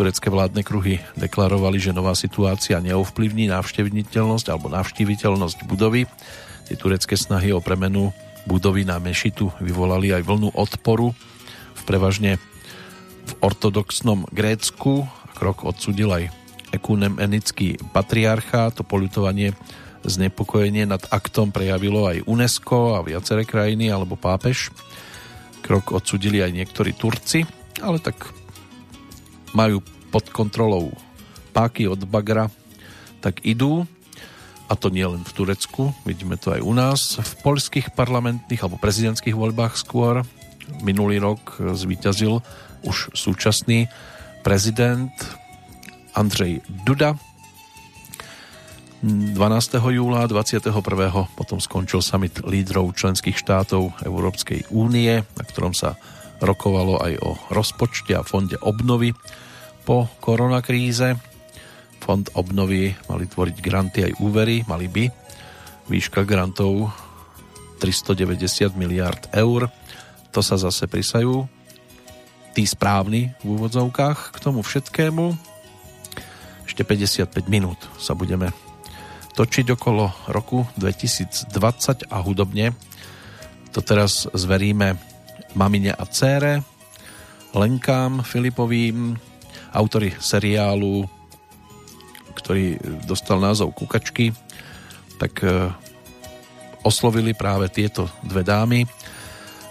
Turecké 0.00 0.32
vládne 0.32 0.64
kruhy 0.64 0.96
deklarovali, 1.12 1.76
že 1.76 1.92
nová 1.92 2.16
situácia 2.16 2.80
neovplyvní 2.80 3.52
návštevniteľnosť 3.52 4.48
alebo 4.48 4.72
navštíviteľnosť 4.72 5.68
budovy. 5.68 6.08
Tie 6.64 6.76
turecké 6.80 7.20
snahy 7.20 7.52
o 7.52 7.60
premenu 7.60 8.08
budovy 8.50 8.82
na 8.82 8.98
mešitu 8.98 9.54
vyvolali 9.62 10.10
aj 10.10 10.26
vlnu 10.26 10.50
odporu 10.58 11.14
v 11.78 11.82
prevažne 11.86 12.42
v 13.30 13.32
ortodoxnom 13.38 14.26
Grécku. 14.34 15.06
Krok 15.38 15.62
odsudil 15.62 16.10
aj 16.10 16.34
ekumenický 16.74 17.78
patriarcha. 17.94 18.74
To 18.74 18.82
polutovanie 18.82 19.54
znepokojenie 20.02 20.90
nad 20.90 21.06
aktom 21.14 21.54
prejavilo 21.54 22.10
aj 22.10 22.26
UNESCO 22.26 22.98
a 22.98 23.06
viaceré 23.06 23.46
krajiny 23.46 23.86
alebo 23.94 24.18
pápež. 24.18 24.74
Krok 25.62 25.94
odsudili 25.94 26.42
aj 26.42 26.50
niektorí 26.50 26.98
Turci, 26.98 27.46
ale 27.78 28.02
tak 28.02 28.34
majú 29.54 29.78
pod 30.10 30.26
kontrolou 30.34 30.90
páky 31.54 31.86
od 31.86 32.02
bagra, 32.02 32.50
tak 33.22 33.46
idú 33.46 33.86
a 34.70 34.78
to 34.78 34.86
nie 34.94 35.02
len 35.02 35.26
v 35.26 35.34
Turecku, 35.34 35.90
vidíme 36.06 36.38
to 36.38 36.54
aj 36.54 36.62
u 36.62 36.70
nás, 36.70 37.18
v 37.18 37.32
poľských 37.42 37.90
parlamentných 37.98 38.62
alebo 38.62 38.78
prezidentských 38.78 39.34
voľbách 39.34 39.74
skôr. 39.74 40.22
Minulý 40.86 41.18
rok 41.18 41.58
zvíťazil 41.58 42.38
už 42.86 43.10
súčasný 43.10 43.90
prezident 44.46 45.10
Andrej 46.14 46.62
Duda. 46.86 47.18
12. 49.02 49.34
júla 49.90 50.28
21. 50.28 50.70
potom 51.34 51.58
skončil 51.58 52.04
summit 52.04 52.44
lídrov 52.44 52.94
členských 52.94 53.34
štátov 53.34 54.06
Európskej 54.06 54.70
únie, 54.70 55.24
na 55.24 55.44
ktorom 55.44 55.74
sa 55.74 55.96
rokovalo 56.38 57.00
aj 57.00 57.12
o 57.24 57.34
rozpočte 57.50 58.14
a 58.14 58.22
fonde 58.22 58.60
obnovy 58.60 59.16
po 59.88 60.06
koronakríze. 60.20 61.29
Fond 62.10 62.26
obnovy 62.34 62.90
mali 63.06 63.30
tvoriť 63.30 63.56
granty 63.62 64.02
aj 64.02 64.18
úvery, 64.18 64.66
mali 64.66 64.90
by. 64.90 65.06
Výška 65.86 66.26
grantov 66.26 66.90
390 67.78 68.74
miliard 68.74 69.30
eur. 69.30 69.70
To 70.34 70.42
sa 70.42 70.58
zase 70.58 70.90
prisajú 70.90 71.46
tí 72.50 72.66
správni 72.66 73.30
v 73.46 73.54
úvodzovkách 73.54 74.34
k 74.34 74.36
tomu 74.42 74.66
všetkému. 74.66 75.38
Ešte 76.66 76.82
55 76.82 77.30
minút 77.46 77.78
sa 78.02 78.18
budeme 78.18 78.50
točiť 79.38 79.70
okolo 79.78 80.10
roku 80.34 80.66
2020 80.82 82.10
a 82.10 82.18
hudobne 82.18 82.74
to 83.70 83.86
teraz 83.86 84.26
zveríme 84.34 84.98
mamine 85.54 85.94
a 85.94 86.02
cére, 86.10 86.66
Lenkám 87.54 88.26
Filipovým, 88.26 89.14
autory 89.70 90.10
seriálu, 90.18 91.19
ktorý 92.50 92.82
dostal 93.06 93.38
názov 93.38 93.70
Kukačky, 93.78 94.34
tak 95.22 95.38
e, 95.46 95.70
oslovili 96.82 97.30
práve 97.30 97.70
tieto 97.70 98.10
dve 98.26 98.42
dámy, 98.42 98.90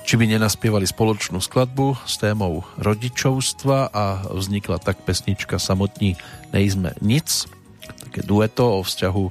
či 0.07 0.15
by 0.15 0.23
nenaspievali 0.23 0.87
spoločnú 0.87 1.43
skladbu 1.43 1.99
s 2.07 2.15
témou 2.23 2.63
rodičovstva 2.79 3.91
a 3.91 4.31
vznikla 4.31 4.79
tak 4.79 5.03
pesnička 5.03 5.59
Samotní 5.59 6.15
nejsme 6.55 6.95
nic, 7.03 7.51
také 7.83 8.23
dueto 8.23 8.79
o 8.79 8.87
vzťahu 8.87 9.25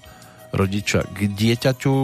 rodiča 0.53 1.09
k 1.09 1.33
dieťaťu, 1.33 1.97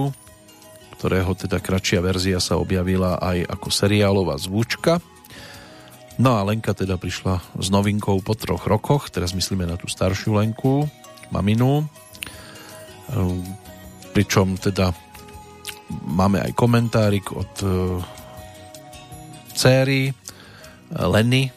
ktorého 0.97 1.33
teda 1.37 1.61
kratšia 1.61 2.01
verzia 2.01 2.41
sa 2.41 2.57
objavila 2.57 3.21
aj 3.21 3.53
ako 3.53 3.69
seriálová 3.69 4.41
zvučka. 4.41 4.97
No 6.17 6.41
a 6.41 6.47
Lenka 6.49 6.73
teda 6.73 6.97
prišla 6.97 7.45
s 7.61 7.69
novinkou 7.69 8.25
po 8.25 8.33
troch 8.33 8.65
rokoch, 8.65 9.13
teraz 9.13 9.37
myslíme 9.37 9.69
na 9.69 9.77
tú 9.77 9.93
staršiu 9.93 10.41
Lenku, 10.41 10.89
maminu, 11.31 11.89
ehm, 13.13 13.45
pričom 14.13 14.57
teda 14.57 14.95
máme 16.05 16.41
aj 16.41 16.53
komentárik 16.53 17.33
od 17.33 17.53
e, 17.63 17.67
céry 19.55 20.15
Leny, 20.95 21.51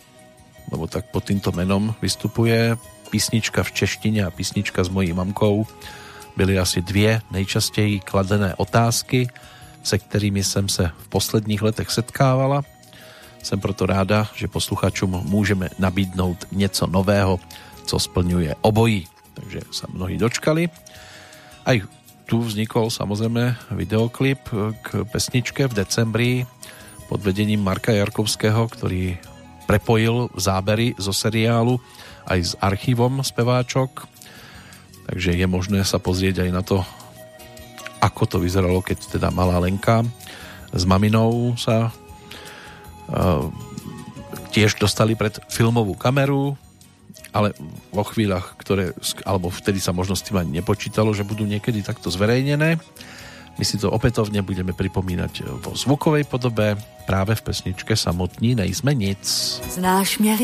lebo 0.71 0.87
tak 0.87 1.13
pod 1.13 1.23
týmto 1.23 1.51
menom 1.51 1.95
vystupuje 2.01 2.75
písnička 3.07 3.63
v 3.63 3.71
češtine 3.71 4.25
a 4.25 4.33
písnička 4.33 4.83
s 4.83 4.89
mojí 4.89 5.13
mamkou 5.13 5.63
byly 6.37 6.59
asi 6.59 6.81
dvě 6.81 7.21
nejčastěji 7.31 7.99
kladené 7.99 8.55
otázky, 8.55 9.27
se 9.83 9.97
kterými 9.97 10.43
jsem 10.43 10.69
se 10.69 10.91
v 10.97 11.07
posledních 11.07 11.61
letech 11.61 11.89
setkávala. 11.89 12.63
Jsem 13.43 13.59
proto 13.59 13.85
ráda, 13.85 14.27
že 14.35 14.47
posluchačům 14.47 15.21
můžeme 15.23 15.69
nabídnout 15.79 16.45
něco 16.51 16.87
nového, 16.87 17.39
co 17.85 17.99
splňuje 17.99 18.55
obojí. 18.61 19.07
Takže 19.37 19.61
sa 19.69 19.85
mnohí 19.93 20.17
dočkali. 20.17 20.65
Aj 21.63 21.77
tu 22.27 22.43
vznikol 22.43 22.89
samozrejme 22.89 23.55
videoklip 23.77 24.41
k 24.83 24.87
pesničke 25.07 25.69
v 25.69 25.77
decembri 25.77 26.31
pod 27.07 27.23
vedením 27.23 27.63
Marka 27.63 27.95
Jarkovského, 27.95 28.67
ktorý 28.67 29.15
prepojil 29.69 30.27
zábery 30.35 30.97
zo 30.99 31.15
seriálu 31.15 31.79
aj 32.27 32.39
s 32.39 32.51
archívom 32.59 33.23
speváčok. 33.23 34.09
Takže 35.07 35.39
je 35.39 35.47
možné 35.47 35.87
sa 35.87 36.03
pozrieť 36.03 36.43
aj 36.43 36.49
na 36.51 36.63
to, 36.65 36.83
ako 38.03 38.27
to 38.27 38.37
vyzeralo, 38.43 38.83
keď 38.83 39.19
teda 39.19 39.31
malá 39.31 39.55
Lenka 39.63 40.03
s 40.75 40.83
maminou 40.83 41.55
sa 41.55 41.89
uh, 41.91 43.47
tiež 44.51 44.75
dostali 44.75 45.15
pred 45.15 45.39
filmovú 45.47 45.95
kameru, 45.95 46.59
ale 47.31 47.53
vo 47.91 48.03
chvíľach, 48.03 48.55
ktoré, 48.59 48.95
alebo 49.27 49.51
vtedy 49.51 49.79
sa 49.79 49.91
možno 49.91 50.15
s 50.15 50.23
tým 50.23 50.39
ani 50.39 50.61
nepočítalo, 50.61 51.11
že 51.11 51.27
budú 51.27 51.43
niekedy 51.43 51.83
takto 51.83 52.07
zverejnené. 52.11 52.79
My 53.57 53.65
si 53.65 53.81
to 53.81 53.89
opätovne 53.89 54.45
budeme 54.45 54.69
pripomínať 54.71 55.63
vo 55.65 55.73
zvukovej 55.73 56.29
podobe 56.29 56.77
práve 57.09 57.33
v 57.33 57.41
pesničke 57.41 57.97
Samotní 57.97 58.53
nejsme 58.53 58.93
nic. 58.93 59.25
Znáš 59.71 60.17
mě 60.21 60.37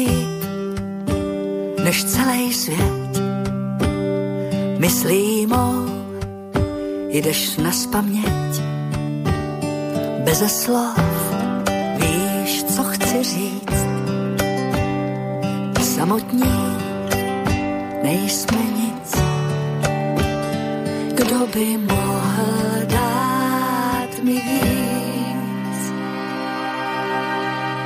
než 1.84 2.03
celý 2.03 2.53
svět. 2.53 3.22
Myslím 4.80 5.51
o, 5.51 5.85
jdeš 7.10 7.57
na 7.57 7.72
spaměť. 7.72 8.53
Beze 10.23 10.49
slov 10.49 10.97
víš, 11.99 12.64
co 12.64 12.84
chci 12.84 13.23
říct. 13.23 14.03
Samotní 15.95 16.78
nejsme 18.03 18.57
nic. 18.57 19.15
Kdo 21.15 21.48
by 21.53 21.78
mohl 21.78 22.86
dát 22.86 24.24
mi 24.24 24.34
víc? 24.34 25.94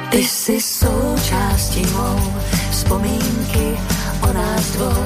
Ty 0.10 0.18
jsi 0.18 0.62
součástí 0.62 1.86
mou 1.86 2.34
vzpomínky 2.72 3.78
o 4.22 4.34
nás 4.34 4.72
dvou. 4.72 5.06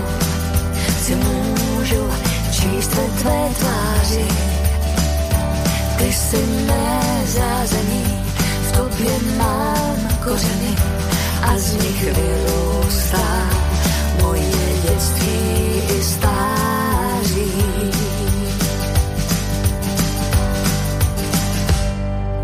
Si 1.02 1.16
můžu 1.16 2.10
číst 2.52 2.96
ve 2.96 3.08
tvé 3.08 3.50
tváři. 3.60 4.26
Ty 5.98 6.14
jsi 6.14 6.38
mé 6.68 7.02
zázemí, 7.26 8.24
v 8.62 8.72
tobě 8.72 9.12
mám 9.38 10.18
kořeny 10.24 10.91
a 11.42 11.58
z 11.58 11.74
nich 11.74 12.04
vyrůstá 12.04 13.50
moje 14.22 14.52
dětství 14.82 15.82
i 15.98 16.04
stáří. 16.04 17.52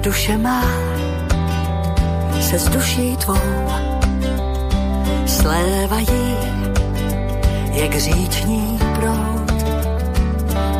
Duše 0.01 0.37
má 0.37 0.63
se 2.41 2.59
s 2.59 2.69
duší 2.69 3.17
tvou 3.17 3.67
slévají 5.25 6.37
jak 7.73 7.95
říční 7.95 8.79
proud. 8.95 9.63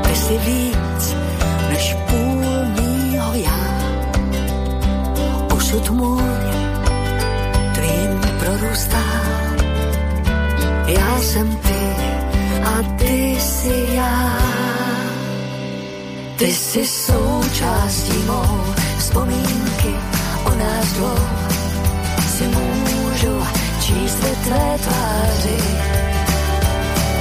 Ty 0.02 0.16
si 0.16 0.38
víc 0.38 1.16
než 1.70 1.98
půl 2.10 2.42
mýho 2.80 3.34
já. 3.34 3.60
Osud 5.56 5.90
můj 5.90 6.37
tvým 8.68 8.78
prorůstá. 8.78 9.04
Já 10.88 11.22
jsem 11.22 11.56
ty 11.56 11.96
a 12.64 12.84
ty 12.98 13.38
si 13.40 13.86
já. 13.90 14.38
Ty 16.38 16.54
jsi 16.54 16.88
součástí 16.88 18.18
mou 18.28 18.74
vzpomínky 18.98 19.96
o 20.44 20.50
nás 20.50 20.94
dvou. 20.94 21.20
Si 22.38 22.44
můžu 22.44 23.44
číst 23.82 24.20
ve 24.20 24.30
tvé 24.30 24.78
tváři. 24.78 25.58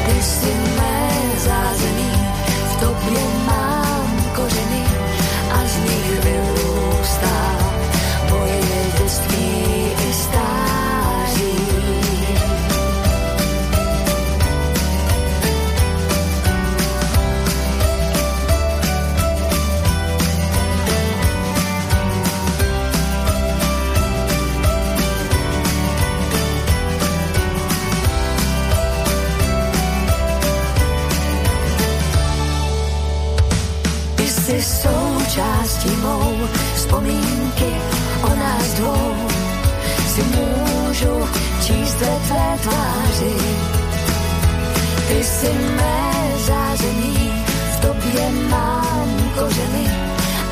Ty 0.06 0.22
jsi 0.22 0.54
mé 0.76 1.10
zázemí, 1.38 2.12
v 2.46 2.80
tobě 2.80 3.22
mám 3.46 4.24
kořeny 4.34 4.84
a 5.50 5.66
z 5.66 5.76
nich 5.76 6.24
vyrůstá 6.24 7.58
moje 8.30 8.60
dětství 8.98 9.90
i 10.08 10.12
stáří. 10.12 10.65
Součástí 35.36 35.90
mou 36.02 36.48
vzpomínky 36.74 37.72
o 38.22 38.36
nás 38.36 38.74
dvou. 38.74 39.14
Si 40.14 40.22
můžu 40.22 41.28
číst 41.60 42.00
ve 42.00 42.06
tvé 42.06 42.58
tváři. 42.62 43.36
Ty 45.08 45.24
jsi 45.24 45.52
mé 45.76 46.12
zázemí, 46.38 47.32
v 47.76 47.80
tobě 47.80 48.30
mám 48.50 49.30
kořeny 49.34 49.90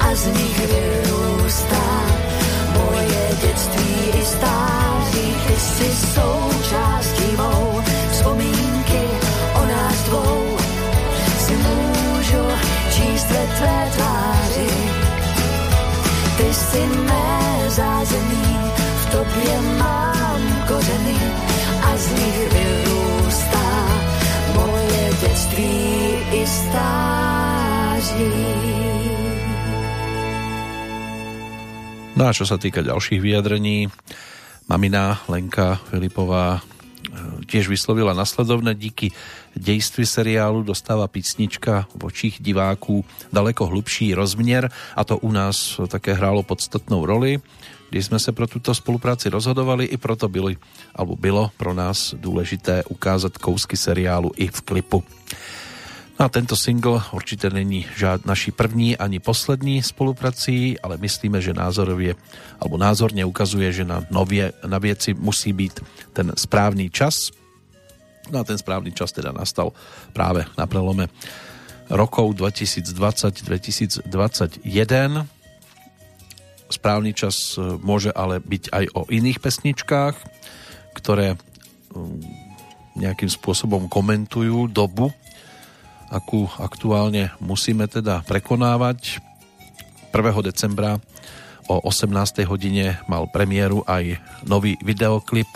a 0.00 0.14
z 0.14 0.26
nich 0.26 0.58
vyrůstá 0.58 2.02
moje 2.72 3.28
dětství 3.40 4.20
i 4.20 4.24
stáří. 4.24 5.36
Ty 5.46 5.60
jsi 5.60 5.90
součástí 6.14 7.36
mou 7.36 7.80
vzpomínky 8.10 9.02
o 9.54 9.66
nás 9.66 10.02
dvou. 10.06 10.43
Si 13.34 13.40
ve 13.40 13.46
tvé 13.46 13.90
tváři. 13.94 14.70
Ty 16.36 16.54
jsi 16.54 16.86
mé 16.86 17.70
zázemí, 17.70 18.58
v 19.02 19.10
tobě 19.10 19.60
mám 19.78 20.42
kořeny 20.68 21.18
a 21.82 21.96
z 21.96 22.06
nich 22.10 22.38
vyrůstá 22.52 23.70
moje 24.54 25.10
dětství 25.20 25.78
i 26.32 26.46
stáří. 26.46 28.34
No 32.14 32.30
a 32.30 32.32
čo 32.32 32.46
sa 32.46 32.54
týka 32.54 32.86
ďalších 32.86 33.18
vyjadrení, 33.18 33.90
mamina 34.70 35.26
Lenka 35.26 35.82
Filipová 35.90 36.62
tiež 37.54 37.70
vyslovila 37.70 38.18
nasledovné 38.18 38.74
díky 38.74 39.14
dejství 39.54 40.02
seriálu 40.02 40.66
dostáva 40.66 41.06
písnička 41.06 41.86
v 41.94 42.10
očích 42.10 42.42
diváků 42.42 43.06
daleko 43.30 43.70
hlubší 43.70 44.10
rozměr 44.14 44.66
a 44.98 45.04
to 45.06 45.22
u 45.22 45.30
nás 45.30 45.78
také 45.86 46.18
hrálo 46.18 46.42
podstatnou 46.42 47.06
roli 47.06 47.38
když 47.90 48.06
jsme 48.06 48.18
se 48.18 48.32
pro 48.32 48.46
tuto 48.46 48.74
spolupráci 48.74 49.30
rozhodovali, 49.30 49.84
i 49.84 49.96
proto 49.96 50.26
byli, 50.28 50.56
alebo 50.94 51.16
bylo 51.16 51.50
pro 51.56 51.74
nás 51.74 52.14
důležité 52.18 52.82
ukázat 52.90 53.38
kousky 53.38 53.76
seriálu 53.76 54.34
i 54.34 54.50
v 54.50 54.60
klipu. 54.60 55.04
No 56.18 56.26
a 56.26 56.28
tento 56.28 56.56
single 56.56 57.02
určite 57.12 57.50
není 57.50 57.86
žád 57.96 58.26
naší 58.26 58.50
první 58.50 58.96
ani 58.96 59.20
poslední 59.20 59.82
spoluprací, 59.82 60.80
ale 60.80 60.96
myslíme, 60.96 61.40
že 61.40 61.54
názorově, 61.54 62.14
alebo 62.60 62.78
názorně 62.78 63.24
ukazuje, 63.24 63.72
že 63.72 63.84
na, 63.84 64.02
nově, 64.10 64.52
na 64.66 64.78
věci 64.78 65.14
musí 65.14 65.52
být 65.52 65.80
ten 66.12 66.32
správný 66.34 66.90
čas. 66.90 67.14
No 68.32 68.40
a 68.40 68.44
ten 68.46 68.56
správný 68.56 68.92
čas 68.96 69.12
teda 69.12 69.32
nastal 69.34 69.76
práve 70.16 70.48
na 70.56 70.64
prelome 70.64 71.12
rokov 71.92 72.32
2020-2021. 72.40 74.08
Správny 76.72 77.12
čas 77.12 77.60
e, 77.60 77.76
môže 77.84 78.08
ale 78.16 78.40
byť 78.40 78.72
aj 78.72 78.84
o 78.96 79.04
iných 79.12 79.38
pesničkách, 79.44 80.16
ktoré 80.96 81.36
nejakým 82.94 83.28
spôsobom 83.28 83.90
komentujú 83.90 84.70
dobu, 84.70 85.10
akú 86.08 86.46
aktuálne 86.56 87.34
musíme 87.42 87.90
teda 87.90 88.22
prekonávať. 88.24 89.18
1. 90.14 90.46
decembra 90.46 91.02
o 91.66 91.82
18. 91.82 92.46
hodine 92.46 93.02
mal 93.10 93.26
premiéru 93.26 93.82
aj 93.84 94.22
nový 94.46 94.78
videoklip 94.80 95.48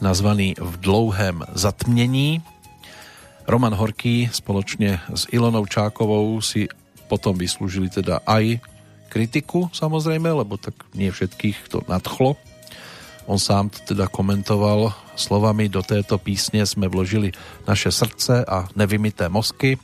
nazvaný 0.00 0.54
V 0.58 0.74
dlouhém 0.80 1.44
zatmnení. 1.54 2.42
Roman 3.46 3.74
Horký 3.74 4.28
spoločne 4.32 5.00
s 5.14 5.30
Ilonou 5.30 5.66
Čákovou 5.70 6.42
si 6.42 6.66
potom 7.06 7.38
vyslúžili 7.38 7.86
teda 7.88 8.20
aj 8.26 8.58
kritiku 9.08 9.70
samozrejme, 9.70 10.26
lebo 10.28 10.58
tak 10.58 10.74
nie 10.92 11.08
všetkých 11.08 11.70
to 11.70 11.80
nadchlo. 11.86 12.34
On 13.26 13.38
sám 13.38 13.70
teda 13.70 14.06
komentoval 14.06 14.94
slovami 15.18 15.66
do 15.66 15.82
této 15.82 16.18
písne 16.18 16.62
sme 16.62 16.86
vložili 16.86 17.34
naše 17.66 17.90
srdce 17.90 18.46
a 18.46 18.70
nevymité 18.78 19.26
mozky. 19.26 19.78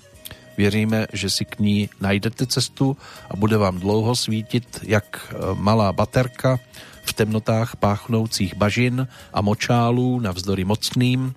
Věříme, 0.56 1.06
že 1.12 1.30
si 1.30 1.44
k 1.44 1.58
ní 1.58 1.88
najdete 1.98 2.46
cestu 2.46 2.96
a 3.30 3.36
bude 3.36 3.56
vám 3.56 3.80
dlouho 3.80 4.14
svítit 4.14 4.84
jak 4.84 5.06
e, 5.16 5.56
malá 5.56 5.92
baterka 5.92 6.60
v 7.02 7.12
temnotách 7.12 7.76
páchnoucích 7.76 8.54
bažin 8.54 9.08
a 9.32 9.40
močálů 9.40 10.20
navzdory 10.20 10.64
mocným, 10.64 11.34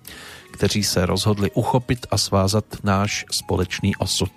kteří 0.52 0.84
se 0.84 1.06
rozhodli 1.06 1.50
uchopit 1.50 2.06
a 2.10 2.18
svázat 2.18 2.64
náš 2.82 3.24
společný 3.30 3.96
osud. 3.96 4.32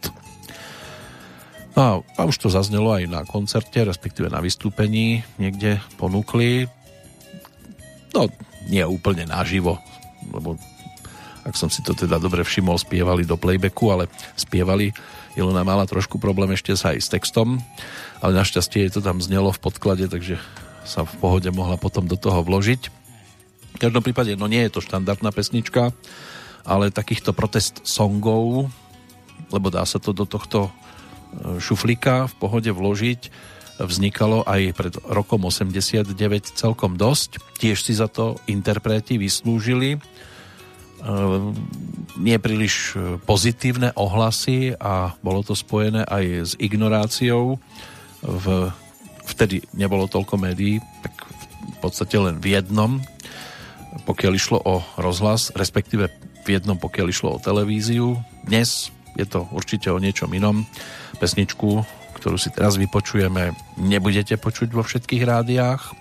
No 1.78 2.04
a 2.18 2.22
už 2.28 2.38
to 2.38 2.50
zaznelo 2.50 2.92
aj 2.92 3.08
na 3.08 3.22
koncerte, 3.24 3.80
respektíve 3.86 4.28
na 4.28 4.44
vystúpení, 4.44 5.24
niekde 5.40 5.80
ponúkli. 5.96 6.68
No, 8.12 8.28
nie 8.68 8.84
úplne 8.84 9.24
naživo, 9.30 9.80
lebo 10.34 10.60
ak 11.48 11.56
som 11.56 11.72
si 11.72 11.80
to 11.80 11.96
teda 11.96 12.20
dobre 12.20 12.44
všimol, 12.44 12.76
spievali 12.76 13.24
do 13.24 13.40
playbacku, 13.40 13.86
ale 13.90 14.12
spievali. 14.36 14.92
Ilona 15.40 15.64
mala 15.64 15.88
trošku 15.88 16.20
problém 16.20 16.52
ešte 16.52 16.76
sa 16.76 16.92
aj 16.92 17.00
s 17.00 17.10
textom, 17.10 17.64
ale 18.20 18.36
našťastie 18.36 18.90
je 18.90 19.00
to 19.00 19.02
tam 19.02 19.24
znelo 19.24 19.56
v 19.56 19.62
podklade, 19.62 20.12
takže 20.12 20.36
sa 20.90 21.06
v 21.06 21.14
pohode 21.22 21.50
mohla 21.54 21.78
potom 21.78 22.10
do 22.10 22.18
toho 22.18 22.42
vložiť. 22.42 22.82
V 23.78 23.78
každom 23.78 24.02
prípade, 24.02 24.34
no 24.34 24.50
nie 24.50 24.66
je 24.66 24.74
to 24.74 24.82
štandardná 24.82 25.30
pesnička, 25.30 25.94
ale 26.66 26.90
takýchto 26.90 27.32
protest 27.38 27.86
songov, 27.86 28.74
lebo 29.54 29.70
dá 29.70 29.86
sa 29.86 30.02
to 30.02 30.10
do 30.12 30.26
tohto 30.26 30.68
e, 30.68 30.72
šuflíka 31.62 32.28
v 32.28 32.34
pohode 32.42 32.72
vložiť, 32.74 33.30
vznikalo 33.80 34.44
aj 34.44 34.62
pred 34.76 34.94
rokom 35.08 35.46
89 35.48 36.12
celkom 36.58 36.98
dosť. 36.98 37.40
Tiež 37.62 37.80
si 37.86 37.94
za 37.94 38.10
to 38.10 38.42
interpreti 38.50 39.16
vyslúžili 39.16 40.02
Ehm, 41.00 41.56
nie 42.20 42.36
príliš 42.36 42.92
e, 42.92 43.16
pozitívne 43.24 43.96
ohlasy 43.96 44.76
a 44.76 45.16
bolo 45.24 45.40
to 45.48 45.56
spojené 45.56 46.04
aj 46.04 46.26
s 46.44 46.52
ignoráciou. 46.60 47.56
V, 48.20 48.46
vtedy 49.30 49.62
nebolo 49.78 50.10
toľko 50.10 50.36
médií, 50.42 50.82
tak 51.06 51.14
v 51.70 51.78
podstate 51.80 52.18
len 52.18 52.42
v 52.42 52.58
jednom, 52.58 53.00
pokiaľ 54.04 54.34
išlo 54.34 54.58
o 54.62 54.82
rozhlas, 54.98 55.54
respektíve 55.54 56.10
v 56.44 56.48
jednom, 56.50 56.82
pokiaľ 56.82 57.08
išlo 57.10 57.38
o 57.38 57.44
televíziu. 57.44 58.18
Dnes 58.50 58.90
je 59.14 59.26
to 59.30 59.46
určite 59.54 59.94
o 59.94 60.02
niečom 60.02 60.34
inom. 60.34 60.66
Pesničku, 61.22 61.86
ktorú 62.18 62.38
si 62.42 62.50
teraz 62.50 62.76
vypočujeme, 62.82 63.54
nebudete 63.78 64.36
počuť 64.36 64.70
vo 64.74 64.82
všetkých 64.82 65.24
rádiách 65.24 66.00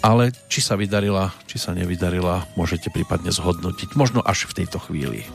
ale 0.00 0.32
či 0.48 0.64
sa 0.64 0.80
vydarila, 0.80 1.32
či 1.44 1.60
sa 1.60 1.76
nevydarila, 1.76 2.48
môžete 2.56 2.88
prípadne 2.88 3.28
zhodnotiť, 3.28 3.94
možno 3.96 4.24
až 4.24 4.48
v 4.48 4.64
tejto 4.64 4.80
chvíli. 4.80 5.28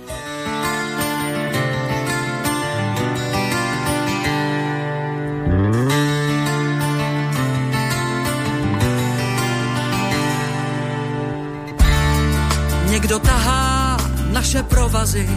Naše 14.56 14.64
provazy. 14.64 15.30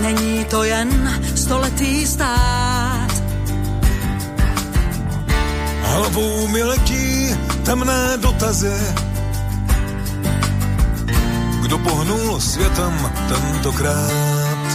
Není 0.00 0.44
to 0.44 0.64
jen 0.64 1.20
stoletý 1.34 2.06
stát, 2.06 3.08
Hlavou 5.82 6.48
mi 6.48 6.62
letí 6.62 7.36
temné 7.64 8.16
dotazy. 8.16 8.76
Kdo 11.62 11.78
pohnul 11.78 12.40
světem 12.40 12.92
tentokrát? 13.28 14.66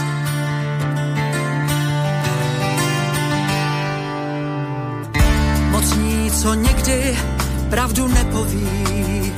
Mocní, 5.70 6.30
co 6.30 6.54
někdy 6.54 7.18
pravdu 7.70 8.08
nepoví, 8.08 9.31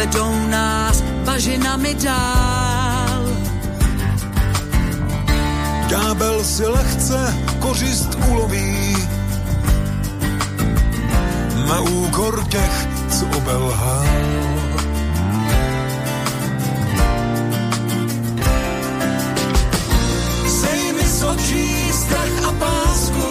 vedou 0.00 0.32
nás 0.48 1.04
bažinami 1.28 1.94
dál. 1.94 3.22
Ďábel 5.88 6.44
si 6.44 6.66
lehce 6.66 7.36
kořist 7.58 8.08
uloví, 8.28 8.96
na 11.68 11.80
úkor 11.80 12.44
těch, 12.48 12.88
co 13.08 13.26
obelhal. 13.36 14.06
Zej 20.46 20.94
z 21.04 21.22
očí 21.22 21.92
strach 21.92 22.36
a 22.48 22.52
pásku, 22.52 23.28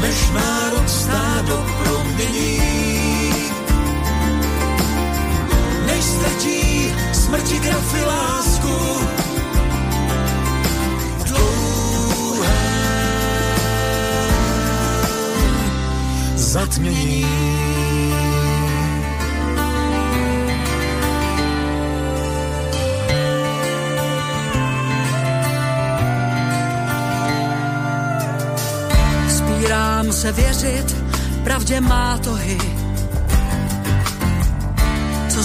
než 0.00 0.30
národ 0.30 0.90
stádo 0.90 1.66
promění. 1.82 3.09
Než 6.20 6.32
ztratí 6.32 6.94
smrti 7.12 7.58
grafy 7.58 8.04
lásku, 8.04 9.00
zatmění. 16.34 17.26
Spírám 29.28 30.12
se 30.12 30.32
věřit, 30.32 30.96
pravdě 31.44 31.80
má 31.80 32.18
tohy, 32.18 32.58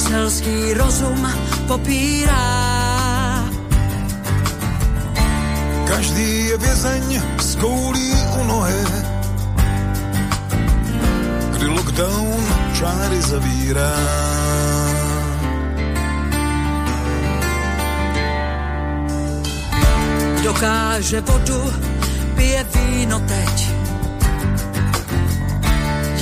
selský 0.10 0.74
rozum 0.74 1.28
popírá. 1.68 2.46
Každý 5.88 6.46
je 6.46 6.58
vězeň 6.58 7.22
s 7.40 7.56
koulí 7.56 8.14
u 8.40 8.44
nohy 8.44 9.06
kdy 11.66 11.74
lockdown 11.74 12.46
čáry 12.74 13.22
zavírá. 13.22 13.96
Dokáže 20.44 21.22
vodu, 21.22 21.74
pije 22.36 22.66
víno 22.76 23.20
teď. 23.20 23.72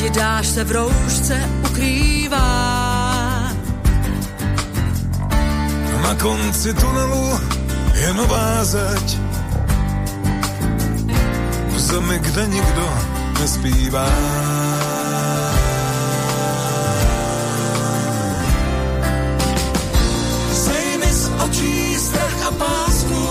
Jidáš 0.03 0.47
se 0.47 0.63
v 0.63 0.71
roušce 0.71 1.49
ukrývá. 1.69 2.82
Na 6.03 6.15
konci 6.15 6.73
tunelu 6.73 7.39
je 7.93 8.13
nová 8.13 8.63
zeď. 8.63 9.17
V 11.67 11.79
zemi, 11.79 12.19
kde 12.19 12.47
nikdo 12.47 12.85
nespívá. 13.39 14.07
očí 21.45 21.95
strach 21.95 22.47
a 22.47 22.51
pásku, 22.51 23.23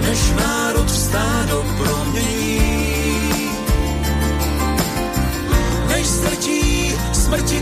než 0.00 0.18
národ 0.36 0.86
vstá 0.90 1.46
do 1.50 1.64
promění. 1.78 2.60
Než 5.88 6.06
strčí 6.06 6.94
smrti 7.12 7.60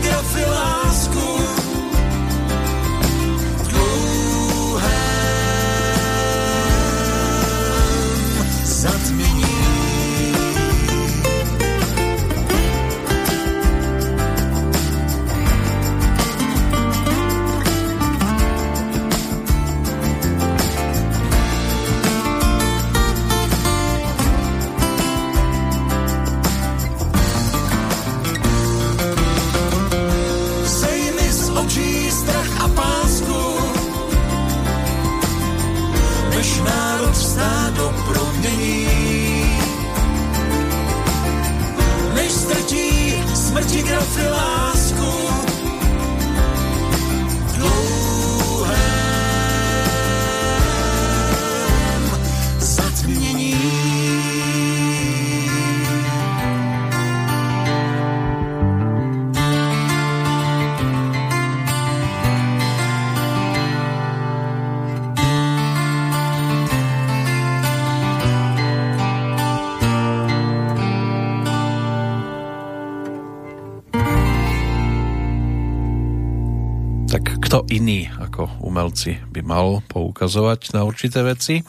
iný 77.89 78.05
ako 78.21 78.61
umelci 78.61 79.17
by 79.33 79.41
mal 79.41 79.81
poukazovať 79.89 80.77
na 80.77 80.85
určité 80.85 81.25
veci 81.25 81.65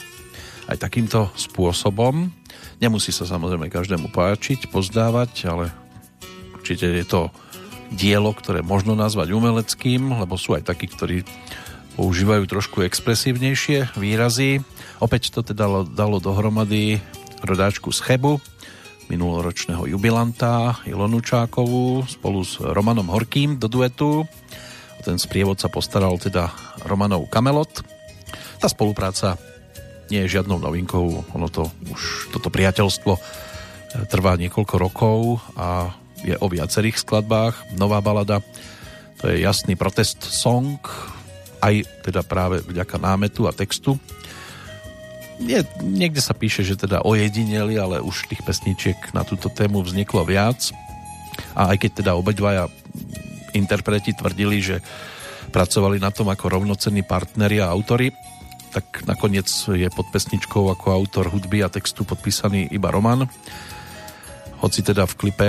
aj 0.68 0.76
takýmto 0.76 1.32
spôsobom. 1.32 2.28
Nemusí 2.76 3.08
sa 3.08 3.24
samozrejme 3.24 3.72
každému 3.72 4.12
páčiť, 4.12 4.68
pozdávať, 4.68 5.48
ale 5.48 5.72
určite 6.52 6.92
je 6.92 7.06
to 7.08 7.32
dielo, 7.96 8.36
ktoré 8.36 8.60
možno 8.60 8.92
nazvať 8.92 9.32
umeleckým, 9.32 10.20
lebo 10.20 10.36
sú 10.36 10.60
aj 10.60 10.68
takí, 10.68 10.92
ktorí 10.92 11.24
používajú 11.96 12.44
trošku 12.44 12.84
expresívnejšie 12.84 13.96
výrazy. 13.96 14.60
Opäť 15.00 15.32
to 15.32 15.40
teda 15.40 15.88
dalo 15.88 16.20
dohromady 16.20 17.00
rodáčku 17.40 17.96
z 17.96 18.04
Chebu, 18.04 18.36
minuloročného 19.08 19.88
jubilanta 19.88 20.84
Ilonu 20.84 21.24
Čákovú 21.24 22.04
spolu 22.04 22.44
s 22.44 22.60
Romanom 22.60 23.08
Horkým 23.08 23.56
do 23.56 23.72
duetu 23.72 24.28
ten 25.00 25.16
sprievod 25.16 25.56
sa 25.56 25.72
postaral 25.72 26.16
teda 26.20 26.52
Romanov 26.84 27.28
Kamelot. 27.32 27.82
Tá 28.60 28.68
spolupráca 28.68 29.40
nie 30.12 30.26
je 30.26 30.38
žiadnou 30.38 30.58
novinkou, 30.58 31.24
ono 31.32 31.48
to 31.48 31.70
už 31.88 32.34
toto 32.34 32.50
priateľstvo 32.50 33.12
e, 33.14 33.20
trvá 34.10 34.34
niekoľko 34.36 34.74
rokov 34.76 35.40
a 35.54 35.94
je 36.20 36.36
o 36.36 36.46
viacerých 36.50 37.00
skladbách. 37.00 37.78
Nová 37.80 38.04
balada, 38.04 38.44
to 39.22 39.32
je 39.32 39.40
jasný 39.40 39.78
protest 39.78 40.20
song, 40.20 40.76
aj 41.64 41.84
teda 42.04 42.20
práve 42.26 42.60
vďaka 42.64 42.96
námetu 43.00 43.48
a 43.48 43.56
textu. 43.56 43.96
Nie, 45.40 45.64
niekde 45.80 46.20
sa 46.20 46.36
píše, 46.36 46.60
že 46.60 46.76
teda 46.76 47.00
ojedineli, 47.00 47.80
ale 47.80 48.04
už 48.04 48.28
tých 48.28 48.44
pesničiek 48.44 49.16
na 49.16 49.24
túto 49.24 49.48
tému 49.48 49.80
vzniklo 49.80 50.20
viac. 50.28 50.68
A 51.56 51.72
aj 51.72 51.80
keď 51.80 51.90
teda 52.04 52.12
obedvaja 52.12 52.68
interpreti 53.54 54.14
tvrdili, 54.14 54.58
že 54.62 54.76
pracovali 55.50 55.98
na 55.98 56.14
tom 56.14 56.30
ako 56.30 56.60
rovnocenní 56.60 57.02
partneri 57.02 57.58
a 57.58 57.72
autory, 57.72 58.14
tak 58.70 59.02
nakoniec 59.02 59.50
je 59.66 59.88
pod 59.90 60.06
pesničkou 60.14 60.70
ako 60.70 60.94
autor 60.94 61.26
hudby 61.26 61.66
a 61.66 61.72
textu 61.72 62.06
podpísaný 62.06 62.70
iba 62.70 62.94
Roman. 62.94 63.26
Hoci 64.62 64.86
teda 64.86 65.10
v 65.10 65.18
klipe, 65.18 65.48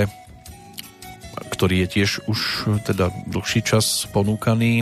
ktorý 1.54 1.86
je 1.86 2.02
tiež 2.02 2.26
už 2.26 2.40
teda 2.88 3.14
dlhší 3.30 3.62
čas 3.62 4.10
ponúkaný, 4.10 4.82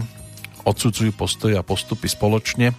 odsudzujú 0.63 1.11
postoj 1.11 1.51
a 1.59 1.65
postupy 1.65 2.07
spoločne. 2.07 2.71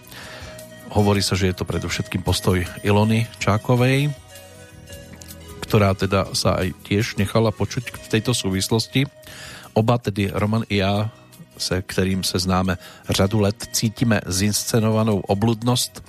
Hovorí 0.97 1.21
sa, 1.21 1.37
že 1.37 1.53
je 1.53 1.55
to 1.61 1.69
predovšetkým 1.69 2.25
postoj 2.25 2.65
Ilony 2.81 3.29
Čákovej, 3.39 4.11
ktorá 5.61 5.95
teda 5.95 6.33
sa 6.35 6.59
aj 6.59 6.75
tiež 6.89 7.21
nechala 7.21 7.55
počuť 7.55 7.95
v 7.95 8.07
tejto 8.11 8.35
súvislosti 8.35 9.07
Oba, 9.81 9.99
tedy 9.99 10.31
Roman 10.33 10.63
i 10.69 10.77
já, 10.77 11.11
se 11.59 11.83
kterým 11.83 12.25
se 12.25 12.39
známe 12.39 12.79
řadu 13.09 13.41
let, 13.41 13.69
cítíme 13.73 14.21
zinscenovanou 14.27 15.21
obludnost, 15.21 16.05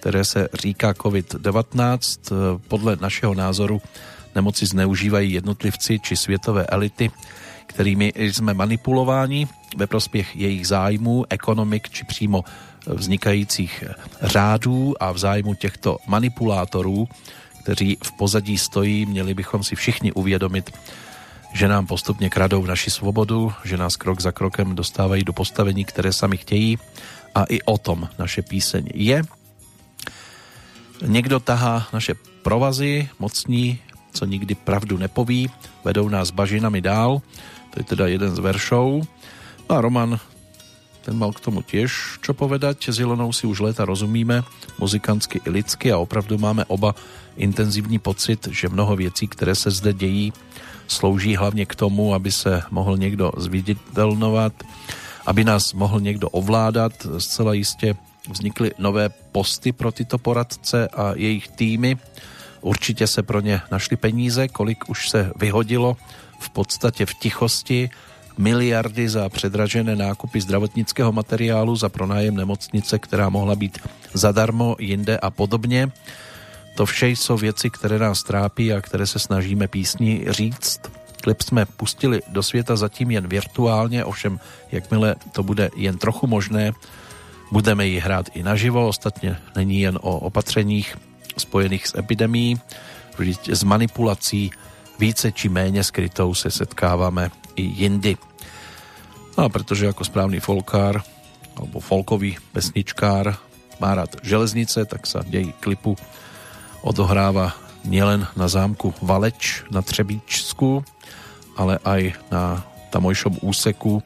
které 0.00 0.24
se 0.24 0.48
říká 0.54 0.92
COVID-19. 0.92 1.98
Podle 2.68 2.96
našeho 2.96 3.34
názoru 3.34 3.82
nemoci 4.34 4.66
zneužívají 4.66 5.32
jednotlivci 5.32 5.98
či 5.98 6.16
světové 6.16 6.66
elity, 6.66 7.10
kterými 7.66 8.12
jsme 8.16 8.54
manipulováni 8.54 9.48
ve 9.76 9.86
prospěch 9.86 10.36
jejich 10.36 10.66
zájmů, 10.66 11.24
ekonomik 11.30 11.90
či 11.90 12.04
přímo 12.04 12.44
vznikajících 12.86 13.84
řádů 14.22 14.94
a 15.00 15.12
v 15.12 15.18
zájmu 15.18 15.54
těchto 15.54 15.96
manipulátorů, 16.06 17.08
kteří 17.62 17.98
v 18.02 18.12
pozadí 18.12 18.58
stojí, 18.58 19.06
měli 19.06 19.34
bychom 19.34 19.64
si 19.64 19.76
všichni 19.76 20.12
uvědomit, 20.12 20.70
že 21.52 21.68
nám 21.68 21.86
postupne 21.86 22.30
kradou 22.30 22.62
naši 22.62 22.90
svobodu, 22.90 23.52
že 23.66 23.76
nás 23.76 23.98
krok 23.98 24.20
za 24.22 24.32
krokem 24.32 24.74
dostávají 24.74 25.24
do 25.24 25.32
postavení, 25.32 25.84
které 25.84 26.12
sami 26.12 26.36
chtějí 26.36 26.78
a 27.34 27.44
i 27.44 27.62
o 27.62 27.78
tom 27.78 28.08
naše 28.18 28.42
píseň 28.42 28.88
je. 28.94 29.22
Někdo 31.06 31.40
tahá 31.40 31.88
naše 31.92 32.14
provazy, 32.42 33.08
mocní, 33.18 33.78
co 34.12 34.24
nikdy 34.24 34.54
pravdu 34.54 34.98
nepoví, 34.98 35.50
vedou 35.84 36.08
nás 36.08 36.30
bažinami 36.30 36.80
dál, 36.80 37.22
to 37.70 37.80
je 37.80 37.84
teda 37.84 38.06
jeden 38.06 38.34
z 38.34 38.38
veršov. 38.38 39.06
No 39.70 39.72
a 39.76 39.80
Roman, 39.80 40.18
ten 41.00 41.16
mal 41.16 41.32
k 41.32 41.40
tomu 41.40 41.62
tiež 41.62 42.20
čo 42.20 42.36
povedať, 42.36 42.92
s 42.92 43.00
Ilonou 43.00 43.32
si 43.32 43.46
už 43.46 43.60
leta 43.60 43.84
rozumíme, 43.88 44.44
muzikantsky 44.78 45.40
i 45.46 45.50
lidsky 45.50 45.88
a 45.92 45.98
opravdu 45.98 46.38
máme 46.38 46.64
oba 46.68 46.94
intenzívny 47.40 47.98
pocit, 47.98 48.48
že 48.50 48.68
mnoho 48.68 48.96
věcí, 48.96 49.28
které 49.28 49.54
se 49.54 49.70
zde 49.70 49.92
dějí, 49.92 50.32
slouží 50.90 51.36
hlavně 51.36 51.66
k 51.66 51.74
tomu, 51.74 52.14
aby 52.14 52.32
se 52.32 52.62
mohl 52.70 52.96
někdo 52.96 53.32
zviditelnovat, 53.36 54.52
aby 55.26 55.44
nás 55.44 55.72
mohl 55.72 56.00
někdo 56.00 56.28
ovládat. 56.28 56.92
Zcela 57.18 57.54
jistě 57.54 57.94
vznikly 58.30 58.70
nové 58.78 59.08
posty 59.08 59.72
pro 59.72 59.92
tyto 59.92 60.18
poradce 60.18 60.88
a 60.88 61.12
jejich 61.16 61.48
týmy. 61.48 61.96
Určitě 62.60 63.06
se 63.06 63.22
pro 63.22 63.40
ně 63.40 63.60
našli 63.70 63.96
peníze, 63.96 64.48
kolik 64.48 64.88
už 64.88 65.08
se 65.08 65.32
vyhodilo 65.36 65.96
v 66.40 66.50
podstatě 66.50 67.06
v 67.06 67.14
tichosti 67.14 67.90
miliardy 68.38 69.08
za 69.08 69.28
předražené 69.28 69.96
nákupy 69.96 70.40
zdravotnického 70.40 71.12
materiálu, 71.12 71.76
za 71.76 71.88
pronájem 71.88 72.36
nemocnice, 72.36 72.98
která 72.98 73.28
mohla 73.28 73.54
být 73.54 73.78
zadarmo 74.14 74.76
jinde 74.78 75.18
a 75.18 75.30
podobně. 75.30 75.92
To 76.80 76.86
vše 76.86 77.08
jsou 77.08 77.36
věci, 77.36 77.70
které 77.70 77.98
nás 77.98 78.22
trápí 78.22 78.72
a 78.72 78.80
které 78.80 79.06
se 79.06 79.18
snažíme 79.18 79.68
písni 79.68 80.24
říct. 80.28 80.80
Klip 81.20 81.42
jsme 81.42 81.66
pustili 81.66 82.20
do 82.28 82.42
světa 82.42 82.76
zatím 82.76 83.10
jen 83.10 83.28
virtuálně, 83.28 84.04
ovšem 84.04 84.40
jakmile 84.72 85.16
to 85.32 85.42
bude 85.42 85.70
jen 85.76 85.98
trochu 85.98 86.26
možné, 86.26 86.72
budeme 87.52 87.86
ji 87.86 88.00
hrát 88.00 88.32
i 88.32 88.42
naživo. 88.42 88.88
Ostatně 88.88 89.36
není 89.56 89.80
jen 89.80 89.98
o 90.00 90.18
opatřeních 90.18 90.96
spojených 91.36 91.86
s 91.86 91.98
epidemí, 91.98 92.56
vždyť 93.18 93.48
s 93.48 93.62
manipulací 93.62 94.50
více 94.98 95.32
či 95.32 95.48
méně 95.48 95.84
skrytou 95.84 96.34
se 96.34 96.50
setkáváme 96.50 97.30
i 97.56 97.62
jindy. 97.62 98.16
No 99.38 99.44
a 99.44 99.48
protože 99.48 99.86
jako 99.86 100.04
správný 100.04 100.40
folkár 100.40 101.02
alebo 101.56 101.80
folkový 101.80 102.40
pesničkár 102.52 103.36
má 103.80 103.94
rád 103.94 104.16
železnice, 104.24 104.84
tak 104.88 105.04
sa 105.04 105.20
dej 105.28 105.52
klipu 105.60 105.96
odohráva 106.80 107.56
nielen 107.84 108.28
na 108.36 108.46
zámku 108.48 108.92
Valeč 109.00 109.64
na 109.72 109.80
Třebíčsku, 109.80 110.84
ale 111.56 111.80
aj 111.84 112.02
na 112.32 112.64
tamojšom 112.92 113.40
úseku 113.44 114.04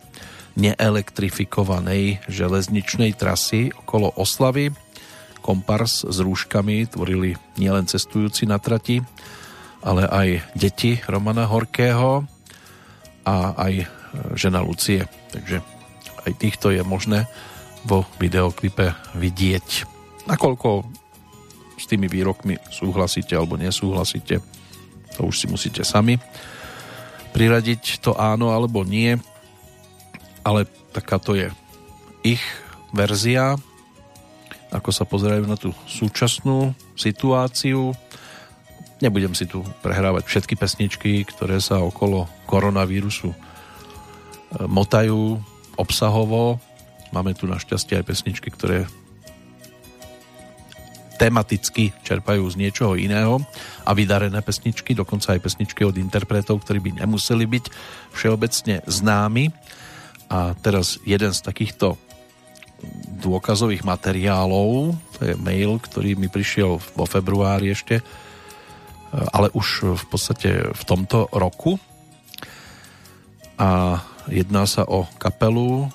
neelektrifikovanej 0.54 2.22
železničnej 2.30 3.14
trasy 3.18 3.74
okolo 3.74 4.14
Oslavy. 4.14 4.70
Kompars 5.44 6.06
s 6.08 6.16
rúškami 6.22 6.88
tvorili 6.88 7.36
nielen 7.60 7.84
cestujúci 7.84 8.48
na 8.48 8.56
trati, 8.56 9.02
ale 9.84 10.08
aj 10.08 10.28
deti 10.56 10.96
Romana 11.04 11.44
Horkého 11.44 12.24
a 13.28 13.36
aj 13.52 13.74
e, 13.82 13.86
žena 14.38 14.64
Lucie. 14.64 15.04
Takže 15.36 15.60
aj 16.24 16.32
týchto 16.40 16.72
je 16.72 16.80
možné 16.80 17.28
vo 17.84 18.08
videoklipe 18.16 18.96
vidieť. 19.12 19.84
Nakoľko 20.24 21.03
s 21.84 21.90
tými 21.92 22.08
výrokmi 22.08 22.56
súhlasíte 22.72 23.36
alebo 23.36 23.60
nesúhlasíte, 23.60 24.40
to 25.14 25.20
už 25.28 25.36
si 25.36 25.46
musíte 25.46 25.84
sami 25.84 26.16
priradiť 27.34 27.98
to 27.98 28.14
áno 28.14 28.54
alebo 28.54 28.86
nie, 28.86 29.18
ale 30.46 30.70
takáto 30.94 31.34
je 31.34 31.50
ich 32.22 32.40
verzia, 32.94 33.58
ako 34.70 34.90
sa 34.94 35.02
pozerajú 35.02 35.44
na 35.50 35.58
tú 35.58 35.74
súčasnú 35.90 36.78
situáciu. 36.94 37.90
Nebudem 39.02 39.34
si 39.34 39.50
tu 39.50 39.66
prehrávať 39.82 40.30
všetky 40.30 40.54
pesničky, 40.54 41.12
ktoré 41.26 41.58
sa 41.58 41.82
okolo 41.82 42.30
koronavírusu 42.46 43.34
e, 43.34 43.36
motajú 44.70 45.42
obsahovo. 45.74 46.62
Máme 47.10 47.34
tu 47.34 47.50
našťastie 47.50 47.98
aj 47.98 48.06
pesničky, 48.06 48.48
ktoré 48.54 48.86
tematicky 51.14 51.94
čerpajú 52.02 52.42
z 52.50 52.58
niečoho 52.58 52.98
iného 52.98 53.38
a 53.86 53.90
vydarené 53.94 54.42
pesničky, 54.42 54.92
dokonca 54.92 55.34
aj 55.34 55.42
pesničky 55.42 55.86
od 55.86 55.96
interpretov, 55.98 56.62
ktorí 56.62 56.78
by 56.82 56.90
nemuseli 57.02 57.44
byť 57.46 57.64
všeobecne 58.12 58.82
známi. 58.84 59.50
A 60.32 60.58
teraz 60.58 60.98
jeden 61.06 61.30
z 61.30 61.40
takýchto 61.40 61.96
dôkazových 63.24 63.86
materiálov, 63.86 64.92
to 65.16 65.20
je 65.22 65.34
mail, 65.40 65.80
ktorý 65.80 66.18
mi 66.20 66.28
prišiel 66.28 66.76
vo 66.76 67.04
februári 67.08 67.72
ešte, 67.72 68.04
ale 69.14 69.48
už 69.54 69.96
v 69.96 70.04
podstate 70.10 70.50
v 70.74 70.82
tomto 70.84 71.30
roku. 71.32 71.78
A 73.56 74.02
jedná 74.26 74.66
sa 74.66 74.82
o 74.84 75.06
kapelu 75.16 75.88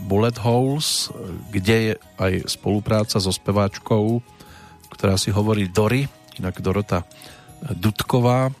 Bullet 0.00 0.34
Holes, 0.42 1.12
kde 1.54 1.76
je 1.76 1.94
aj 2.18 2.32
spolupráca 2.50 3.20
so 3.22 3.30
speváčkou 3.30 4.18
ktorá 4.94 5.18
si 5.18 5.34
hovorí 5.34 5.66
Dory, 5.68 6.06
inak 6.38 6.62
Dorota 6.62 7.02
Dudková 7.74 8.54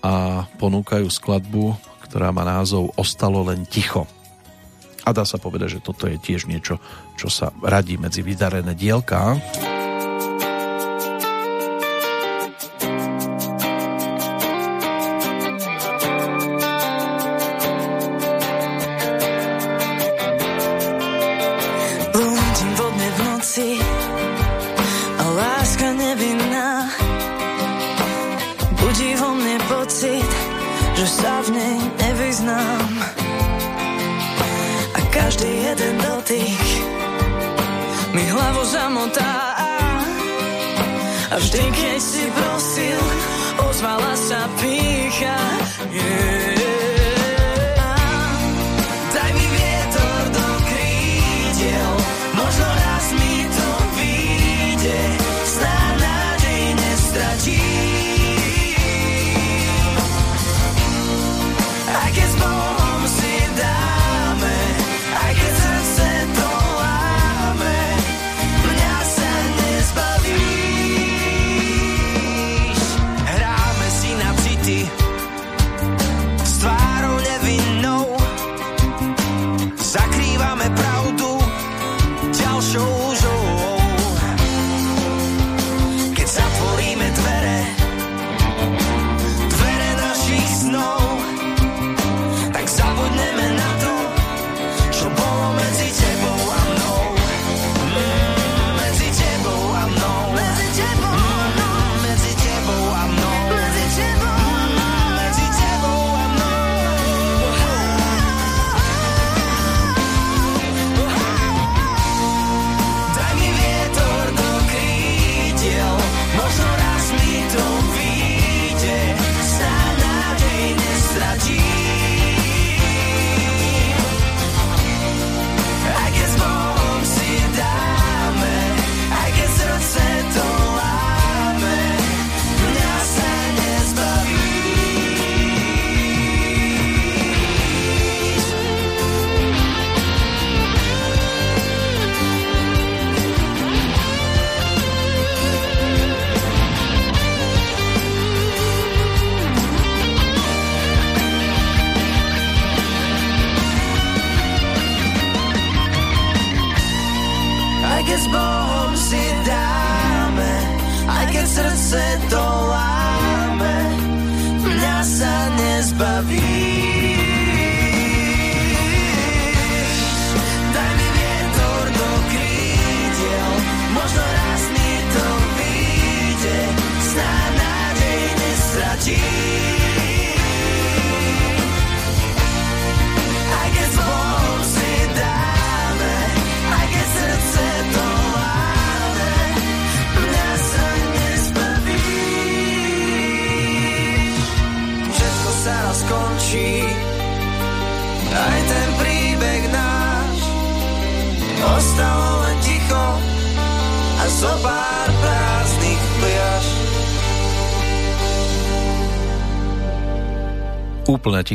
a 0.00 0.44
ponúkajú 0.56 1.10
skladbu, 1.10 1.76
ktorá 2.08 2.32
má 2.32 2.46
názov 2.46 2.94
Ostalo 2.96 3.44
len 3.46 3.68
ticho. 3.68 4.08
A 5.04 5.16
dá 5.16 5.24
sa 5.24 5.40
povedať, 5.40 5.80
že 5.80 5.84
toto 5.84 6.06
je 6.06 6.20
tiež 6.20 6.46
niečo, 6.46 6.78
čo 7.16 7.32
sa 7.32 7.50
radí 7.64 7.96
medzi 7.96 8.20
vydarené 8.20 8.76
dielka. 8.76 9.36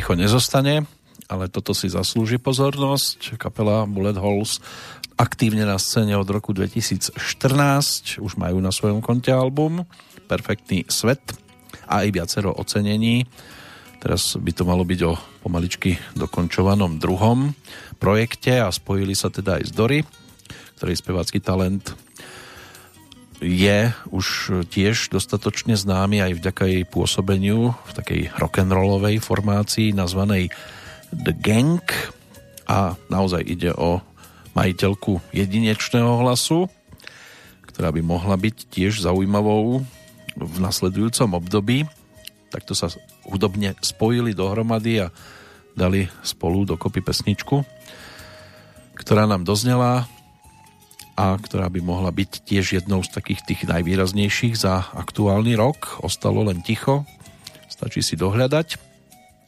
Ticho 0.05 0.21
nezostane, 0.21 0.85
ale 1.25 1.49
toto 1.49 1.73
si 1.73 1.89
zaslúži 1.89 2.37
pozornosť. 2.37 3.41
Kapela 3.41 3.89
Bullet 3.89 4.13
Holes 4.13 4.61
aktívne 5.17 5.65
na 5.65 5.81
scéne 5.81 6.13
od 6.13 6.29
roku 6.29 6.53
2014, 6.53 8.21
už 8.21 8.37
majú 8.37 8.61
na 8.61 8.69
svojom 8.69 9.01
konte 9.01 9.33
album 9.33 9.81
Perfektný 10.29 10.85
svet 10.93 11.33
a 11.89 12.05
aj 12.05 12.21
viacero 12.21 12.53
ocenení. 12.53 13.25
Teraz 13.97 14.37
by 14.37 14.53
to 14.53 14.61
malo 14.69 14.85
byť 14.85 14.99
o 15.09 15.17
pomaličky 15.41 15.97
dokončovanom 16.13 17.01
druhom 17.01 17.57
projekte 17.97 18.61
a 18.61 18.69
spojili 18.69 19.17
sa 19.17 19.33
teda 19.33 19.57
aj 19.57 19.63
s 19.65 19.71
Dory, 19.73 20.05
ktorý 20.77 20.93
spevácky 20.93 21.41
talent 21.41 21.97
je 23.43 23.91
už 24.11 24.25
tiež 24.71 25.11
dostatočne 25.11 25.75
známy 25.75 26.23
aj 26.23 26.31
vďaka 26.39 26.63
jej 26.71 26.83
pôsobeniu 26.87 27.75
v 27.75 27.91
takej 27.91 28.21
rock'n'rollovej 28.39 29.19
formácii 29.19 29.91
nazvanej 29.91 30.51
The 31.11 31.35
Gang 31.35 31.83
a 32.65 32.97
naozaj 33.11 33.45
ide 33.45 33.71
o 33.75 34.01
majiteľku 34.55 35.19
jedinečného 35.35 36.23
hlasu, 36.23 36.71
ktorá 37.67 37.91
by 37.91 38.01
mohla 38.01 38.39
byť 38.39 38.71
tiež 38.71 39.03
zaujímavou 39.03 39.83
v 40.35 40.55
nasledujúcom 40.63 41.35
období. 41.35 41.85
Takto 42.49 42.71
sa 42.71 42.87
hudobne 43.27 43.75
spojili 43.83 44.31
dohromady 44.31 45.03
a 45.03 45.11
dali 45.75 46.07
spolu 46.23 46.63
dokopy 46.63 47.03
pesničku, 47.03 47.67
ktorá 48.95 49.27
nám 49.27 49.43
doznela 49.43 50.07
a 51.15 51.39
ktorá 51.39 51.71
by 51.71 51.79
mohla 51.79 52.11
byť 52.11 52.43
tiež 52.43 52.75
jednou 52.75 52.99
z 52.99 53.09
takých 53.15 53.41
tých 53.47 53.61
najvýraznejších 53.71 54.59
za 54.59 54.91
aktuálny 54.91 55.55
rok. 55.55 56.03
Ostalo 56.03 56.43
len 56.43 56.59
ticho, 56.59 57.07
stačí 57.71 58.03
si 58.03 58.19
dohľadať, 58.19 58.75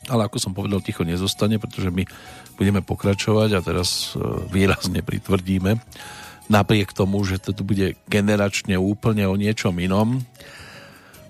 ale 0.07 0.31
ako 0.31 0.39
som 0.39 0.55
povedal, 0.55 0.79
ticho 0.79 1.03
nezostane, 1.03 1.59
pretože 1.59 1.91
my 1.91 2.07
budeme 2.55 2.79
pokračovať 2.79 3.49
a 3.51 3.59
teraz 3.59 4.15
e, 4.15 4.23
výrazne 4.47 5.03
pritvrdíme. 5.03 5.75
Napriek 6.47 6.95
tomu, 6.95 7.19
že 7.27 7.43
to 7.43 7.51
tu 7.51 7.67
bude 7.67 7.99
generačne 8.07 8.79
úplne 8.79 9.27
o 9.27 9.35
niečom 9.35 9.75
inom, 9.75 10.23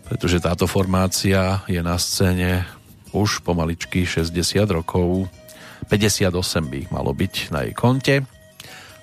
pretože 0.05 0.37
táto 0.37 0.69
formácia 0.69 1.65
je 1.65 1.81
na 1.81 1.97
scéne 1.97 2.69
už 3.09 3.41
pomaličky 3.41 4.05
60 4.05 4.29
rokov, 4.69 5.25
58 5.89 6.29
by 6.69 6.77
ich 6.85 6.89
malo 6.93 7.09
byť 7.09 7.33
na 7.49 7.65
jej 7.65 7.73
konte 7.73 8.36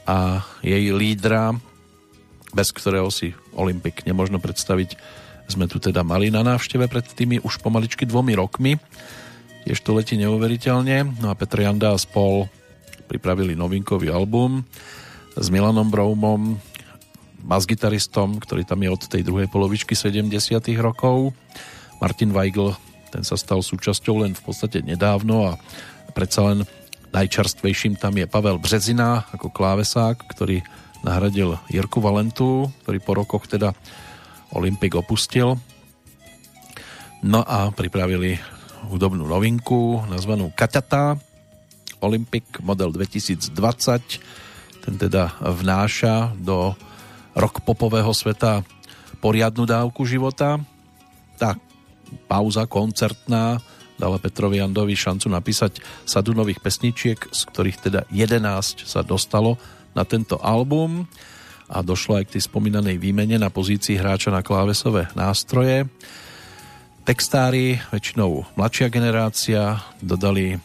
a 0.05 0.44
jej 0.60 0.92
lídra, 0.92 1.57
bez 2.52 2.70
ktorého 2.70 3.08
si 3.08 3.33
Olympik 3.57 4.05
nemožno 4.05 4.39
predstaviť, 4.39 4.97
sme 5.49 5.68
tu 5.68 5.76
teda 5.76 6.00
mali 6.00 6.33
na 6.33 6.41
návšteve 6.41 6.89
pred 6.89 7.05
tými 7.05 7.36
už 7.44 7.60
pomaličky 7.60 8.08
dvomi 8.08 8.33
rokmi. 8.33 8.81
Tiež 9.65 9.81
to 9.81 9.97
letí 9.97 10.16
neuveriteľne. 10.16 11.20
No 11.20 11.28
a 11.33 11.36
Petr 11.36 11.65
Janda 11.65 11.92
a 11.92 12.00
spol 12.00 12.49
pripravili 13.08 13.52
novinkový 13.52 14.08
album 14.08 14.65
s 15.36 15.47
Milanom 15.52 15.92
Broumom, 15.92 16.57
basgitaristom, 17.44 18.41
ktorý 18.41 18.65
tam 18.65 18.81
je 18.81 18.89
od 18.89 19.02
tej 19.05 19.20
druhej 19.20 19.52
polovičky 19.52 19.92
70 19.92 20.33
rokov. 20.81 21.36
Martin 22.00 22.33
Weigl, 22.33 22.73
ten 23.12 23.23
sa 23.23 23.36
stal 23.36 23.60
súčasťou 23.60 24.24
len 24.24 24.33
v 24.33 24.42
podstate 24.42 24.81
nedávno 24.81 25.52
a 25.52 25.60
predsa 26.16 26.49
len 26.49 26.65
najčerstvejším 27.15 27.94
tam 27.94 28.18
je 28.18 28.26
Pavel 28.26 28.59
Březina 28.59 29.23
ako 29.31 29.55
klávesák, 29.55 30.18
ktorý 30.34 30.67
nahradil 31.07 31.55
Jirku 31.70 32.02
Valentu, 32.02 32.75
ktorý 32.83 32.99
po 32.99 33.15
rokoch 33.15 33.47
teda 33.47 33.70
Olympik 34.51 34.99
opustil. 34.99 35.55
No 37.23 37.41
a 37.47 37.70
pripravili 37.70 38.36
hudobnú 38.91 39.25
novinku 39.25 40.02
nazvanú 40.10 40.51
Kaťata 40.52 41.17
Olympic 42.02 42.60
model 42.60 42.93
2020 42.93 43.55
ten 44.84 44.94
teda 45.01 45.41
vnáša 45.41 46.36
do 46.36 46.76
rok 47.33 47.65
popového 47.65 48.12
sveta 48.12 48.60
poriadnu 49.25 49.65
dávku 49.65 50.05
života 50.05 50.60
tá 51.41 51.57
pauza 52.28 52.68
koncertná 52.68 53.65
dala 53.94 54.18
Petrovi 54.18 54.58
Jandovi 54.58 54.98
šancu 54.98 55.31
napísať 55.31 55.78
sadu 56.02 56.34
nových 56.34 56.58
pesničiek, 56.58 57.18
z 57.31 57.40
ktorých 57.50 57.78
teda 57.90 58.00
11 58.10 58.86
sa 58.86 59.06
dostalo 59.06 59.58
na 59.94 60.02
tento 60.02 60.39
album 60.42 61.06
a 61.70 61.81
došlo 61.81 62.20
aj 62.20 62.24
k 62.28 62.32
tej 62.39 62.42
spomínanej 62.50 63.00
výmene 63.00 63.40
na 63.40 63.48
pozícii 63.48 63.97
hráča 63.97 64.34
na 64.34 64.44
klávesové 64.44 65.08
nástroje. 65.16 65.89
Textári, 67.05 67.78
väčšinou 67.92 68.48
mladšia 68.56 68.89
generácia, 68.89 69.81
dodali 70.00 70.56
e, 70.56 70.58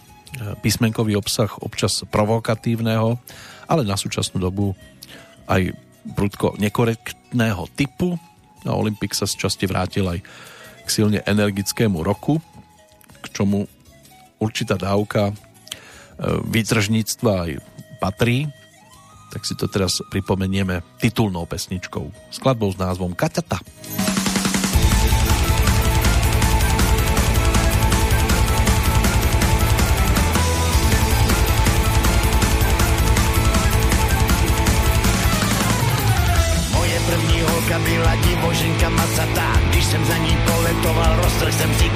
písmenkový 0.64 1.19
obsah 1.19 1.51
občas 1.59 2.03
provokatívneho, 2.08 3.19
ale 3.67 3.82
na 3.83 3.99
súčasnú 3.99 4.40
dobu 4.40 4.72
aj 5.51 5.75
prudko 6.16 6.56
nekorektného 6.56 7.67
typu. 7.75 8.16
A 8.64 8.72
Olympik 8.75 9.16
sa 9.16 9.27
z 9.27 9.35
časti 9.35 9.67
vrátil 9.67 10.08
aj 10.08 10.19
k 10.83 10.90
silne 10.90 11.19
energickému 11.24 12.01
roku, 12.01 12.40
k 13.22 13.25
čomu 13.30 13.67
určitá 14.39 14.75
dávka 14.80 15.30
e, 15.30 15.33
výtržníctva 16.48 17.31
aj 17.45 17.51
patrí. 17.99 18.48
Tak 19.30 19.45
si 19.45 19.53
to 19.53 19.69
teraz 19.69 20.01
pripomenieme 20.09 20.81
titulnou 20.98 21.45
pesničkou, 21.45 22.09
skladbou 22.33 22.73
s 22.73 22.81
názvom 22.81 23.14
Kaťata. 23.14 23.61
Kaťata. 23.61 24.09
byla 37.77 38.15
divoženka 38.15 38.89
macatá, 38.89 39.49
když 39.69 39.85
jsem 39.85 40.06
za 40.06 40.17
ní 40.17 40.38
poletoval, 40.45 41.15
roztrh 41.15 41.53
jsem 41.53 41.73
si 41.75 41.89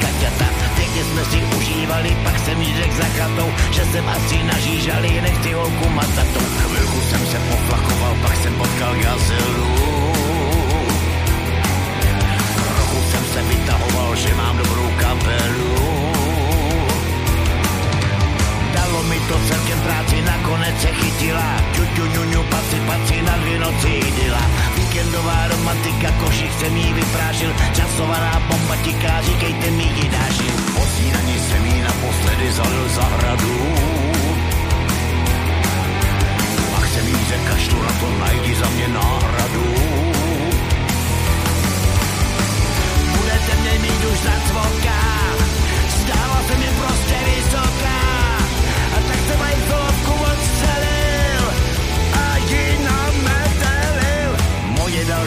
užívali, 1.94 2.18
pak 2.24 2.40
jsem 2.40 2.64
řekl 2.64 2.96
za 2.96 3.04
chatou, 3.04 3.54
že 3.72 3.86
jsem 3.86 4.10
asi 4.10 4.44
nažížali, 4.44 5.22
nechci 5.22 5.54
holku 5.54 5.90
macatou. 5.90 6.46
Chvilku 6.58 7.02
jsem 7.02 7.26
se 7.28 7.38
poflakoval, 7.40 8.16
pak 8.22 8.36
jsem 8.36 8.54
potkal 8.56 8.96
gazelu. 8.96 9.68
Trochu 12.56 13.12
jsem 13.12 13.26
se 13.26 13.42
vytahoval, 13.42 14.16
že 14.16 14.36
mám 14.36 14.58
dobrou 14.58 14.90
kapelu. 15.00 16.13
Mi 19.04 19.20
to 19.28 19.36
celkem 19.48 19.80
práci, 19.80 20.22
nakonec 20.22 20.82
se 20.82 20.88
chytila. 20.88 21.50
Čuťu, 21.76 22.06
ňuňu, 22.06 22.42
paci, 22.44 22.80
paci, 22.88 23.22
na 23.22 23.36
dvě 23.38 23.60
noci 23.60 23.92
jdila 24.00 24.44
víkendová 24.76 25.48
romantika, 25.48 26.12
košík 26.12 26.54
jsem 26.60 26.78
jí 26.78 26.94
vyprášil, 26.94 27.52
časovaná 27.74 28.40
bomba 28.48 28.76
tiká, 28.76 29.22
říkejte 29.22 29.72
mi 29.72 29.84
ji 29.84 30.10
dášil. 30.10 30.54
Po 30.76 30.82
snídaní 30.96 31.40
jsem 31.40 31.66
jí 31.66 31.82
naposledy 31.82 32.52
zalil 32.52 32.90
zahradu. 32.90 33.58
Pak 36.72 36.88
jsem 36.88 37.08
jí 37.08 37.26
řekl, 37.28 37.46
kašlu 37.50 37.84
na 37.84 37.92
to, 38.00 38.08
najdi 38.20 38.56
za 38.56 38.70
mě 38.70 38.88
náhradu. 38.88 39.66
Budete 43.16 43.54
mě 43.62 43.80
mít 43.80 44.06
už 44.12 44.20
za 44.20 44.32
cvoka, 44.48 45.13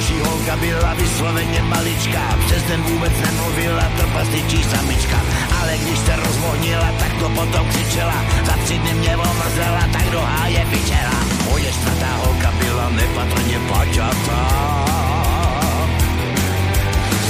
další 0.07 0.23
holka 0.23 0.57
byla 0.57 0.95
vysloveně 0.95 1.63
maličká, 1.63 2.39
přes 2.47 2.63
den 2.63 2.83
vůbec 2.83 3.13
nemluvila, 3.25 3.83
trpasličí 3.97 4.63
samička. 4.63 5.21
Ale 5.61 5.79
když 5.79 5.99
se 5.99 6.17
rozvohnila, 6.17 6.89
tak 6.99 7.13
to 7.21 7.29
potom 7.29 7.69
křičela, 7.69 8.25
za 8.47 8.53
tři 8.65 8.79
dny 8.79 8.95
mě 8.95 9.17
omrzela, 9.17 9.83
tak 9.93 10.11
do 10.11 10.21
háje 10.21 10.65
vyčela. 10.65 11.21
Moje 11.51 11.73
čtvrtá 11.73 12.07
holka 12.25 12.53
byla 12.59 12.91
nepatrně 12.91 13.59
paťatá. 13.69 14.43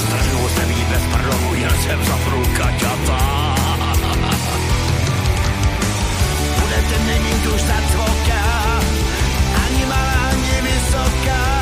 Strhnul 0.06 0.48
jsem 0.48 0.70
jí 0.70 0.84
bez 0.84 1.02
prdomu, 1.12 1.54
jel 1.54 1.72
jsem 1.82 2.04
za 2.04 2.16
průkaťatá. 2.24 3.54
Budete 6.60 7.04
nemít 7.06 7.46
už 7.46 7.60
za 7.60 7.78
cvoka, 7.92 8.42
ani 9.66 9.86
malá, 9.86 10.30
ani 10.30 10.62
vysoká. 10.62 11.55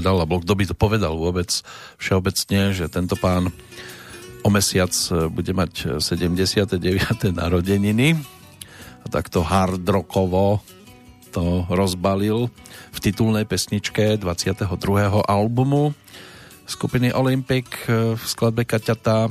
Povedal, 0.00 0.16
alebo 0.16 0.40
kto 0.40 0.56
by 0.56 0.64
to 0.64 0.72
povedal 0.72 1.12
vôbec 1.12 1.52
všeobecne, 2.00 2.72
že 2.72 2.88
tento 2.88 3.20
pán 3.20 3.52
o 4.40 4.48
mesiac 4.48 4.88
e, 5.12 5.28
bude 5.28 5.52
mať 5.52 6.00
79. 6.00 6.80
narodeniny 7.36 8.16
a 9.04 9.06
takto 9.12 9.44
hard 9.44 9.84
rockovo 9.84 10.64
to 11.36 11.68
rozbalil 11.68 12.48
v 12.96 12.98
titulnej 13.04 13.44
pesničke 13.44 14.16
22. 14.16 14.72
albumu 15.28 15.92
skupiny 16.64 17.12
Olympic 17.12 17.68
e, 17.84 18.16
v 18.16 18.24
skladbe 18.24 18.64
Kaťata. 18.64 19.28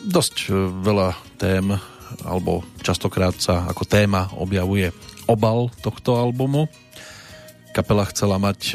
Dosť 0.00 0.48
e, 0.48 0.52
veľa 0.80 1.12
tém 1.36 1.76
alebo 2.24 2.64
častokrát 2.80 3.36
sa 3.36 3.68
ako 3.68 3.84
téma 3.84 4.32
objavuje 4.40 4.96
obal 5.28 5.68
tohto 5.84 6.16
albumu. 6.16 6.72
Kapela 7.76 8.04
chcela 8.10 8.38
mať 8.42 8.74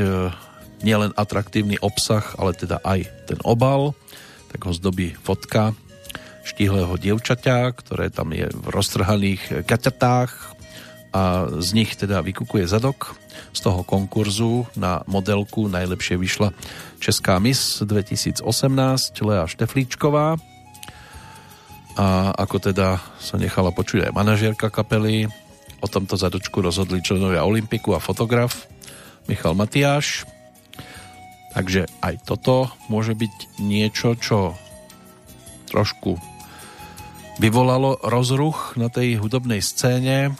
nielen 0.83 1.11
atraktívny 1.15 1.79
obsah, 1.79 2.23
ale 2.39 2.55
teda 2.55 2.79
aj 2.83 3.07
ten 3.27 3.39
obal 3.43 3.95
tak 4.53 4.69
ho 4.69 4.73
zdobí 4.77 5.17
fotka 5.17 5.73
štíhleho 6.45 6.93
dievčaťa, 7.01 7.73
ktoré 7.73 8.13
tam 8.13 8.37
je 8.37 8.45
v 8.53 8.65
roztrhaných 8.69 9.65
kaťatách 9.65 10.31
a 11.09 11.49
z 11.57 11.69
nich 11.73 11.97
teda 11.97 12.21
vykukuje 12.21 12.69
zadok. 12.69 13.17
Z 13.49 13.65
toho 13.65 13.81
konkurzu 13.81 14.69
na 14.77 15.01
modelku 15.09 15.65
najlepšie 15.65 16.21
vyšla 16.21 16.53
Česká 17.01 17.41
Miss 17.41 17.81
2018 17.81 18.45
Lea 19.25 19.49
Šteflíčková 19.49 20.37
a 21.93 22.07
ako 22.33 22.57
teda 22.73 23.01
sa 23.21 23.35
nechala 23.37 23.69
počuť 23.69 24.09
aj 24.09 24.11
manažérka 24.13 24.73
kapely, 24.73 25.29
o 25.83 25.87
tomto 25.91 26.15
zadočku 26.15 26.63
rozhodli 26.63 27.03
členovia 27.03 27.43
Olympiku 27.43 27.91
a 27.91 27.99
fotograf 27.99 28.71
Michal 29.27 29.53
Matiáš 29.59 30.23
Takže 31.53 31.85
aj 32.01 32.25
toto 32.25 32.73
môže 32.89 33.13
byť 33.13 33.61
niečo, 33.61 34.17
čo 34.17 34.57
trošku 35.69 36.17
vyvolalo 37.37 38.01
rozruch 38.01 38.73
na 38.73 38.89
tej 38.89 39.21
hudobnej 39.21 39.61
scéne. 39.61 40.33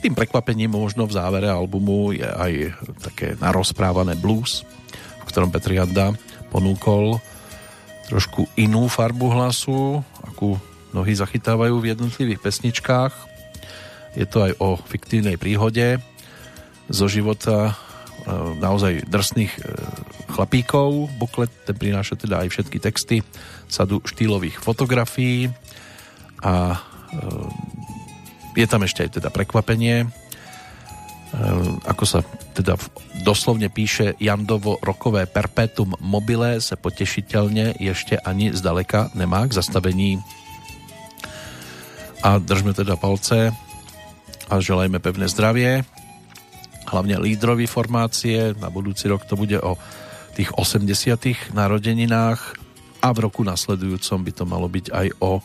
Tým 0.00 0.16
prekvapením 0.16 0.72
možno 0.72 1.04
v 1.04 1.12
závere 1.12 1.52
albumu 1.52 2.16
je 2.16 2.24
aj 2.24 2.52
také 3.04 3.36
narozprávané 3.36 4.16
blues, 4.16 4.64
v 5.20 5.24
ktorom 5.28 5.52
Petr 5.52 5.76
Janda 5.76 6.16
ponúkol 6.48 7.20
trošku 8.08 8.48
inú 8.56 8.88
farbu 8.88 9.26
hlasu, 9.36 10.00
akú 10.24 10.56
mnohí 10.96 11.12
zachytávajú 11.12 11.76
v 11.76 11.92
jednotlivých 11.92 12.40
pesničkách. 12.40 13.12
Je 14.18 14.26
to 14.26 14.50
aj 14.50 14.52
o 14.58 14.74
fiktívnej 14.76 15.38
príhode 15.38 16.02
zo 16.90 17.06
života 17.06 17.78
E, 18.20 18.60
naozaj 18.60 19.08
drsných 19.08 19.52
e, 19.56 19.60
chlapíkov. 20.28 21.08
Buklet 21.16 21.48
ten 21.64 21.76
prináša 21.76 22.20
teda 22.20 22.44
aj 22.44 22.48
všetky 22.52 22.78
texty, 22.82 23.24
sadu 23.64 24.04
štýlových 24.04 24.60
fotografií. 24.60 25.48
A 26.44 26.76
e, 26.76 26.78
je 28.60 28.66
tam 28.68 28.84
ešte 28.84 29.06
aj 29.06 29.10
teda 29.22 29.30
prekvapenie, 29.30 30.10
ako 31.86 32.02
sa 32.02 32.26
teda 32.58 32.74
doslovne 33.22 33.70
píše 33.70 34.18
Jandovo 34.18 34.82
rokové 34.82 35.30
perpetuum 35.30 35.94
mobile 36.02 36.58
se 36.58 36.74
potešiteľne 36.74 37.78
ešte 37.78 38.18
ani 38.18 38.50
zdaleka 38.50 39.14
nemá 39.14 39.46
k 39.46 39.54
zastavení. 39.54 40.18
A 42.26 42.42
držme 42.42 42.74
teda 42.74 42.98
palce 42.98 43.54
a 44.50 44.58
želajme 44.58 44.98
pevné 44.98 45.30
zdravie. 45.30 45.86
Hlavne 46.90 47.22
lídrovi 47.22 47.70
formácie. 47.70 48.52
Na 48.58 48.66
budúci 48.66 49.06
rok 49.06 49.22
to 49.24 49.38
bude 49.38 49.56
o 49.62 49.78
tých 50.34 50.50
80 50.58 51.54
narodeninách. 51.54 52.58
A 53.00 53.08
v 53.14 53.30
roku 53.30 53.46
nasledujúcom 53.46 54.20
by 54.26 54.32
to 54.34 54.44
malo 54.44 54.68
byť 54.68 54.86
aj 54.92 55.06
o 55.22 55.40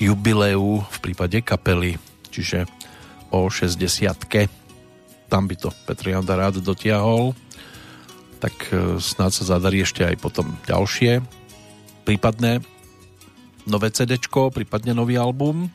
jubileu 0.00 0.82
v 0.82 0.98
prípade 0.98 1.38
kapely, 1.44 1.94
čiže 2.32 2.66
o 3.30 3.46
60 3.46 3.78
Tam 5.30 5.44
by 5.46 5.54
to 5.54 5.70
Petr 5.86 6.10
Janda 6.10 6.34
rád 6.34 6.58
dotiahol, 6.58 7.32
tak 8.42 8.52
e, 8.68 8.98
snáď 9.00 9.32
sa 9.32 9.56
zadarí 9.56 9.80
ešte 9.80 10.04
aj 10.04 10.20
potom 10.20 10.52
ďalšie 10.68 11.24
prípadné 12.06 12.62
nové 13.66 13.90
CD, 13.90 14.14
prípadne 14.54 14.94
nový 14.94 15.18
album. 15.18 15.66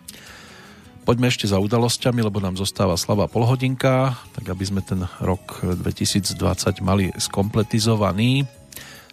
Poďme 1.01 1.33
ešte 1.33 1.49
za 1.49 1.57
udalosťami, 1.57 2.21
lebo 2.21 2.37
nám 2.37 2.61
zostáva 2.61 2.93
slabá 2.93 3.25
polhodinka, 3.25 4.13
tak 4.37 4.45
aby 4.45 4.61
sme 4.61 4.85
ten 4.85 5.01
rok 5.17 5.65
2020 5.65 6.37
mali 6.85 7.09
skompletizovaný, 7.17 8.45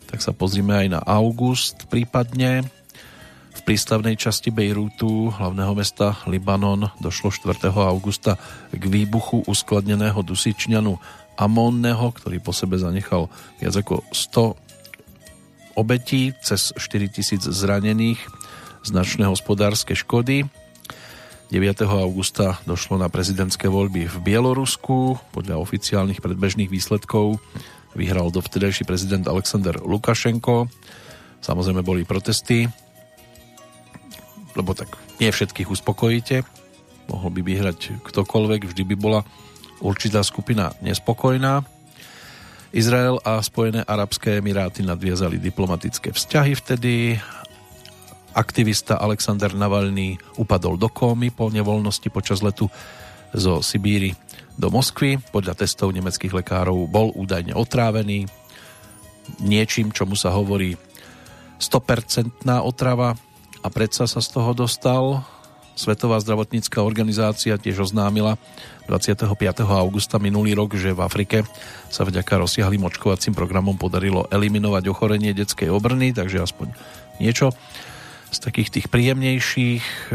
tak 0.05 0.20
sa 0.20 0.36
pozrime 0.36 0.84
aj 0.84 0.89
na 0.92 1.00
august 1.00 1.89
prípadne. 1.89 2.68
V 3.57 3.60
prístavnej 3.65 4.20
časti 4.20 4.52
Bejrútu, 4.52 5.33
hlavného 5.33 5.73
mesta 5.73 6.20
Libanon, 6.28 6.92
došlo 7.00 7.33
4. 7.33 7.73
augusta 7.73 8.36
k 8.68 8.84
výbuchu 8.84 9.49
uskladneného 9.49 10.20
dusičňanu 10.20 10.92
Amónneho, 11.41 12.12
ktorý 12.12 12.36
po 12.44 12.52
sebe 12.52 12.76
zanechal 12.76 13.33
viac 13.65 13.73
ako 13.73 14.05
100 14.12 15.81
obetí, 15.81 16.36
cez 16.44 16.76
4000 16.76 17.49
zranených, 17.49 18.20
značné 18.84 19.25
hospodárske 19.25 19.97
škody 19.97 20.44
9. 21.49 21.81
augusta 21.89 22.60
došlo 22.68 23.01
na 23.01 23.09
prezidentské 23.09 23.73
voľby 23.73 24.05
v 24.05 24.17
Bielorusku. 24.20 25.17
Podľa 25.33 25.57
oficiálnych 25.57 26.20
predbežných 26.20 26.68
výsledkov 26.68 27.41
vyhral 27.97 28.28
dovtedajší 28.28 28.85
prezident 28.85 29.25
Alexander 29.25 29.81
Lukašenko. 29.81 30.68
Samozrejme 31.41 31.81
boli 31.81 32.05
protesty, 32.05 32.68
lebo 34.60 34.77
tak 34.77 34.93
nie 35.25 35.33
všetkých 35.33 35.73
uspokojíte. 35.73 36.44
Mohol 37.09 37.31
by 37.33 37.41
vyhrať 37.41 37.97
ktokoľvek, 38.05 38.68
vždy 38.68 38.83
by 38.93 38.97
bola 39.01 39.25
určitá 39.81 40.20
skupina 40.20 40.77
nespokojná. 40.85 41.65
Izrael 42.77 43.17
a 43.25 43.41
Spojené 43.41 43.89
arabské 43.89 44.44
emiráty 44.44 44.85
nadviazali 44.85 45.41
diplomatické 45.41 46.12
vzťahy 46.12 46.52
vtedy 46.60 47.17
Aktivista 48.37 49.01
Alexander 49.01 49.53
Navalny 49.53 50.21
upadol 50.37 50.77
do 50.77 50.93
kómy 50.93 51.33
po 51.33 51.49
nevoľnosti 51.49 52.09
počas 52.13 52.45
letu 52.45 52.69
zo 53.33 53.61
Sibíry 53.61 54.17
do 54.59 54.69
Moskvy. 54.73 55.21
Podľa 55.33 55.55
testov 55.65 55.93
nemeckých 55.95 56.35
lekárov 56.35 56.89
bol 56.89 57.15
údajne 57.15 57.55
otrávený 57.55 58.29
niečím, 59.45 59.93
čomu 59.93 60.17
sa 60.17 60.33
hovorí 60.33 60.77
100% 61.61 62.47
otrava 62.65 63.13
a 63.61 63.69
predsa 63.69 64.09
sa 64.09 64.23
z 64.23 64.29
toho 64.33 64.55
dostal. 64.57 65.23
Svetová 65.79 66.19
zdravotnícká 66.19 66.83
organizácia 66.83 67.55
tiež 67.55 67.87
oznámila 67.87 68.35
25. 68.91 69.31
augusta 69.63 70.19
minulý 70.19 70.59
rok, 70.59 70.75
že 70.75 70.91
v 70.91 71.07
Afrike 71.07 71.47
sa 71.87 72.03
vďaka 72.03 72.35
rozsiahlým 72.43 72.83
očkovacím 72.83 73.31
programom 73.31 73.79
podarilo 73.79 74.27
eliminovať 74.27 74.91
ochorenie 74.91 75.31
detskej 75.31 75.71
obrny, 75.71 76.11
takže 76.11 76.43
aspoň 76.43 76.75
niečo 77.23 77.55
z 78.29 78.39
takých 78.39 78.69
tých 78.71 78.87
príjemnejších 78.93 79.85
e, 79.85 80.13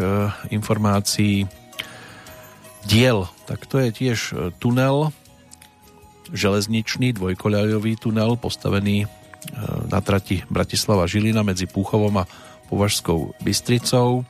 informácií 0.53 1.49
diel, 2.85 3.25
tak 3.49 3.65
to 3.65 3.81
je 3.81 3.89
tiež 3.89 4.19
e, 4.31 4.33
tunel, 4.61 5.09
železničný 6.31 7.13
dvojkoľajový 7.17 7.99
tunel 7.99 8.37
postavený 8.37 9.05
e, 9.05 9.07
na 9.89 9.99
trati 9.99 10.45
Bratislava 10.47 11.09
Žilina 11.09 11.41
medzi 11.41 11.65
Púchovom 11.65 12.21
a 12.21 12.29
Považskou 12.69 13.37
Bystricou. 13.41 14.25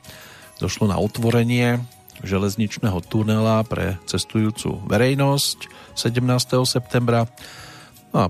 Došlo 0.60 0.88
na 0.88 1.00
otvorenie 1.00 1.82
železničného 2.22 3.02
tunela 3.04 3.60
pre 3.66 3.98
cestujúcu 4.06 4.80
verejnosť 4.86 5.66
17. 5.98 6.24
septembra. 6.64 7.26
No 8.14 8.16
a 8.16 8.26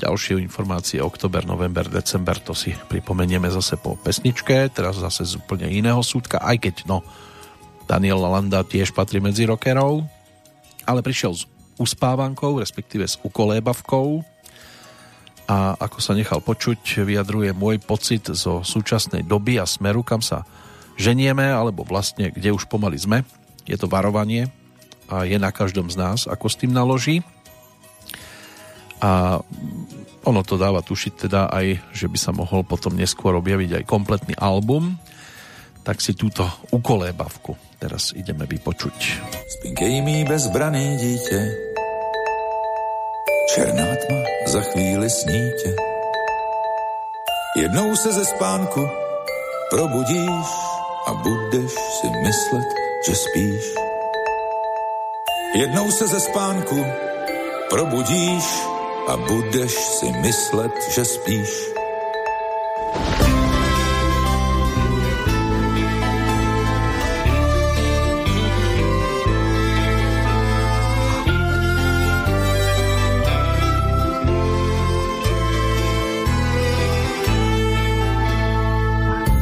ďalšie 0.00 0.40
informácie 0.40 1.04
oktober, 1.04 1.44
november, 1.44 1.84
december, 1.84 2.40
to 2.40 2.56
si 2.56 2.72
pripomenieme 2.88 3.52
zase 3.52 3.76
po 3.76 4.00
pesničke, 4.00 4.72
teraz 4.72 4.96
zase 4.96 5.28
z 5.28 5.36
úplne 5.36 5.68
iného 5.68 6.00
súdka, 6.00 6.40
aj 6.40 6.56
keď 6.64 6.74
no, 6.88 7.04
Daniel 7.84 8.22
Lalanda 8.22 8.64
tiež 8.64 8.96
patrí 8.96 9.20
medzi 9.20 9.44
rockerov, 9.44 10.06
ale 10.88 11.04
prišiel 11.04 11.32
s 11.36 11.44
uspávankou, 11.76 12.60
respektíve 12.60 13.04
s 13.04 13.20
ukolébavkou 13.20 14.24
a 15.50 15.74
ako 15.76 15.98
sa 15.98 16.14
nechal 16.14 16.38
počuť, 16.38 17.02
vyjadruje 17.02 17.50
môj 17.52 17.82
pocit 17.82 18.22
zo 18.30 18.62
súčasnej 18.62 19.26
doby 19.26 19.58
a 19.58 19.66
smeru, 19.66 20.06
kam 20.06 20.22
sa 20.22 20.46
ženieme, 20.94 21.42
alebo 21.50 21.82
vlastne 21.82 22.30
kde 22.30 22.54
už 22.54 22.70
pomaly 22.70 22.96
sme. 23.00 23.18
Je 23.66 23.74
to 23.74 23.90
varovanie 23.90 24.52
a 25.10 25.26
je 25.26 25.36
na 25.42 25.50
každom 25.50 25.90
z 25.90 25.98
nás, 25.98 26.18
ako 26.30 26.46
s 26.46 26.56
tým 26.60 26.70
naloží 26.70 27.26
a 29.00 29.40
ono 30.24 30.40
to 30.44 30.60
dáva 30.60 30.84
tušiť 30.84 31.12
teda 31.28 31.48
aj, 31.48 31.66
že 31.96 32.06
by 32.06 32.18
sa 32.20 32.32
mohol 32.36 32.62
potom 32.62 32.92
neskôr 32.92 33.32
objaviť 33.40 33.80
aj 33.80 33.88
kompletný 33.88 34.36
album, 34.36 35.00
tak 35.80 36.04
si 36.04 36.12
túto 36.12 36.44
ukolébavku 36.70 37.56
teraz 37.80 38.12
ideme 38.12 38.44
vypočuť. 38.44 38.96
Spinkej 39.58 40.04
mi 40.04 40.24
bezbraný 40.28 40.96
dítě, 41.00 41.40
Černá 43.50 43.82
tma 43.82 44.22
za 44.46 44.60
chvíli 44.60 45.10
snítě. 45.10 45.70
Jednou 47.56 47.96
se 47.96 48.12
ze 48.12 48.24
spánku 48.24 48.88
probudíš 49.70 50.48
a 51.06 51.14
budeš 51.14 51.72
si 51.72 52.06
myslet, 52.22 52.68
že 53.06 53.14
spíš. 53.14 53.64
Jednou 55.54 55.90
se 55.90 56.06
ze 56.06 56.20
spánku 56.20 56.86
probudíš 57.70 58.44
a 59.10 59.16
budeš 59.16 59.74
si 59.74 60.06
myslet, 60.22 60.70
že 60.94 61.02
spíš. 61.02 61.50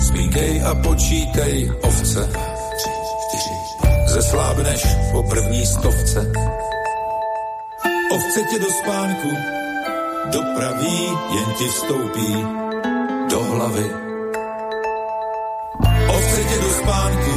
Spínkej 0.00 0.64
a 0.64 0.72
počítej 0.80 1.68
ovce. 1.84 2.24
Zeslábneš 4.08 4.80
po 5.12 5.20
první 5.28 5.60
stovce. 5.66 6.24
Ovce 8.10 8.42
tě 8.42 8.58
do 8.58 8.70
spánku 8.70 9.28
dopraví, 10.32 11.08
jen 11.34 11.52
ti 11.58 11.68
vstoupí 11.68 12.46
do 13.30 13.40
hlavy. 13.40 13.90
Ovce 16.08 16.44
tě 16.44 16.58
do 16.60 16.70
spánku 16.70 17.32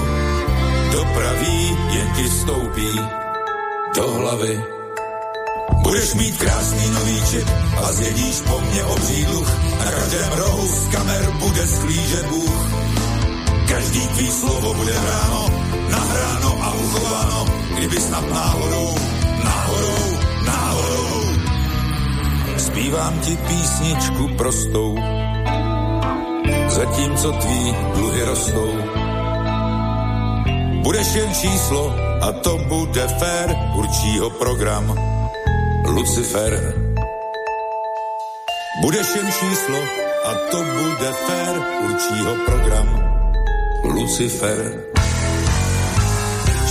dopraví, 0.92 1.78
jen 1.94 2.08
ti 2.16 2.24
vstoupí 2.24 3.00
do 3.96 4.12
hlavy. 4.12 4.64
Budeš 5.84 6.14
mít 6.14 6.38
krásný 6.38 6.92
nový 6.92 7.22
čip 7.30 7.48
a 7.84 7.92
zjedíš 7.92 8.42
po 8.42 8.62
mně 8.62 8.84
obří 8.84 9.26
dluh. 9.26 9.50
Na 9.80 9.92
každém 9.92 10.32
rohu 10.32 10.68
z 10.68 10.88
kamer 10.88 11.32
bude 11.32 11.68
sklížet 11.68 12.26
Bůh. 12.26 12.70
Každý 13.68 14.08
tvý 14.08 14.32
slovo 14.32 14.74
bude 14.74 14.94
ráno, 14.94 15.50
nahráno 15.90 16.58
a 16.64 16.74
uchováno, 16.74 17.46
kdyby 17.76 18.02
snad 18.02 18.30
náhodou, 18.30 18.96
Zpívám 22.82 23.14
ti 23.22 23.38
písničku 23.38 24.24
prostou, 24.42 24.98
zatímco 26.68 27.32
tvý 27.32 27.62
dluhy 27.94 28.22
rostou. 28.26 28.72
Budeš 30.82 31.14
jen 31.14 31.30
číslo 31.30 31.94
a 32.26 32.32
to 32.42 32.58
bude 32.58 33.06
fér, 33.22 33.54
určí 33.78 34.18
ho 34.18 34.30
program 34.34 34.98
Lucifer. 35.94 36.74
Budeš 38.82 39.08
jen 39.16 39.30
číslo 39.30 39.80
a 40.26 40.32
to 40.50 40.58
bude 40.58 41.10
fér, 41.30 41.54
určí 41.86 42.18
ho 42.26 42.34
program 42.50 42.88
Lucifer. 43.94 44.58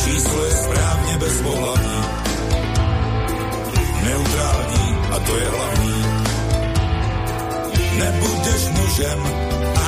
Číslo 0.05 0.45
je 0.45 0.51
správně 0.51 1.19
bezpohlavní, 1.19 2.03
neutrální 4.03 4.90
a 5.11 5.19
to 5.19 5.37
je 5.37 5.47
hlavní. 5.49 6.05
Nebudeš 7.99 8.63
mužem 8.79 9.21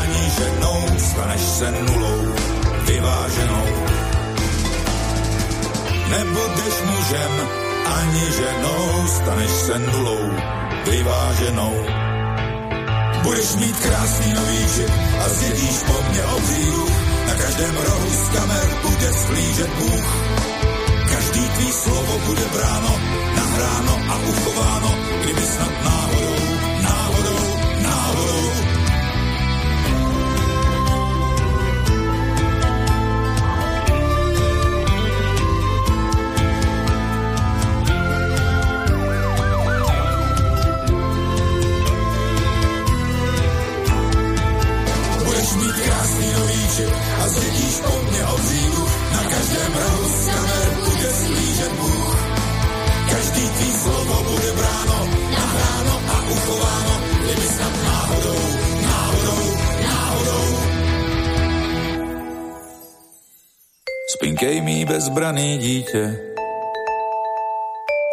ani 0.01 0.23
ženou, 0.39 0.79
staneš 0.99 1.41
se 1.41 1.71
nulou, 1.71 2.23
vyváženou. 2.87 3.67
Nebudeš 6.11 6.77
mužem 6.91 7.33
ani 7.87 8.25
ženou, 8.33 9.07
staneš 9.07 9.51
se 9.51 9.79
nulou, 9.79 10.25
vyváženou. 10.91 11.75
Budeš 13.23 13.55
mít 13.55 13.77
krásný 13.77 14.33
nový 14.33 14.69
žip 14.75 14.93
a 15.25 15.29
zjedíš 15.29 15.77
po 15.87 15.97
mně 16.11 16.25
obříru, 16.25 16.87
na 17.27 17.35
každém 17.35 17.77
rohu 17.77 18.11
z 18.11 18.29
kamer 18.29 18.69
bude 18.83 19.13
sklížet 19.13 19.71
Bůh. 19.79 20.09
Každý 21.13 21.49
tvý 21.49 21.73
slovo 21.73 22.19
bude 22.27 22.45
bráno, 22.53 23.22
nahráno 23.53 23.95
a 24.09 24.15
uchováno, 24.19 24.91
kdyby 25.23 25.43
snad 25.43 25.73
náhodou, 25.85 26.37
náhodou, 26.83 27.45
náhodou. 27.83 28.43
Budeš 45.25 45.53
mít 45.55 45.73
krásný 45.73 46.33
nový 46.33 46.69
čip 46.77 46.93
a 47.25 47.29
zjedíš 47.29 47.75
po 47.85 48.11
mně 48.11 48.25
obříru, 48.25 48.87
na 49.13 49.23
každém 49.31 49.73
rohu 49.73 50.09
z 50.09 50.27
kamer 50.27 50.69
bude 50.85 51.13
sklížet 51.13 51.73
Bůh. 51.73 52.02
Každý 53.33 53.49
tvý 53.49 53.71
slovo 53.73 54.17
bude 54.29 54.51
bráno, 54.53 54.99
nahráno 55.33 55.95
a 56.05 56.17
uchováno, 56.37 56.95
kdyby 57.25 57.47
snad 57.49 57.75
náhodou, 57.85 58.43
náhodou, 58.85 59.45
náhodou. 59.81 60.49
Spinkej 64.13 64.61
mý 64.61 64.85
bezbraný 64.85 65.59
dítě, 65.59 66.21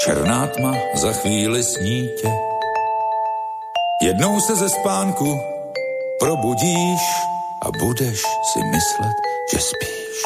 černá 0.08 0.48
tma 0.48 0.72
za 0.96 1.12
chvíli 1.14 1.64
snítě. 1.64 2.32
Jednou 4.04 4.40
se 4.40 4.56
ze 4.56 4.70
spánku 4.70 5.40
probudíš 6.20 7.04
a 7.68 7.68
budeš 7.76 8.24
si 8.54 8.60
myslet, 8.64 9.18
že 9.52 9.60
spíš. 9.60 10.18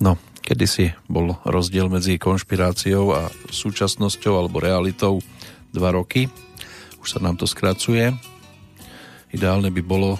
No, 0.00 0.18
kedysi 0.48 0.96
bol 1.12 1.36
rozdiel 1.44 1.92
medzi 1.92 2.16
konšpiráciou 2.16 3.12
a 3.12 3.28
súčasnosťou 3.52 4.32
alebo 4.32 4.64
realitou 4.64 5.20
dva 5.76 5.92
roky. 5.92 6.32
Už 7.04 7.12
sa 7.12 7.20
nám 7.20 7.36
to 7.36 7.44
skracuje. 7.44 8.16
Ideálne 9.28 9.68
by 9.68 9.82
bolo 9.84 10.16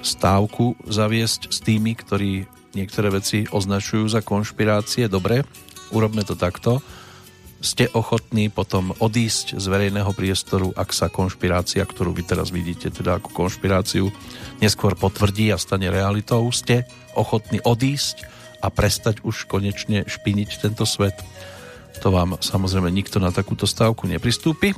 stávku 0.00 0.72
zaviesť 0.88 1.52
s 1.52 1.60
tými, 1.60 1.92
ktorí 1.92 2.48
niektoré 2.72 3.12
veci 3.12 3.44
označujú 3.44 4.08
za 4.08 4.24
konšpirácie. 4.24 5.12
Dobre, 5.12 5.44
urobme 5.92 6.24
to 6.24 6.32
takto. 6.32 6.80
Ste 7.62 7.92
ochotní 7.92 8.50
potom 8.50 8.90
odísť 8.98 9.60
z 9.60 9.64
verejného 9.68 10.10
priestoru, 10.16 10.74
ak 10.74 10.90
sa 10.90 11.12
konšpirácia, 11.12 11.84
ktorú 11.84 12.10
vy 12.16 12.24
teraz 12.26 12.50
vidíte 12.50 12.90
teda 12.90 13.20
ako 13.20 13.46
konšpiráciu, 13.46 14.08
neskôr 14.58 14.98
potvrdí 14.98 15.52
a 15.52 15.60
stane 15.60 15.92
realitou. 15.92 16.48
Ste 16.50 16.88
ochotní 17.14 17.62
odísť 17.62 18.41
a 18.62 18.70
prestať 18.70 19.26
už 19.26 19.50
konečne 19.50 20.06
špiniť 20.06 20.62
tento 20.62 20.86
svet. 20.86 21.18
To 22.00 22.14
vám 22.14 22.38
samozrejme 22.38 22.88
nikto 22.94 23.18
na 23.18 23.34
takúto 23.34 23.66
stávku 23.66 24.06
nepristúpi. 24.06 24.72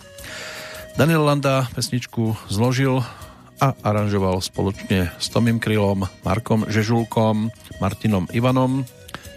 Daniel 0.97 1.25
Landa 1.25 1.69
pesničku 1.77 2.37
zložil 2.49 3.05
a 3.61 3.77
aranžoval 3.87 4.43
spoločne 4.43 5.15
s 5.21 5.27
Tomým 5.31 5.63
Krylom, 5.63 6.09
Markom 6.27 6.67
Žežulkom, 6.67 7.53
Martinom 7.79 8.27
Ivanom, 8.35 8.83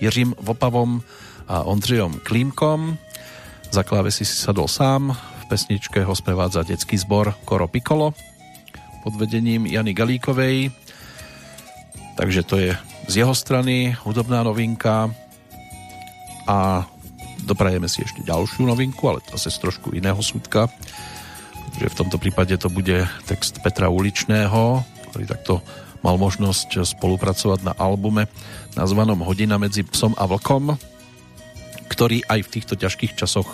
Jiřím 0.01 0.33
Vopavom 0.41 1.03
a 1.47 1.63
Ondřejom 1.63 2.19
Klímkom. 2.23 2.97
Za 3.71 3.83
klávesy 3.83 4.25
si 4.25 4.35
sadol 4.35 4.67
sám, 4.67 5.11
v 5.13 5.45
pesničke 5.47 6.03
ho 6.03 6.15
sprevádza 6.15 6.63
detský 6.63 6.97
zbor 6.97 7.35
Koro 7.45 7.67
Piccolo 7.67 8.13
pod 9.03 9.15
vedením 9.15 9.65
Jany 9.65 9.93
Galíkovej. 9.93 10.71
Takže 12.17 12.43
to 12.43 12.55
je 12.57 12.71
z 13.07 13.13
jeho 13.23 13.31
strany 13.31 13.95
hudobná 14.03 14.43
novinka 14.43 15.07
a 16.47 16.83
doprajeme 17.47 17.87
si 17.87 18.03
ešte 18.03 18.23
ďalšiu 18.27 18.67
novinku, 18.67 18.99
ale 19.07 19.23
zase 19.31 19.51
z 19.51 19.63
trošku 19.63 19.95
iného 19.95 20.19
súdka. 20.19 20.67
Takže 21.73 21.87
v 21.87 21.99
tomto 22.03 22.17
prípade 22.19 22.55
to 22.59 22.67
bude 22.67 23.07
text 23.27 23.63
Petra 23.63 23.87
Uličného, 23.87 24.83
ktorý 25.11 25.25
takto 25.25 25.63
mal 26.03 26.19
možnosť 26.19 26.83
spolupracovať 26.83 27.59
na 27.63 27.73
albume 27.79 28.27
nazvanom 28.75 29.23
Hodina 29.23 29.57
medzi 29.57 29.87
psom 29.87 30.13
a 30.19 30.27
vlkom, 30.27 30.75
ktorý 31.87 32.21
aj 32.27 32.39
v 32.43 32.51
týchto 32.53 32.75
ťažkých 32.75 33.15
časoch 33.17 33.47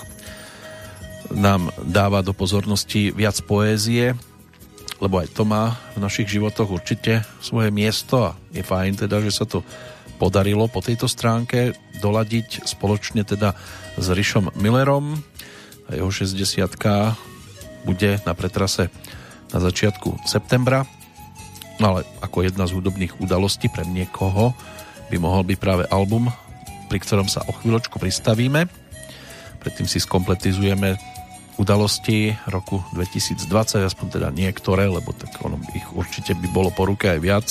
nám 1.32 1.72
dáva 1.88 2.19
do 2.25 2.35
pozornosti 2.35 3.14
viac 3.14 3.40
poézie, 3.48 4.17
lebo 5.03 5.19
aj 5.19 5.35
to 5.35 5.43
má 5.43 5.75
v 5.93 5.99
našich 5.99 6.32
životoch 6.32 6.72
určite 6.72 7.27
svoje 7.43 7.75
miesto 7.75 8.32
a 8.32 8.40
je 8.56 8.64
fajn 8.64 9.03
teda, 9.03 9.19
že 9.19 9.35
sa 9.35 9.43
to 9.43 9.59
podarilo 10.15 10.72
po 10.72 10.80
tejto 10.80 11.11
stránke 11.11 11.75
doladiť 11.99 12.64
spoločne 12.64 13.27
teda 13.27 13.51
s 13.99 14.07
Rišom 14.07 14.56
Millerom 14.56 15.19
a 15.91 15.99
jeho 15.99 16.07
60 16.07 16.40
bude 17.83 18.23
na 18.23 18.32
pretrase 18.32 18.88
na 19.51 19.59
začiatku 19.59 20.23
septembra. 20.23 20.88
No 21.83 21.91
ale 21.91 22.07
ako 22.23 22.48
jedna 22.48 22.64
z 22.64 22.80
hudobných 22.80 23.19
udalostí 23.19 23.67
pre 23.67 23.83
niekoho 23.83 24.56
by 25.11 25.17
mohol 25.19 25.43
byť 25.43 25.57
práve 25.59 25.83
album 25.91 26.32
pri 26.93 27.01
ktorom 27.01 27.25
sa 27.25 27.41
o 27.49 27.51
chvíľočku 27.57 27.98
pristavíme. 27.98 28.69
Predtým 29.65 29.90
si 29.90 29.98
skompletizujeme 29.98 30.93
udalosti 31.57 32.33
roku 32.49 32.82
2020, 32.98 33.45
aspoň 33.85 34.07
teda 34.09 34.30
niektoré, 34.33 34.90
lebo 34.90 35.14
tak 35.14 35.38
ono 35.45 35.61
ich 35.73 35.85
určite 35.93 36.33
by 36.33 36.48
bolo 36.49 36.69
po 36.73 36.90
ruke 36.90 37.14
aj 37.14 37.19
viac. 37.22 37.48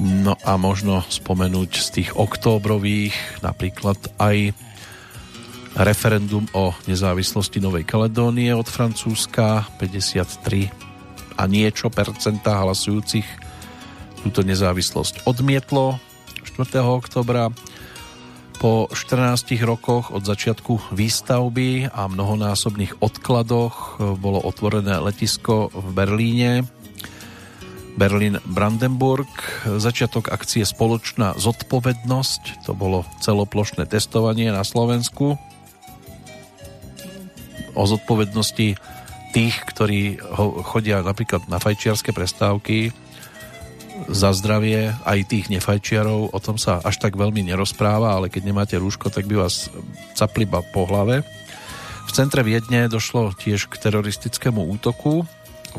No 0.00 0.40
a 0.40 0.56
možno 0.56 1.04
spomenúť 1.04 1.70
z 1.76 1.88
tých 2.00 2.10
októbrových 2.16 3.44
napríklad 3.44 4.00
aj 4.16 4.56
referendum 5.76 6.48
o 6.52 6.72
nezávislosti 6.88 7.60
Novej 7.60 7.84
Kaledónie 7.84 8.52
od 8.52 8.68
Francúzska 8.68 9.68
53 9.80 11.36
a 11.36 11.42
niečo 11.48 11.88
percenta 11.88 12.60
hlasujúcich 12.60 13.24
túto 14.20 14.44
nezávislosť 14.44 15.24
odmietlo 15.24 15.96
4. 16.44 16.84
oktobra 16.84 17.48
po 18.62 18.86
14 18.94 19.58
rokoch 19.66 20.14
od 20.14 20.22
začiatku 20.22 20.94
výstavby 20.94 21.90
a 21.90 22.06
mnohonásobných 22.06 23.02
odkladoch 23.02 23.98
bolo 24.22 24.38
otvorené 24.38 25.02
letisko 25.02 25.66
v 25.74 25.86
Berlíne. 25.90 26.62
Berlin-Brandenburg. 27.98 29.26
Začiatok 29.66 30.30
akcie 30.30 30.62
Spoločná 30.62 31.34
zodpovednosť. 31.42 32.62
To 32.70 32.78
bolo 32.78 33.02
celoplošné 33.18 33.90
testovanie 33.90 34.54
na 34.54 34.62
Slovensku. 34.62 35.34
O 37.74 37.82
zodpovednosti 37.82 38.78
tých, 39.34 39.56
ktorí 39.74 40.22
chodia 40.62 41.02
napríklad 41.02 41.50
na 41.50 41.58
fajčiarske 41.58 42.14
prestávky, 42.14 42.94
za 44.08 44.34
zdravie 44.34 44.94
aj 45.06 45.18
tých 45.28 45.46
nefajčiarov, 45.52 46.32
o 46.34 46.38
tom 46.42 46.56
sa 46.58 46.82
až 46.82 46.98
tak 46.98 47.14
veľmi 47.14 47.44
nerozpráva, 47.46 48.16
ale 48.16 48.32
keď 48.32 48.42
nemáte 48.48 48.74
rúško, 48.78 49.12
tak 49.12 49.28
by 49.28 49.46
vás 49.46 49.68
capliba 50.16 50.62
po 50.62 50.88
hlave. 50.88 51.22
V 52.06 52.10
centre 52.10 52.42
Viedne 52.42 52.90
došlo 52.90 53.30
tiež 53.36 53.70
k 53.70 53.78
teroristickému 53.78 54.58
útoku 54.58 55.22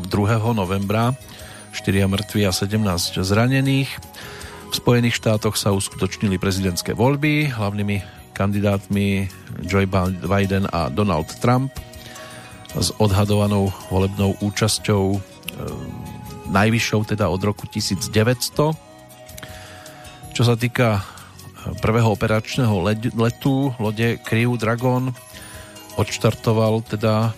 2. 0.00 0.08
novembra, 0.56 1.14
4 1.74 2.06
mŕtvi 2.06 2.46
a 2.46 2.52
17 2.54 3.20
zranených. 3.22 3.90
V 4.70 4.74
Spojených 4.74 5.18
štátoch 5.20 5.54
sa 5.54 5.70
uskutočnili 5.70 6.38
prezidentské 6.38 6.98
voľby, 6.98 7.54
hlavnými 7.54 8.02
kandidátmi 8.34 9.30
Joe 9.62 9.86
Biden 10.26 10.66
a 10.74 10.90
Donald 10.90 11.30
Trump 11.38 11.70
s 12.74 12.90
odhadovanou 12.98 13.70
volebnou 13.86 14.34
účasťou 14.42 15.22
najvyššou 16.48 17.14
teda 17.14 17.28
od 17.30 17.40
roku 17.40 17.64
1900. 17.68 18.74
Čo 20.34 20.42
sa 20.42 20.54
týka 20.58 21.00
eh, 21.00 21.02
prvého 21.78 22.12
operačného 22.12 22.74
letu 23.14 23.72
lode 23.78 24.18
Crew 24.22 24.58
Dragon 24.58 25.14
odštartoval 25.94 26.82
teda 26.84 27.30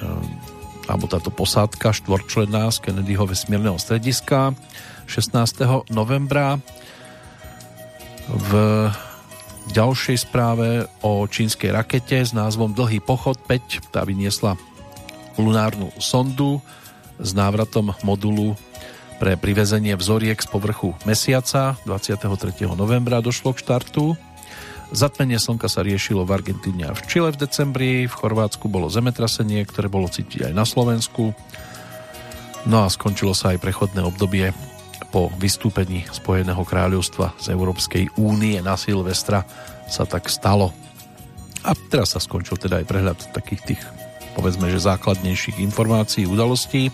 eh, 0.00 0.50
alebo 0.90 1.06
táto 1.06 1.30
posádka 1.30 1.94
štvorčlená 1.94 2.66
z 2.74 2.82
Kennedyho 2.82 3.22
vesmírneho 3.22 3.78
strediska 3.78 4.50
16. 5.06 5.94
novembra 5.94 6.58
v 8.26 8.50
ďalšej 9.70 10.16
správe 10.26 10.90
o 11.06 11.22
čínskej 11.22 11.70
rakete 11.70 12.18
s 12.18 12.34
názvom 12.34 12.74
Dlhý 12.74 12.98
pochod 12.98 13.38
5 13.46 13.94
tá 13.94 14.02
vyniesla 14.02 14.58
lunárnu 15.38 15.94
sondu 16.02 16.58
s 17.22 17.30
návratom 17.32 17.94
modulu 18.02 18.58
pre 19.22 19.38
privezenie 19.38 19.94
vzoriek 19.94 20.34
z 20.34 20.50
povrchu 20.50 20.98
mesiaca 21.06 21.78
23. 21.86 22.66
novembra 22.74 23.22
došlo 23.22 23.54
k 23.54 23.62
štartu. 23.62 24.18
Zatmenie 24.90 25.38
slnka 25.38 25.70
sa 25.70 25.86
riešilo 25.86 26.26
v 26.26 26.34
Argentíne 26.36 26.90
a 26.90 26.92
v 26.92 27.00
Čile 27.06 27.30
v 27.30 27.40
decembri, 27.40 28.04
v 28.04 28.12
Chorvátsku 28.12 28.66
bolo 28.66 28.90
zemetrasenie, 28.90 29.62
ktoré 29.64 29.86
bolo 29.86 30.10
cítiť 30.10 30.50
aj 30.50 30.52
na 30.52 30.66
Slovensku. 30.66 31.32
No 32.66 32.84
a 32.84 32.90
skončilo 32.90 33.32
sa 33.32 33.54
aj 33.54 33.62
prechodné 33.62 34.02
obdobie 34.02 34.50
po 35.14 35.30
vystúpení 35.38 36.04
Spojeného 36.10 36.60
kráľovstva 36.66 37.38
z 37.38 37.54
Európskej 37.54 38.18
únie 38.18 38.58
na 38.58 38.74
Silvestra 38.74 39.46
sa 39.86 40.02
tak 40.02 40.26
stalo. 40.26 40.74
A 41.62 41.78
teraz 41.88 42.18
sa 42.18 42.20
skončil 42.20 42.58
teda 42.58 42.82
aj 42.82 42.88
prehľad 42.90 43.18
takých 43.30 43.62
tých 43.62 43.82
povedzme, 44.32 44.68
že 44.72 44.82
základnejších 44.82 45.60
informácií, 45.62 46.26
udalostí. 46.26 46.90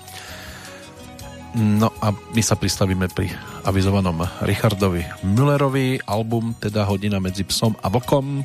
No 1.57 1.91
a 2.05 2.13
my 2.13 2.43
sa 2.45 2.55
pristavíme 2.55 3.09
pri 3.09 3.33
avizovanom 3.65 4.29
Richardovi 4.45 5.03
Müllerovi, 5.25 6.05
album 6.05 6.53
teda 6.61 6.85
Hodina 6.85 7.19
medzi 7.19 7.43
psom 7.43 7.75
a 7.81 7.89
vokom. 7.89 8.45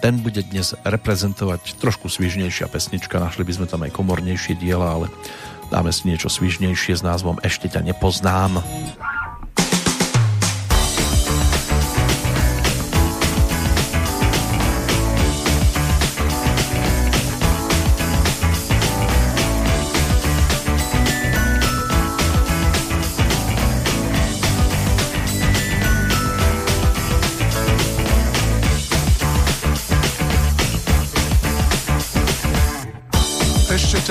Ten 0.00 0.24
bude 0.24 0.40
dnes 0.46 0.72
reprezentovať 0.80 1.76
trošku 1.76 2.08
svižnejšia 2.08 2.70
pesnička, 2.72 3.20
našli 3.20 3.44
by 3.44 3.52
sme 3.52 3.66
tam 3.68 3.84
aj 3.84 3.92
komornejšie 3.92 4.56
diela, 4.56 4.96
ale 4.96 5.06
dáme 5.68 5.92
si 5.92 6.08
niečo 6.08 6.32
svižnejšie 6.32 6.96
s 6.96 7.02
názvom 7.04 7.36
Ešte 7.44 7.68
ťa 7.68 7.84
nepoznám. 7.84 8.64
ťa 8.64 8.64
nepoznám 8.64 9.19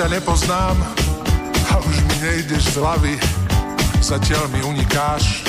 a 0.00 1.76
už 1.76 1.96
mi 2.08 2.16
nejdeš 2.24 2.72
z 2.72 2.76
hlavy. 2.80 3.20
Zatiaľ 4.00 4.48
mi 4.48 4.64
unikáš 4.64 5.44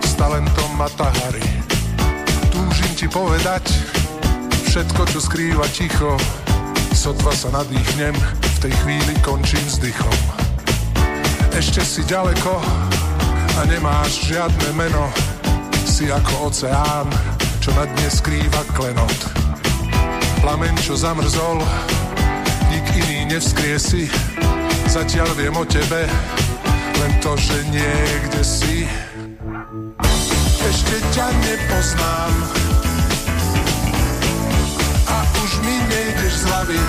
s 0.00 0.16
talentom 0.16 0.72
Matahari. 0.72 1.44
Túžim 2.48 2.96
ti 2.96 3.04
povedať 3.12 3.60
všetko, 4.72 5.04
čo 5.04 5.20
skrýva 5.20 5.68
ticho. 5.68 6.16
Sotva 6.96 7.36
sa 7.36 7.52
nadýchnem, 7.52 8.16
v 8.40 8.58
tej 8.64 8.72
chvíli 8.80 9.12
končím 9.20 9.60
s 9.68 9.76
dychom. 9.76 10.16
Ešte 11.52 11.84
si 11.84 12.00
ďaleko 12.08 12.56
a 13.52 13.60
nemáš 13.68 14.32
žiadne 14.32 14.80
meno. 14.80 15.12
Si 15.84 16.08
ako 16.08 16.48
oceán, 16.48 17.04
čo 17.60 17.68
na 17.76 17.84
dne 17.84 18.08
skrýva 18.08 18.64
klenot. 18.72 19.18
Plameň, 20.40 20.72
čo 20.80 20.96
zamrzol, 20.96 21.60
iný 23.00 23.32
nevskriesi. 23.32 24.08
Zatiaľ 24.90 25.32
viem 25.38 25.54
o 25.56 25.64
tebe, 25.64 26.04
len 27.00 27.12
to, 27.24 27.32
že 27.38 27.56
niekde 27.72 28.42
si. 28.44 28.84
Ešte 30.60 30.96
ťa 31.16 31.26
nepoznám 31.40 32.32
a 35.08 35.16
už 35.40 35.50
mi 35.64 35.76
nejdeš 35.88 36.34
z 36.34 36.44
hlavy. 36.46 36.82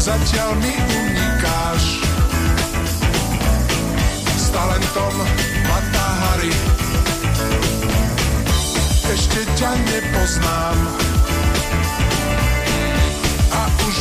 Zatiaľ 0.00 0.50
mi 0.62 0.72
unikáš 0.72 1.84
s 4.38 4.46
talentom 4.54 5.14
Matahari. 5.68 6.54
Ešte 9.10 9.42
ťa 9.58 9.72
nepoznám 9.90 10.78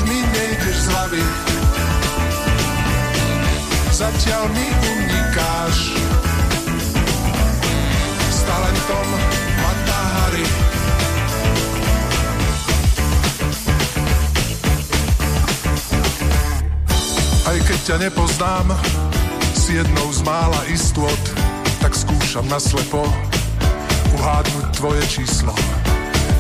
mi 0.06 0.22
nejdeš 0.22 0.78
z 0.86 0.88
hlavy. 0.94 1.24
Zatiaľ 3.90 4.44
mi 4.54 4.68
unikáš 4.70 5.98
s 8.30 8.40
talentom 8.46 9.08
Matahari. 9.66 10.46
Aj 17.50 17.58
keď 17.58 17.80
ťa 17.82 17.96
nepoznám, 17.98 18.68
si 19.58 19.82
jednou 19.82 20.08
z 20.14 20.22
mála 20.22 20.62
istôt, 20.70 21.24
tak 21.82 21.98
skúšam 21.98 22.46
naslepo 22.46 23.10
uhádnuť 24.14 24.66
tvoje 24.78 25.04
číslo. 25.10 25.54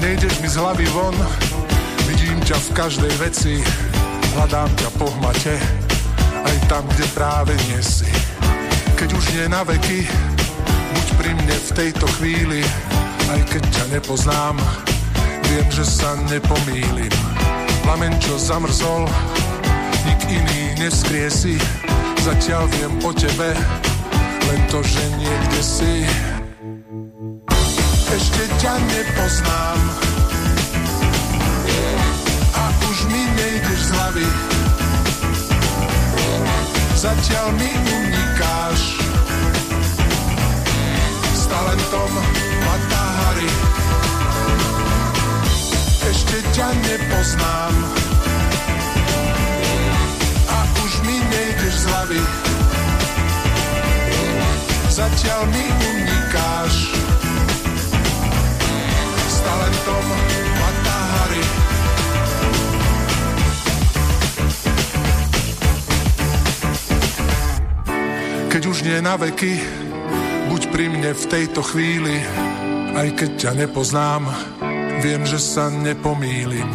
Nejdeš 0.05 0.37
mi 0.39 0.47
z 0.47 0.55
hlavy 0.61 0.85
von, 0.93 1.17
ťa 2.49 2.65
v 2.65 2.73
každej 2.73 3.13
veci, 3.21 3.61
hľadám 4.33 4.73
ťa 4.73 4.89
po 4.97 5.05
hmate, 5.05 5.53
aj 6.49 6.57
tam, 6.65 6.81
kde 6.97 7.05
práve 7.13 7.53
nie 7.69 7.77
si. 7.77 8.09
Keď 8.97 9.09
už 9.13 9.25
nie 9.37 9.45
na 9.45 9.61
veky, 9.61 10.09
buď 10.89 11.07
pri 11.21 11.31
mne 11.37 11.53
v 11.53 11.71
tejto 11.77 12.09
chvíli, 12.17 12.65
aj 13.29 13.45
keď 13.53 13.63
ťa 13.69 13.85
nepoznám, 13.93 14.57
viem, 15.45 15.67
že 15.69 15.85
sa 15.85 16.17
nepomýlim. 16.25 17.13
Plamen, 17.85 18.17
čo 18.17 18.33
zamrzol, 18.41 19.05
nik 20.09 20.21
iný 20.25 20.73
neskrie 20.81 21.29
si, 21.29 21.53
zatiaľ 22.25 22.65
viem 22.81 22.97
o 23.05 23.13
tebe, 23.13 23.53
len 24.49 24.61
to, 24.73 24.81
že 24.81 25.05
niekde 25.21 25.61
si. 25.61 26.01
ešte 28.09 28.43
ťa 28.57 28.73
nepoznám 28.89 30.09
už 32.99 33.07
mi 33.07 33.23
nejdeš 33.31 33.79
z 33.79 33.91
hlavy. 33.95 34.27
Zatiaľ 36.99 37.47
mi 37.55 37.71
unikáš. 37.71 38.99
S 41.31 41.43
talentom 41.47 42.11
Matahari 42.67 43.51
ešte 46.11 46.43
ťa 46.51 46.67
nepoznám. 46.75 47.73
A 50.51 50.57
už 50.83 50.91
mi 51.07 51.23
nejdeš 51.23 51.75
z 51.79 51.85
hlavy. 51.87 52.21
Zatiaľ 54.91 55.47
mi 55.55 55.65
unikáš. 55.71 56.75
S 59.23 59.35
talentom 59.39 60.03
Matahari. 60.03 60.48
Keď 68.49 68.63
už 68.65 68.81
nie 68.81 68.97
na 68.97 69.13
veky, 69.13 69.61
buď 70.49 70.61
pri 70.73 70.89
mne 70.89 71.13
v 71.13 71.25
tejto 71.29 71.61
chvíli, 71.61 72.17
aj 72.97 73.13
keď 73.13 73.29
ťa 73.37 73.51
nepoznám, 73.61 74.25
viem, 75.05 75.21
že 75.21 75.37
sa 75.37 75.69
nepomýlim. 75.69 76.65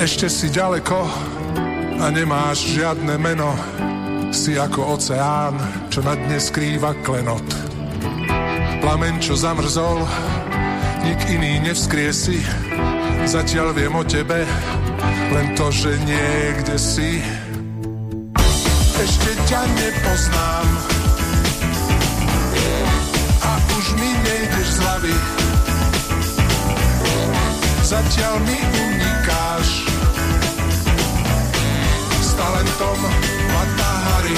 Ešte 0.00 0.32
si 0.32 0.48
ďaleko 0.48 0.96
a 2.00 2.08
nemáš 2.08 2.72
žiadne 2.72 3.12
meno, 3.20 3.52
si 4.32 4.56
ako 4.56 4.96
oceán, 4.96 5.60
čo 5.92 6.00
na 6.00 6.16
dne 6.16 6.40
skrýva 6.40 6.96
klenot. 7.04 7.44
Plamen, 8.80 9.20
čo 9.20 9.36
zamrzol, 9.36 10.00
nik 11.04 11.20
iný 11.28 11.60
nevskriesi, 11.60 12.40
zatiaľ 13.28 13.76
viem 13.76 13.92
o 13.92 14.00
tebe, 14.00 14.48
len 15.28 15.52
to, 15.60 15.68
že 15.68 15.92
niekde 16.08 16.80
si. 16.80 17.20
Ťa 19.46 19.62
nepoznám 19.62 20.68
a 23.46 23.52
už 23.78 23.94
mi 23.94 24.10
nejdeš 24.26 24.68
z 24.74 24.78
hlavy. 24.82 25.16
Zatiaľ 27.86 28.42
mi 28.42 28.58
unikáš 28.58 29.86
s 32.18 32.30
talentom 32.34 32.98
Matahari. 33.54 34.34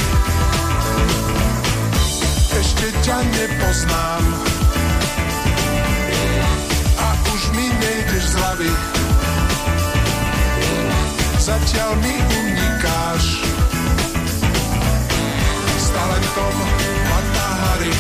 Ešte 2.52 2.92
ťa 3.00 3.24
nepoznám 3.32 4.24
a 7.00 7.08
už 7.32 7.42
mi 7.56 7.64
nejdeš 7.64 8.24
z 8.28 8.34
hlavy. 8.36 8.72
Zatiaľ 11.40 11.96
mi 11.96 12.12
unikáš 12.44 13.48
s 16.18 16.30
talentom 16.34 16.54
Matahari. 17.06 17.92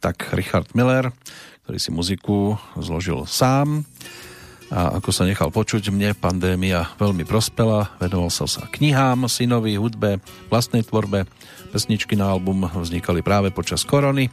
Tak 0.00 0.16
Richard 0.36 0.68
Miller, 0.72 1.12
ktorý 1.64 1.78
si 1.80 1.90
muziku 1.92 2.56
zložil 2.76 3.24
sám 3.28 3.84
a 4.72 4.96
ako 4.96 5.12
sa 5.12 5.28
nechal 5.28 5.52
počuť, 5.52 5.92
mne 5.92 6.16
pandémia 6.16 6.88
veľmi 6.96 7.28
prospela, 7.28 7.92
venoval 8.00 8.32
sa 8.32 8.48
sa 8.48 8.64
knihám, 8.64 9.28
synovi, 9.28 9.76
hudbe, 9.76 10.24
vlastnej 10.48 10.82
tvorbe. 10.82 11.28
Pesničky 11.70 12.16
na 12.16 12.32
album 12.32 12.64
vznikali 12.64 13.20
práve 13.20 13.52
počas 13.52 13.84
korony. 13.84 14.32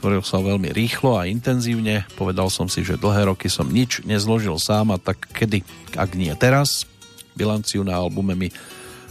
Tvoril 0.00 0.24
sa 0.24 0.40
veľmi 0.40 0.72
rýchlo 0.72 1.20
a 1.20 1.28
intenzívne. 1.28 2.08
Povedal 2.16 2.48
som 2.48 2.72
si, 2.72 2.80
že 2.80 2.96
dlhé 2.96 3.28
roky 3.28 3.52
som 3.52 3.68
nič 3.68 4.00
nezložil 4.08 4.56
sám 4.56 4.96
a 4.96 4.98
tak 4.98 5.28
kedy, 5.28 5.60
ak 5.92 6.16
nie 6.16 6.32
teraz. 6.40 6.88
Bilanciu 7.36 7.84
na 7.84 8.00
albume 8.00 8.32
mi 8.32 8.48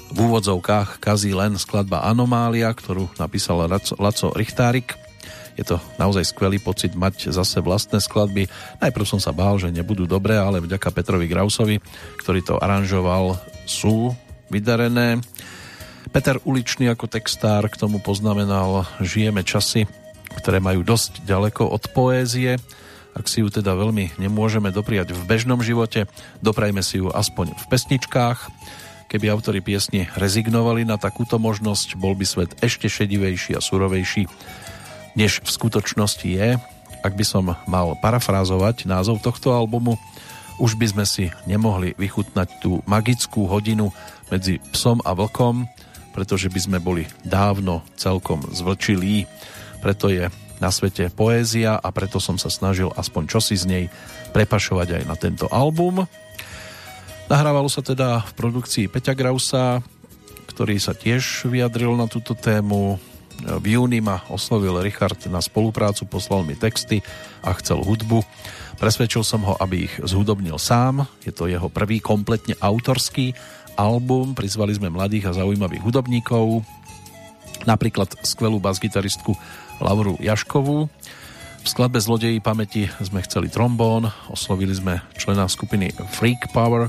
v 0.09 0.17
úvodzovkách 0.17 0.97
kazí 0.97 1.29
len 1.37 1.61
skladba 1.61 2.01
Anomália, 2.01 2.73
ktorú 2.73 3.05
napísal 3.21 3.69
Laco, 4.01 4.33
Richtárik. 4.33 4.97
Je 5.53 5.61
to 5.61 5.77
naozaj 6.01 6.25
skvelý 6.33 6.57
pocit 6.57 6.97
mať 6.97 7.29
zase 7.29 7.61
vlastné 7.61 8.01
skladby. 8.01 8.49
Najprv 8.81 9.05
som 9.05 9.21
sa 9.21 9.29
bál, 9.29 9.61
že 9.61 9.69
nebudú 9.69 10.09
dobré, 10.09 10.41
ale 10.41 10.57
vďaka 10.57 10.89
Petrovi 10.89 11.29
Grausovi, 11.29 11.77
ktorý 12.17 12.41
to 12.41 12.57
aranžoval, 12.57 13.37
sú 13.69 14.17
vydarené. 14.49 15.21
Peter 16.09 16.41
Uličný 16.41 16.89
ako 16.89 17.05
textár 17.05 17.69
k 17.69 17.77
tomu 17.77 18.01
poznamenal 18.01 18.89
Žijeme 18.97 19.45
časy, 19.45 19.85
ktoré 20.39 20.63
majú 20.63 20.81
dosť 20.81 21.27
ďaleko 21.27 21.67
od 21.67 21.83
poézie. 21.91 22.55
Ak 23.13 23.27
si 23.27 23.43
ju 23.43 23.51
teda 23.51 23.75
veľmi 23.75 24.15
nemôžeme 24.15 24.71
dopriať 24.71 25.11
v 25.11 25.21
bežnom 25.27 25.59
živote, 25.59 26.07
doprajme 26.39 26.79
si 26.79 27.03
ju 27.03 27.11
aspoň 27.11 27.51
v 27.51 27.63
pesničkách. 27.67 28.39
Keby 29.09 29.25
autori 29.33 29.59
piesni 29.59 30.05
rezignovali 30.15 30.85
na 30.85 30.95
takúto 31.01 31.41
možnosť, 31.41 31.97
bol 31.97 32.13
by 32.13 32.23
svet 32.23 32.51
ešte 32.61 32.85
šedivejší 32.85 33.57
a 33.57 33.61
surovejší, 33.61 34.29
než 35.17 35.41
v 35.41 35.49
skutočnosti 35.49 36.29
je. 36.29 36.61
Ak 37.01 37.13
by 37.17 37.25
som 37.25 37.57
mal 37.65 37.97
parafrázovať 37.99 38.85
názov 38.85 39.25
tohto 39.25 39.51
albumu, 39.51 39.97
už 40.59 40.75
by 40.75 40.91
sme 40.91 41.05
si 41.07 41.31
nemohli 41.47 41.95
vychutnať 41.95 42.59
tú 42.59 42.83
magickú 42.83 43.47
hodinu 43.47 43.95
medzi 44.27 44.59
psom 44.75 44.99
a 45.07 45.15
vlkom, 45.15 45.65
pretože 46.11 46.51
by 46.51 46.59
sme 46.59 46.77
boli 46.83 47.07
dávno 47.23 47.81
celkom 47.95 48.43
zvlčilí. 48.51 49.23
Preto 49.79 50.11
je 50.11 50.27
na 50.59 50.69
svete 50.69 51.07
poézia 51.07 51.79
a 51.79 51.87
preto 51.95 52.19
som 52.19 52.35
sa 52.35 52.51
snažil 52.51 52.91
aspoň 52.93 53.23
čosi 53.31 53.55
z 53.55 53.65
nej 53.65 53.85
prepašovať 54.35 55.01
aj 55.01 55.03
na 55.07 55.15
tento 55.15 55.47
album. 55.47 56.03
Nahrávalo 57.31 57.71
sa 57.71 57.79
teda 57.79 58.25
v 58.27 58.31
produkcii 58.35 58.85
Peťa 58.91 59.15
Grausa, 59.15 59.79
ktorý 60.51 60.75
sa 60.81 60.91
tiež 60.91 61.47
vyjadril 61.47 61.95
na 61.95 62.11
túto 62.11 62.35
tému. 62.35 62.99
V 63.39 63.65
júni 63.71 64.03
ma 64.03 64.19
oslovil 64.27 64.83
Richard 64.83 65.15
na 65.31 65.39
spoluprácu, 65.39 66.03
poslal 66.03 66.43
mi 66.43 66.59
texty 66.59 66.99
a 67.39 67.55
chcel 67.55 67.79
hudbu. 67.79 68.19
Presvedčil 68.75 69.23
som 69.23 69.47
ho, 69.47 69.55
aby 69.63 69.87
ich 69.87 69.95
zhudobnil 70.03 70.59
sám. 70.59 71.07
Je 71.23 71.31
to 71.31 71.47
jeho 71.47 71.71
prvý 71.71 72.03
kompletne 72.03 72.59
autorský 72.59 73.31
album. 73.79 74.35
Prizvali 74.35 74.75
sme 74.75 74.91
mladých 74.91 75.31
a 75.31 75.37
zaujímavých 75.39 75.79
hudobníkov, 75.79 76.67
napríklad 77.63 78.11
skvelú 78.27 78.59
basgitaristku 78.59 79.35
Lauru 79.79 80.15
Jaškovú. 80.19 80.91
V 81.59 81.67
skladbe 81.67 81.99
Zlodejí 81.99 82.39
pamäti 82.39 82.87
sme 83.03 83.19
chceli 83.23 83.51
trombón, 83.51 84.07
oslovili 84.31 84.71
sme 84.71 85.03
člena 85.19 85.49
skupiny 85.51 85.91
Freak 86.15 86.55
Power, 86.55 86.87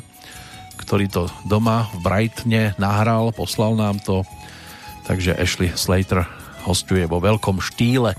ktorý 0.79 1.11
to 1.11 1.23
doma 1.47 1.91
v 1.91 2.07
Brightne 2.07 2.63
nahral, 2.79 3.35
poslal 3.35 3.75
nám 3.75 3.99
to, 3.99 4.23
takže 5.11 5.35
Ashley 5.35 5.75
Slater 5.75 6.23
hostuje 6.63 7.05
vo 7.11 7.19
veľkom 7.19 7.59
štýle. 7.59 8.15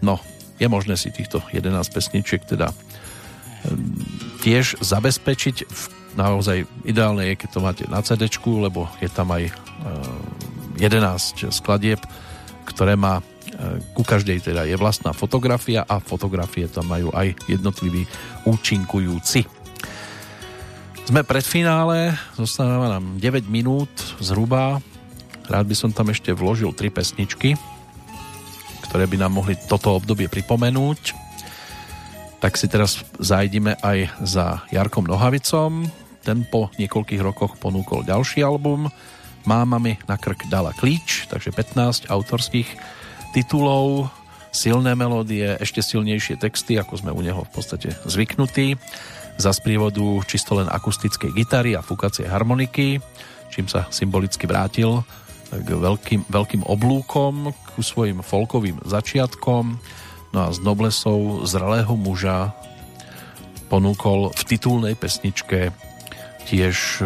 No, 0.00 0.22
je 0.62 0.70
možné 0.70 0.94
si 0.94 1.10
týchto 1.10 1.42
11 1.50 1.74
pesničiek 1.90 2.46
teda 2.46 2.70
tiež 4.44 4.78
zabezpečiť. 4.84 5.56
Naozaj 6.14 6.86
ideálne 6.86 7.26
je, 7.32 7.34
keď 7.42 7.48
to 7.50 7.64
máte 7.64 7.84
na 7.90 7.98
CD, 8.06 8.30
lebo 8.46 8.86
je 9.02 9.10
tam 9.10 9.34
aj 9.34 9.50
11 10.78 11.50
skladieb, 11.50 11.98
ktoré 12.70 12.94
má 12.94 13.18
ku 13.94 14.02
každej 14.02 14.50
teda 14.50 14.66
je 14.66 14.74
vlastná 14.74 15.14
fotografia 15.14 15.86
a 15.86 16.02
fotografie 16.02 16.66
tam 16.66 16.90
majú 16.90 17.14
aj 17.14 17.34
jednotliví 17.46 18.06
účinkujúci. 18.46 19.46
Sme 21.04 21.20
pred 21.20 21.44
finále, 21.44 22.16
zostáva 22.32 22.88
nám 22.88 23.20
9 23.20 23.44
minút 23.52 23.92
zhruba. 24.24 24.80
Rád 25.44 25.68
by 25.68 25.76
som 25.76 25.90
tam 25.92 26.08
ešte 26.08 26.32
vložil 26.32 26.72
tri 26.72 26.88
pesničky, 26.88 27.60
ktoré 28.88 29.04
by 29.04 29.20
nám 29.20 29.36
mohli 29.36 29.52
toto 29.68 29.92
obdobie 29.92 30.32
pripomenúť. 30.32 31.12
Tak 32.40 32.56
si 32.56 32.72
teraz 32.72 33.04
zajdime 33.20 33.76
aj 33.84 34.16
za 34.24 34.64
Jarkom 34.72 35.04
Nohavicom. 35.04 35.84
Ten 36.24 36.48
po 36.48 36.72
niekoľkých 36.80 37.20
rokoch 37.20 37.60
ponúkol 37.60 38.08
ďalší 38.08 38.40
album. 38.40 38.88
Máma 39.44 39.76
mi 39.76 40.00
na 40.08 40.16
krk 40.16 40.48
dala 40.48 40.72
klíč, 40.72 41.28
takže 41.28 41.52
15 41.52 42.08
autorských 42.08 42.68
titulov, 43.34 44.06
silné 44.54 44.94
melódie, 44.94 45.58
ešte 45.58 45.82
silnejšie 45.82 46.38
texty, 46.38 46.78
ako 46.78 47.02
sme 47.02 47.10
u 47.10 47.18
neho 47.18 47.42
v 47.42 47.50
podstate 47.50 47.98
zvyknutí. 48.06 48.78
Za 49.34 49.50
sprievodu 49.50 50.22
čisto 50.30 50.54
len 50.54 50.70
akustickej 50.70 51.34
gitary 51.34 51.74
a 51.74 51.82
fúkacie 51.82 52.30
harmoniky, 52.30 53.02
čím 53.50 53.66
sa 53.66 53.90
symbolicky 53.90 54.46
vrátil 54.46 55.02
k 55.50 55.68
veľkým, 55.74 56.30
veľkým 56.30 56.62
oblúkom, 56.62 57.50
ku 57.74 57.82
svojim 57.82 58.22
folkovým 58.22 58.78
začiatkom. 58.86 59.82
No 60.30 60.38
a 60.38 60.54
s 60.54 60.62
noblesou 60.62 61.42
zralého 61.46 61.98
muža 61.98 62.54
ponúkol 63.66 64.30
v 64.30 64.42
titulnej 64.46 64.94
pesničke 64.94 65.74
tiež 66.46 67.02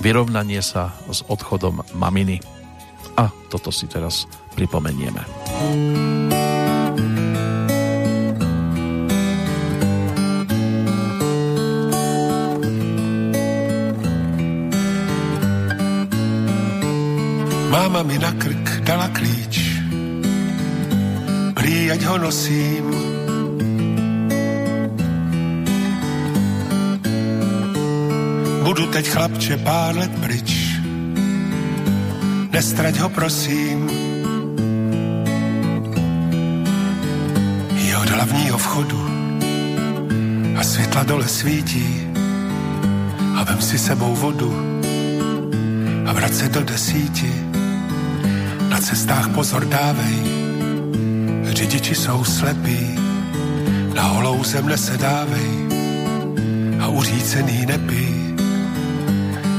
vyrovnanie 0.00 0.64
sa 0.64 0.96
s 1.12 1.20
odchodom 1.28 1.84
maminy. 1.92 2.40
A 3.20 3.28
toto 3.52 3.68
si 3.68 3.84
teraz 3.84 4.24
pripomenieme. 4.54 5.22
Máma 17.74 18.06
mi 18.06 18.18
na 18.18 18.32
krk 18.38 18.86
dala 18.86 19.10
klíč, 19.10 19.82
prý, 21.54 21.90
ho 22.06 22.16
nosím. 22.18 22.86
Budu 28.64 28.86
teď 28.86 29.04
chlapče 29.08 29.56
pár 29.60 29.96
let 29.96 30.12
pryč, 30.22 30.50
nestrať 32.50 32.98
ho 32.98 33.08
prosím. 33.10 34.03
Hlavního 38.24 38.58
vchodu. 38.58 39.08
A 40.56 40.62
světla 40.62 41.02
dole 41.02 41.28
svítí. 41.28 42.08
A 43.36 43.44
vem 43.44 43.60
si 43.60 43.78
sebou 43.78 44.14
vodu. 44.14 44.80
A 46.06 46.12
vrať 46.12 46.32
se 46.32 46.48
do 46.48 46.64
desíti. 46.64 47.32
Na 48.68 48.80
cestách 48.80 49.28
pozor 49.28 49.64
dávej, 49.64 50.16
řidiči 51.44 51.94
jsou 51.94 52.24
slepí, 52.24 52.98
na 53.94 54.02
holou 54.02 54.44
zem 54.44 54.68
nesedávej 54.68 55.50
a 56.80 56.88
uřícený 56.88 57.66
nepí. 57.66 58.34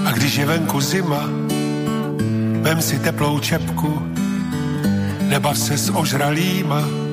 A 0.06 0.12
když 0.12 0.36
je 0.36 0.46
venku 0.46 0.82
zima, 0.82 1.30
vem 2.62 2.82
si 2.82 3.00
teplou 3.00 3.40
čepku, 3.40 4.02
nebav 5.22 5.58
se 5.58 5.78
s 5.78 5.90
ožralýma, 5.94 7.05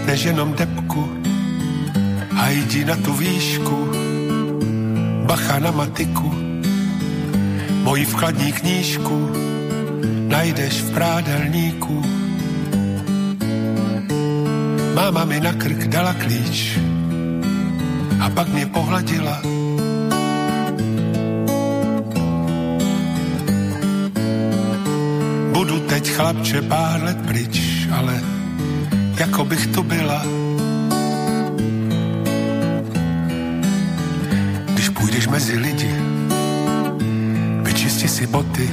chytneš 0.00 0.24
jenom 0.24 0.56
depku 0.56 1.04
a 2.32 2.48
jdi 2.48 2.84
na 2.84 2.96
tu 2.96 3.12
výšku, 3.12 3.78
bacha 5.28 5.60
na 5.60 5.70
matiku, 5.70 6.32
moji 7.84 8.04
vkladní 8.04 8.52
knížku 8.52 9.30
najdeš 10.28 10.74
v 10.80 10.88
prádelníku. 10.96 11.96
Máma 14.96 15.24
mi 15.28 15.36
na 15.40 15.52
krk 15.52 15.92
dala 15.92 16.16
klíč 16.16 16.80
a 18.24 18.30
pak 18.32 18.48
mě 18.48 18.66
pohladila. 18.72 19.36
Budu 25.52 25.76
teď 25.80 26.04
chlapče 26.08 26.62
pár 26.62 27.02
let 27.04 27.18
pryč, 27.28 27.84
ale 27.92 28.39
jako 29.20 29.44
bych 29.44 29.66
tu 29.66 29.82
byla. 29.82 30.22
Když 34.72 34.88
půjdeš 34.88 35.28
mezi 35.28 35.58
lidi, 35.58 35.94
vyčisti 37.62 38.08
si 38.08 38.26
boty, 38.26 38.70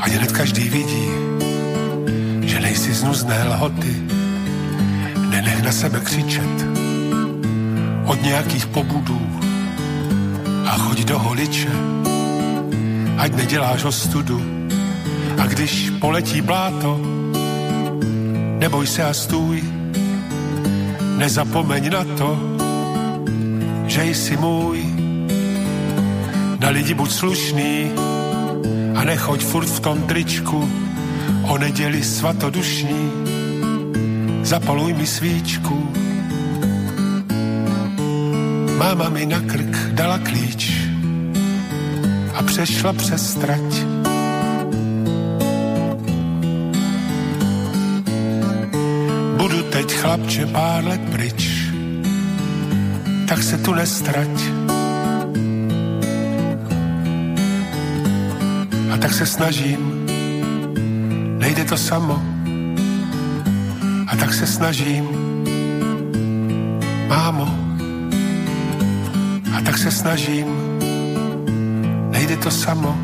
a 0.00 0.04
hned 0.08 0.32
každý 0.32 0.68
vidí, 0.68 1.08
že 2.40 2.60
nejsi 2.60 2.94
z 2.94 3.02
nuzné 3.02 3.44
lhoty. 3.44 4.02
Nenech 5.30 5.62
na 5.62 5.72
sebe 5.72 6.00
křičet 6.00 6.66
od 8.04 8.22
nějakých 8.22 8.66
pobudů 8.66 9.20
a 10.66 10.76
choď 10.76 11.04
do 11.04 11.18
holiče, 11.18 11.72
ať 13.18 13.36
neděláš 13.36 13.84
ostudu. 13.84 14.42
A 15.38 15.46
když 15.46 15.90
poletí 16.00 16.40
bláto, 16.40 17.11
neboj 18.62 18.86
se 18.86 19.02
a 19.02 19.14
stůj, 19.14 19.62
nezapomeň 21.18 21.90
na 21.90 22.04
to, 22.04 22.38
že 23.86 24.04
jsi 24.04 24.36
můj. 24.36 24.84
Na 26.60 26.68
lidi 26.68 26.94
buď 26.94 27.10
slušný, 27.10 27.90
a 28.94 29.04
nechoď 29.04 29.44
furt 29.44 29.66
v 29.66 29.80
tom 29.80 30.02
tričku 30.02 30.70
o 31.42 31.58
neděli 31.58 32.02
svatodušní. 32.02 33.10
Zapaluj 34.42 34.94
mi 34.94 35.06
svíčku. 35.06 35.90
Máma 38.78 39.08
mi 39.08 39.26
na 39.26 39.40
krk 39.40 39.90
dala 39.90 40.18
klíč 40.18 40.70
a 42.34 42.42
přešla 42.42 42.92
přes 42.92 43.34
trať. 43.34 43.91
Chlapče 50.02 50.46
pár 50.46 50.84
let 50.84 51.00
pryč, 51.14 51.70
tak 53.28 53.42
se 53.42 53.58
tu 53.58 53.74
nestrať 53.74 54.62
tak 59.02 59.12
se 59.12 59.26
snažím, 59.26 60.06
nejde 61.38 61.64
to 61.64 61.76
samo. 61.76 62.22
A 64.06 64.16
tak 64.16 64.34
se 64.34 64.46
snažím, 64.46 65.04
mámo. 67.08 67.48
A 69.56 69.60
tak 69.60 69.78
se 69.78 69.90
snažím, 69.90 70.46
nejde 72.10 72.36
to 72.36 72.50
samo. 72.50 72.98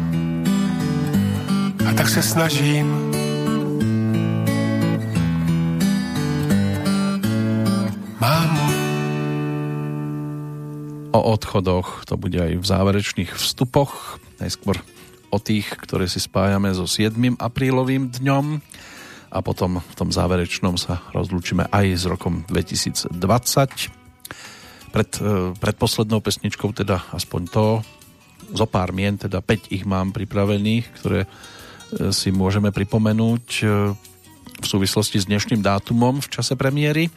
A 1.89 1.93
tak 1.93 2.09
se 2.09 2.23
snažím, 2.23 3.08
O 11.19 11.35
odchodoch 11.35 12.07
to 12.07 12.15
bude 12.15 12.39
aj 12.39 12.63
v 12.63 12.63
záverečných 12.63 13.35
vstupoch. 13.35 14.23
Najskôr 14.39 14.79
o 15.35 15.39
tých, 15.43 15.67
ktoré 15.75 16.07
si 16.07 16.23
spájame 16.23 16.71
so 16.71 16.87
7. 16.87 17.35
aprílovým 17.43 18.07
dňom 18.07 18.63
a 19.35 19.39
potom 19.43 19.83
v 19.83 19.95
tom 19.99 20.15
záverečnom 20.15 20.79
sa 20.79 21.03
rozlúčime 21.11 21.67
aj 21.75 21.87
s 21.99 22.05
rokom 22.07 22.47
2020. 22.47 23.11
Pred, 24.95 25.11
e, 25.59 25.75
poslednou 25.75 26.23
pesničkou 26.23 26.71
teda 26.71 27.11
aspoň 27.11 27.43
to, 27.51 27.83
zo 28.55 28.67
pár 28.71 28.95
mien, 28.95 29.19
teda 29.19 29.43
5 29.43 29.75
ich 29.75 29.83
mám 29.83 30.15
pripravených, 30.15 30.87
ktoré 31.03 31.27
e, 31.27 31.29
si 32.15 32.31
môžeme 32.31 32.71
pripomenúť 32.71 33.47
e, 33.59 33.91
v 34.55 34.67
súvislosti 34.71 35.19
s 35.19 35.27
dnešným 35.27 35.67
dátumom 35.67 36.23
v 36.23 36.31
čase 36.31 36.55
premiéry. 36.55 37.11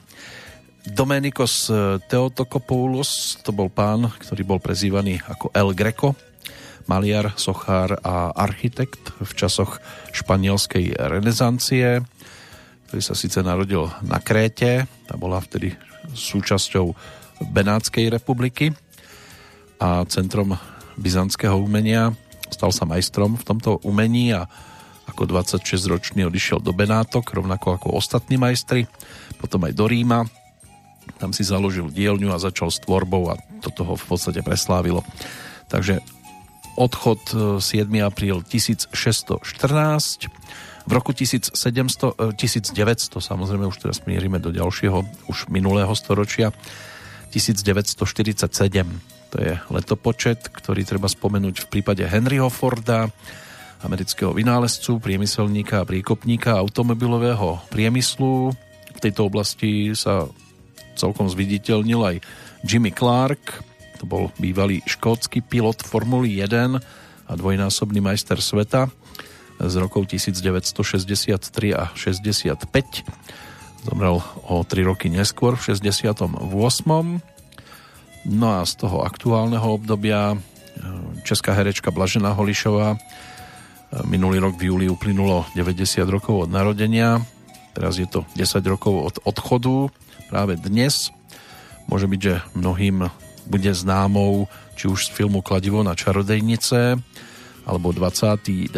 Domenikos 0.81 1.69
Theotokopoulos, 2.09 3.37
to 3.45 3.53
bol 3.53 3.69
pán, 3.69 4.09
ktorý 4.17 4.41
bol 4.41 4.59
prezývaný 4.61 5.21
ako 5.29 5.53
El 5.53 5.77
Greco, 5.77 6.17
maliar, 6.89 7.37
sochár 7.37 8.01
a 8.01 8.33
architekt 8.33 9.13
v 9.21 9.31
časoch 9.37 9.77
španielskej 10.09 10.97
renesancie, 10.97 12.01
ktorý 12.89 13.01
sa 13.01 13.15
síce 13.15 13.39
narodil 13.45 13.87
na 14.01 14.17
Kréte, 14.19 14.89
tá 15.05 15.15
bola 15.15 15.37
vtedy 15.39 15.77
súčasťou 16.11 16.91
Benátskej 17.53 18.09
republiky 18.09 18.73
a 19.77 20.03
centrom 20.09 20.57
byzantského 20.97 21.55
umenia. 21.57 22.13
Stal 22.51 22.73
sa 22.73 22.89
majstrom 22.89 23.39
v 23.39 23.47
tomto 23.47 23.79
umení 23.85 24.35
a 24.35 24.49
ako 25.07 25.29
26-ročný 25.29 26.27
odišiel 26.27 26.59
do 26.59 26.75
Benátok, 26.75 27.31
rovnako 27.31 27.79
ako 27.79 27.87
ostatní 27.95 28.35
majstri, 28.35 28.85
potom 29.39 29.63
aj 29.65 29.73
do 29.73 29.85
Ríma. 29.87 30.40
Tam 31.21 31.37
si 31.37 31.45
založil 31.45 31.93
dielňu 31.93 32.33
a 32.33 32.41
začal 32.41 32.73
s 32.73 32.81
tvorbou 32.81 33.29
a 33.29 33.37
toto 33.61 33.85
ho 33.85 33.93
v 33.93 34.05
podstate 34.09 34.41
preslávilo. 34.41 35.05
Takže 35.69 36.01
odchod 36.73 37.21
7. 37.61 37.61
E, 37.93 38.01
apríl 38.01 38.41
1614. 38.41 38.97
V 40.81 40.91
roku 40.91 41.13
1700, 41.13 42.33
1900, 42.33 42.73
e, 42.73 43.21
samozrejme 43.21 43.69
už 43.69 43.77
teraz 43.85 44.01
mierime 44.09 44.41
do 44.41 44.49
ďalšieho, 44.49 45.29
už 45.29 45.53
minulého 45.53 45.93
storočia, 45.93 46.49
1947. 47.29 48.49
To 49.31 49.37
je 49.39 49.53
letopočet, 49.71 50.49
ktorý 50.51 50.83
treba 50.83 51.07
spomenúť 51.07 51.63
v 51.63 51.67
prípade 51.69 52.03
Henryho 52.03 52.51
Forda, 52.51 53.07
amerického 53.81 54.33
vynálezcu, 54.35 54.99
priemyselníka 54.99 55.81
a 55.81 55.87
príkopníka 55.87 56.57
automobilového 56.57 57.61
priemyslu. 57.71 58.51
V 58.91 58.99
tejto 58.99 59.29
oblasti 59.31 59.95
sa 59.95 60.27
celkom 61.01 61.25
zviditeľnil 61.25 62.01
aj 62.05 62.15
Jimmy 62.61 62.93
Clark, 62.93 63.65
to 63.97 64.05
bol 64.05 64.29
bývalý 64.37 64.85
škótsky 64.85 65.41
pilot 65.41 65.81
Formuly 65.81 66.37
1 66.41 66.77
a 67.25 67.31
dvojnásobný 67.33 68.01
majster 68.01 68.37
sveta 68.37 68.89
z 69.61 69.73
rokov 69.77 70.09
1963 70.09 71.73
a 71.73 71.89
65. 71.93 72.61
Zomrel 73.85 74.21
o 74.45 74.61
3 74.61 74.89
roky 74.89 75.09
neskôr 75.09 75.57
v 75.57 75.73
68. 75.73 76.37
No 78.21 78.47
a 78.53 78.61
z 78.65 78.73
toho 78.77 79.01
aktuálneho 79.01 79.65
obdobia 79.65 80.33
e, 80.33 80.37
česká 81.25 81.57
herečka 81.57 81.89
Blažena 81.89 82.37
Holišová 82.37 83.01
Minulý 84.07 84.39
rok 84.39 84.55
v 84.55 84.71
júli 84.71 84.85
uplynulo 84.87 85.43
90 85.51 86.07
rokov 86.07 86.47
od 86.47 86.49
narodenia, 86.49 87.19
teraz 87.75 87.99
je 87.99 88.07
to 88.07 88.23
10 88.39 88.63
rokov 88.63 89.11
od 89.11 89.15
odchodu. 89.27 89.91
Práve 90.31 90.55
dnes 90.55 91.11
môže 91.91 92.07
byť, 92.07 92.19
že 92.23 92.39
mnohým 92.55 93.03
bude 93.51 93.71
známou 93.75 94.47
či 94.79 94.87
už 94.87 95.11
z 95.11 95.13
filmu 95.13 95.43
Kladivo 95.43 95.83
na 95.83 95.91
čarodejnice, 95.91 96.95
alebo 97.67 97.91
29. 97.91 98.71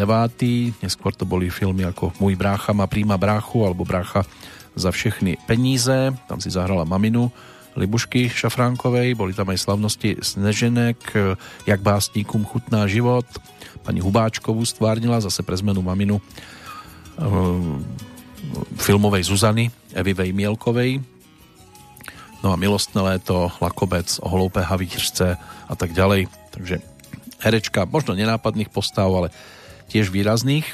Neskôr 0.82 1.14
to 1.14 1.30
boli 1.30 1.54
filmy 1.54 1.86
ako 1.86 2.10
Môj 2.18 2.34
brácha 2.34 2.74
má 2.74 2.90
príma 2.90 3.22
bráchu 3.22 3.64
alebo 3.64 3.86
Brácha 3.86 4.26
za 4.74 4.90
všechny 4.90 5.38
peníze. 5.46 6.10
Tam 6.26 6.42
si 6.42 6.50
zahrala 6.50 6.90
maminu 6.90 7.30
Libušky 7.78 8.34
Šafránkovej. 8.34 9.14
Boli 9.14 9.38
tam 9.38 9.54
aj 9.54 9.62
slavnosti 9.62 10.26
Sneženek, 10.26 11.00
Jak 11.70 11.86
básníkům 11.86 12.50
chutná 12.50 12.90
život. 12.90 13.30
Pani 13.86 14.02
Hubáčkovú 14.02 14.66
stvárnila 14.66 15.22
zase 15.22 15.46
pre 15.46 15.54
zmenu 15.62 15.86
maminu 15.86 16.18
eh, 16.18 17.24
filmovej 18.82 19.24
Zuzany 19.30 19.70
Evy 19.94 20.18
Vejmielkovej. 20.18 21.13
No 22.44 22.52
a 22.52 22.60
Milostné 22.60 23.02
léto, 23.02 23.52
Lakobec, 23.62 24.20
Hloupé 24.20 24.62
havířce 24.62 25.38
a 25.68 25.74
tak 25.76 25.96
ďalej. 25.96 26.28
Takže 26.52 26.84
herečka 27.40 27.88
možno 27.88 28.20
nenápadných 28.20 28.68
postav, 28.68 29.08
ale 29.08 29.32
tiež 29.88 30.12
výrazných. 30.12 30.68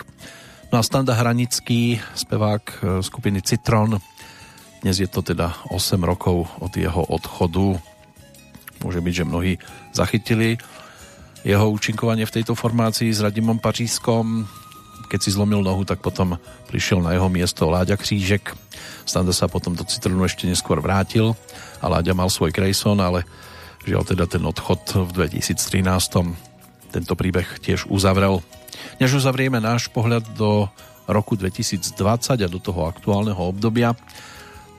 No 0.74 0.82
a 0.82 0.86
Standa 0.86 1.14
Hranický, 1.14 2.02
spevák 2.14 2.64
e, 2.66 2.76
skupiny 3.02 3.42
Citron, 3.42 4.02
dnes 4.80 4.96
je 4.96 5.10
to 5.12 5.22
teda 5.22 5.54
8 5.70 6.00
rokov 6.02 6.48
od 6.58 6.74
jeho 6.74 7.04
odchodu. 7.04 7.78
Môže 8.80 9.04
byť, 9.04 9.14
že 9.14 9.28
mnohí 9.28 9.54
zachytili 9.92 10.56
jeho 11.44 11.68
účinkovanie 11.68 12.24
v 12.24 12.36
tejto 12.40 12.56
formácii 12.56 13.12
s 13.12 13.20
Radimom 13.20 13.60
Pařískom. 13.60 14.48
Keď 15.12 15.20
si 15.20 15.36
zlomil 15.36 15.60
nohu, 15.66 15.84
tak 15.84 16.00
potom 16.00 16.40
prišiel 16.72 17.04
na 17.04 17.12
jeho 17.12 17.28
miesto 17.28 17.68
Láďa 17.68 18.00
Křížek. 18.00 18.56
Standa 19.10 19.34
sa 19.34 19.50
potom 19.50 19.74
do 19.74 19.82
Citronu 19.82 20.22
ešte 20.22 20.46
neskôr 20.46 20.78
vrátil 20.78 21.34
a 21.82 21.90
Láďa 21.90 22.14
mal 22.14 22.30
svoj 22.30 22.54
Grayson, 22.54 23.02
ale 23.02 23.26
žiaľ 23.82 24.06
teda 24.06 24.30
ten 24.30 24.46
odchod 24.46 25.10
v 25.10 25.26
2013 25.26 26.46
tento 26.94 27.14
príbeh 27.18 27.58
tiež 27.58 27.90
uzavrel. 27.90 28.46
Než 29.02 29.18
uzavrieme 29.18 29.58
náš 29.58 29.90
pohľad 29.90 30.38
do 30.38 30.70
roku 31.10 31.34
2020 31.34 31.90
a 32.38 32.48
do 32.50 32.62
toho 32.62 32.86
aktuálneho 32.86 33.42
obdobia, 33.42 33.98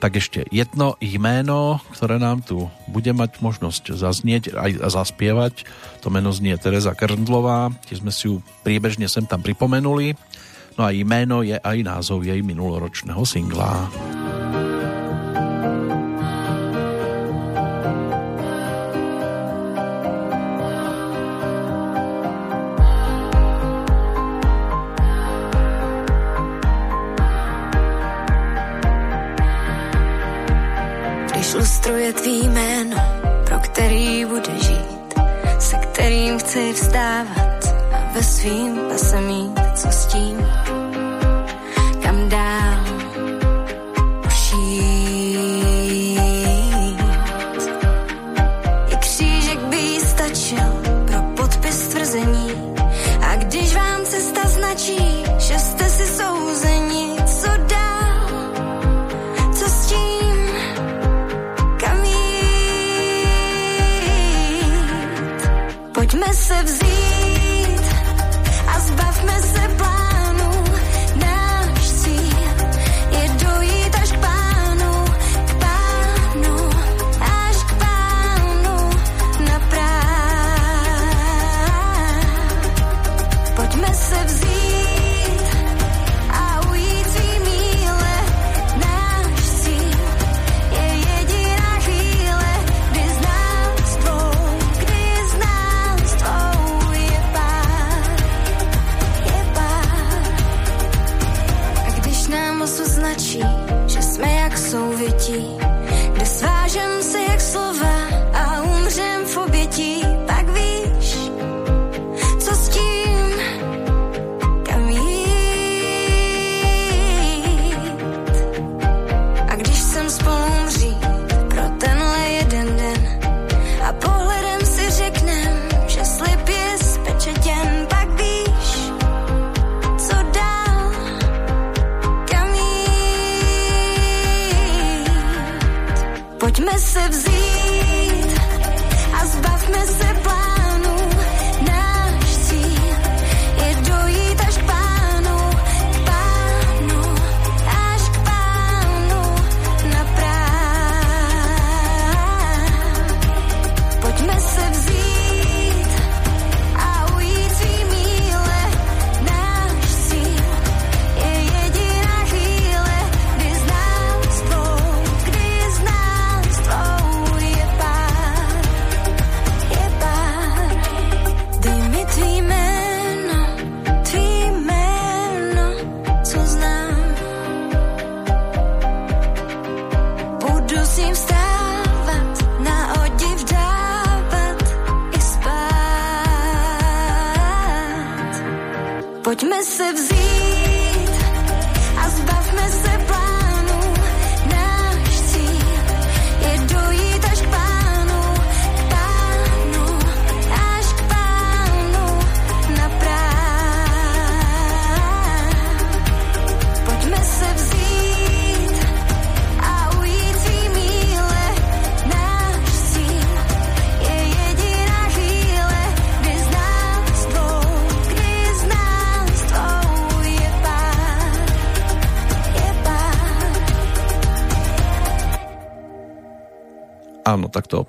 tak 0.01 0.17
ešte 0.17 0.47
jedno 0.49 0.97
jméno, 0.97 1.77
ktoré 1.93 2.17
nám 2.17 2.41
tu 2.41 2.71
bude 2.89 3.11
mať 3.13 3.37
možnosť 3.43 3.99
zaznieť 3.99 4.55
aj 4.55 4.71
zaspievať. 4.89 5.67
To 6.01 6.09
meno 6.09 6.33
znie 6.33 6.57
Teresa 6.57 6.97
Krndlová, 6.97 7.69
tiež 7.85 8.01
sme 8.01 8.09
si 8.09 8.31
ju 8.31 8.41
priebežne 8.65 9.05
sem 9.05 9.29
tam 9.29 9.43
pripomenuli. 9.45 10.17
No 10.79 10.87
a 10.87 10.95
jméno 10.95 11.43
je 11.45 11.59
aj 11.59 11.77
názov 11.83 12.25
jej 12.25 12.39
minuloročného 12.41 13.21
singla. 13.27 13.91
Ilustruje 31.81 32.13
tvý 32.13 32.47
jméno, 32.47 32.97
pro 33.45 33.59
který 33.59 34.25
bude 34.25 34.59
žít, 34.59 35.13
se 35.59 35.75
kterým 35.77 36.39
chci 36.39 36.73
vstávat 36.73 37.65
a 37.93 38.11
ve 38.13 38.23
svým 38.23 38.79
pase 38.89 39.21
mít, 39.21 39.59
co 39.75 39.87
s 39.87 40.05
tím, 40.05 40.37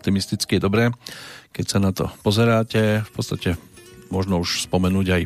optimisticky 0.03 0.59
dobré, 0.59 0.91
keď 1.55 1.65
sa 1.71 1.79
na 1.79 1.95
to 1.95 2.11
pozeráte. 2.27 3.07
V 3.07 3.11
podstate 3.15 3.55
možno 4.11 4.43
už 4.43 4.67
spomenúť 4.67 5.07
aj 5.15 5.23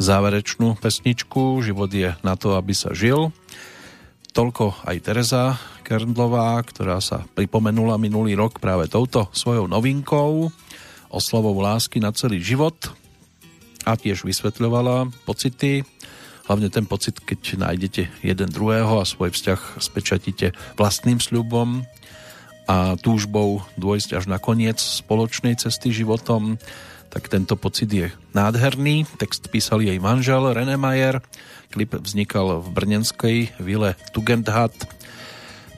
záverečnú 0.00 0.80
pesničku 0.80 1.60
Život 1.60 1.92
je 1.92 2.16
na 2.24 2.32
to, 2.40 2.56
aby 2.56 2.72
sa 2.72 2.96
žil. 2.96 3.28
Toľko 4.32 4.80
aj 4.88 4.96
Teresa 5.04 5.60
Kerndlová, 5.84 6.56
ktorá 6.64 7.04
sa 7.04 7.28
pripomenula 7.36 8.00
minulý 8.00 8.32
rok 8.32 8.64
práve 8.64 8.88
touto 8.88 9.28
svojou 9.36 9.68
novinkou 9.68 10.48
oslovou 11.12 11.60
lásky 11.60 12.00
na 12.00 12.08
celý 12.16 12.40
život 12.40 12.96
a 13.84 13.92
tiež 13.92 14.24
vysvetľovala 14.24 15.12
pocity, 15.28 15.84
hlavne 16.48 16.72
ten 16.72 16.88
pocit, 16.88 17.20
keď 17.20 17.60
nájdete 17.60 18.24
jeden 18.24 18.48
druhého 18.48 19.04
a 19.04 19.08
svoj 19.08 19.36
vzťah 19.36 19.84
spečatíte 19.84 20.56
vlastným 20.80 21.20
sľubom 21.20 21.84
a 22.68 23.00
túžbou 23.00 23.64
dôjsť 23.80 24.20
až 24.20 24.24
na 24.28 24.36
koniec 24.36 24.76
spoločnej 24.76 25.56
cesty 25.56 25.88
životom, 25.88 26.60
tak 27.08 27.32
tento 27.32 27.56
pocit 27.56 27.88
je 27.88 28.12
nádherný. 28.36 29.08
Text 29.16 29.48
písal 29.48 29.80
jej 29.80 29.96
manžel 29.96 30.52
René 30.52 30.76
Mayer, 30.76 31.24
klip 31.72 31.96
vznikal 31.96 32.60
v 32.60 32.68
brnenskej 32.68 33.36
vile 33.56 33.96
Tugendhat. 34.12 34.76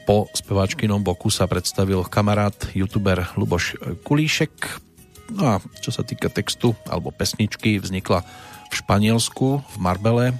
Po 0.02 0.26
speváčkinom 0.34 1.06
boku 1.06 1.30
sa 1.30 1.46
predstavil 1.46 2.02
kamarát, 2.10 2.58
youtuber 2.74 3.30
Luboš 3.38 3.78
Kulíšek. 4.02 4.82
No 5.30 5.42
a 5.46 5.56
čo 5.78 5.94
sa 5.94 6.02
týka 6.02 6.26
textu 6.26 6.74
alebo 6.90 7.14
pesničky, 7.14 7.78
vznikla 7.78 8.26
v 8.66 8.74
Španielsku, 8.74 9.62
v 9.62 9.76
Marbele. 9.78 10.34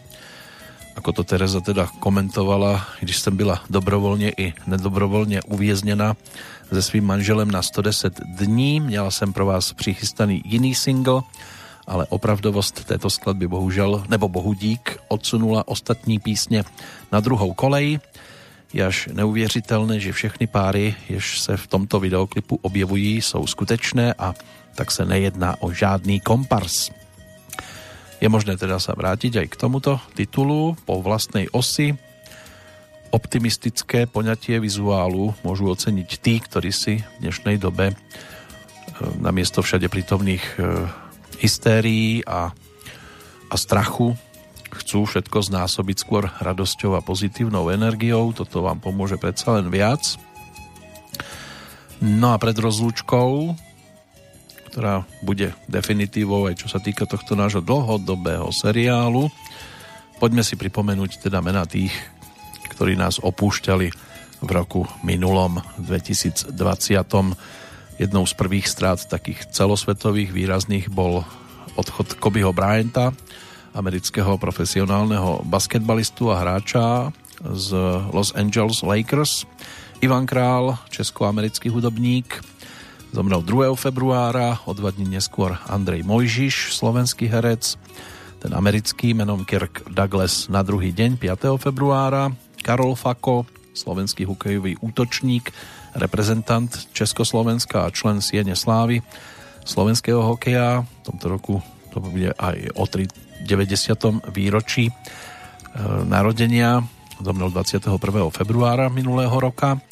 Ako 0.96 1.12
to 1.12 1.24
Teresa 1.24 1.60
teda 1.60 1.88
komentovala, 1.98 2.86
když 3.00 3.18
jsem 3.18 3.36
byla 3.36 3.62
dobrovolně 3.70 4.32
i 4.36 4.54
nedobrovolně 4.66 5.42
uvězněna 5.42 6.16
se 6.72 6.82
svým 6.82 7.04
manželem 7.06 7.50
na 7.50 7.62
110 7.62 8.20
dní. 8.20 8.80
Měla 8.80 9.10
jsem 9.10 9.32
pro 9.32 9.46
vás 9.46 9.72
přichystaný 9.72 10.42
jiný 10.44 10.74
single, 10.74 11.22
ale 11.86 12.06
opravdovost 12.08 12.84
této 12.84 13.10
skladby 13.10 13.48
bohužel, 13.48 14.04
nebo 14.08 14.28
bohu 14.28 14.52
dík, 14.52 14.98
odsunula 15.08 15.68
ostatní 15.68 16.18
písně 16.18 16.64
na 17.12 17.20
druhou 17.20 17.54
kolej. 17.54 17.98
Je 18.72 18.86
až 18.86 19.08
neuvěřitelné, 19.12 20.00
že 20.00 20.12
všechny 20.12 20.46
páry, 20.46 20.94
jež 21.08 21.40
se 21.40 21.56
v 21.56 21.66
tomto 21.66 22.00
videoklipu 22.00 22.58
objevují, 22.62 23.22
jsou 23.22 23.46
skutečné 23.46 24.14
a 24.14 24.34
tak 24.74 24.90
se 24.90 25.04
nejedná 25.04 25.56
o 25.62 25.72
žádný 25.72 26.20
kompars. 26.20 26.90
Je 28.20 28.28
možné 28.28 28.60
teda 28.60 28.76
sa 28.76 28.92
vrátiť 28.92 29.40
aj 29.40 29.46
k 29.48 29.56
tomuto 29.56 29.96
titulu 30.12 30.76
po 30.84 31.00
vlastnej 31.00 31.48
osi. 31.56 31.96
Optimistické 33.10 34.04
poňatie 34.04 34.60
vizuálu 34.60 35.32
môžu 35.40 35.72
oceniť 35.72 36.10
tí, 36.20 36.36
ktorí 36.38 36.68
si 36.68 37.00
v 37.00 37.16
dnešnej 37.24 37.56
dobe 37.56 37.90
e, 37.90 37.94
namiesto 39.24 39.64
všade 39.64 39.88
prítomných 39.88 40.44
e, 40.60 40.84
hystérií 41.40 42.20
a, 42.28 42.52
a 43.48 43.54
strachu 43.56 44.12
chcú 44.70 45.08
všetko 45.08 45.40
znásobiť 45.40 45.96
skôr 45.96 46.28
radosťou 46.44 47.00
a 47.00 47.02
pozitívnou 47.02 47.72
energiou. 47.72 48.36
Toto 48.36 48.62
vám 48.62 48.84
pomôže 48.84 49.16
predsa 49.16 49.58
len 49.58 49.72
viac. 49.72 50.20
No 52.04 52.32
a 52.32 52.40
pred 52.40 52.54
rozlúčkou 52.54 53.56
ktorá 54.70 55.02
bude 55.26 55.50
definitívou 55.66 56.46
aj 56.46 56.62
čo 56.62 56.70
sa 56.70 56.78
týka 56.78 57.02
tohto 57.02 57.34
nášho 57.34 57.58
dlhodobého 57.58 58.46
seriálu. 58.54 59.26
Poďme 60.22 60.46
si 60.46 60.54
pripomenúť 60.54 61.26
teda 61.26 61.42
mena 61.42 61.66
tých, 61.66 61.90
ktorí 62.70 62.94
nás 62.94 63.18
opúšťali 63.18 63.90
v 64.40 64.50
roku 64.54 64.86
minulom 65.02 65.58
2020. 65.82 66.54
Jednou 68.00 68.24
z 68.24 68.32
prvých 68.38 68.70
strát 68.70 69.02
takých 69.02 69.50
celosvetových 69.52 70.30
výrazných 70.32 70.86
bol 70.88 71.26
odchod 71.74 72.16
Kobeho 72.16 72.54
Bryanta, 72.54 73.12
amerického 73.74 74.38
profesionálneho 74.38 75.44
basketbalistu 75.44 76.30
a 76.32 76.40
hráča 76.40 77.10
z 77.42 77.74
Los 78.14 78.32
Angeles 78.38 78.80
Lakers. 78.86 79.44
Ivan 80.00 80.24
Král, 80.24 80.80
česko-americký 80.88 81.68
hudobník, 81.68 82.40
Zomrel 83.10 83.42
2. 83.42 83.74
februára, 83.74 84.62
o 84.64 84.72
dva 84.72 84.94
dní 84.94 85.18
neskôr 85.18 85.58
Andrej 85.66 86.06
Mojžiš, 86.06 86.78
slovenský 86.78 87.26
herec, 87.26 87.74
ten 88.38 88.54
americký 88.54 89.18
menom 89.18 89.42
Kirk 89.42 89.82
Douglas 89.90 90.46
na 90.46 90.62
druhý 90.62 90.94
deň 90.94 91.18
5. 91.18 91.58
februára, 91.58 92.30
Karol 92.62 92.94
Fako, 92.94 93.50
slovenský 93.74 94.30
hokejový 94.30 94.78
útočník, 94.78 95.50
reprezentant 95.98 96.70
Československa 96.94 97.82
a 97.82 97.90
člen 97.90 98.22
Siene 98.22 98.54
Slávy 98.54 99.02
slovenského 99.66 100.22
hokeja. 100.22 100.86
V 100.86 101.02
tomto 101.10 101.26
roku 101.26 101.54
to 101.90 101.98
bude 101.98 102.30
aj 102.38 102.78
o 102.78 102.86
90. 102.86 104.30
výročí 104.30 104.86
e, 104.86 104.94
narodenia. 106.06 106.86
Zomrel 107.18 107.50
21. 107.50 107.98
februára 108.30 108.86
minulého 108.86 109.34
roka. 109.34 109.82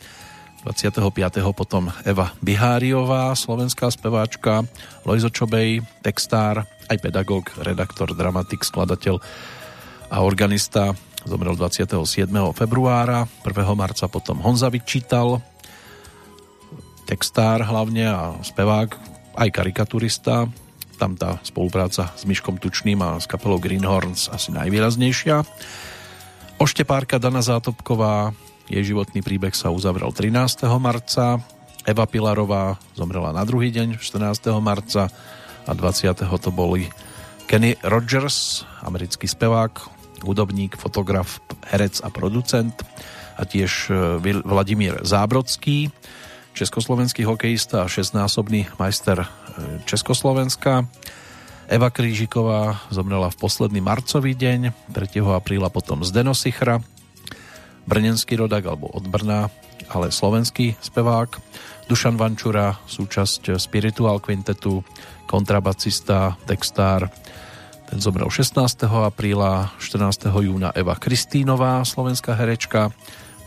25. 0.67 1.15
potom 1.55 1.87
Eva 2.03 2.35
Biháriová, 2.43 3.31
slovenská 3.39 3.89
speváčka, 3.95 4.67
Lojzo 5.07 5.31
Čobej, 5.31 5.87
textár, 6.03 6.67
aj 6.91 6.99
pedagóg, 6.99 7.55
redaktor, 7.63 8.11
dramatik, 8.17 8.67
skladateľ 8.67 9.23
a 10.11 10.17
organista. 10.25 10.97
Zomrel 11.29 11.55
27. 11.55 12.31
februára, 12.55 13.27
1. 13.47 13.55
marca 13.79 14.07
potom 14.11 14.41
Honza 14.43 14.71
vyčítal, 14.73 15.43
textár 17.07 17.63
hlavne 17.63 18.05
a 18.09 18.21
spevák, 18.43 18.91
aj 19.39 19.49
karikaturista. 19.55 20.51
Tam 20.99 21.15
tá 21.15 21.39
spolupráca 21.47 22.11
s 22.19 22.27
Myškom 22.27 22.59
Tučným 22.59 22.99
a 23.07 23.23
s 23.23 23.31
kapelou 23.31 23.63
Greenhorns 23.63 24.27
asi 24.35 24.51
najvýraznejšia. 24.51 25.47
Oštepárka 26.59 27.23
Dana 27.23 27.39
Zátopková, 27.39 28.35
jej 28.69 28.85
životný 28.85 29.25
príbeh 29.25 29.57
sa 29.57 29.73
uzavrel 29.73 30.13
13. 30.13 30.69
marca. 30.77 31.41
Eva 31.89 32.05
Pilarová 32.05 32.77
zomrela 32.93 33.33
na 33.33 33.41
druhý 33.49 33.73
deň, 33.73 33.97
14. 33.97 34.53
marca 34.61 35.09
a 35.65 35.73
20. 35.73 36.13
to 36.21 36.51
boli 36.53 36.93
Kenny 37.49 37.81
Rogers, 37.81 38.69
americký 38.85 39.25
spevák, 39.25 39.73
hudobník, 40.21 40.77
fotograf, 40.77 41.41
herec 41.73 42.05
a 42.05 42.13
producent 42.13 42.77
a 43.41 43.49
tiež 43.49 43.89
e, 43.89 43.93
Vladimír 44.45 45.01
Zábrodský, 45.01 45.89
československý 46.53 47.25
hokejista 47.25 47.89
a 47.89 47.91
šestnásobný 47.91 48.69
majster 48.77 49.25
e, 49.25 49.29
Československa. 49.89 50.85
Eva 51.73 51.89
Krížiková 51.89 52.85
zomrela 52.93 53.33
v 53.33 53.41
posledný 53.41 53.81
marcový 53.81 54.37
deň, 54.37 54.93
3. 54.93 55.25
apríla 55.25 55.73
potom 55.73 56.05
Zdeno 56.05 56.37
Sichra, 56.37 56.85
brnenský 57.89 58.37
rodak 58.37 58.69
alebo 58.69 58.93
od 58.93 59.09
Brna, 59.09 59.49
ale 59.89 60.13
slovenský 60.13 60.77
spevák. 60.85 61.41
Dušan 61.89 62.21
Vančura, 62.21 62.77
súčasť 62.85 63.57
Spiritual 63.57 64.21
Quintetu, 64.21 64.85
kontrabacista, 65.25 66.37
textár. 66.45 67.09
Ten 67.89 68.05
zomrel 68.05 68.29
16. 68.29 68.85
apríla, 68.85 69.73
14. 69.81 70.29
júna 70.29 70.69
Eva 70.77 71.01
Kristínová, 71.01 71.81
slovenská 71.89 72.37
herečka, 72.37 72.93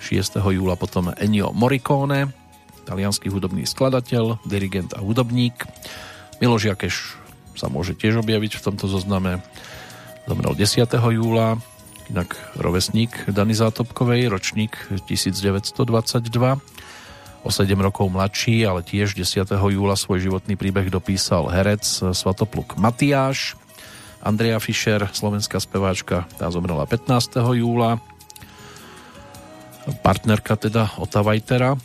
6. 0.02 0.42
júla 0.42 0.74
potom 0.74 1.14
Ennio 1.22 1.54
Morricone, 1.54 2.34
talianský 2.90 3.30
hudobný 3.30 3.70
skladateľ, 3.70 4.42
dirigent 4.50 4.98
a 4.98 5.06
hudobník. 5.06 5.62
Miloš 6.42 6.74
Jakeš 6.74 7.22
sa 7.54 7.70
môže 7.70 7.94
tiež 7.94 8.26
objaviť 8.26 8.58
v 8.58 8.66
tomto 8.66 8.90
zozname. 8.90 9.46
Zomrel 10.26 10.58
10. 10.58 10.90
júla, 10.90 11.62
inak 12.12 12.36
rovesník 12.60 13.32
Dany 13.32 13.56
Zátopkovej, 13.56 14.28
ročník 14.28 14.76
1922, 15.08 16.60
o 17.42 17.50
7 17.50 17.72
rokov 17.80 18.12
mladší, 18.12 18.68
ale 18.68 18.84
tiež 18.84 19.16
10. 19.16 19.48
júla 19.48 19.96
svoj 19.96 20.20
životný 20.20 20.60
príbeh 20.60 20.92
dopísal 20.92 21.48
herec 21.48 21.88
Svatopluk 22.12 22.76
Matiáš, 22.76 23.56
Andrea 24.20 24.60
Fischer, 24.60 25.08
slovenská 25.08 25.58
speváčka, 25.64 26.28
tá 26.36 26.52
zomrela 26.52 26.84
15. 26.84 27.40
júla, 27.56 28.04
partnerka 30.04 30.60
teda 30.60 30.92
Ota 31.00 31.24
Vajtera, 31.24 31.80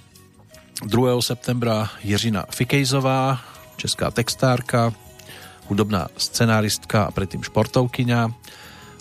2. 0.85 0.91
septembra 1.23 1.89
Jiřina 2.03 2.51
Fikejzová, 2.51 3.41
česká 3.79 4.11
textárka, 4.11 4.91
hudobná 5.71 6.11
scenáristka 6.19 7.09
a 7.09 7.15
predtým 7.15 7.47
športovkyňa, 7.47 8.35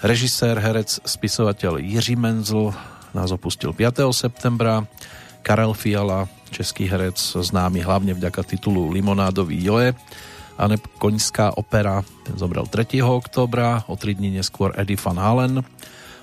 Režisér, 0.03 0.59
herec, 0.59 0.99
spisovateľ 1.07 1.79
Jiří 1.79 2.19
Menzl 2.19 2.75
nás 3.15 3.31
opustil 3.31 3.71
5. 3.71 4.11
septembra. 4.11 4.83
Karel 5.39 5.71
Fiala, 5.71 6.27
český 6.51 6.89
herec, 6.89 7.15
známy 7.15 7.79
hlavne 7.79 8.11
vďaka 8.17 8.43
titulu 8.43 8.91
Limonádový 8.91 9.55
Joe. 9.61 9.95
A 10.55 10.63
Koňská 10.99 11.55
opera, 11.55 12.03
ten 12.23 12.35
zomrel 12.35 12.67
3. 12.67 13.03
oktobra, 13.03 13.83
o 13.87 13.95
3 13.95 14.19
dní 14.19 14.35
neskôr 14.35 14.71
Eddie 14.75 14.99
Van 14.99 15.19
Halen, 15.19 15.63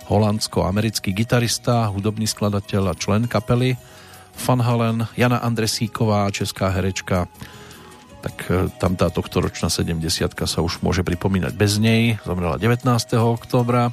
holandsko-americký 0.08 1.12
gitarista, 1.12 1.88
hudobný 1.92 2.24
skladateľ 2.28 2.92
a 2.92 2.98
člen 2.98 3.28
kapely 3.28 3.76
Van 4.48 4.60
Halen, 4.60 5.04
Jana 5.16 5.40
Andresíková, 5.44 6.28
česká 6.32 6.68
herečka, 6.72 7.28
tak 8.22 8.36
e, 8.46 8.70
tam 8.78 8.94
tá 8.94 9.10
tohtoročná 9.10 9.66
70 9.66 9.98
sa 10.46 10.58
už 10.62 10.80
môže 10.80 11.02
pripomínať 11.02 11.52
bez 11.58 11.82
nej. 11.82 12.22
Zomrela 12.22 12.56
19. 12.56 12.86
oktobra. 13.18 13.90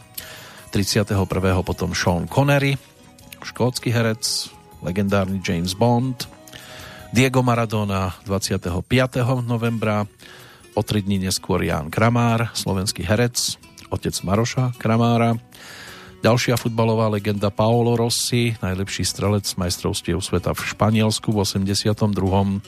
31. 0.70 1.18
potom 1.66 1.98
Sean 1.98 2.30
Connery, 2.30 2.78
škótsky 3.42 3.90
herec, 3.90 4.54
legendárny 4.86 5.42
James 5.42 5.74
Bond, 5.74 6.30
Diego 7.10 7.42
Maradona 7.42 8.14
25. 8.30 8.70
novembra, 9.42 10.06
o 10.78 10.82
tri 10.86 11.02
dní 11.02 11.26
neskôr 11.26 11.66
Jan 11.66 11.90
Kramár, 11.90 12.54
slovenský 12.54 13.02
herec, 13.02 13.58
otec 13.90 14.14
Maroša 14.22 14.78
Kramára, 14.78 15.34
Ďalšia 16.20 16.60
futbalová 16.60 17.08
legenda 17.08 17.48
Paolo 17.48 17.96
Rossi, 17.96 18.52
najlepší 18.60 19.08
strelec 19.08 19.48
majstrovstiev 19.56 20.20
sveta 20.20 20.52
v 20.52 20.68
Španielsku 20.68 21.32
v 21.32 21.48
82. 21.48 22.60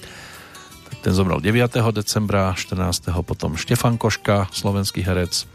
Ten 1.01 1.17
zomrel 1.17 1.41
9. 1.41 1.81
decembra, 1.97 2.53
14. 2.53 3.09
potom 3.25 3.57
Štefan 3.57 3.97
Koška, 3.97 4.53
slovenský 4.53 5.01
herec 5.01 5.49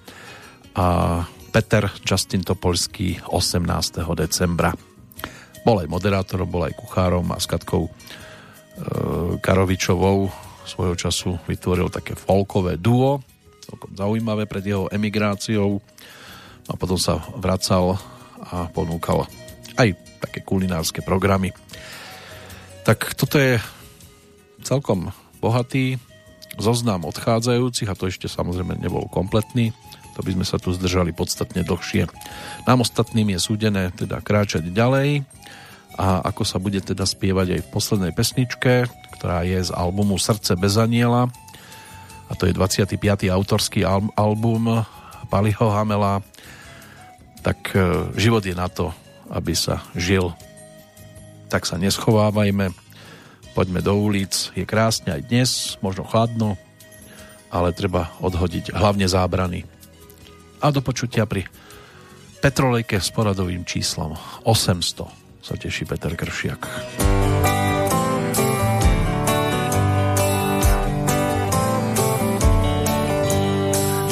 a 0.74 1.22
Peter 1.54 1.86
Justin 2.02 2.42
Topolský 2.42 3.22
18. 3.30 3.62
decembra. 4.18 4.74
Bol 5.62 5.86
aj 5.86 5.86
moderátorom, 5.86 6.50
bol 6.50 6.66
aj 6.66 6.74
kuchárom 6.74 7.30
a 7.30 7.38
s 7.38 7.46
Katkou 7.46 7.86
e, 7.86 7.90
Karovičovou 9.38 10.34
svojho 10.66 10.98
času 10.98 11.38
vytvoril 11.46 11.94
také 11.94 12.18
folkové 12.18 12.74
duo, 12.74 13.22
celkom 13.62 13.94
zaujímavé 13.94 14.50
pred 14.50 14.66
jeho 14.66 14.90
emigráciou 14.90 15.78
a 16.66 16.74
potom 16.74 16.98
sa 16.98 17.22
vracal 17.38 17.94
a 18.50 18.66
ponúkal 18.74 19.30
aj 19.78 19.94
také 20.26 20.42
kulinárske 20.42 21.06
programy. 21.06 21.54
Tak 22.82 23.14
toto 23.14 23.38
je 23.38 23.62
celkom 24.66 25.14
bohatý 25.46 26.02
zoznam 26.58 27.06
odchádzajúcich 27.06 27.86
a 27.86 27.94
to 27.94 28.10
ešte 28.10 28.26
samozrejme 28.26 28.82
nebol 28.82 29.06
kompletný. 29.06 29.70
To 30.18 30.24
by 30.24 30.34
sme 30.34 30.46
sa 30.48 30.58
tu 30.58 30.72
zdržali 30.74 31.14
podstatne 31.14 31.62
dlhšie. 31.62 32.08
Nám 32.66 32.82
ostatným 32.82 33.36
je 33.36 33.38
súdené 33.38 33.94
teda 33.94 34.18
kráčať 34.24 34.66
ďalej 34.74 35.22
a 35.94 36.26
ako 36.26 36.42
sa 36.42 36.58
bude 36.58 36.82
teda 36.82 37.06
spievať 37.06 37.46
aj 37.54 37.60
v 37.62 37.72
poslednej 37.72 38.12
pesničke, 38.16 38.90
ktorá 39.20 39.46
je 39.46 39.62
z 39.62 39.70
albumu 39.70 40.18
Srdce 40.18 40.58
bez 40.58 40.74
aniela 40.80 41.30
a 42.26 42.32
to 42.34 42.50
je 42.50 42.56
25. 42.56 42.98
autorský 43.30 43.86
album 44.18 44.82
Paliho 45.30 45.70
Hamela 45.70 46.26
tak 47.46 47.78
e, 47.78 48.10
život 48.18 48.42
je 48.42 48.58
na 48.58 48.66
to, 48.66 48.90
aby 49.30 49.54
sa 49.54 49.78
žil. 49.94 50.34
Tak 51.46 51.62
sa 51.62 51.78
neschovávajme, 51.78 52.74
poďme 53.56 53.80
do 53.80 53.96
ulic, 53.96 54.52
je 54.52 54.68
krásne 54.68 55.16
aj 55.16 55.32
dnes, 55.32 55.50
možno 55.80 56.04
chladno, 56.04 56.60
ale 57.48 57.72
treba 57.72 58.12
odhodiť 58.20 58.76
hlavne 58.76 59.08
zábrany. 59.08 59.64
A 60.60 60.68
do 60.68 60.84
počutia 60.84 61.24
pri 61.24 61.48
Petrolejke 62.44 63.00
s 63.00 63.08
poradovým 63.08 63.64
číslom 63.64 64.12
800 64.44 65.40
sa 65.40 65.54
teší 65.56 65.88
Peter 65.88 66.12
Kršiak. 66.12 66.62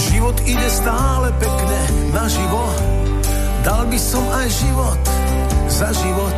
Život 0.08 0.36
ide 0.48 0.68
stále 0.73 1.28
pekne 1.36 1.81
na 2.16 2.24
život 2.32 2.94
Dal 3.64 3.89
by 3.89 3.97
som 3.97 4.20
aj 4.28 4.48
život 4.60 5.00
za 5.73 5.89
život, 5.97 6.36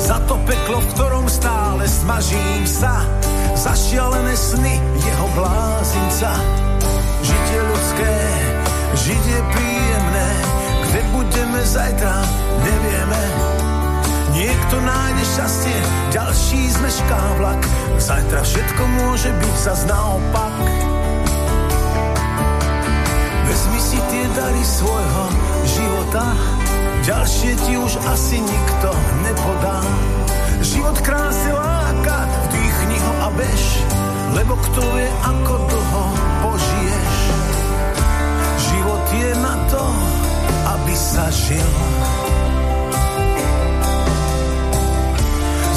za 0.00 0.16
to 0.24 0.34
peklo, 0.48 0.80
v 0.80 0.90
ktorom 0.96 1.26
stále 1.28 1.84
smažím 1.84 2.64
sa, 2.64 3.04
za 3.52 3.72
šialené 3.76 4.32
sny 4.32 4.74
jeho 4.96 5.26
blázinca. 5.36 6.30
Žiť 7.20 7.44
je 7.52 7.60
ľudské, 7.60 8.12
žiť 8.96 9.22
je 9.22 9.40
príjemné, 9.52 10.30
kde 10.88 11.00
budeme 11.12 11.60
zajtra, 11.68 12.16
nevieme. 12.64 13.22
Niekto 14.30 14.76
nájde 14.80 15.24
šťastie, 15.36 15.78
ďalší 16.16 16.60
zmešká 16.80 17.20
vlak, 17.36 17.60
zajtra 18.00 18.40
všetko 18.40 18.82
môže 19.04 19.30
byť 19.36 19.54
zas 19.60 19.80
naopak. 19.84 20.54
Vezmi 23.44 23.80
si 23.82 23.98
tie 24.08 24.24
dary 24.32 24.64
svojho 24.64 25.24
života, 25.68 26.24
ďalšie 27.10 27.52
ti 27.66 27.74
už 27.74 27.98
asi 28.06 28.38
nikto 28.38 28.88
nepodá. 29.26 29.82
Život 30.62 30.94
krásne 31.02 31.50
láka, 31.58 32.22
vdýchni 32.46 32.98
ho 33.02 33.12
a 33.26 33.28
bež, 33.34 33.62
lebo 34.38 34.54
kto 34.54 34.82
vie, 34.94 35.10
ako 35.26 35.54
dlho 35.66 36.04
požiješ. 36.46 37.14
Život 38.62 39.04
je 39.10 39.30
na 39.42 39.54
to, 39.74 39.84
aby 40.78 40.94
sa 40.94 41.26
žil. 41.34 41.70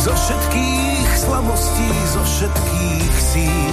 Zo 0.06 0.14
všetkých 0.14 1.10
slabostí, 1.18 1.90
zo 2.14 2.22
všetkých 2.22 3.14
síl 3.18 3.73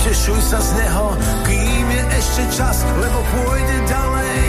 Vytešuj 0.00 0.40
sa 0.40 0.56
z 0.64 0.80
neho, 0.80 1.12
kým 1.44 1.86
je 1.92 2.02
ešte 2.16 2.42
čas, 2.56 2.88
lebo 2.88 3.20
pôjde 3.20 3.78
ďalej, 3.84 4.44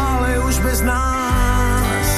ale 0.00 0.28
už 0.48 0.54
bez 0.64 0.80
nás. 0.80 2.08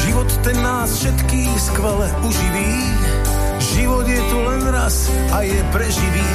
Život 0.00 0.30
ten 0.40 0.56
nás 0.64 0.96
všetkých 0.96 1.52
skvele 1.60 2.08
uživí, 2.24 2.72
život 3.76 4.08
je 4.08 4.20
tu 4.32 4.38
len 4.48 4.64
raz 4.72 5.12
a 5.28 5.44
je 5.44 5.60
preživý. 5.76 6.30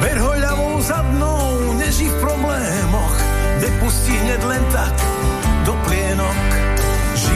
Ber 0.00 0.16
ho 0.24 0.32
ľavou 0.40 0.80
zadnou, 0.80 1.76
neži 1.76 2.08
v 2.08 2.16
problémoch, 2.16 3.16
nepustí 3.60 4.16
hneď 4.16 4.40
len 4.40 4.64
tak 4.72 4.96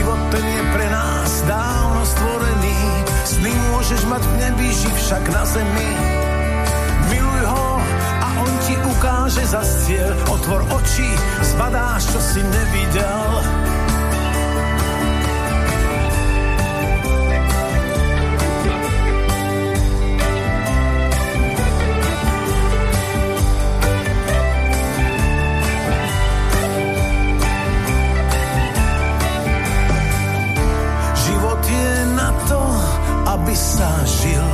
Život 0.03 0.19
ten 0.35 0.43
je 0.43 0.63
pre 0.75 0.87
nás 0.91 1.31
dávno 1.47 2.03
stvorený. 2.03 2.79
Sny 3.23 3.51
môžeš 3.71 4.03
mať 4.11 4.19
v 4.19 4.33
nebi, 4.35 4.67
ži 4.67 4.91
však 4.99 5.23
na 5.31 5.47
zemi. 5.47 5.91
Miluj 7.07 7.43
ho 7.47 7.67
a 8.19 8.27
on 8.43 8.51
ti 8.67 8.75
ukáže 8.83 9.47
za 9.47 9.63
cieľ. 9.63 10.11
Otvor 10.27 10.67
oči, 10.75 11.07
zbadáš, 11.55 12.11
čo 12.11 12.19
si 12.19 12.43
nevidel. 12.43 13.31
Aby 33.83 33.91
sa 33.91 33.91
žil. 34.07 34.47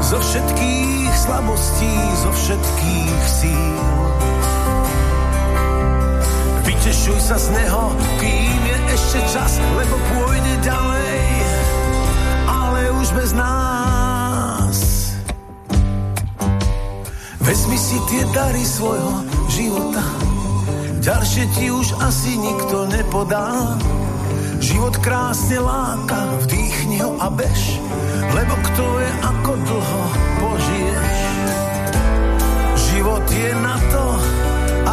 Zo 0.00 0.18
všetkých 0.18 1.12
slabostí, 1.14 1.94
zo 2.22 2.30
všetkých 2.30 3.22
síl. 3.26 3.82
Vytešuj 6.66 7.18
sa 7.18 7.36
z 7.38 7.46
neho, 7.54 7.84
kým 8.18 8.60
je 8.62 8.78
ešte 8.94 9.20
čas, 9.34 9.52
lebo 9.78 9.94
pôjde 10.14 10.54
ďalej, 10.66 11.22
ale 12.46 12.80
už 13.02 13.08
bez 13.14 13.30
nás. 13.34 14.76
Vezmi 17.42 17.78
si 17.78 17.98
tie 18.10 18.22
dary 18.34 18.62
svojho 18.62 19.26
života, 19.50 20.06
ďalšie 21.02 21.44
ti 21.58 21.66
už 21.70 21.98
asi 22.02 22.38
nikto 22.38 22.86
nepodá. 22.90 23.78
Život 24.60 25.00
krásne 25.00 25.56
láka, 25.56 26.36
vdýchni 26.44 27.00
ho 27.00 27.16
a 27.16 27.32
bež, 27.32 27.80
lebo 28.36 28.54
kto 28.60 28.84
je, 29.00 29.10
ako 29.24 29.52
dlho 29.56 30.02
požiješ. 30.36 31.18
Život 32.76 33.24
je 33.32 33.50
na 33.56 33.76
to, 33.88 34.04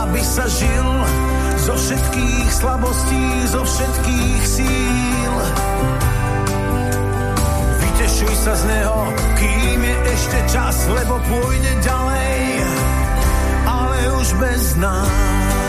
aby 0.07 0.21
sa 0.23 0.47
žil 0.47 0.87
zo 1.67 1.75
všetkých 1.75 2.47
slabostí, 2.47 3.23
zo 3.51 3.61
všetkých 3.67 4.41
síl. 4.47 5.35
Vytešuj 7.83 8.33
sa 8.47 8.55
z 8.55 8.63
neho, 8.71 8.99
kým 9.35 9.79
je 9.83 9.97
ešte 10.15 10.39
čas, 10.47 10.75
lebo 10.95 11.19
pôjde 11.27 11.73
ďalej, 11.83 12.39
ale 13.67 13.97
už 14.15 14.27
bez 14.39 14.63
nás. 14.79 15.66